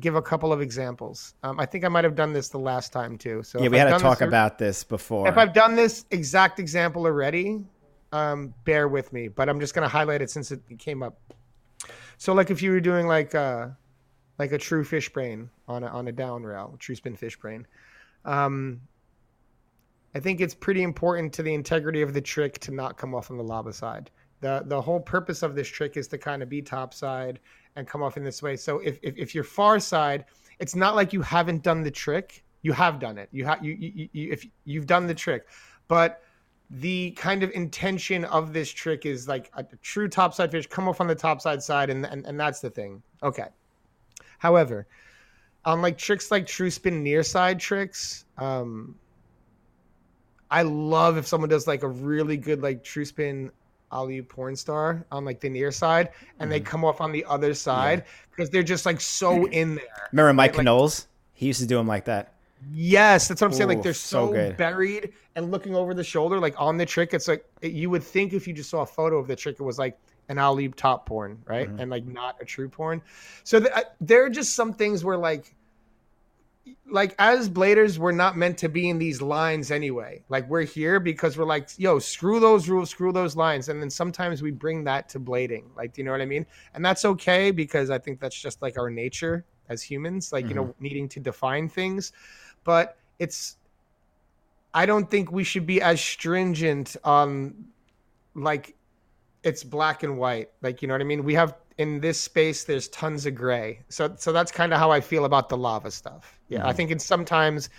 give 0.00 0.16
a 0.16 0.22
couple 0.22 0.52
of 0.52 0.60
examples. 0.60 1.34
Um, 1.44 1.60
I 1.60 1.66
think 1.66 1.84
I 1.84 1.88
might 1.88 2.02
have 2.02 2.16
done 2.16 2.32
this 2.32 2.48
the 2.48 2.58
last 2.58 2.92
time 2.92 3.16
too. 3.16 3.44
So 3.44 3.62
Yeah, 3.62 3.68
we 3.68 3.78
I've 3.78 3.78
had 3.78 3.84
to 3.84 3.90
done 3.90 4.10
this 4.10 4.18
talk 4.18 4.26
about 4.26 4.58
this 4.58 4.82
before. 4.82 5.28
If 5.28 5.38
I've 5.38 5.52
done 5.52 5.76
this 5.76 6.04
exact 6.10 6.58
example 6.58 7.04
already, 7.04 7.64
um, 8.10 8.52
bear 8.64 8.88
with 8.88 9.12
me. 9.12 9.28
But 9.28 9.48
I'm 9.48 9.60
just 9.60 9.72
going 9.72 9.84
to 9.84 9.88
highlight 9.88 10.20
it 10.20 10.30
since 10.30 10.50
it 10.50 10.62
came 10.80 11.00
up. 11.00 11.16
So, 12.18 12.32
like 12.32 12.50
if 12.50 12.60
you 12.60 12.72
were 12.72 12.80
doing 12.80 13.06
like 13.06 13.36
uh, 13.36 13.68
like 14.36 14.50
a 14.50 14.58
true 14.58 14.82
fish 14.82 15.12
brain 15.12 15.48
on 15.68 15.84
a 15.84 15.86
on 15.86 16.08
a 16.08 16.12
down 16.12 16.42
rail, 16.42 16.74
true 16.80 16.96
spin 16.96 17.14
fish 17.14 17.36
brain. 17.36 17.68
Um, 18.24 18.80
I 20.14 20.20
think 20.20 20.40
it's 20.40 20.54
pretty 20.54 20.82
important 20.82 21.32
to 21.34 21.42
the 21.42 21.54
integrity 21.54 22.02
of 22.02 22.12
the 22.12 22.20
trick 22.20 22.58
to 22.60 22.72
not 22.72 22.96
come 22.96 23.14
off 23.14 23.30
on 23.30 23.36
the 23.36 23.44
lava 23.44 23.72
side. 23.72 24.10
The 24.40 24.62
the 24.66 24.80
whole 24.80 25.00
purpose 25.00 25.42
of 25.42 25.54
this 25.54 25.68
trick 25.68 25.96
is 25.96 26.08
to 26.08 26.18
kind 26.18 26.42
of 26.42 26.48
be 26.48 26.62
top 26.62 26.94
side 26.94 27.40
and 27.76 27.86
come 27.86 28.02
off 28.02 28.16
in 28.16 28.24
this 28.24 28.42
way. 28.42 28.56
So 28.56 28.78
if 28.78 28.98
if, 29.02 29.16
if 29.16 29.34
you're 29.34 29.44
far 29.44 29.78
side, 29.78 30.24
it's 30.58 30.74
not 30.74 30.96
like 30.96 31.12
you 31.12 31.22
haven't 31.22 31.62
done 31.62 31.82
the 31.82 31.90
trick. 31.90 32.44
You 32.62 32.72
have 32.72 32.98
done 32.98 33.18
it. 33.18 33.28
You 33.32 33.44
have 33.44 33.64
you, 33.64 33.74
you, 33.74 34.08
you 34.12 34.32
if 34.32 34.46
you've 34.64 34.86
done 34.86 35.06
the 35.06 35.14
trick, 35.14 35.46
but 35.88 36.22
the 36.70 37.10
kind 37.12 37.42
of 37.42 37.50
intention 37.50 38.24
of 38.26 38.52
this 38.52 38.70
trick 38.70 39.04
is 39.04 39.26
like 39.26 39.50
a 39.54 39.64
true 39.82 40.08
topside 40.08 40.52
fish 40.52 40.66
come 40.68 40.88
off 40.88 41.00
on 41.00 41.08
the 41.08 41.14
topside 41.14 41.60
side 41.60 41.90
and, 41.90 42.06
and 42.06 42.24
and 42.26 42.38
that's 42.38 42.60
the 42.60 42.70
thing 42.70 43.02
okay 43.24 43.48
however 44.38 44.86
on 45.64 45.82
like 45.82 45.98
tricks 45.98 46.30
like 46.30 46.46
true 46.46 46.70
spin 46.70 47.02
near 47.02 47.24
side 47.24 47.58
tricks 47.58 48.24
um 48.38 48.94
i 50.50 50.62
love 50.62 51.16
if 51.16 51.26
someone 51.26 51.48
does 51.48 51.66
like 51.66 51.82
a 51.82 51.88
really 51.88 52.36
good 52.36 52.62
like 52.62 52.82
true 52.84 53.04
spin 53.04 53.50
Ali 53.92 54.22
porn 54.22 54.54
star 54.54 55.04
on 55.10 55.24
like 55.24 55.40
the 55.40 55.48
near 55.48 55.72
side 55.72 56.10
and 56.38 56.50
they 56.50 56.60
come 56.60 56.84
off 56.84 57.00
on 57.00 57.10
the 57.10 57.24
other 57.24 57.54
side 57.54 58.04
because 58.30 58.48
they're 58.48 58.62
just 58.62 58.86
like 58.86 59.00
so 59.00 59.46
in 59.50 59.74
there 59.74 59.84
Remember 60.12 60.32
Mike 60.32 60.56
like- 60.56 60.64
Knowles? 60.64 61.08
He 61.34 61.46
used 61.46 61.60
to 61.60 61.66
do 61.66 61.76
them 61.76 61.88
like 61.88 62.04
that. 62.04 62.34
Yes, 62.72 63.26
that's 63.26 63.40
what 63.40 63.48
I'm 63.48 63.52
saying. 63.52 63.70
Ooh, 63.70 63.74
Like 63.74 63.82
they're 63.82 63.94
so 63.94 64.32
so, 64.32 64.52
buried 64.52 65.12
and 65.34 65.50
looking 65.50 65.74
over 65.74 65.92
the 65.94 66.04
shoulder, 66.04 66.38
like 66.38 66.54
on 66.60 66.76
the 66.76 66.86
trick. 66.86 67.14
It's 67.14 67.26
like 67.26 67.44
you 67.62 67.90
would 67.90 68.04
think 68.04 68.32
if 68.32 68.46
you 68.46 68.52
just 68.54 68.70
saw 68.70 68.82
a 68.82 68.86
photo 68.86 69.18
of 69.18 69.26
the 69.26 69.34
trick, 69.34 69.56
it 69.58 69.62
was 69.64 69.78
like 69.78 69.98
an 70.28 70.38
Ali 70.38 70.68
top 70.68 71.06
porn, 71.06 71.38
right? 71.46 71.66
Mm-hmm. 71.68 71.80
And 71.80 71.90
like 71.90 72.04
not 72.06 72.36
a 72.40 72.44
true 72.44 72.68
porn. 72.68 73.02
So 73.42 73.58
th- 73.58 73.72
I- 73.74 73.84
there 74.00 74.24
are 74.24 74.30
just 74.30 74.54
some 74.54 74.72
things 74.72 75.02
where 75.02 75.16
like, 75.16 75.52
like 76.90 77.14
as 77.18 77.48
bladers, 77.48 77.98
we're 77.98 78.12
not 78.12 78.36
meant 78.36 78.58
to 78.58 78.68
be 78.68 78.88
in 78.88 78.98
these 78.98 79.22
lines 79.22 79.70
anyway. 79.70 80.22
Like 80.28 80.48
we're 80.48 80.64
here 80.64 81.00
because 81.00 81.38
we're 81.38 81.44
like, 81.44 81.68
yo, 81.76 81.98
screw 81.98 82.40
those 82.40 82.68
rules, 82.68 82.90
screw 82.90 83.12
those 83.12 83.36
lines, 83.36 83.68
and 83.68 83.80
then 83.80 83.90
sometimes 83.90 84.42
we 84.42 84.50
bring 84.50 84.84
that 84.84 85.08
to 85.10 85.20
blading. 85.20 85.64
Like, 85.76 85.92
do 85.92 86.00
you 86.00 86.04
know 86.04 86.12
what 86.12 86.20
I 86.20 86.26
mean? 86.26 86.46
And 86.74 86.84
that's 86.84 87.04
okay 87.04 87.50
because 87.50 87.90
I 87.90 87.98
think 87.98 88.20
that's 88.20 88.40
just 88.40 88.60
like 88.62 88.78
our 88.78 88.90
nature 88.90 89.44
as 89.68 89.82
humans, 89.82 90.32
like 90.32 90.48
you 90.48 90.54
know, 90.54 90.64
mm-hmm. 90.64 90.84
needing 90.84 91.08
to 91.10 91.20
define 91.20 91.68
things 91.68 92.12
but 92.64 92.96
it's 93.18 93.56
I 94.72 94.86
don't 94.86 95.10
think 95.10 95.32
we 95.32 95.44
should 95.44 95.66
be 95.66 95.82
as 95.82 96.00
stringent 96.00 96.96
on 97.02 97.66
like 98.34 98.76
it's 99.42 99.64
black 99.64 100.02
and 100.02 100.18
white. 100.18 100.50
Like 100.62 100.82
you 100.82 100.88
know 100.88 100.94
what 100.94 101.00
I 101.00 101.04
mean? 101.04 101.24
We 101.24 101.34
have 101.34 101.54
in 101.80 101.98
this 101.98 102.20
space 102.20 102.64
there's 102.64 102.88
tons 102.88 103.24
of 103.24 103.34
gray. 103.34 103.80
So 103.88 104.14
so 104.18 104.32
that's 104.32 104.52
kind 104.52 104.74
of 104.74 104.78
how 104.78 104.90
I 104.90 105.00
feel 105.00 105.24
about 105.24 105.48
the 105.48 105.56
lava 105.56 105.90
stuff. 105.90 106.38
Yeah, 106.50 106.68
I 106.68 106.74
think 106.74 106.90
it's 106.90 107.06
sometimes 107.06 107.70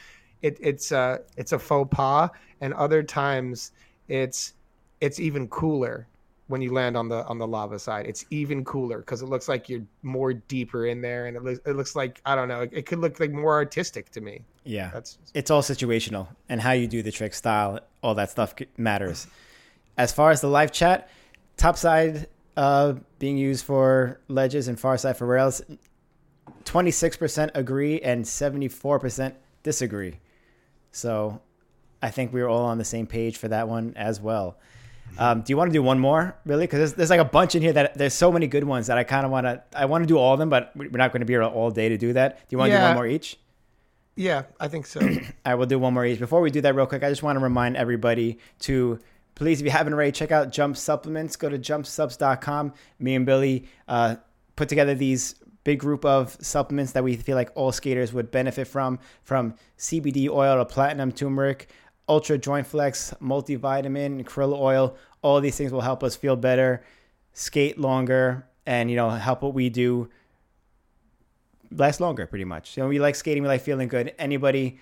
it, 0.42 0.58
it's 0.60 0.92
uh 0.92 1.20
it's 1.38 1.52
a 1.52 1.60
faux 1.60 1.96
pas 1.96 2.32
and 2.62 2.74
other 2.74 3.04
times 3.04 3.74
it's 4.08 4.54
it's 5.02 5.20
even 5.20 5.48
cooler 5.50 6.08
when 6.48 6.64
you 6.64 6.74
land 6.74 6.98
on 6.98 7.10
the 7.10 7.24
on 7.28 7.38
the 7.38 7.46
lava 7.46 7.78
side. 7.78 8.08
It's 8.08 8.26
even 8.32 8.66
cooler 8.66 8.98
because 8.98 9.22
it 9.22 9.28
looks 9.28 9.48
like 9.48 9.70
you're 9.70 9.86
more 10.02 10.34
deeper 10.34 10.88
in 10.88 11.00
there 11.02 11.28
and 11.28 11.38
it 11.38 11.44
looks 11.44 11.60
it 11.68 11.76
looks 11.76 11.96
like 11.96 12.20
I 12.26 12.36
don't 12.36 12.48
know, 12.48 12.62
it, 12.62 12.72
it 12.74 12.86
could 12.88 12.98
look 12.98 13.20
like 13.20 13.32
more 13.32 13.54
artistic 13.54 14.10
to 14.14 14.22
me. 14.22 14.44
Yeah. 14.64 14.90
That's 14.92 15.20
it's 15.36 15.52
all 15.52 15.62
situational 15.62 16.28
and 16.50 16.60
how 16.60 16.72
you 16.72 16.88
do 16.88 17.04
the 17.04 17.12
trick 17.12 17.36
style 17.36 17.80
all 18.02 18.16
that 18.16 18.32
stuff 18.32 18.56
matters 18.78 19.28
as 19.96 20.12
far 20.12 20.32
as 20.32 20.42
the 20.42 20.48
live 20.48 20.72
chat 20.72 21.08
top 21.56 21.78
side 21.78 22.26
uh, 22.58 22.94
being 23.20 23.38
used 23.38 23.66
for 23.66 24.20
ledges 24.28 24.68
and 24.68 24.80
far 24.80 24.98
side 24.98 25.18
for 25.18 25.26
rails 25.26 25.62
26% 26.66 27.52
agree 27.56 28.00
and 28.02 28.24
74% 28.24 29.34
disagree 29.64 30.20
so 30.92 31.42
I 32.02 32.10
think 32.10 32.34
we 32.34 32.42
were 32.42 32.50
all 32.50 32.66
on 32.66 32.78
the 32.78 32.86
same 32.86 33.08
page 33.08 33.38
for 33.38 33.48
that 33.48 33.68
one 33.68 33.94
as 33.96 34.20
well. 34.20 34.58
Um, 35.18 35.42
do 35.42 35.52
you 35.52 35.58
want 35.58 35.70
to 35.70 35.74
do 35.74 35.84
one 35.84 36.00
more, 36.00 36.38
really? 36.46 36.64
Because 36.64 36.80
there's, 36.80 36.94
there's, 36.94 37.10
like 37.10 37.20
a 37.20 37.26
bunch 37.26 37.54
in 37.56 37.62
here 37.62 37.74
that 37.74 37.98
there's 37.98 38.14
so 38.14 38.32
many 38.32 38.48
good 38.48 38.64
ones 38.64 38.88
that 38.88 38.98
I 38.98 39.04
kind 39.04 39.26
of 39.26 39.32
want 39.32 39.46
to. 39.46 39.62
I 39.76 39.86
want 39.86 40.04
to 40.04 40.08
do 40.08 40.18
all 40.18 40.34
of 40.34 40.40
them, 40.40 40.50
but 40.50 40.72
we're 40.76 40.90
not 40.90 41.12
going 41.12 41.20
to 41.20 41.26
be 41.26 41.34
here 41.34 41.44
all 41.44 41.70
day 41.70 41.90
to 41.90 41.98
do 41.98 42.14
that. 42.14 42.38
Do 42.48 42.54
you 42.54 42.58
want 42.58 42.70
to 42.70 42.74
yeah. 42.74 42.80
do 42.80 42.86
one 42.88 42.96
more 42.96 43.08
each? 43.08 43.38
Yeah, 44.16 44.44
I 44.60 44.70
think 44.70 44.86
so. 44.86 45.02
I 45.46 45.56
will 45.56 45.66
do 45.66 45.78
one 45.80 45.94
more 45.94 46.06
each. 46.06 46.20
Before 46.20 46.40
we 46.40 46.50
do 46.50 46.62
that, 46.62 46.76
real 46.76 46.86
quick, 46.86 47.04
I 47.04 47.10
just 47.10 47.24
want 47.24 47.38
to 47.38 47.44
remind 47.44 47.76
everybody 47.76 48.40
to 48.60 49.00
please, 49.36 49.60
if 49.60 49.66
you 49.66 49.72
haven't 49.72 49.94
already, 49.94 50.12
check 50.12 50.32
out 50.32 50.52
Jump 50.52 50.78
Supplements. 50.78 51.36
Go 51.36 51.50
to 51.50 51.58
jumpsubs.com. 51.58 52.74
Me 53.00 53.16
and 53.16 53.26
Billy 53.26 53.66
uh, 53.88 54.16
put 54.56 54.70
together 54.70 54.96
these 54.96 55.36
big 55.64 55.80
group 55.80 56.06
of 56.06 56.36
supplements 56.42 56.94
that 56.94 57.04
we 57.04 57.16
feel 57.16 57.36
like 57.36 57.52
all 57.56 57.72
skaters 57.72 58.14
would 58.14 58.32
benefit 58.32 58.68
from, 58.68 59.00
from 59.24 59.54
CBD 59.78 60.30
oil 60.30 60.58
to 60.58 60.66
platinum 60.66 61.12
turmeric, 61.12 61.70
ultra 62.10 62.38
joint 62.38 62.66
flex, 62.66 63.14
multivitamin, 63.22 64.24
krill 64.24 64.58
oil. 64.58 64.96
All 65.22 65.40
these 65.40 65.56
things 65.56 65.72
will 65.72 65.82
help 65.82 66.04
us 66.04 66.16
feel 66.16 66.36
better, 66.36 66.84
skate 67.34 67.80
longer, 67.80 68.48
and 68.66 68.90
you 68.90 68.96
know 68.96 69.10
help 69.10 69.42
what 69.42 69.54
we 69.54 69.70
do 69.70 70.10
last 71.72 72.00
longer. 72.00 72.26
Pretty 72.26 72.46
much. 72.46 72.76
You 72.76 72.84
know, 72.84 72.90
we 72.90 73.00
like 73.00 73.16
skating, 73.16 73.44
we 73.44 73.50
like 73.50 73.62
feeling 73.62 73.88
good. 73.88 74.14
Anybody 74.18 74.80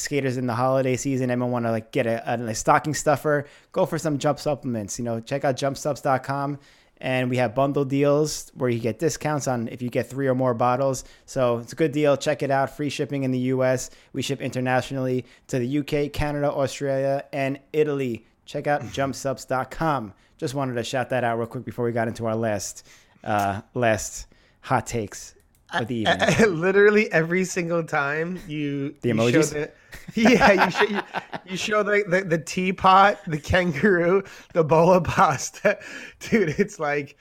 skaters 0.00 0.36
in 0.36 0.46
the 0.46 0.54
holiday 0.54 0.96
season, 0.96 1.30
anyone 1.30 1.50
want 1.50 1.64
to 1.66 1.70
like 1.70 1.92
get 1.92 2.06
a, 2.06 2.32
a, 2.32 2.42
a, 2.46 2.54
stocking 2.54 2.94
stuffer, 2.94 3.46
go 3.72 3.86
for 3.86 3.98
some 3.98 4.18
jump 4.18 4.40
supplements. 4.40 4.98
You 4.98 5.04
know, 5.04 5.20
check 5.20 5.44
out 5.44 5.56
jumpsubs.com 5.56 6.58
and 7.00 7.30
we 7.30 7.38
have 7.38 7.54
bundle 7.54 7.84
deals 7.84 8.52
where 8.54 8.68
you 8.68 8.78
get 8.78 8.98
discounts 8.98 9.48
on 9.48 9.68
if 9.68 9.80
you 9.80 9.88
get 9.88 10.08
three 10.08 10.26
or 10.26 10.34
more 10.34 10.54
bottles. 10.54 11.04
So 11.24 11.58
it's 11.58 11.72
a 11.72 11.76
good 11.76 11.92
deal. 11.92 12.16
Check 12.16 12.42
it 12.42 12.50
out. 12.50 12.76
Free 12.76 12.90
shipping 12.90 13.22
in 13.22 13.30
the 13.30 13.38
US. 13.38 13.90
We 14.12 14.22
ship 14.22 14.40
internationally 14.40 15.24
to 15.48 15.58
the 15.58 15.78
UK, 15.78 16.12
Canada, 16.12 16.50
Australia, 16.50 17.24
and 17.32 17.58
Italy. 17.72 18.26
Check 18.44 18.66
out 18.66 18.82
jumpsubs.com. 18.92 20.12
Just 20.36 20.54
wanted 20.54 20.74
to 20.74 20.84
shout 20.84 21.10
that 21.10 21.24
out 21.24 21.38
real 21.38 21.46
quick 21.46 21.64
before 21.64 21.84
we 21.84 21.92
got 21.92 22.08
into 22.08 22.26
our 22.26 22.36
last 22.36 22.86
uh, 23.22 23.60
last 23.74 24.26
hot 24.62 24.86
takes 24.86 25.34
of 25.72 25.88
the 25.88 25.96
evening. 25.96 26.20
I, 26.20 26.42
I, 26.42 26.46
literally 26.46 27.10
every 27.12 27.44
single 27.44 27.82
time 27.82 28.40
you 28.46 28.94
the 29.02 29.10
emojis. 29.10 29.54
You 29.54 29.66
the, 29.66 29.70
yeah, 30.14 30.64
you 30.64 30.70
show 30.70 30.84
you, 30.84 31.00
you 31.46 31.56
show 31.56 31.82
the, 31.82 32.04
the, 32.06 32.22
the 32.22 32.38
teapot, 32.38 33.18
the 33.26 33.38
kangaroo, 33.38 34.22
the 34.52 34.64
bowl 34.64 34.92
of 34.92 35.04
pasta, 35.04 35.78
dude. 36.20 36.54
It's 36.58 36.78
like 36.78 37.16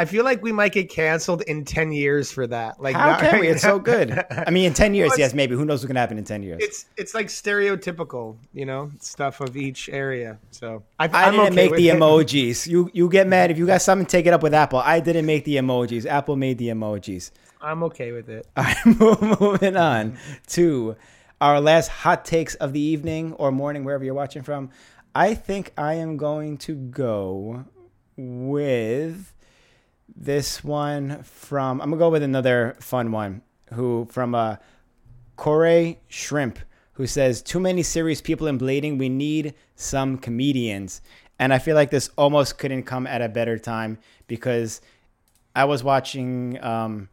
I 0.00 0.06
feel 0.06 0.24
like 0.24 0.42
we 0.42 0.50
might 0.50 0.72
get 0.72 0.88
canceled 0.88 1.42
in 1.42 1.62
ten 1.62 1.92
years 1.92 2.32
for 2.32 2.46
that. 2.46 2.80
Like, 2.80 2.96
how 2.96 3.18
can 3.18 3.32
right 3.32 3.40
we? 3.42 3.48
It's 3.48 3.60
so 3.60 3.78
good. 3.78 4.24
I 4.30 4.50
mean, 4.50 4.64
in 4.64 4.72
ten 4.72 4.94
years, 4.94 5.10
well, 5.10 5.18
yes, 5.18 5.34
maybe. 5.34 5.54
Who 5.54 5.66
knows 5.66 5.82
what 5.82 5.88
can 5.88 5.96
happen 5.96 6.16
in 6.16 6.24
ten 6.24 6.42
years? 6.42 6.62
It's 6.62 6.86
it's 6.96 7.12
like 7.12 7.26
stereotypical, 7.26 8.38
you 8.54 8.64
know, 8.64 8.90
stuff 9.00 9.42
of 9.42 9.58
each 9.58 9.90
area. 9.90 10.38
So 10.52 10.82
I, 10.98 11.04
I 11.12 11.30
didn't 11.30 11.46
okay 11.48 11.54
make 11.54 11.74
the 11.74 11.90
it. 11.90 11.98
emojis. 11.98 12.66
You 12.66 12.90
you 12.94 13.10
get 13.10 13.26
mad 13.28 13.50
if 13.50 13.58
you 13.58 13.66
got 13.66 13.82
something. 13.82 14.06
Take 14.06 14.24
it 14.24 14.32
up 14.32 14.42
with 14.42 14.54
Apple. 14.54 14.78
I 14.78 15.00
didn't 15.00 15.26
make 15.26 15.44
the 15.44 15.56
emojis. 15.56 16.06
Apple 16.06 16.36
made 16.36 16.56
the 16.56 16.68
emojis. 16.68 17.30
I'm 17.60 17.82
okay 17.84 18.12
with 18.12 18.28
it. 18.28 18.46
I'm 18.56 18.96
moving 19.40 19.76
on 19.76 20.18
to 20.48 20.96
our 21.40 21.60
last 21.60 21.88
hot 21.88 22.24
takes 22.24 22.54
of 22.56 22.72
the 22.72 22.80
evening 22.80 23.34
or 23.34 23.52
morning, 23.52 23.84
wherever 23.84 24.04
you're 24.04 24.14
watching 24.14 24.42
from. 24.42 24.70
I 25.14 25.34
think 25.34 25.72
I 25.76 25.94
am 25.94 26.16
going 26.16 26.56
to 26.58 26.74
go 26.74 27.64
with 28.16 29.34
this 30.16 30.64
one 30.64 31.22
from. 31.22 31.80
I'm 31.80 31.90
gonna 31.90 31.98
go 31.98 32.10
with 32.10 32.22
another 32.22 32.76
fun 32.80 33.12
one. 33.12 33.42
Who 33.74 34.08
from 34.10 34.34
uh, 34.34 34.56
Corey 35.36 36.00
Shrimp, 36.08 36.58
who 36.94 37.06
says, 37.06 37.42
"Too 37.42 37.60
many 37.60 37.82
serious 37.82 38.20
people 38.20 38.46
in 38.46 38.58
blading. 38.58 38.98
We 38.98 39.08
need 39.08 39.54
some 39.76 40.18
comedians." 40.18 41.02
And 41.38 41.52
I 41.54 41.58
feel 41.58 41.74
like 41.74 41.90
this 41.90 42.10
almost 42.16 42.58
couldn't 42.58 42.82
come 42.82 43.06
at 43.06 43.22
a 43.22 43.28
better 43.28 43.58
time 43.58 43.98
because 44.26 44.80
I 45.54 45.64
was 45.64 45.84
watching. 45.84 46.62
Um, 46.62 47.08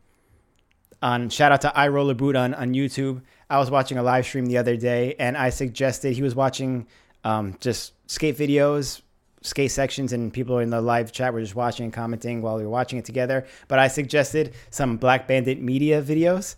on 1.01 1.29
shout 1.29 1.51
out 1.51 1.61
to 1.61 1.69
iRollerBoot 1.69 2.39
on, 2.39 2.53
on 2.53 2.73
YouTube. 2.73 3.21
I 3.49 3.57
was 3.59 3.71
watching 3.71 3.97
a 3.97 4.03
live 4.03 4.25
stream 4.25 4.45
the 4.45 4.57
other 4.57 4.75
day 4.75 5.15
and 5.19 5.37
I 5.37 5.49
suggested 5.49 6.13
he 6.13 6.21
was 6.21 6.35
watching 6.35 6.87
um, 7.23 7.55
just 7.59 7.93
skate 8.09 8.37
videos, 8.37 9.01
skate 9.41 9.71
sections, 9.71 10.13
and 10.13 10.31
people 10.33 10.59
in 10.59 10.69
the 10.69 10.81
live 10.81 11.11
chat 11.11 11.33
were 11.33 11.41
just 11.41 11.55
watching 11.55 11.85
and 11.85 11.93
commenting 11.93 12.41
while 12.41 12.57
we 12.57 12.63
were 12.63 12.69
watching 12.69 12.99
it 12.99 13.05
together. 13.05 13.45
But 13.67 13.79
I 13.79 13.87
suggested 13.87 14.53
some 14.69 14.97
Black 14.97 15.27
Bandit 15.27 15.61
media 15.61 16.01
videos. 16.01 16.55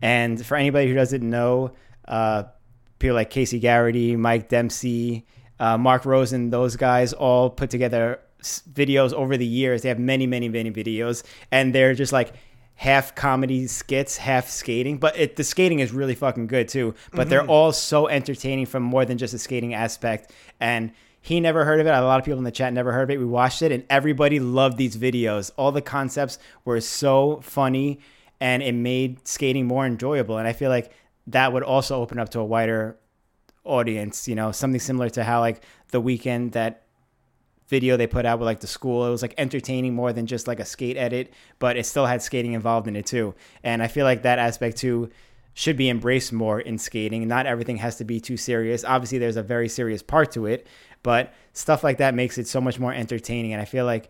And 0.00 0.44
for 0.44 0.56
anybody 0.56 0.88
who 0.88 0.94
doesn't 0.94 1.28
know, 1.28 1.72
uh, 2.06 2.44
people 2.98 3.14
like 3.14 3.30
Casey 3.30 3.58
Garrity, 3.58 4.16
Mike 4.16 4.48
Dempsey, 4.48 5.26
uh, 5.58 5.76
Mark 5.76 6.04
Rosen, 6.04 6.50
those 6.50 6.76
guys 6.76 7.12
all 7.12 7.50
put 7.50 7.70
together 7.70 8.20
videos 8.42 9.12
over 9.12 9.36
the 9.36 9.46
years. 9.46 9.82
They 9.82 9.88
have 9.88 9.98
many, 9.98 10.26
many, 10.26 10.48
many 10.48 10.70
videos, 10.70 11.24
and 11.50 11.74
they're 11.74 11.94
just 11.94 12.12
like 12.12 12.32
half 12.78 13.16
comedy 13.16 13.66
skits, 13.66 14.16
half 14.16 14.48
skating. 14.48 14.98
But 14.98 15.18
it, 15.18 15.34
the 15.34 15.42
skating 15.42 15.80
is 15.80 15.92
really 15.92 16.14
fucking 16.14 16.46
good 16.46 16.68
too. 16.68 16.94
But 17.10 17.22
mm-hmm. 17.22 17.30
they're 17.30 17.46
all 17.46 17.72
so 17.72 18.06
entertaining 18.06 18.66
from 18.66 18.84
more 18.84 19.04
than 19.04 19.18
just 19.18 19.34
a 19.34 19.38
skating 19.38 19.74
aspect. 19.74 20.32
And 20.60 20.92
he 21.20 21.40
never 21.40 21.64
heard 21.64 21.80
of 21.80 21.88
it. 21.88 21.90
A 21.90 22.00
lot 22.02 22.20
of 22.20 22.24
people 22.24 22.38
in 22.38 22.44
the 22.44 22.52
chat 22.52 22.72
never 22.72 22.92
heard 22.92 23.02
of 23.02 23.10
it. 23.10 23.18
We 23.18 23.24
watched 23.24 23.62
it, 23.62 23.72
and 23.72 23.84
everybody 23.90 24.38
loved 24.38 24.78
these 24.78 24.96
videos. 24.96 25.50
All 25.56 25.72
the 25.72 25.82
concepts 25.82 26.38
were 26.64 26.80
so 26.80 27.40
funny, 27.42 27.98
and 28.40 28.62
it 28.62 28.72
made 28.72 29.26
skating 29.26 29.66
more 29.66 29.84
enjoyable. 29.84 30.38
And 30.38 30.46
I 30.46 30.52
feel 30.52 30.70
like 30.70 30.92
that 31.26 31.52
would 31.52 31.64
also 31.64 32.00
open 32.00 32.20
up 32.20 32.28
to 32.30 32.38
a 32.38 32.44
wider 32.44 32.96
audience. 33.64 34.28
You 34.28 34.36
know, 34.36 34.52
something 34.52 34.80
similar 34.80 35.10
to 35.10 35.24
how 35.24 35.40
like 35.40 35.64
the 35.90 36.00
weekend 36.00 36.52
that 36.52 36.84
video 37.68 37.96
they 37.96 38.06
put 38.06 38.26
out 38.26 38.38
with 38.38 38.46
like 38.46 38.60
the 38.60 38.66
school. 38.66 39.06
It 39.06 39.10
was 39.10 39.22
like 39.22 39.34
entertaining 39.38 39.94
more 39.94 40.12
than 40.12 40.26
just 40.26 40.48
like 40.48 40.60
a 40.60 40.64
skate 40.64 40.96
edit, 40.96 41.32
but 41.58 41.76
it 41.76 41.86
still 41.86 42.06
had 42.06 42.22
skating 42.22 42.54
involved 42.54 42.88
in 42.88 42.96
it 42.96 43.06
too. 43.06 43.34
And 43.62 43.82
I 43.82 43.88
feel 43.88 44.04
like 44.04 44.22
that 44.22 44.38
aspect 44.38 44.78
too 44.78 45.10
should 45.54 45.76
be 45.76 45.88
embraced 45.90 46.32
more 46.32 46.60
in 46.60 46.78
skating. 46.78 47.26
Not 47.26 47.46
everything 47.46 47.78
has 47.78 47.96
to 47.96 48.04
be 48.04 48.20
too 48.20 48.36
serious. 48.36 48.84
Obviously, 48.84 49.18
there's 49.18 49.36
a 49.36 49.42
very 49.42 49.68
serious 49.68 50.02
part 50.02 50.32
to 50.32 50.46
it, 50.46 50.66
but 51.02 51.34
stuff 51.52 51.82
like 51.82 51.98
that 51.98 52.14
makes 52.14 52.38
it 52.38 52.46
so 52.46 52.60
much 52.60 52.78
more 52.78 52.92
entertaining. 52.92 53.52
And 53.52 53.60
I 53.60 53.64
feel 53.64 53.84
like 53.84 54.08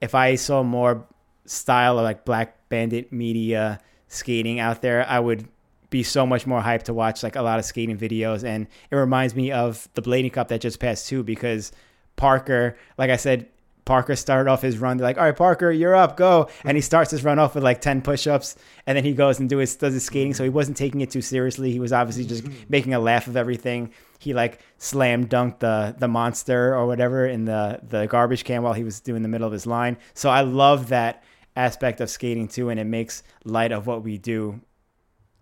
if 0.00 0.14
I 0.14 0.34
saw 0.36 0.62
more 0.62 1.06
style 1.44 1.98
of 1.98 2.04
like 2.04 2.24
Black 2.24 2.56
Bandit 2.68 3.12
media 3.12 3.80
skating 4.08 4.58
out 4.60 4.80
there, 4.82 5.06
I 5.06 5.20
would 5.20 5.46
be 5.90 6.02
so 6.02 6.26
much 6.26 6.46
more 6.46 6.60
hyped 6.60 6.84
to 6.84 6.94
watch 6.94 7.22
like 7.22 7.36
a 7.36 7.42
lot 7.42 7.58
of 7.58 7.64
skating 7.64 7.98
videos. 7.98 8.42
And 8.44 8.66
it 8.90 8.96
reminds 8.96 9.34
me 9.34 9.52
of 9.52 9.88
the 9.94 10.02
Blading 10.02 10.32
Cup 10.32 10.48
that 10.48 10.60
just 10.60 10.80
passed 10.80 11.06
too, 11.08 11.22
because 11.22 11.70
Parker, 12.18 12.76
like 12.98 13.08
I 13.08 13.16
said, 13.16 13.48
Parker 13.86 14.14
started 14.16 14.50
off 14.50 14.60
his 14.60 14.76
run. 14.76 14.98
They're 14.98 15.06
like, 15.06 15.16
all 15.16 15.24
right, 15.24 15.34
Parker, 15.34 15.70
you're 15.70 15.94
up, 15.94 16.18
go. 16.18 16.50
And 16.62 16.76
he 16.76 16.82
starts 16.82 17.10
his 17.10 17.24
run 17.24 17.38
off 17.38 17.54
with 17.54 17.64
like 17.64 17.80
10 17.80 18.02
push 18.02 18.26
ups. 18.26 18.54
And 18.86 18.94
then 18.94 19.02
he 19.02 19.14
goes 19.14 19.40
and 19.40 19.48
do 19.48 19.56
his, 19.56 19.74
does 19.76 19.94
his 19.94 20.04
skating. 20.04 20.34
So 20.34 20.44
he 20.44 20.50
wasn't 20.50 20.76
taking 20.76 21.00
it 21.00 21.10
too 21.10 21.22
seriously. 21.22 21.72
He 21.72 21.80
was 21.80 21.90
obviously 21.90 22.26
just 22.26 22.44
making 22.68 22.92
a 22.92 23.00
laugh 23.00 23.28
of 23.28 23.36
everything. 23.38 23.94
He 24.18 24.34
like 24.34 24.60
slam 24.76 25.26
dunked 25.26 25.60
the, 25.60 25.96
the 25.98 26.06
monster 26.06 26.74
or 26.74 26.86
whatever 26.86 27.26
in 27.26 27.46
the, 27.46 27.80
the 27.82 28.06
garbage 28.06 28.44
can 28.44 28.62
while 28.62 28.74
he 28.74 28.84
was 28.84 29.00
doing 29.00 29.22
the 29.22 29.28
middle 29.28 29.46
of 29.46 29.54
his 29.54 29.66
line. 29.66 29.96
So 30.12 30.28
I 30.28 30.42
love 30.42 30.88
that 30.88 31.24
aspect 31.56 32.02
of 32.02 32.10
skating 32.10 32.46
too. 32.46 32.68
And 32.68 32.78
it 32.78 32.84
makes 32.84 33.22
light 33.44 33.72
of 33.72 33.86
what 33.86 34.02
we 34.02 34.18
do. 34.18 34.60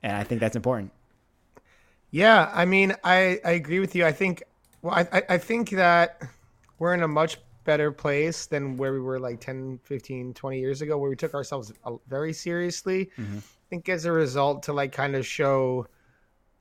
And 0.05 0.17
I 0.17 0.23
think 0.23 0.41
that's 0.41 0.55
important. 0.55 0.93
Yeah. 2.13 2.49
I 2.55 2.65
mean, 2.65 2.95
I, 3.03 3.41
I 3.45 3.51
agree 3.53 3.81
with 3.81 3.97
you. 3.97 4.07
I 4.07 4.13
think, 4.13 4.45
well, 4.83 4.95
I, 4.95 5.23
I 5.31 5.39
think 5.39 5.71
that 5.71 6.23
we're 6.79 6.95
in 6.95 7.03
a 7.03 7.09
much 7.09 7.39
better 7.65 7.91
place 7.91 8.47
than 8.47 8.77
where 8.77 8.93
we 8.93 9.01
were 9.01 9.19
like 9.19 9.41
10 9.41 9.81
15 9.83 10.33
20 10.35 10.59
years 10.59 10.83
ago 10.83 10.97
where 10.97 11.11
we 11.11 11.17
took 11.17 11.35
ourselves 11.35 11.73
very 12.09 12.33
seriously 12.33 13.11
mm-hmm. 13.19 13.39
i 13.39 13.69
think 13.69 13.89
as 13.89 14.05
a 14.05 14.13
result 14.13 14.63
to 14.63 14.73
like 14.73 14.93
kind 14.93 15.17
of 15.17 15.27
show 15.27 15.87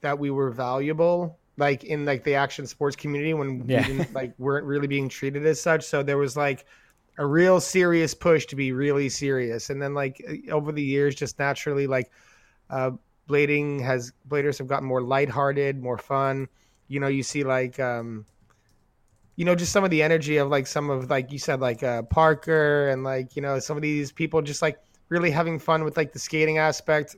that 0.02 0.18
we 0.18 0.32
were 0.32 0.50
valuable 0.50 1.38
like 1.58 1.84
in 1.84 2.06
like 2.06 2.24
the 2.24 2.36
action 2.36 2.66
sports 2.66 2.96
community 2.96 3.34
when 3.34 3.64
yeah. 3.68 3.88
we 3.88 3.98
didn't 3.98 4.14
like 4.14 4.34
weren't 4.40 4.66
really 4.66 4.88
being 4.88 5.08
treated 5.08 5.46
as 5.46 5.62
such 5.62 5.84
so 5.84 6.02
there 6.02 6.18
was 6.18 6.36
like 6.36 6.66
a 7.18 7.26
real 7.26 7.62
serious 7.62 8.14
push 8.14 8.46
to 8.48 8.56
be 8.56 8.72
really 8.72 9.08
serious 9.08 9.70
and 9.70 9.82
then 9.82 9.94
like 9.94 10.24
over 10.52 10.72
the 10.72 10.84
years 10.84 11.16
just 11.16 11.38
naturally 11.40 11.88
like 11.88 12.12
uh 12.72 12.92
blading 13.30 13.80
has 13.80 14.12
bladers 14.28 14.58
have 14.58 14.68
gotten 14.68 14.88
more 14.88 15.02
lighthearted 15.02 15.82
more 15.82 15.98
fun 15.98 16.48
you 16.88 17.00
know 17.00 17.08
you 17.08 17.24
see 17.24 17.44
like 17.44 17.80
um 17.80 18.26
you 19.36 19.44
know, 19.44 19.56
just 19.56 19.72
some 19.72 19.84
of 19.84 19.90
the 19.90 20.02
energy 20.02 20.38
of 20.38 20.50
like 20.50 20.68
some 20.68 20.90
of 20.90 21.10
like 21.10 21.32
you 21.32 21.40
said, 21.40 21.60
like 21.60 21.84
uh, 21.84 22.04
Parker 22.04 22.90
and 22.90 23.04
like 23.04 23.36
you 23.36 23.42
know 23.42 23.60
some 23.60 23.76
of 23.78 23.82
these 23.82 24.12
people 24.12 24.42
just 24.42 24.62
like 24.62 24.80
really 25.10 25.32
having 25.32 25.60
fun 25.60 25.84
with 25.84 25.98
like 25.98 26.14
the 26.14 26.20
skating 26.20 26.58
aspect. 26.58 27.16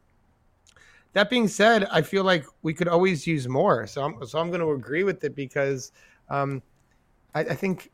That 1.14 1.30
being 1.30 1.48
said, 1.48 1.86
I 1.86 2.02
feel 2.02 2.24
like 2.24 2.46
we 2.62 2.74
could 2.74 2.88
always 2.88 3.26
use 3.26 3.48
more. 3.48 3.88
So 3.88 4.04
I'm 4.04 4.26
so 4.26 4.40
I'm 4.40 4.50
going 4.50 4.62
to 4.62 4.72
agree 4.72 5.04
with 5.04 5.24
it 5.24 5.36
because 5.36 5.92
um, 6.30 6.62
I, 7.34 7.42
I 7.42 7.56
think 7.56 7.92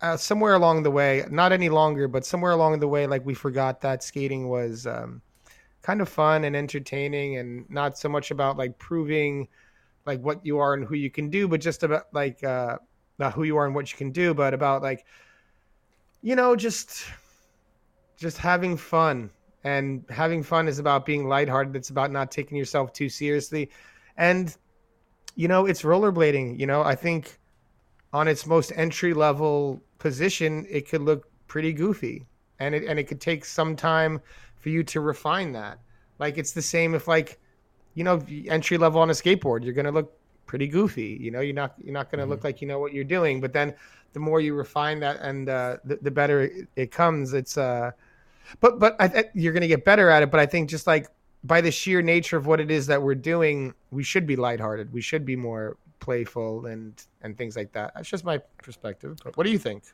uh, 0.00 0.16
somewhere 0.16 0.54
along 0.54 0.82
the 0.82 0.90
way, 0.90 1.24
not 1.30 1.52
any 1.52 1.68
longer, 1.68 2.08
but 2.08 2.24
somewhere 2.24 2.52
along 2.52 2.80
the 2.80 2.88
way, 2.88 3.06
like 3.06 3.24
we 3.24 3.34
forgot 3.34 3.80
that 3.80 4.02
skating 4.02 4.48
was 4.48 4.86
um, 4.86 5.22
kind 5.82 6.00
of 6.00 6.08
fun 6.08 6.44
and 6.44 6.56
entertaining, 6.56 7.36
and 7.36 7.68
not 7.70 7.96
so 7.96 8.08
much 8.08 8.30
about 8.30 8.56
like 8.56 8.76
proving 8.78 9.48
like 10.04 10.20
what 10.20 10.44
you 10.44 10.58
are 10.58 10.74
and 10.74 10.84
who 10.84 10.94
you 10.94 11.10
can 11.10 11.30
do, 11.30 11.48
but 11.48 11.60
just 11.60 11.82
about 11.82 12.04
like 12.12 12.42
uh, 12.44 12.76
not 13.18 13.32
who 13.32 13.44
you 13.44 13.56
are 13.56 13.66
and 13.66 13.74
what 13.74 13.90
you 13.90 13.98
can 13.98 14.10
do, 14.10 14.34
but 14.34 14.54
about 14.54 14.82
like 14.82 15.04
you 16.22 16.36
know 16.36 16.56
just 16.56 17.04
just 18.16 18.38
having 18.38 18.76
fun 18.76 19.30
and 19.64 20.04
having 20.10 20.42
fun 20.42 20.68
is 20.68 20.78
about 20.78 21.04
being 21.04 21.28
lighthearted. 21.28 21.74
It's 21.76 21.90
about 21.90 22.10
not 22.10 22.30
taking 22.30 22.56
yourself 22.56 22.92
too 22.92 23.08
seriously, 23.08 23.70
and 24.16 24.56
you 25.34 25.48
know 25.48 25.66
it's 25.66 25.82
rollerblading. 25.82 26.58
You 26.58 26.66
know 26.66 26.82
I 26.82 26.94
think 26.94 27.38
on 28.12 28.28
its 28.28 28.46
most 28.46 28.72
entry 28.76 29.12
level 29.12 29.82
position, 29.98 30.66
it 30.70 30.88
could 30.88 31.02
look 31.02 31.28
pretty 31.48 31.72
goofy, 31.72 32.26
and 32.58 32.74
it 32.74 32.84
and 32.84 32.98
it 32.98 33.04
could 33.04 33.20
take 33.20 33.44
some 33.44 33.76
time 33.76 34.20
for 34.56 34.68
you 34.68 34.82
to 34.84 35.00
refine 35.00 35.52
that. 35.52 35.78
Like 36.18 36.38
it's 36.38 36.52
the 36.52 36.62
same 36.62 36.94
if 36.94 37.08
like 37.08 37.38
you 37.94 38.04
know 38.04 38.22
entry 38.48 38.78
level 38.78 39.00
on 39.00 39.10
a 39.10 39.14
skateboard, 39.14 39.64
you're 39.64 39.74
gonna 39.74 39.92
look 39.92 40.15
pretty 40.46 40.68
goofy. 40.68 41.18
You 41.20 41.30
know, 41.30 41.40
you're 41.40 41.54
not 41.54 41.74
you're 41.82 41.92
not 41.92 42.10
gonna 42.10 42.22
mm-hmm. 42.22 42.30
look 42.30 42.44
like 42.44 42.60
you 42.60 42.68
know 42.68 42.78
what 42.78 42.92
you're 42.92 43.04
doing. 43.04 43.40
But 43.40 43.52
then 43.52 43.74
the 44.12 44.20
more 44.20 44.40
you 44.40 44.54
refine 44.54 45.00
that, 45.00 45.20
and 45.20 45.48
uh, 45.48 45.76
the, 45.84 45.96
the 45.96 46.10
better 46.10 46.42
it, 46.42 46.68
it, 46.76 46.90
comes. 46.90 47.34
It's 47.34 47.58
uh, 47.58 47.90
but 48.60 48.78
but 48.78 48.96
I, 49.00 49.24
you're 49.34 49.52
gonna 49.52 49.68
get 49.68 49.84
better 49.84 50.08
at 50.08 50.22
it. 50.22 50.30
But 50.30 50.40
I 50.40 50.46
think 50.46 50.70
just 50.70 50.86
like 50.86 51.08
by 51.44 51.60
the 51.60 51.70
sheer 51.70 52.02
nature 52.02 52.36
of 52.36 52.46
what 52.46 52.60
it 52.60 52.70
is 52.70 52.86
that 52.86 53.02
we're 53.02 53.14
doing, 53.14 53.74
we 53.90 54.02
should 54.02 54.26
be 54.26 54.36
lighthearted. 54.36 54.92
We 54.92 55.00
should 55.00 55.24
be 55.24 55.36
more 55.36 55.76
playful 56.00 56.66
and 56.66 57.02
and 57.22 57.36
things 57.36 57.56
like 57.56 57.72
that. 57.72 57.92
That's 57.94 58.08
just 58.08 58.24
my 58.24 58.38
perspective. 58.62 59.18
But 59.24 59.36
what 59.36 59.44
do 59.44 59.50
you 59.50 59.58
think? 59.58 59.84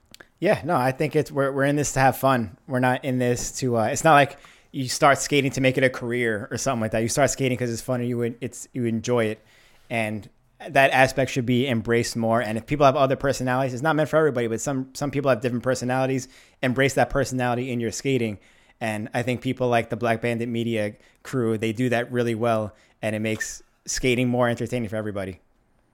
Yeah, 0.40 0.60
no, 0.64 0.76
I 0.76 0.92
think 0.92 1.16
it's 1.16 1.30
we're 1.30 1.52
we're 1.52 1.64
in 1.64 1.76
this 1.76 1.92
to 1.92 2.00
have 2.00 2.16
fun. 2.16 2.56
We're 2.66 2.80
not 2.80 3.04
in 3.04 3.18
this 3.18 3.52
to. 3.58 3.78
Uh, 3.78 3.84
it's 3.86 4.04
not 4.04 4.14
like 4.14 4.38
you 4.72 4.88
start 4.88 5.18
skating 5.18 5.50
to 5.52 5.60
make 5.60 5.76
it 5.78 5.84
a 5.84 5.90
career 5.90 6.48
or 6.50 6.56
something 6.56 6.80
like 6.80 6.92
that. 6.92 7.02
You 7.02 7.08
start 7.08 7.30
skating 7.30 7.56
because 7.56 7.72
it's 7.72 7.82
fun 7.82 8.00
and 8.00 8.08
you 8.08 8.36
it's 8.40 8.68
you 8.72 8.84
enjoy 8.86 9.26
it, 9.26 9.44
and 9.90 10.28
that 10.70 10.90
aspect 10.90 11.30
should 11.30 11.46
be 11.46 11.66
embraced 11.66 12.16
more. 12.16 12.40
And 12.40 12.58
if 12.58 12.66
people 12.66 12.86
have 12.86 12.96
other 12.96 13.16
personalities, 13.16 13.74
it's 13.74 13.82
not 13.82 13.96
meant 13.96 14.08
for 14.08 14.16
everybody, 14.16 14.46
but 14.46 14.60
some 14.60 14.88
some 14.94 15.10
people 15.10 15.28
have 15.30 15.40
different 15.40 15.64
personalities. 15.64 16.28
Embrace 16.62 16.94
that 16.94 17.10
personality 17.10 17.70
in 17.70 17.80
your 17.80 17.92
skating. 17.92 18.38
And 18.80 19.08
I 19.14 19.22
think 19.22 19.42
people 19.42 19.68
like 19.68 19.90
the 19.90 19.96
Black 19.96 20.20
Bandit 20.20 20.48
Media 20.48 20.94
crew, 21.22 21.56
they 21.56 21.72
do 21.72 21.88
that 21.90 22.10
really 22.10 22.34
well, 22.34 22.74
and 23.00 23.14
it 23.14 23.20
makes 23.20 23.62
skating 23.86 24.28
more 24.28 24.48
entertaining 24.48 24.88
for 24.88 24.96
everybody. 24.96 25.40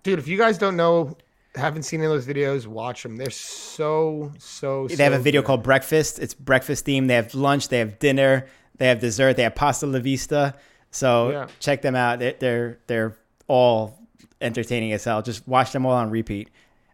Dude, 0.02 0.18
if 0.18 0.26
you 0.26 0.38
guys 0.38 0.56
don't 0.56 0.76
know, 0.76 1.16
haven't 1.54 1.82
seen 1.82 2.00
any 2.00 2.06
of 2.06 2.12
those 2.12 2.26
videos, 2.26 2.66
watch 2.66 3.02
them. 3.02 3.16
They're 3.16 3.30
so 3.30 4.32
so. 4.38 4.88
They 4.88 4.96
so 4.96 5.04
have 5.04 5.12
a 5.12 5.18
video 5.18 5.42
good. 5.42 5.46
called 5.46 5.62
Breakfast. 5.62 6.18
It's 6.18 6.34
breakfast 6.34 6.86
themed. 6.86 7.08
They 7.08 7.14
have 7.14 7.34
lunch. 7.34 7.68
They 7.68 7.78
have 7.78 7.98
dinner. 7.98 8.46
They 8.78 8.86
have 8.86 9.00
dessert. 9.00 9.36
They 9.36 9.42
have 9.42 9.54
pasta 9.54 9.86
la 9.86 9.98
vista. 9.98 10.54
So 10.90 11.30
yeah. 11.30 11.48
check 11.60 11.82
them 11.82 11.94
out. 11.94 12.20
They're, 12.20 12.36
they're 12.38 12.78
they're 12.86 13.16
all 13.48 13.98
entertaining 14.40 14.92
as 14.92 15.04
hell. 15.04 15.22
Just 15.22 15.46
watch 15.46 15.72
them 15.72 15.86
all 15.86 15.92
on 15.92 16.10
repeat. 16.10 16.50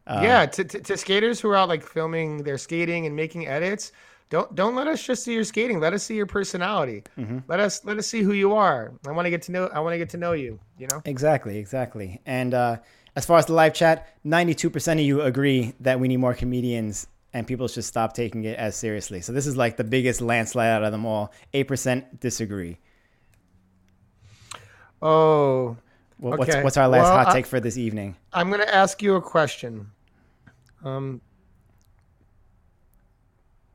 Um, 0.07 0.23
yeah, 0.23 0.47
to, 0.47 0.65
to, 0.65 0.81
to, 0.81 0.97
skaters 0.97 1.41
who 1.41 1.49
are 1.49 1.57
out 1.57 1.69
like 1.69 1.83
filming 1.83 2.43
their 2.43 2.59
skating 2.59 3.07
and 3.07 3.17
making 3.17 3.47
edits, 3.47 3.93
don't 4.29 4.55
don't 4.55 4.75
let 4.75 4.87
us 4.87 5.03
just 5.03 5.25
see 5.25 5.33
your 5.33 5.45
skating. 5.45 5.81
Let 5.81 5.95
us 5.95 6.03
see 6.03 6.15
your 6.15 6.27
personality. 6.27 7.05
Mm-hmm. 7.19 7.39
Let 7.49 7.61
us 7.61 7.85
let 7.85 7.97
us 7.97 8.07
see 8.07 8.23
who 8.23 8.33
you 8.33 8.55
are. 8.55 8.93
I 9.07 9.13
want 9.13 9.27
to 9.27 9.31
get 9.31 9.43
to 9.43 9.53
know. 9.53 9.71
I 9.73 9.81
want 9.81 9.95
to 9.95 9.99
get 9.99 10.11
to 10.11 10.19
know 10.19 10.33
you. 10.33 10.59
You 10.79 10.89
know. 10.91 11.01
Exactly. 11.05 11.57
Exactly. 11.57 12.21
And 12.27 12.53
uh, 12.53 12.77
as 13.17 13.25
far 13.25 13.39
as 13.39 13.47
the 13.47 13.55
live 13.55 13.73
chat, 13.73 14.09
ninety-two 14.25 14.69
percent 14.69 15.01
of 15.01 15.07
you 15.07 15.23
agree 15.23 15.73
that 15.81 16.01
we 16.01 16.09
need 16.09 16.19
more 16.19 16.35
comedians 16.35 17.07
and 17.33 17.47
people 17.47 17.67
should 17.67 17.85
stop 17.85 18.15
taking 18.15 18.45
it 18.45 18.59
as 18.59 18.77
seriously. 18.77 19.21
So 19.21 19.33
this 19.33 19.47
is 19.47 19.57
like 19.57 19.77
the 19.77 19.85
biggest 19.85 20.21
landslide 20.21 20.71
out 20.71 20.85
of 20.85 20.93
them 20.93 21.07
all. 21.07 21.33
Eight 21.53 21.69
percent 21.69 22.21
disagree. 22.21 22.79
Oh, 25.03 25.77
okay. 26.23 26.37
What's, 26.37 26.57
what's 26.57 26.77
our 26.77 26.89
last 26.89 27.05
well, 27.05 27.25
hot 27.25 27.33
take 27.33 27.47
I, 27.47 27.49
for 27.49 27.61
this 27.61 27.77
evening? 27.77 28.17
I'm 28.33 28.49
going 28.49 28.61
to 28.61 28.75
ask 28.75 29.03
you 29.03 29.17
a 29.17 29.23
question. 29.23 29.91
Um. 30.85 31.21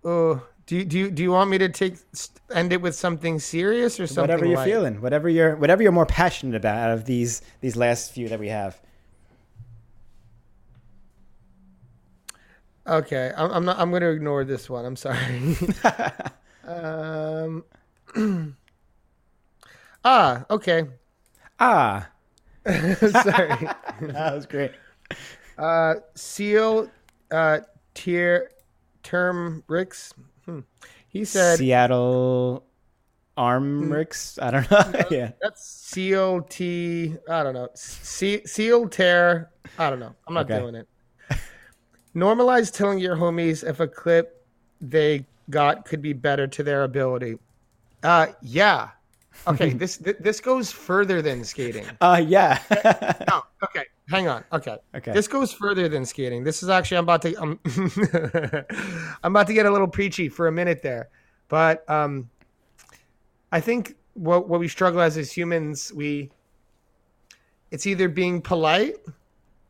Oh, 0.03 0.41
do 0.65 0.77
you, 0.77 0.85
do 0.85 0.99
you, 0.99 1.11
do 1.11 1.23
you 1.23 1.31
want 1.31 1.49
me 1.49 1.57
to 1.57 1.67
take 1.67 1.95
end 2.53 2.71
it 2.71 2.79
with 2.79 2.95
something 2.95 3.39
serious 3.39 3.99
or 3.99 4.05
something? 4.05 4.21
Whatever 4.21 4.45
you're 4.45 4.57
light? 4.57 4.69
feeling, 4.69 5.01
whatever 5.01 5.27
you're 5.27 5.55
whatever 5.55 5.81
you're 5.81 5.91
more 5.91 6.05
passionate 6.05 6.55
about 6.55 6.77
out 6.77 6.91
of 6.91 7.05
these 7.05 7.41
these 7.61 7.75
last 7.75 8.11
few 8.11 8.29
that 8.29 8.39
we 8.39 8.49
have. 8.49 8.79
Okay, 12.85 13.31
I'm, 13.35 13.51
I'm 13.51 13.65
not. 13.65 13.79
I'm 13.79 13.89
going 13.89 14.03
to 14.03 14.11
ignore 14.11 14.43
this 14.43 14.69
one. 14.69 14.85
I'm 14.85 14.95
sorry. 14.95 15.57
um. 16.63 17.65
ah. 20.05 20.45
Okay. 20.51 20.87
Ah. 21.59 22.09
Sorry. 23.23 23.49
that 24.01 24.31
was 24.33 24.45
great. 24.45 24.71
Uh, 25.57 25.95
Seal 26.15 26.89
uh, 27.31 27.59
Tier 27.93 28.51
Term 29.03 29.63
Ricks. 29.67 30.13
Hmm. 30.45 30.59
He 31.07 31.25
said 31.25 31.57
Seattle 31.57 32.63
Arm 33.37 33.91
Ricks. 33.91 34.37
I 34.41 34.51
don't 34.51 34.69
know. 34.69 34.91
yeah. 35.11 35.31
That's 35.41 35.65
Seal 35.65 36.41
T. 36.43 37.15
I 37.29 37.43
don't 37.43 37.53
know. 37.53 37.69
C- 37.73 38.45
Seal 38.45 38.87
Tear. 38.87 39.49
I 39.77 39.89
don't 39.89 39.99
know. 39.99 40.13
I'm 40.27 40.33
not 40.35 40.49
okay. 40.49 40.59
doing 40.59 40.75
it. 40.75 40.87
Normalize 42.15 42.71
telling 42.71 42.99
your 42.99 43.15
homies 43.15 43.67
if 43.67 43.79
a 43.79 43.87
clip 43.87 44.45
they 44.81 45.25
got 45.49 45.85
could 45.85 46.01
be 46.01 46.13
better 46.13 46.47
to 46.47 46.63
their 46.63 46.83
ability. 46.83 47.37
Uh, 48.03 48.27
yeah. 48.41 48.89
Okay, 49.47 49.69
this 49.83 49.97
this 49.97 50.39
goes 50.39 50.71
further 50.71 51.21
than 51.21 51.43
skating. 51.43 51.85
Uh, 52.01 52.23
yeah. 52.25 52.59
no, 53.27 53.43
okay, 53.63 53.85
hang 54.07 54.27
on. 54.27 54.43
Okay, 54.51 54.77
okay. 54.95 55.11
This 55.11 55.27
goes 55.27 55.51
further 55.51 55.89
than 55.89 56.05
skating. 56.05 56.43
This 56.43 56.63
is 56.63 56.69
actually 56.69 56.97
I'm 56.97 57.03
about 57.05 57.21
to 57.23 57.35
I'm, 57.41 57.59
I'm 59.23 59.33
about 59.33 59.47
to 59.47 59.53
get 59.53 59.65
a 59.65 59.71
little 59.71 59.87
preachy 59.87 60.29
for 60.29 60.47
a 60.47 60.51
minute 60.51 60.81
there, 60.81 61.09
but 61.47 61.89
um, 61.89 62.29
I 63.51 63.59
think 63.59 63.95
what 64.13 64.47
what 64.49 64.59
we 64.59 64.67
struggle 64.67 65.01
as 65.01 65.17
as 65.17 65.31
humans 65.31 65.93
we 65.93 66.31
it's 67.71 67.85
either 67.85 68.09
being 68.09 68.41
polite 68.41 68.95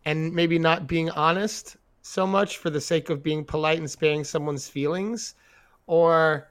and 0.06 0.34
maybe 0.34 0.58
not 0.58 0.88
being 0.88 1.10
honest 1.12 1.78
so 2.02 2.26
much 2.26 2.58
for 2.58 2.72
the 2.72 2.82
sake 2.82 3.10
of 3.10 3.22
being 3.22 3.46
polite 3.46 3.78
and 3.78 3.90
sparing 3.90 4.24
someone's 4.24 4.68
feelings, 4.68 5.36
or 5.86 6.50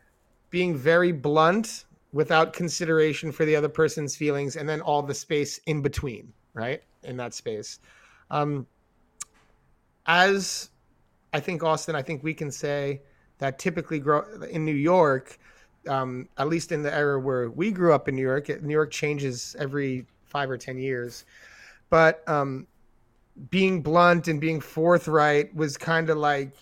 being 0.50 0.76
very 0.76 1.10
blunt 1.10 1.84
without 2.12 2.52
consideration 2.52 3.30
for 3.30 3.44
the 3.44 3.54
other 3.54 3.68
person's 3.68 4.16
feelings 4.16 4.56
and 4.56 4.68
then 4.68 4.80
all 4.80 5.02
the 5.02 5.14
space 5.14 5.58
in 5.66 5.82
between 5.82 6.32
right? 6.54 6.82
In 7.04 7.16
that 7.18 7.34
space. 7.34 7.78
Um 8.30 8.66
as 10.06 10.70
i 11.34 11.38
think 11.38 11.62
austin 11.62 11.94
i 11.94 12.00
think 12.00 12.22
we 12.24 12.32
can 12.32 12.50
say 12.50 13.02
that 13.36 13.58
typically 13.58 13.98
grow 13.98 14.22
in 14.50 14.64
new 14.64 14.72
york 14.72 15.38
um 15.86 16.26
at 16.38 16.48
least 16.48 16.72
in 16.72 16.82
the 16.82 16.94
era 16.94 17.20
where 17.20 17.50
we 17.50 17.70
grew 17.70 17.92
up 17.92 18.08
in 18.08 18.16
new 18.16 18.22
york 18.22 18.48
new 18.62 18.72
york 18.72 18.90
changes 18.90 19.54
every 19.58 20.06
five 20.28 20.50
or 20.50 20.56
ten 20.56 20.78
years. 20.78 21.24
But 21.90 22.26
um 22.28 22.66
being 23.50 23.82
blunt 23.82 24.28
and 24.28 24.40
being 24.40 24.60
forthright 24.60 25.54
was 25.54 25.76
kind 25.76 26.10
of 26.10 26.18
like 26.18 26.52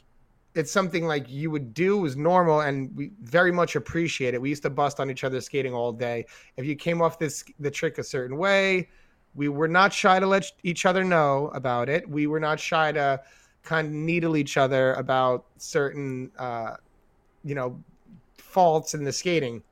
it's 0.57 0.73
something 0.73 1.07
like 1.07 1.31
you 1.31 1.51
would 1.51 1.75
do 1.75 1.99
was 1.99 2.17
normal 2.17 2.63
and 2.63 2.91
we 2.97 3.13
very 3.23 3.53
much 3.53 3.77
appreciate 3.77 4.33
it. 4.33 4.41
We 4.41 4.49
used 4.49 4.63
to 4.63 4.71
bust 4.71 4.99
on 4.99 5.11
each 5.11 5.23
other 5.23 5.39
skating 5.43 5.75
all 5.75 5.93
day. 5.93 6.25
If 6.57 6.65
you 6.65 6.75
came 6.75 7.03
off 7.03 7.19
this 7.19 7.45
the 7.61 7.71
trick 7.71 7.99
a 7.99 8.03
certain 8.03 8.39
way, 8.39 8.89
we 9.35 9.49
were 9.49 9.69
not 9.69 9.93
shy 9.93 10.19
to 10.19 10.27
let 10.27 10.51
each 10.63 10.87
other 10.87 11.05
know 11.05 11.51
about 11.53 11.91
it. 11.91 12.09
We 12.09 12.27
were 12.27 12.41
not 12.41 12.59
shy 12.59 12.91
to 12.93 13.21
kind 13.63 13.87
of 13.87 13.93
needle 13.93 14.35
each 14.35 14.57
other 14.57 14.95
about 14.95 15.45
certain 15.59 16.31
uh, 16.39 16.77
you 17.45 17.55
know 17.55 17.79
faults 18.39 18.95
in 18.95 19.05
the 19.05 19.13
skating. 19.13 19.63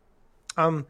Um 0.59 0.87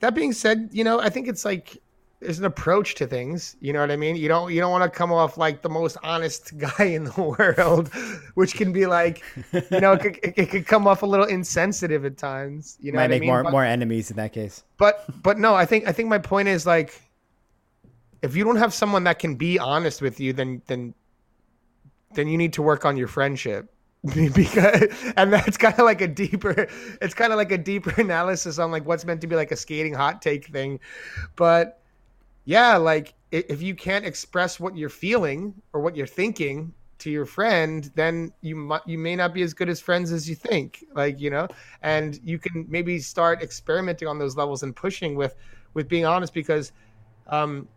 that 0.00 0.14
being 0.14 0.32
said, 0.32 0.68
you 0.72 0.84
know, 0.84 1.00
I 1.00 1.08
think 1.08 1.28
it's 1.28 1.44
like 1.46 1.78
there's 2.20 2.38
an 2.38 2.44
approach 2.44 2.94
to 2.96 3.06
things. 3.06 3.56
You 3.60 3.72
know 3.72 3.80
what 3.80 3.90
I 3.90 3.96
mean? 3.96 4.14
You 4.14 4.28
don't 4.28 4.52
you 4.52 4.60
don't 4.60 4.70
want 4.70 4.84
to 4.84 4.90
come 4.90 5.10
off 5.10 5.38
like 5.38 5.62
the 5.62 5.70
most 5.70 5.96
honest 6.02 6.56
guy 6.78 6.84
in 6.84 7.04
the 7.04 7.22
world, 7.22 7.88
which 8.34 8.54
can 8.54 8.72
be 8.72 8.86
like, 8.86 9.22
you 9.52 9.80
know, 9.80 9.92
it 9.92 10.00
could, 10.00 10.18
it 10.36 10.50
could 10.50 10.66
come 10.66 10.86
off 10.86 11.02
a 11.02 11.06
little 11.06 11.26
insensitive 11.26 12.04
at 12.04 12.18
times. 12.18 12.76
You 12.80 12.92
know, 12.92 12.96
might 12.96 13.08
make 13.10 13.18
I 13.18 13.20
mean? 13.20 13.30
more 13.30 13.42
but, 13.42 13.52
more 13.52 13.64
enemies 13.64 14.10
in 14.10 14.16
that 14.18 14.32
case. 14.32 14.62
But 14.76 15.04
but 15.22 15.38
no, 15.38 15.54
I 15.54 15.64
think 15.64 15.88
I 15.88 15.92
think 15.92 16.08
my 16.08 16.18
point 16.18 16.48
is 16.48 16.66
like, 16.66 17.00
if 18.22 18.36
you 18.36 18.44
don't 18.44 18.56
have 18.56 18.74
someone 18.74 19.04
that 19.04 19.18
can 19.18 19.36
be 19.36 19.58
honest 19.58 20.02
with 20.02 20.20
you, 20.20 20.32
then 20.34 20.60
then 20.66 20.94
then 22.14 22.28
you 22.28 22.36
need 22.36 22.52
to 22.54 22.62
work 22.62 22.84
on 22.84 22.96
your 22.96 23.08
friendship. 23.08 23.72
because 24.34 24.88
and 25.18 25.30
that's 25.30 25.58
kind 25.58 25.74
of 25.78 25.84
like 25.84 26.00
a 26.00 26.08
deeper 26.08 26.66
it's 27.02 27.12
kind 27.12 27.34
of 27.34 27.36
like 27.36 27.52
a 27.52 27.58
deeper 27.58 27.92
analysis 28.00 28.58
on 28.58 28.70
like 28.70 28.86
what's 28.86 29.04
meant 29.04 29.20
to 29.20 29.26
be 29.26 29.36
like 29.36 29.52
a 29.52 29.56
skating 29.56 29.92
hot 29.92 30.22
take 30.22 30.46
thing 30.46 30.80
but 31.36 31.79
yeah, 32.44 32.76
like 32.76 33.14
if 33.30 33.62
you 33.62 33.74
can't 33.74 34.04
express 34.04 34.58
what 34.58 34.76
you're 34.76 34.88
feeling 34.88 35.54
or 35.72 35.80
what 35.80 35.96
you're 35.96 36.06
thinking 36.06 36.72
to 36.98 37.10
your 37.10 37.24
friend, 37.24 37.90
then 37.94 38.32
you 38.40 38.56
might 38.56 38.82
you 38.86 38.98
may 38.98 39.16
not 39.16 39.32
be 39.32 39.42
as 39.42 39.54
good 39.54 39.68
as 39.68 39.80
friends 39.80 40.12
as 40.12 40.28
you 40.28 40.34
think. 40.34 40.84
Like 40.94 41.20
you 41.20 41.30
know, 41.30 41.48
and 41.82 42.18
you 42.24 42.38
can 42.38 42.66
maybe 42.68 42.98
start 42.98 43.42
experimenting 43.42 44.08
on 44.08 44.18
those 44.18 44.36
levels 44.36 44.62
and 44.62 44.74
pushing 44.74 45.14
with 45.14 45.34
with 45.74 45.88
being 45.88 46.04
honest 46.04 46.34
because, 46.34 46.72
um, 47.28 47.68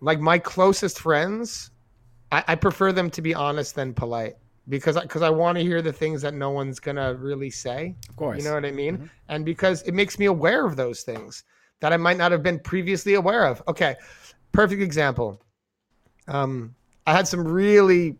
like 0.00 0.20
my 0.20 0.38
closest 0.38 1.00
friends, 1.00 1.70
I, 2.30 2.44
I 2.48 2.54
prefer 2.54 2.92
them 2.92 3.10
to 3.10 3.22
be 3.22 3.34
honest 3.34 3.74
than 3.74 3.94
polite 3.94 4.36
because 4.68 4.98
because 5.00 5.22
I, 5.22 5.28
I 5.28 5.30
want 5.30 5.58
to 5.58 5.64
hear 5.64 5.82
the 5.82 5.92
things 5.92 6.22
that 6.22 6.34
no 6.34 6.50
one's 6.50 6.78
gonna 6.78 7.14
really 7.14 7.50
say. 7.50 7.96
Of 8.08 8.16
course. 8.16 8.38
You 8.38 8.44
know 8.44 8.54
what 8.54 8.64
I 8.64 8.70
mean? 8.70 9.10
And 9.28 9.44
because 9.44 9.82
it 9.82 9.92
makes 9.92 10.18
me 10.18 10.26
aware 10.26 10.64
of 10.64 10.76
those 10.76 11.02
things 11.02 11.44
that 11.80 11.92
I 11.92 11.96
might 11.96 12.16
not 12.16 12.32
have 12.32 12.42
been 12.42 12.58
previously 12.58 13.14
aware 13.14 13.44
of. 13.46 13.62
Okay, 13.68 13.96
perfect 14.52 14.82
example. 14.82 15.40
Um, 16.26 16.74
I 17.06 17.12
had 17.12 17.26
some 17.26 17.46
really 17.46 18.16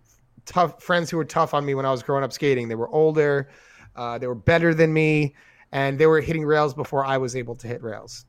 tough 0.47 0.83
friends 0.83 1.11
who 1.11 1.17
were 1.17 1.25
tough 1.25 1.55
on 1.55 1.65
me 1.65 1.75
when 1.75 1.85
I 1.85 1.91
was 1.91 2.03
growing 2.03 2.25
up 2.25 2.33
skating. 2.33 2.69
They 2.69 2.75
were 2.75 2.89
older, 2.89 3.51
uh, 3.97 4.19
they 4.19 4.27
were 4.27 4.35
better 4.35 4.75
than 4.75 4.93
me, 4.93 5.35
and 5.73 5.99
they 5.99 6.07
were 6.07 6.21
hitting 6.21 6.45
rails 6.45 6.75
before 6.75 7.05
I 7.05 7.19
was 7.19 7.37
able 7.37 7.55
to 7.57 7.69
hit 7.69 7.83
rails. 7.83 8.25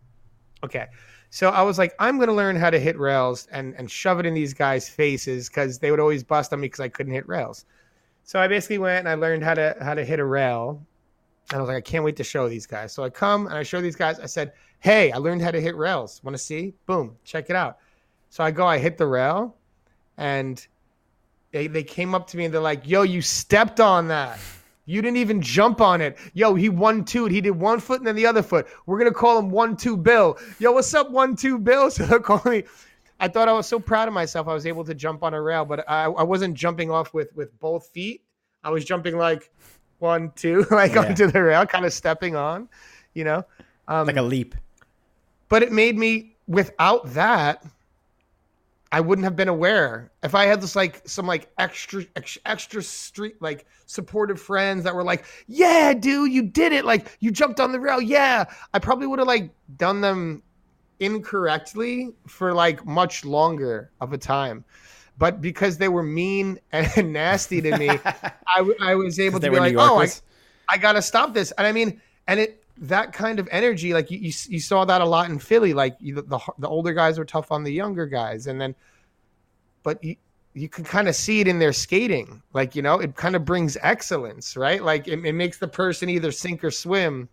Okay. 0.64 0.88
So 1.32 1.50
I 1.50 1.62
was 1.62 1.78
like, 1.78 1.94
I'm 2.00 2.18
going 2.18 2.28
to 2.28 2.34
learn 2.34 2.56
how 2.56 2.70
to 2.70 2.80
hit 2.80 2.98
rails 2.98 3.48
and, 3.52 3.76
and 3.76 3.90
shove 3.90 4.20
it 4.20 4.26
in 4.26 4.34
these 4.34 4.54
guys' 4.54 4.90
faces 4.90 5.48
because 5.48 5.78
they 5.78 5.92
would 5.92 6.00
always 6.00 6.24
bust 6.24 6.52
on 6.52 6.60
me 6.60 6.66
because 6.66 6.80
I 6.80 6.90
couldn't 6.90 7.14
hit 7.14 7.28
rails. 7.28 7.66
So 8.24 8.40
I 8.40 8.48
basically 8.48 8.80
went 8.80 9.00
and 9.00 9.10
I 9.10 9.14
learned 9.14 9.44
how 9.44 9.54
to 9.54 9.76
how 9.82 9.94
to 9.94 10.04
hit 10.04 10.20
a 10.20 10.26
rail. 10.26 10.84
And 11.52 11.58
I 11.58 11.62
was 11.62 11.68
like, 11.68 11.78
I 11.78 11.82
can't 11.82 12.04
wait 12.04 12.16
to 12.18 12.24
show 12.24 12.50
these 12.50 12.66
guys. 12.66 12.94
So 12.94 13.04
I 13.04 13.10
come 13.10 13.46
and 13.46 13.56
I 13.56 13.64
show 13.64 13.80
these 13.80 13.96
guys. 13.96 14.20
I 14.20 14.26
said, 14.26 14.54
Hey, 14.80 15.12
I 15.12 15.18
learned 15.18 15.42
how 15.42 15.52
to 15.52 15.60
hit 15.62 15.76
rails. 15.76 16.22
Want 16.24 16.36
to 16.36 16.42
see? 16.42 16.74
Boom, 16.86 17.18
check 17.24 17.50
it 17.50 17.56
out. 17.56 17.78
So 18.30 18.44
I 18.44 18.52
go, 18.52 18.66
I 18.66 18.78
hit 18.78 18.98
the 18.98 19.08
rail, 19.08 19.56
and 20.18 20.66
they, 21.52 21.68
they 21.68 21.84
came 21.84 22.14
up 22.16 22.28
to 22.28 22.38
me 22.38 22.46
and 22.46 22.54
they're 22.54 22.62
like, 22.62 22.88
Yo, 22.88 23.02
you 23.02 23.22
stepped 23.22 23.80
on 23.80 24.08
that. 24.10 24.40
You 24.86 25.02
didn't 25.04 25.18
even 25.18 25.42
jump 25.42 25.82
on 25.82 26.02
it. 26.02 26.18
Yo, 26.34 26.56
he 26.56 26.68
one 26.70 27.06
two. 27.06 27.26
He 27.26 27.42
did 27.42 27.52
one 27.52 27.80
foot 27.80 28.00
and 28.00 28.08
then 28.08 28.16
the 28.16 28.26
other 28.26 28.42
foot. 28.42 28.68
We're 28.88 28.98
gonna 28.98 29.12
call 29.14 29.38
him 29.38 29.52
one 29.52 29.76
two 29.78 29.96
Bill. 29.98 30.38
Yo, 30.60 30.72
what's 30.72 30.94
up, 30.94 31.12
one 31.12 31.36
two 31.36 31.60
Bill? 31.60 31.92
So 31.92 32.06
they're 32.06 32.20
calling 32.20 32.60
me. 32.60 32.64
I 33.20 33.28
thought 33.28 33.48
I 33.50 33.54
was 33.54 33.68
so 33.68 33.80
proud 33.80 34.08
of 34.08 34.14
myself. 34.14 34.48
I 34.48 34.54
was 34.54 34.66
able 34.66 34.84
to 34.86 34.94
jump 34.96 35.24
on 35.24 35.34
a 35.34 35.42
rail, 35.42 35.66
but 35.66 35.88
I, 35.90 36.06
I 36.06 36.24
wasn't 36.24 36.56
jumping 36.56 36.90
off 36.90 37.14
with 37.14 37.36
with 37.36 37.58
both 37.60 37.88
feet. 37.88 38.24
I 38.64 38.70
was 38.72 38.84
jumping 38.86 39.18
like 39.18 39.52
one 40.00 40.32
two, 40.36 40.66
like 40.72 40.94
Yeah. 40.94 41.02
onto 41.06 41.28
the 41.28 41.42
rail, 41.44 41.66
kind 41.66 41.86
of 41.86 41.94
stepping 41.94 42.36
on, 42.36 42.68
you 43.14 43.26
know. 43.26 43.44
Um, 43.88 44.08
like 44.08 44.18
a 44.18 44.22
leap. 44.22 44.56
But 45.50 45.64
it 45.64 45.72
made 45.72 45.98
me 45.98 46.36
without 46.48 47.14
that 47.14 47.64
i 48.92 49.00
wouldn't 49.00 49.24
have 49.24 49.36
been 49.36 49.48
aware. 49.48 50.12
If 50.24 50.34
i 50.34 50.46
had 50.46 50.62
this 50.62 50.76
like 50.76 51.08
some 51.08 51.28
like 51.28 51.52
extra 51.58 52.06
ex- 52.16 52.38
extra 52.46 52.82
street 52.82 53.36
like 53.40 53.66
supportive 53.86 54.40
friends 54.42 54.84
that 54.84 54.96
were 54.96 55.04
like 55.04 55.26
yeah 55.48 55.94
dude 55.94 56.32
you 56.32 56.44
did 56.44 56.72
it. 56.72 56.86
Like 56.86 57.18
you 57.20 57.32
jumped 57.32 57.60
on 57.60 57.72
the 57.72 57.80
rail. 57.80 58.02
Yeah. 58.02 58.46
I 58.74 58.80
probably 58.80 59.08
would 59.08 59.20
have 59.20 59.28
like 59.28 59.52
done 59.78 60.02
them 60.02 60.44
incorrectly 61.00 62.14
for 62.28 62.54
like 62.54 62.86
much 62.86 63.26
longer 63.26 63.92
of 64.02 64.14
a 64.14 64.18
time. 64.18 64.64
But 65.18 65.42
because 65.42 65.78
they 65.78 65.90
were 65.90 66.04
mean 66.04 66.60
and 66.72 67.14
nasty 67.14 67.62
to 67.62 67.78
me 67.78 67.90
I, 68.06 68.72
I 68.82 68.96
was 68.96 69.20
able 69.20 69.40
to 69.40 69.52
be 69.52 69.60
like 69.60 69.76
oh 69.78 70.02
I, 70.02 70.08
I 70.68 70.78
gotta 70.78 71.02
stop 71.02 71.34
this. 71.34 71.52
And 71.58 71.68
I 71.68 71.72
mean, 71.72 72.02
and 72.28 72.40
it 72.40 72.59
that 72.82 73.14
kind 73.14 73.40
of 73.40 73.48
energy, 73.52 73.94
like 73.94 74.10
you, 74.10 74.18
you, 74.18 74.32
you 74.48 74.60
saw 74.60 74.86
that 74.86 75.02
a 75.02 75.06
lot 75.06 75.30
in 75.30 75.40
Philly. 75.40 75.74
Like 75.74 75.98
you, 76.00 76.16
the 76.16 76.40
the 76.58 76.68
older 76.68 76.94
guys 76.94 77.18
were 77.18 77.26
tough 77.26 77.52
on 77.52 77.64
the 77.64 77.72
younger 77.72 78.06
guys, 78.06 78.48
and 78.48 78.60
then, 78.60 78.76
but 79.84 80.04
you 80.04 80.16
you 80.54 80.70
can 80.70 80.84
kind 80.84 81.08
of 81.08 81.16
see 81.16 81.42
it 81.42 81.48
in 81.48 81.60
their 81.60 81.74
skating. 81.74 82.42
Like 82.54 82.76
you 82.76 82.82
know, 82.82 83.00
it 83.00 83.16
kind 83.16 83.36
of 83.36 83.46
brings 83.46 83.78
excellence, 83.82 84.56
right? 84.56 84.84
Like 84.84 85.08
it, 85.08 85.24
it 85.26 85.34
makes 85.34 85.58
the 85.58 85.68
person 85.68 86.10
either 86.10 86.32
sink 86.32 86.64
or 86.64 86.72
swim. 86.72 87.28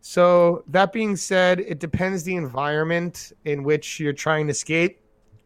So 0.00 0.64
that 0.68 0.92
being 0.92 1.16
said, 1.16 1.60
it 1.60 1.78
depends 1.78 2.24
the 2.24 2.34
environment 2.34 3.32
in 3.44 3.62
which 3.62 4.00
you're 4.00 4.12
trying 4.12 4.48
to 4.48 4.54
skate. 4.54 4.98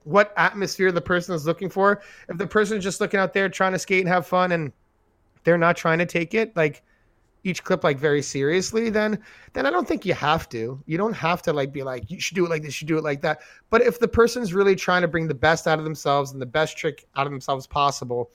What 0.04 0.32
atmosphere 0.36 0.92
the 0.92 1.00
person 1.00 1.34
is 1.34 1.46
looking 1.46 1.68
for. 1.68 2.00
If 2.28 2.38
the 2.38 2.46
person 2.46 2.78
is 2.78 2.84
just 2.84 3.00
looking 3.00 3.20
out 3.20 3.34
there 3.34 3.48
trying 3.48 3.72
to 3.72 3.78
skate 3.78 4.00
and 4.00 4.08
have 4.08 4.26
fun 4.26 4.52
and 4.52 4.72
they're 5.44 5.58
not 5.58 5.76
trying 5.76 5.98
to 5.98 6.06
take 6.06 6.32
it 6.34 6.56
like 6.56 6.82
each 7.47 7.62
clip 7.62 7.85
like 7.85 7.98
very 7.98 8.20
seriously 8.20 8.90
then 8.90 9.18
then 9.52 9.66
i 9.66 9.70
don't 9.70 9.86
think 9.86 10.05
you 10.05 10.14
have 10.14 10.48
to. 10.48 10.82
You 10.86 10.98
don't 10.98 11.12
have 11.12 11.43
to 11.43 11.52
like 11.52 11.73
be 11.73 11.82
like 11.82 12.10
you 12.10 12.20
should 12.20 12.35
do 12.35 12.44
it 12.44 12.51
like 12.51 12.62
this 12.62 12.68
you 12.68 12.73
should 12.73 12.89
do 12.89 12.98
it 12.98 13.05
like 13.05 13.20
that. 13.23 13.40
But 13.70 13.82
if 13.82 13.98
the 13.98 14.09
person's 14.09 14.52
really 14.52 14.74
trying 14.74 15.02
to 15.02 15.09
bring 15.09 15.28
the 15.28 15.35
best 15.35 15.66
out 15.66 15.78
of 15.78 15.85
themselves 15.85 16.32
and 16.32 16.40
the 16.40 16.47
best 16.47 16.77
trick 16.77 17.06
out 17.16 17.27
of 17.27 17.32
themselves 17.32 17.66
possible 17.66 18.31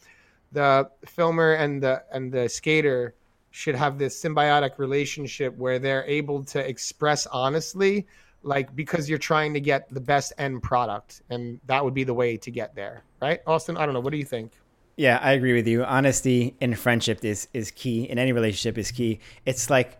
the 0.51 0.89
filmer 1.05 1.53
and 1.53 1.81
the 1.81 2.03
and 2.11 2.31
the 2.31 2.47
skater 2.47 3.15
should 3.51 3.75
have 3.75 3.97
this 3.97 4.21
symbiotic 4.21 4.77
relationship 4.77 5.55
where 5.57 5.77
they're 5.79 6.05
able 6.05 6.43
to 6.43 6.59
express 6.59 7.27
honestly 7.27 8.07
like 8.43 8.73
because 8.75 9.09
you're 9.09 9.19
trying 9.19 9.53
to 9.53 9.59
get 9.59 9.89
the 9.89 9.99
best 9.99 10.33
end 10.37 10.63
product 10.63 11.21
and 11.29 11.59
that 11.65 11.83
would 11.83 11.93
be 11.93 12.03
the 12.03 12.13
way 12.13 12.37
to 12.37 12.49
get 12.51 12.73
there 12.75 13.03
right? 13.21 13.41
Austin 13.45 13.77
i 13.77 13.85
don't 13.85 13.93
know. 13.93 13.99
What 13.99 14.11
do 14.11 14.17
you 14.17 14.25
think 14.25 14.53
Yeah, 14.97 15.19
I 15.21 15.31
agree 15.31 15.53
with 15.53 15.67
you. 15.67 15.83
Honesty 15.83 16.55
in 16.59 16.75
friendship 16.75 17.23
is 17.25 17.47
is 17.53 17.71
key. 17.71 18.03
In 18.09 18.19
any 18.19 18.31
relationship 18.33 18.77
is 18.77 18.91
key. 18.91 19.19
It's 19.45 19.69
like 19.69 19.97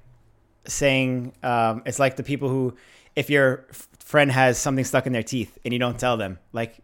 saying, 0.66 1.34
um, 1.44 1.82
it's 1.86 1.98
like 2.00 2.16
the 2.18 2.24
people 2.24 2.50
who, 2.50 2.76
if 3.16 3.30
your 3.30 3.66
f- 3.72 3.88
friend 4.00 4.32
has 4.32 4.58
something 4.58 4.86
stuck 4.86 5.08
in 5.08 5.14
their 5.14 5.24
teeth 5.24 5.58
and 5.66 5.74
you 5.74 5.80
don't 5.80 5.98
tell 5.98 6.18
them, 6.18 6.38
like, 6.54 6.78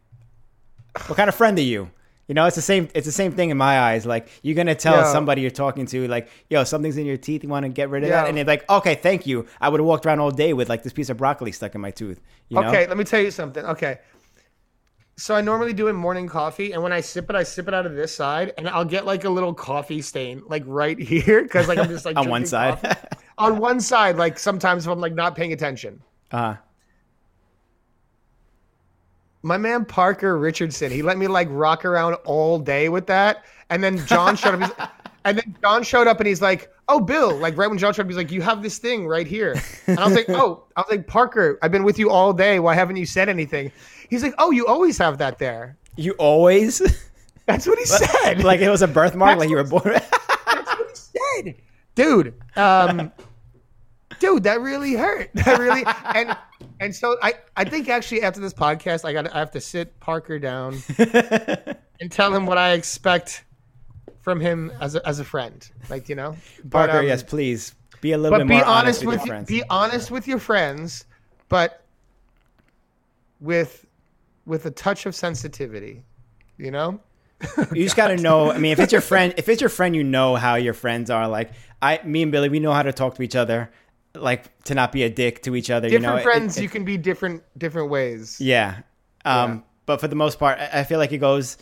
what 1.07 1.15
kind 1.15 1.29
of 1.29 1.35
friend 1.35 1.57
are 1.59 1.61
you? 1.61 1.91
You 2.27 2.33
know, 2.33 2.45
it's 2.45 2.55
the 2.55 2.61
same. 2.61 2.89
It's 2.95 3.05
the 3.05 3.11
same 3.11 3.31
thing 3.33 3.51
in 3.51 3.57
my 3.57 3.79
eyes. 3.79 4.05
Like, 4.05 4.27
you're 4.41 4.55
gonna 4.55 4.75
tell 4.75 4.97
Yeah. 4.97 5.11
somebody 5.13 5.41
you're 5.41 5.51
talking 5.51 5.85
to, 5.87 6.07
like, 6.07 6.27
yo, 6.49 6.63
something's 6.63 6.97
in 6.97 7.05
your 7.05 7.15
teeth. 7.17 7.43
You 7.43 7.49
want 7.49 7.63
to 7.65 7.69
get 7.69 7.89
rid 7.89 8.03
of 8.03 8.09
Yeah. 8.09 8.21
that? 8.23 8.27
And 8.29 8.37
they're 8.37 8.43
like, 8.45 8.69
okay, 8.69 8.95
thank 8.95 9.25
you. 9.27 9.45
I 9.61 9.69
would 9.69 9.79
have 9.79 9.85
walked 9.87 10.05
around 10.05 10.19
all 10.19 10.31
day 10.31 10.53
with 10.53 10.67
like 10.69 10.83
this 10.83 10.91
piece 10.91 11.09
of 11.09 11.17
broccoli 11.17 11.51
stuck 11.53 11.73
in 11.75 11.81
my 11.81 11.91
tooth. 11.91 12.19
You 12.49 12.59
know? 12.59 12.67
Okay, 12.67 12.85
let 12.87 12.97
me 12.97 13.03
tell 13.05 13.21
you 13.21 13.31
something. 13.31 13.63
Okay. 13.65 13.99
So 15.19 15.33
I 15.33 15.41
normally 15.41 15.73
do 15.73 15.87
it 15.87 15.93
morning 15.93 16.27
coffee, 16.27 16.73
and 16.73 16.83
when 16.83 16.93
I 16.93 17.01
sip 17.01 17.27
it, 17.31 17.35
I 17.35 17.41
sip 17.41 17.67
it 17.67 17.73
out 17.73 17.87
of 17.87 17.95
this 17.95 18.15
side, 18.15 18.53
and 18.57 18.69
I'll 18.69 18.85
get 18.85 19.03
like 19.05 19.23
a 19.23 19.29
little 19.29 19.51
coffee 19.53 19.99
stain, 20.01 20.43
like 20.47 20.61
right 20.67 20.97
here, 21.13 21.41
because 21.41 21.67
like 21.67 21.79
I'm 21.79 21.89
just 21.89 22.05
like 22.05 22.17
on 22.17 22.29
one 22.29 22.45
side. 22.45 22.97
on 23.37 23.57
one 23.57 23.79
side, 23.79 24.15
like 24.17 24.37
sometimes 24.37 24.85
if 24.85 24.91
I'm 24.91 24.99
like 24.99 25.15
not 25.15 25.35
paying 25.35 25.53
attention. 25.53 26.01
uh, 26.31 26.55
My 29.41 29.57
man 29.57 29.85
Parker 29.85 30.37
Richardson, 30.37 30.91
he 30.91 31.01
let 31.01 31.17
me 31.17 31.27
like 31.27 31.47
rock 31.49 31.83
around 31.83 32.13
all 32.25 32.59
day 32.59 32.89
with 32.89 33.07
that, 33.07 33.45
and 33.71 33.83
then 33.83 34.05
John 34.05 34.35
showed 34.35 34.61
up. 34.61 34.93
And 35.25 35.37
then 35.37 35.57
John 35.61 35.83
showed 35.83 36.07
up, 36.07 36.21
and 36.21 36.27
he's 36.27 36.41
like, 36.41 36.71
"Oh, 36.87 37.01
Bill!" 37.01 37.35
Like 37.35 37.57
right 37.57 37.67
when 37.69 37.77
John 37.77 37.91
showed 37.93 38.03
up, 38.03 38.07
he's 38.07 38.15
like, 38.15 38.31
"You 38.31 38.41
have 38.43 38.63
this 38.63 38.77
thing 38.77 39.05
right 39.05 39.27
here," 39.27 39.61
and 39.85 39.99
I 39.99 40.05
was 40.05 40.15
like, 40.15 40.29
"Oh," 40.29 40.63
I 40.77 40.79
was 40.79 40.87
like, 40.89 41.05
"Parker, 41.05 41.59
I've 41.61 41.71
been 41.71 41.83
with 41.83 41.99
you 41.99 42.09
all 42.09 42.31
day. 42.31 42.61
Why 42.61 42.75
haven't 42.75 42.95
you 42.95 43.05
said 43.05 43.27
anything?" 43.27 43.73
He's 44.09 44.23
like, 44.23 44.33
"Oh, 44.37 44.51
you 44.51 44.65
always 44.67 44.97
have 44.97 45.17
that 45.19 45.37
there." 45.39 45.77
you 45.99 46.13
always 46.19 46.79
That's 47.47 47.65
what 47.65 47.79
he 47.79 47.85
said. 47.85 48.43
like 48.43 48.59
it 48.59 48.69
was 48.69 48.81
a 48.83 48.87
birthmark, 48.87 49.31
That's 49.31 49.39
like 49.39 49.49
you 49.49 49.55
were 49.55 49.63
born. 49.63 49.93
That's 49.93 50.77
what 50.77 50.89
he 50.89 51.43
said, 51.43 51.55
dude. 51.95 52.33
Um, 52.55 53.11
dude, 54.19 54.43
that 54.43 54.61
really 54.61 54.93
hurt. 54.93 55.31
That 55.33 55.57
really 55.57 55.83
and 56.13 56.37
and 56.79 56.95
so 56.95 57.17
I 57.23 57.33
I 57.55 57.63
think 57.63 57.89
actually 57.89 58.21
after 58.21 58.39
this 58.39 58.53
podcast, 58.53 59.05
I 59.05 59.13
got 59.13 59.33
I 59.33 59.39
have 59.39 59.49
to 59.51 59.61
sit 59.61 59.99
Parker 59.99 60.37
down 60.37 60.77
and 60.97 62.11
tell 62.11 62.31
him 62.33 62.45
what 62.45 62.57
I 62.59 62.73
expect 62.73 63.43
from 64.21 64.39
him 64.41 64.71
as 64.81 64.95
a, 64.95 65.07
as 65.07 65.19
a 65.19 65.23
friend. 65.25 65.67
Like 65.89 66.09
you 66.09 66.15
know, 66.15 66.35
But, 66.63 66.87
Parker, 66.89 66.99
um, 66.99 67.07
yes, 67.07 67.23
please 67.23 67.73
be 68.01 68.11
a 68.11 68.17
little 68.19 68.37
But 68.37 68.43
bit 68.45 68.49
be 68.49 68.55
more 68.57 68.65
honest 68.65 69.03
with, 69.03 69.15
with 69.15 69.19
your 69.21 69.27
friends. 69.27 69.47
be 69.47 69.63
honest 69.69 70.11
with 70.11 70.27
your 70.27 70.39
friends, 70.39 71.05
but 71.49 71.81
with 73.39 73.86
with 74.47 74.65
a 74.65 74.71
touch 74.71 75.05
of 75.05 75.13
sensitivity. 75.15 76.03
You 76.57 76.71
know. 76.71 76.99
you 77.73 77.83
just 77.83 77.95
got 77.95 78.07
to 78.07 78.17
know. 78.27 78.51
I 78.51 78.57
mean, 78.57 78.71
if 78.71 78.79
it's 78.79 78.91
your 78.91 79.01
friend, 79.01 79.33
if 79.37 79.47
it's 79.47 79.61
your 79.61 79.69
friend, 79.69 79.95
you 79.95 80.03
know 80.03 80.35
how 80.35 80.55
your 80.55 80.73
friends 80.73 81.11
are. 81.11 81.27
Like 81.27 81.51
I, 81.81 81.99
me 82.03 82.23
and 82.23 82.31
Billy, 82.31 82.49
we 82.49 82.59
know 82.59 82.73
how 82.73 82.81
to 82.81 82.91
talk 82.93 83.13
to 83.15 83.21
each 83.21 83.35
other, 83.35 83.69
like 84.15 84.63
to 84.63 84.73
not 84.73 84.91
be 84.91 85.03
a 85.03 85.09
dick 85.09 85.43
to 85.43 85.55
each 85.55 85.69
other. 85.69 85.87
Different 85.89 86.03
you 86.11 86.17
know, 86.17 86.23
friends, 86.23 86.57
it- 86.57 86.63
you 86.63 86.69
can 86.69 86.83
be 86.83 86.97
different 86.97 87.43
different 87.57 87.89
ways. 87.91 88.41
Yeah. 88.41 88.79
Um, 89.25 89.51
Yeah. 89.51 89.59
But 89.85 90.01
for 90.01 90.07
the 90.07 90.15
most 90.15 90.39
part, 90.39 90.57
I 90.59 90.79
I 90.79 90.83
feel 90.83 90.97
like 90.99 91.11
it 91.11 91.19
goes. 91.19 91.57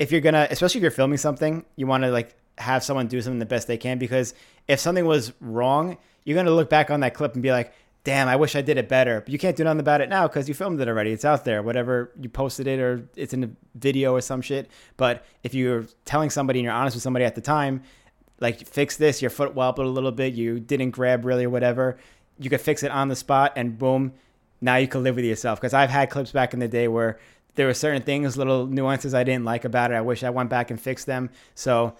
If 0.00 0.10
you're 0.12 0.20
gonna, 0.22 0.48
especially 0.50 0.78
if 0.80 0.82
you're 0.82 0.90
filming 0.90 1.18
something, 1.18 1.64
you 1.76 1.86
want 1.86 2.04
to 2.04 2.10
like 2.10 2.34
have 2.58 2.82
someone 2.82 3.06
do 3.06 3.20
something 3.22 3.38
the 3.38 3.46
best 3.46 3.68
they 3.68 3.76
can 3.78 3.98
because 3.98 4.34
if 4.66 4.80
something 4.80 5.06
was 5.06 5.32
wrong, 5.40 5.96
you're 6.24 6.36
gonna 6.36 6.50
look 6.50 6.68
back 6.68 6.90
on 6.90 7.00
that 7.00 7.14
clip 7.14 7.34
and 7.34 7.42
be 7.42 7.52
like, 7.52 7.72
"Damn, 8.04 8.28
I 8.28 8.36
wish 8.36 8.56
I 8.56 8.62
did 8.62 8.78
it 8.78 8.88
better." 8.88 9.20
But 9.20 9.30
you 9.30 9.38
can't 9.38 9.56
do 9.56 9.64
nothing 9.64 9.80
about 9.80 10.00
it 10.00 10.08
now 10.08 10.26
because 10.26 10.48
you 10.48 10.54
filmed 10.54 10.80
it 10.80 10.88
already. 10.88 11.12
It's 11.12 11.24
out 11.24 11.44
there. 11.44 11.62
Whatever 11.62 12.12
you 12.20 12.28
posted 12.28 12.66
it 12.66 12.80
or 12.80 13.08
it's 13.16 13.32
in 13.32 13.44
a 13.44 13.50
video 13.74 14.14
or 14.14 14.20
some 14.20 14.42
shit. 14.42 14.70
But 14.96 15.24
if 15.42 15.54
you're 15.54 15.86
telling 16.04 16.30
somebody 16.30 16.60
and 16.60 16.64
you're 16.64 16.72
honest 16.72 16.96
with 16.96 17.02
somebody 17.02 17.24
at 17.24 17.34
the 17.34 17.40
time, 17.40 17.82
like 18.40 18.66
fix 18.66 18.96
this, 18.96 19.20
your 19.20 19.30
foot 19.30 19.54
wobbled 19.54 19.86
a 19.86 19.90
little 19.90 20.12
bit, 20.12 20.34
you 20.34 20.60
didn't 20.60 20.90
grab 20.90 21.24
really 21.24 21.44
or 21.44 21.50
whatever, 21.50 21.98
you 22.38 22.50
could 22.50 22.60
fix 22.60 22.82
it 22.82 22.90
on 22.90 23.08
the 23.08 23.16
spot 23.16 23.52
and 23.56 23.78
boom, 23.78 24.14
now 24.60 24.76
you 24.76 24.88
can 24.88 25.02
live 25.02 25.16
with 25.16 25.24
yourself. 25.24 25.60
Because 25.60 25.74
I've 25.74 25.90
had 25.90 26.10
clips 26.10 26.32
back 26.32 26.54
in 26.54 26.60
the 26.60 26.68
day 26.68 26.88
where 26.88 27.18
there 27.54 27.66
were 27.66 27.74
certain 27.74 28.02
things, 28.02 28.36
little 28.36 28.66
nuances 28.66 29.12
I 29.12 29.24
didn't 29.24 29.44
like 29.44 29.64
about 29.64 29.90
it. 29.90 29.94
I 29.94 30.00
wish 30.00 30.24
I 30.24 30.30
went 30.30 30.48
back 30.48 30.70
and 30.70 30.80
fixed 30.80 31.06
them. 31.06 31.30
So 31.54 31.94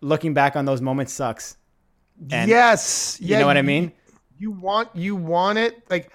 looking 0.00 0.34
back 0.34 0.56
on 0.56 0.64
those 0.64 0.82
moments 0.82 1.12
sucks. 1.12 1.56
And 2.30 2.50
yes. 2.50 3.18
You 3.20 3.38
know 3.38 3.46
what 3.46 3.56
I 3.56 3.62
mean? 3.62 3.92
You 4.38 4.50
want 4.50 4.94
you 4.94 5.16
want 5.16 5.58
it 5.58 5.88
like 5.90 6.12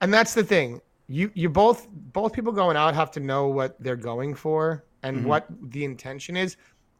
and 0.00 0.12
that's 0.12 0.34
the 0.34 0.44
thing. 0.44 0.80
you 1.08 1.30
you 1.34 1.48
both 1.50 1.88
both 1.90 2.32
people 2.32 2.52
going 2.52 2.76
out 2.76 2.94
have 2.94 3.10
to 3.10 3.20
know 3.20 3.48
what 3.48 3.76
they're 3.82 3.96
going 3.96 4.34
for 4.34 4.84
and 5.02 5.18
Mhm. 5.18 5.24
what 5.24 5.46
the 5.70 5.84
intention 5.84 6.36
is. 6.36 6.56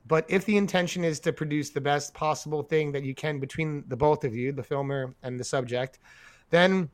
But 0.07 0.25
if 0.29 0.45
the 0.45 0.57
intention 0.57 1.05
is 1.05 1.21
to 1.21 1.33
produce 1.33 1.71
the 1.71 1.81
best 1.81 2.13
possible 2.13 2.63
thing 2.63 2.93
that 2.93 3.05
you 3.05 3.15
can 3.15 3.39
between 3.39 3.85
the 3.89 3.97
both 3.97 4.25
of 4.25 4.35
you, 4.35 4.51
the 4.53 4.63
filmer 4.63 5.15
and 5.23 5.39
the 5.39 5.45
subject, 5.45 5.99
then 6.51 6.91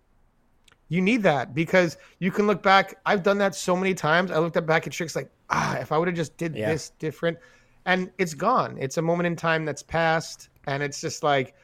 you 0.89 1.01
need 1.01 1.23
that 1.23 1.55
because 1.55 1.97
you 2.19 2.31
can 2.31 2.47
look 2.47 2.63
back. 2.63 2.99
I've 3.07 3.23
done 3.23 3.39
that 3.39 3.55
so 3.55 3.75
many 3.75 3.95
times. 3.95 4.31
I 4.31 4.39
looked 4.39 4.57
at 4.57 4.67
back 4.67 4.87
at 4.87 4.93
tricks 4.93 5.17
like, 5.17 5.31
ah, 5.51 5.79
if 5.79 5.91
I 5.93 5.99
would 5.99 6.09
have 6.09 6.17
just 6.17 6.37
did 6.37 6.55
Yeah. 6.55 6.71
this 6.71 6.91
different, 6.99 7.39
and 7.87 8.11
it's 8.19 8.35
gone. 8.35 8.77
It's 8.79 8.99
a 8.99 9.03
moment 9.03 9.27
in 9.27 9.35
time 9.37 9.65
that's 9.65 9.83
passed, 9.83 10.51
and 10.67 10.83
it's 10.83 11.01
just 11.01 11.23
like, 11.23 11.55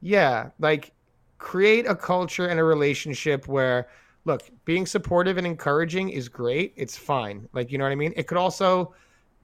yeah, 0.00 0.50
like 0.58 0.92
create 1.38 1.86
a 1.86 1.94
culture 1.94 2.46
and 2.46 2.58
a 2.58 2.64
relationship 2.64 3.48
where, 3.48 3.88
look, 4.24 4.42
being 4.64 4.86
supportive 4.86 5.36
and 5.36 5.46
encouraging 5.46 6.10
is 6.10 6.28
great. 6.28 6.72
It's 6.76 6.96
fine. 6.96 7.48
Like 7.52 7.70
you 7.70 7.78
know 7.78 7.84
what 7.84 7.92
I 7.92 7.96
mean. 7.96 8.12
It 8.16 8.26
could 8.26 8.38
also 8.38 8.94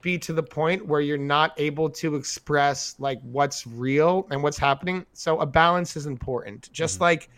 be 0.01 0.19
to 0.19 0.33
the 0.33 0.43
point 0.43 0.85
where 0.85 1.01
you're 1.01 1.17
not 1.17 1.53
able 1.57 1.89
to 1.89 2.15
express 2.15 2.95
like 2.99 3.19
what's 3.21 3.65
real 3.65 4.27
and 4.29 4.43
what's 4.43 4.57
happening. 4.57 5.05
So 5.13 5.39
a 5.39 5.45
balance 5.45 5.95
is 5.95 6.05
important. 6.05 6.69
Just 6.71 6.95
mm-hmm. 6.95 7.03
like 7.03 7.29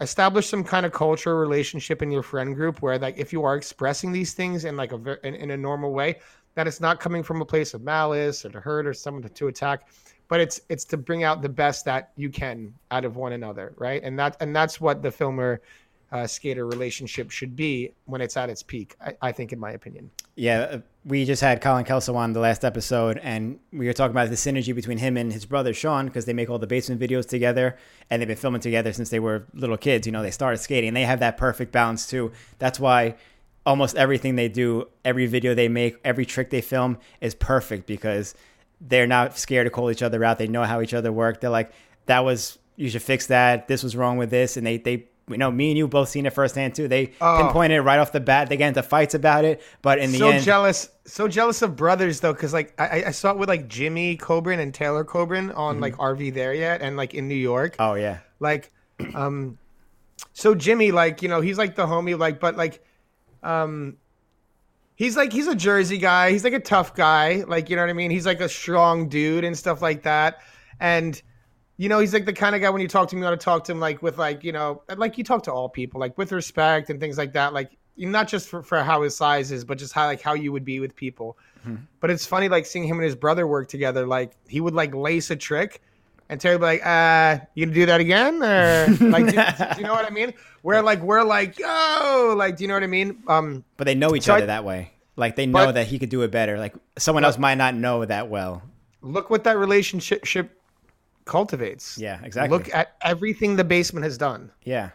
establish 0.00 0.48
some 0.48 0.62
kind 0.62 0.84
of 0.84 0.92
culture 0.92 1.36
relationship 1.36 2.02
in 2.02 2.10
your 2.10 2.22
friend 2.22 2.54
group 2.54 2.82
where 2.82 2.98
like 2.98 3.16
if 3.16 3.32
you 3.32 3.44
are 3.44 3.56
expressing 3.56 4.12
these 4.12 4.34
things 4.34 4.66
in 4.66 4.76
like 4.76 4.92
a 4.92 5.26
in, 5.26 5.34
in 5.34 5.50
a 5.52 5.56
normal 5.56 5.92
way 5.92 6.16
that 6.54 6.66
it's 6.66 6.80
not 6.80 7.00
coming 7.00 7.22
from 7.22 7.40
a 7.40 7.44
place 7.44 7.72
of 7.72 7.82
malice 7.82 8.44
or 8.44 8.50
to 8.50 8.60
hurt 8.60 8.86
or 8.86 8.92
someone 8.92 9.22
to, 9.22 9.28
to 9.28 9.48
attack 9.48 9.88
but 10.28 10.40
it's 10.40 10.60
it's 10.68 10.84
to 10.84 10.96
bring 10.96 11.24
out 11.24 11.42
the 11.42 11.48
best 11.48 11.84
that 11.84 12.10
you 12.16 12.30
can 12.30 12.72
out 12.90 13.04
of 13.04 13.16
one 13.16 13.32
another 13.32 13.74
right 13.76 14.02
and 14.02 14.18
that 14.18 14.36
and 14.40 14.54
that's 14.54 14.80
what 14.80 15.02
the 15.02 15.10
filmer 15.10 15.60
uh, 16.12 16.26
skater 16.26 16.66
relationship 16.66 17.30
should 17.30 17.56
be 17.56 17.92
when 18.04 18.20
it's 18.20 18.36
at 18.36 18.48
its 18.48 18.62
peak 18.62 18.94
I, 19.00 19.16
I 19.22 19.32
think 19.32 19.52
in 19.52 19.58
my 19.58 19.72
opinion 19.72 20.10
Yeah, 20.36 20.60
uh, 20.60 20.80
we 21.04 21.24
just 21.24 21.40
had 21.40 21.60
Colin 21.60 21.84
Kelso 21.84 22.14
on 22.14 22.32
the 22.32 22.40
last 22.40 22.64
episode, 22.64 23.18
and 23.22 23.58
we 23.72 23.86
were 23.86 23.92
talking 23.92 24.10
about 24.10 24.28
the 24.28 24.34
synergy 24.34 24.74
between 24.74 24.98
him 24.98 25.16
and 25.16 25.32
his 25.32 25.46
brother 25.46 25.72
Sean 25.72 26.06
because 26.06 26.26
they 26.26 26.32
make 26.32 26.50
all 26.50 26.58
the 26.58 26.66
basement 26.66 27.00
videos 27.00 27.26
together, 27.28 27.76
and 28.10 28.20
they've 28.20 28.28
been 28.28 28.36
filming 28.36 28.60
together 28.60 28.92
since 28.92 29.08
they 29.08 29.20
were 29.20 29.46
little 29.54 29.76
kids. 29.76 30.06
You 30.06 30.12
know, 30.12 30.22
they 30.22 30.30
started 30.30 30.58
skating, 30.58 30.88
and 30.88 30.96
they 30.96 31.04
have 31.04 31.20
that 31.20 31.36
perfect 31.36 31.72
balance 31.72 32.06
too. 32.06 32.32
That's 32.58 32.78
why 32.78 33.14
almost 33.64 33.96
everything 33.96 34.36
they 34.36 34.48
do, 34.48 34.88
every 35.04 35.26
video 35.26 35.54
they 35.54 35.68
make, 35.68 35.96
every 36.04 36.26
trick 36.26 36.50
they 36.50 36.60
film 36.60 36.98
is 37.20 37.34
perfect 37.34 37.86
because 37.86 38.34
they're 38.80 39.06
not 39.06 39.38
scared 39.38 39.66
to 39.66 39.70
call 39.70 39.90
each 39.90 40.02
other 40.02 40.22
out. 40.24 40.38
They 40.38 40.48
know 40.48 40.64
how 40.64 40.80
each 40.80 40.94
other 40.94 41.12
work. 41.12 41.40
They're 41.40 41.50
like, 41.50 41.72
"That 42.06 42.24
was 42.24 42.58
you 42.76 42.88
should 42.90 43.02
fix 43.02 43.26
that. 43.28 43.68
This 43.68 43.82
was 43.82 43.96
wrong 43.96 44.16
with 44.18 44.30
this," 44.30 44.56
and 44.56 44.66
they 44.66 44.78
they. 44.78 45.06
You 45.28 45.38
know, 45.38 45.50
me 45.50 45.70
and 45.70 45.76
you 45.76 45.88
both 45.88 46.08
seen 46.08 46.24
it 46.24 46.32
firsthand 46.32 46.76
too. 46.76 46.86
They 46.86 47.10
Oh. 47.20 47.42
pinpointed 47.42 47.78
it 47.78 47.80
right 47.80 47.98
off 47.98 48.12
the 48.12 48.20
bat. 48.20 48.48
They 48.48 48.56
get 48.56 48.68
into 48.68 48.84
fights 48.84 49.12
about 49.12 49.44
it, 49.44 49.60
but 49.82 49.98
in 49.98 50.12
the 50.12 50.18
so 50.18 50.28
end, 50.28 50.44
jealous 50.44 50.88
so 51.04 51.26
jealous 51.26 51.62
of 51.62 51.74
brothers 51.74 52.20
though 52.20 52.32
because 52.32 52.52
like 52.52 52.80
I, 52.80 53.06
I 53.06 53.10
saw 53.10 53.32
it 53.32 53.36
with 53.36 53.48
like 53.48 53.66
jimmy 53.66 54.14
coburn 54.16 54.60
and 54.60 54.72
taylor 54.72 55.02
coburn 55.02 55.50
on 55.50 55.80
like 55.80 55.96
rv 55.96 56.32
there 56.32 56.54
yet 56.54 56.80
and 56.80 56.96
like 56.96 57.12
in 57.12 57.26
new 57.26 57.34
york 57.34 57.74
oh 57.80 57.94
yeah, 57.94 58.18
like 58.38 58.70
um 59.16 59.58
so 60.32 60.54
jimmy 60.54 60.92
like 60.92 61.22
you 61.22 61.28
know 61.28 61.40
he's 61.40 61.58
like 61.58 61.74
the 61.74 61.86
homie 61.86 62.16
like 62.16 62.38
but 62.38 62.56
like 62.56 62.84
um 63.42 63.96
he's 64.96 65.16
like 65.16 65.32
he's 65.32 65.46
a 65.46 65.54
jersey 65.54 65.98
guy. 65.98 66.32
He's 66.32 66.42
like 66.42 66.52
a 66.52 66.60
tough 66.60 66.94
guy. 66.94 67.44
Like 67.46 67.70
you 67.70 67.76
know 67.76 67.82
what 67.82 67.90
i 67.90 67.94
mean? 67.94 68.10
He's 68.10 68.26
like 68.26 68.40
a 68.40 68.48
strong 68.48 69.08
dude 69.08 69.44
and 69.44 69.56
stuff 69.56 69.80
like 69.80 70.02
that. 70.02 70.40
And 70.80 71.20
you 71.76 71.88
know 71.88 72.00
he's 72.00 72.12
like 72.12 72.24
the 72.24 72.32
kind 72.32 72.56
of 72.56 72.62
guy 72.62 72.70
when 72.70 72.80
you 72.80 72.88
talk 72.88 73.08
to 73.10 73.14
him 73.14 73.20
you 73.20 73.28
want 73.28 73.38
to 73.38 73.44
talk 73.44 73.64
to 73.64 73.72
him 73.72 73.80
like 73.80 74.02
with 74.02 74.18
like 74.18 74.42
you 74.42 74.52
know 74.52 74.82
like 74.96 75.18
you 75.18 75.24
talk 75.24 75.42
to 75.44 75.52
all 75.52 75.68
people 75.68 76.00
like 76.00 76.16
with 76.18 76.32
respect 76.32 76.90
and 76.90 76.98
things 76.98 77.16
like 77.16 77.34
that. 77.34 77.52
Like 77.52 77.76
not 77.98 78.28
just 78.28 78.48
for, 78.48 78.62
for 78.62 78.82
how 78.82 79.02
his 79.02 79.16
size 79.16 79.52
is 79.52 79.64
but 79.64 79.78
just 79.78 79.92
how 79.92 80.06
like 80.06 80.20
how 80.20 80.34
you 80.34 80.50
would 80.52 80.64
be 80.64 80.80
with 80.80 80.96
people. 80.96 81.38
Mm-hmm. 81.60 81.84
But 82.00 82.10
it's 82.10 82.26
funny 82.26 82.48
like 82.48 82.66
seeing 82.66 82.84
him 82.84 82.96
and 82.96 83.04
his 83.04 83.16
brother 83.16 83.46
work 83.46 83.68
together 83.68 84.06
like 84.06 84.32
he 84.48 84.60
would 84.60 84.74
like 84.74 84.94
lace 84.94 85.30
a 85.30 85.36
trick 85.36 85.82
and 86.28 86.40
Terry 86.40 86.56
would 86.56 86.60
be 86.60 86.66
like, 86.66 86.86
uh, 86.86 87.38
you 87.54 87.66
gonna 87.66 87.74
do 87.74 87.86
that 87.86 88.00
again? 88.00 88.42
Or 88.42 88.86
like 89.10 89.26
do, 89.26 89.32
do 89.74 89.80
you 89.80 89.86
know 89.86 89.92
what 89.94 90.06
I 90.06 90.10
mean? 90.10 90.34
We're 90.62 90.80
like 90.82 91.00
we're 91.02 91.22
like, 91.22 91.58
yo, 91.58 92.34
like 92.36 92.56
do 92.56 92.64
you 92.64 92.68
know 92.68 92.74
what 92.74 92.82
I 92.82 92.88
mean? 92.88 93.22
Um 93.28 93.64
but 93.76 93.84
they 93.84 93.94
know 93.94 94.14
each 94.14 94.24
So 94.24 94.34
I- 94.34 94.38
other 94.38 94.46
that 94.46 94.64
way. 94.64 94.92
Like 95.16 95.34
they 95.36 95.46
know 95.46 95.66
But- 95.66 95.72
that 95.72 95.86
he 95.86 95.98
could 95.98 96.10
do 96.10 96.22
it 96.22 96.30
better. 96.30 96.58
Like 96.58 96.74
someone 96.98 97.24
else 97.24 97.38
might 97.38 97.54
not 97.56 97.74
know 97.74 98.04
that 98.04 98.28
well. 98.28 98.62
look 99.02 99.30
what 99.30 99.44
that 99.44 99.56
relationship 99.56 100.50
cultivates. 101.24 101.98
Yeah, 101.98 102.20
exactly. 102.22 102.56
Look 102.56 102.72
at 102.74 102.96
everything 103.02 103.56
the 103.56 103.64
basement 103.64 104.04
has 104.04 104.18
done. 104.18 104.50
yeah, 104.64 104.90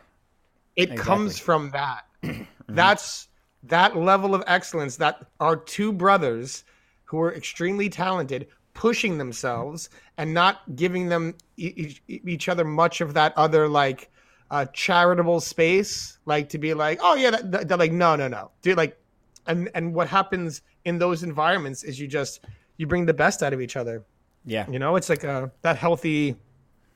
It 0.75 0.95
comes 0.97 1.39
from 1.39 1.71
that. 1.71 2.05
That's 2.69 3.27
that 3.63 3.95
level 3.97 4.33
of 4.33 4.43
excellence 4.47 4.95
that 4.97 5.25
our 5.39 5.55
two 5.55 5.91
brothers 5.91 6.63
who 7.05 7.19
are 7.21 7.33
extremely 7.33 7.89
talented 7.89 8.47
pushing 8.81 9.17
themselves 9.19 9.89
and 10.17 10.33
not 10.33 10.55
giving 10.75 11.07
them 11.07 11.35
e- 11.57 11.93
e- 12.07 12.21
each 12.25 12.49
other 12.49 12.65
much 12.65 12.99
of 12.99 13.13
that 13.13 13.31
other 13.37 13.67
like 13.67 14.09
uh, 14.49 14.65
charitable 14.73 15.39
space 15.39 16.17
like 16.25 16.49
to 16.49 16.57
be 16.57 16.73
like 16.73 16.97
oh 17.03 17.13
yeah 17.15 17.29
that, 17.29 17.51
that- 17.51 17.67
they're 17.67 17.77
like 17.77 17.91
no 17.91 18.15
no 18.15 18.27
no 18.27 18.49
dude 18.63 18.77
like 18.77 18.97
and 19.45 19.69
and 19.75 19.93
what 19.93 20.07
happens 20.07 20.63
in 20.85 20.97
those 20.97 21.21
environments 21.21 21.83
is 21.83 21.99
you 21.99 22.07
just 22.07 22.45
you 22.77 22.87
bring 22.87 23.05
the 23.05 23.13
best 23.13 23.43
out 23.43 23.53
of 23.53 23.61
each 23.61 23.75
other 23.75 24.03
yeah, 24.45 24.65
you 24.69 24.79
know, 24.79 24.95
it's 24.95 25.09
like 25.09 25.23
a 25.23 25.51
that 25.61 25.77
healthy 25.77 26.35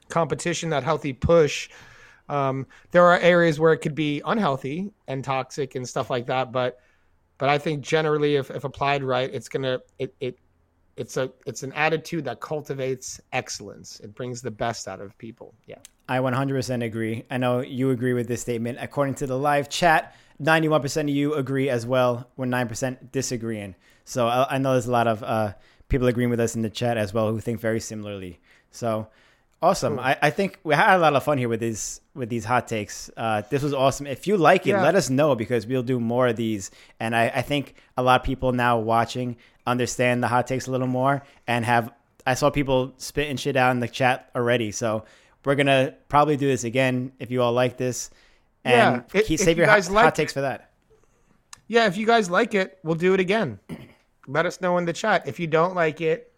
competition, 0.09 0.71
that 0.71 0.83
healthy 0.83 1.13
push. 1.13 1.69
Um, 2.27 2.65
there 2.91 3.05
are 3.05 3.19
areas 3.19 3.59
where 3.59 3.71
it 3.73 3.79
could 3.79 3.93
be 3.93 4.21
unhealthy 4.25 4.91
and 5.07 5.23
toxic 5.23 5.75
and 5.75 5.87
stuff 5.87 6.09
like 6.09 6.25
that, 6.25 6.51
but 6.51 6.79
but 7.37 7.49
I 7.49 7.57
think 7.59 7.83
generally, 7.83 8.35
if, 8.37 8.49
if 8.49 8.63
applied 8.63 9.03
right, 9.03 9.29
it's 9.31 9.49
gonna 9.49 9.79
it, 9.99 10.15
it 10.19 10.39
it's 10.97 11.17
a 11.17 11.31
it's 11.45 11.63
an 11.63 11.73
attitude 11.73 12.25
that 12.25 12.39
cultivates 12.39 13.19
excellence. 13.33 13.99
It 13.99 14.15
brings 14.15 14.41
the 14.41 14.51
best 14.51 14.87
out 14.87 15.01
of 15.01 15.17
people. 15.17 15.53
Yeah. 15.67 15.77
I 16.07 16.19
100% 16.19 16.83
agree. 16.85 17.25
I 17.31 17.37
know 17.37 17.61
you 17.61 17.89
agree 17.89 18.13
with 18.13 18.27
this 18.27 18.41
statement. 18.41 18.77
According 18.79 19.15
to 19.15 19.27
the 19.27 19.37
live 19.37 19.69
chat, 19.69 20.15
91% 20.41 21.01
of 21.01 21.09
you 21.09 21.33
agree 21.33 21.67
as 21.67 21.85
well. 21.87 22.29
We're 22.37 22.45
9% 22.45 23.11
disagreeing. 23.11 23.73
So 24.03 24.27
I, 24.27 24.55
I 24.55 24.57
know 24.59 24.73
there's 24.73 24.85
a 24.85 24.91
lot 24.91 25.07
of 25.07 25.23
uh, 25.23 25.53
people 25.89 26.07
agreeing 26.07 26.29
with 26.29 26.39
us 26.39 26.55
in 26.55 26.61
the 26.61 26.69
chat 26.69 26.97
as 26.97 27.11
well 27.11 27.31
who 27.31 27.39
think 27.39 27.59
very 27.59 27.79
similarly. 27.79 28.39
So 28.69 29.07
awesome. 29.63 29.97
I, 29.97 30.15
I 30.21 30.29
think 30.29 30.59
we 30.63 30.75
had 30.75 30.95
a 30.95 30.99
lot 30.99 31.15
of 31.15 31.23
fun 31.23 31.39
here 31.39 31.49
with 31.49 31.59
these 31.59 32.01
with 32.13 32.29
these 32.29 32.45
hot 32.45 32.67
takes. 32.67 33.09
Uh, 33.17 33.41
this 33.49 33.63
was 33.63 33.73
awesome. 33.73 34.05
If 34.05 34.27
you 34.27 34.37
like 34.37 34.67
it, 34.67 34.71
Yeah. 34.71 34.83
let 34.83 34.93
us 34.95 35.09
know 35.09 35.33
because 35.35 35.65
we'll 35.65 35.83
do 35.83 35.99
more 35.99 36.27
of 36.27 36.35
these. 36.35 36.69
And 36.99 37.15
I, 37.15 37.29
I 37.29 37.41
think 37.41 37.73
a 37.97 38.03
lot 38.03 38.21
of 38.21 38.25
people 38.25 38.51
now 38.51 38.77
watching 38.77 39.37
understand 39.65 40.23
the 40.23 40.27
hot 40.27 40.47
takes 40.47 40.67
a 40.67 40.71
little 40.71 40.87
more 40.87 41.23
and 41.47 41.65
have. 41.65 41.91
I 42.25 42.33
saw 42.33 42.49
people 42.49 42.93
spitting 42.97 43.37
shit 43.37 43.55
out 43.55 43.71
in 43.71 43.79
the 43.79 43.87
chat 43.87 44.29
already. 44.35 44.71
So 44.71 45.05
we're 45.43 45.55
gonna 45.55 45.93
probably 46.09 46.37
do 46.37 46.47
this 46.47 46.63
again 46.63 47.11
if 47.19 47.29
you 47.31 47.41
all 47.41 47.53
like 47.53 47.77
this. 47.77 48.09
And 48.63 48.95
Yeah, 49.13 49.19
if- 49.19 49.27
keep, 49.27 49.39
if 49.39 49.45
save 49.45 49.57
you 49.57 49.61
your 49.61 49.67
hot, 49.69 49.75
guys 49.77 49.89
like 49.91 50.03
hot 50.05 50.15
takes 50.15 50.33
for 50.33 50.41
that. 50.41 50.71
Yeah, 51.67 51.85
if 51.87 51.97
you 51.97 52.05
guys 52.05 52.29
like 52.29 52.53
it, 52.55 52.77
we'll 52.83 52.95
do 52.95 53.13
it 53.13 53.19
again. 53.19 53.59
Let 54.27 54.45
us 54.45 54.59
know 54.61 54.77
in 54.77 54.85
the 54.85 54.93
chat. 54.93 55.27
If 55.27 55.39
you 55.39 55.47
don't 55.47 55.75
like 55.75 56.01
it, 56.01 56.31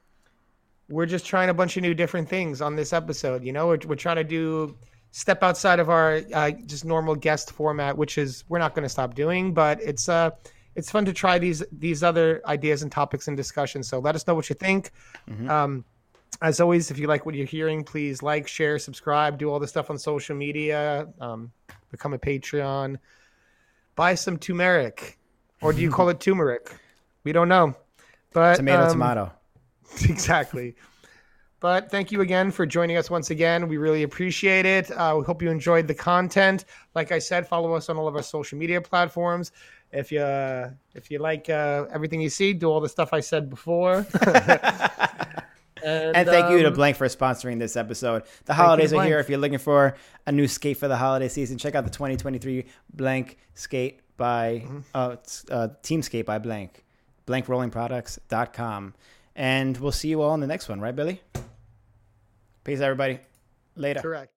we're 0.89 1.05
just 1.05 1.25
trying 1.25 1.49
a 1.49 1.53
bunch 1.53 1.75
of 1.77 1.83
new 1.83 1.93
different 1.93 2.29
things 2.29 2.61
on 2.61 2.75
this 2.75 2.93
episode. 2.93 3.43
You 3.43 3.51
know, 3.51 3.67
we're, 3.67 3.79
we're 3.87 3.95
trying 3.95 4.15
to 4.17 4.23
do 4.23 4.77
step 5.11 5.43
outside 5.43 5.79
of 5.79 5.89
our 5.89 6.21
uh, 6.33 6.51
just 6.65 6.85
normal 6.85 7.15
guest 7.15 7.51
format, 7.51 7.97
which 7.97 8.17
is 8.17 8.43
we're 8.49 8.59
not 8.59 8.73
going 8.75 8.83
to 8.83 8.89
stop 8.89 9.15
doing, 9.15 9.53
but 9.53 9.81
it's 9.81 10.07
uh 10.09 10.31
it's 10.77 10.91
fun 10.91 11.05
to 11.05 11.11
try 11.11 11.39
these 11.39 11.63
these 11.71 12.03
other 12.03 12.41
ideas 12.45 12.83
and 12.83 12.91
topics 12.91 13.27
and 13.27 13.35
discussions. 13.35 13.89
So 13.89 13.99
let 13.99 14.15
us 14.15 14.25
know 14.27 14.35
what 14.35 14.47
you 14.47 14.55
think. 14.55 14.91
Um, 15.49 15.83
as 16.41 16.59
always, 16.59 16.91
if 16.91 16.99
you 16.99 17.07
like 17.07 17.25
what 17.25 17.33
you're 17.33 17.47
hearing, 17.47 17.83
please 17.83 18.21
like, 18.21 18.47
share, 18.47 18.77
subscribe, 18.77 19.39
do 19.39 19.49
all 19.49 19.59
the 19.59 19.67
stuff 19.67 19.89
on 19.89 19.97
social 19.97 20.35
media, 20.35 21.07
um, 21.19 21.51
become 21.89 22.13
a 22.13 22.19
Patreon, 22.19 22.97
buy 23.95 24.13
some 24.13 24.37
turmeric, 24.37 25.17
or 25.61 25.73
do 25.73 25.81
you 25.81 25.89
call 25.89 26.09
it 26.09 26.19
turmeric? 26.19 26.71
We 27.23 27.31
don't 27.31 27.49
know, 27.49 27.75
but 28.31 28.57
Tomato, 28.57 28.83
um, 28.83 28.91
tomato. 28.91 29.31
exactly. 30.03 30.75
But 31.59 31.89
thank 31.89 32.11
you 32.11 32.21
again 32.21 32.51
for 32.51 32.67
joining 32.67 32.97
us 32.97 33.09
once 33.09 33.31
again. 33.31 33.67
We 33.67 33.77
really 33.77 34.03
appreciate 34.03 34.67
it. 34.67 34.91
Uh, 34.91 35.15
we 35.17 35.25
hope 35.25 35.41
you 35.41 35.49
enjoyed 35.49 35.87
the 35.87 35.95
content. 35.95 36.65
Like 36.93 37.11
I 37.11 37.17
said, 37.17 37.47
follow 37.47 37.73
us 37.73 37.89
on 37.89 37.97
all 37.97 38.07
of 38.07 38.15
our 38.15 38.21
social 38.21 38.59
media 38.59 38.79
platforms. 38.79 39.51
If 39.97 40.11
you 40.11 40.23
if 40.93 41.09
you 41.11 41.19
like 41.19 41.49
uh, 41.49 41.85
everything 41.91 42.21
you 42.21 42.29
see, 42.29 42.53
do 42.53 42.69
all 42.69 42.79
the 42.79 42.89
stuff 42.89 43.13
I 43.13 43.19
said 43.19 43.49
before. 43.49 44.05
and, 45.83 46.15
And 46.15 46.27
thank 46.27 46.51
you 46.51 46.61
to 46.61 46.67
um, 46.67 46.73
Blank 46.73 46.97
for 46.97 47.07
sponsoring 47.07 47.59
this 47.59 47.75
episode. 47.75 48.23
The 48.45 48.53
holidays 48.53 48.91
to 48.91 48.97
are 48.97 49.05
here. 49.05 49.19
If 49.19 49.29
you're 49.29 49.39
looking 49.39 49.57
for 49.57 49.95
a 50.25 50.31
new 50.31 50.47
skate 50.47 50.77
for 50.77 50.87
the 50.87 50.97
holiday 50.97 51.27
season, 51.27 51.57
check 51.57 51.75
out 51.75 51.83
the 51.83 51.89
2023 51.91 52.65
Blank 52.93 53.37
Skate 53.53 54.01
by 54.17 54.63
Mm-hmm. 54.65 54.79
uh, 54.93 55.09
it's, 55.09 55.45
uh, 55.49 55.69
Team 55.83 56.01
Skate 56.01 56.25
by 56.25 56.39
Blank, 56.39 56.83
blankrollingproducts.com. 57.27 58.93
And 59.35 59.77
we'll 59.77 59.91
see 59.91 60.09
you 60.09 60.21
all 60.21 60.33
in 60.33 60.39
the 60.39 60.47
next 60.47 60.67
one, 60.67 60.79
right, 60.79 60.95
Billy? 60.95 61.21
Peace, 62.63 62.79
everybody. 62.79 63.19
Later. 63.75 64.01
Correct. 64.01 64.36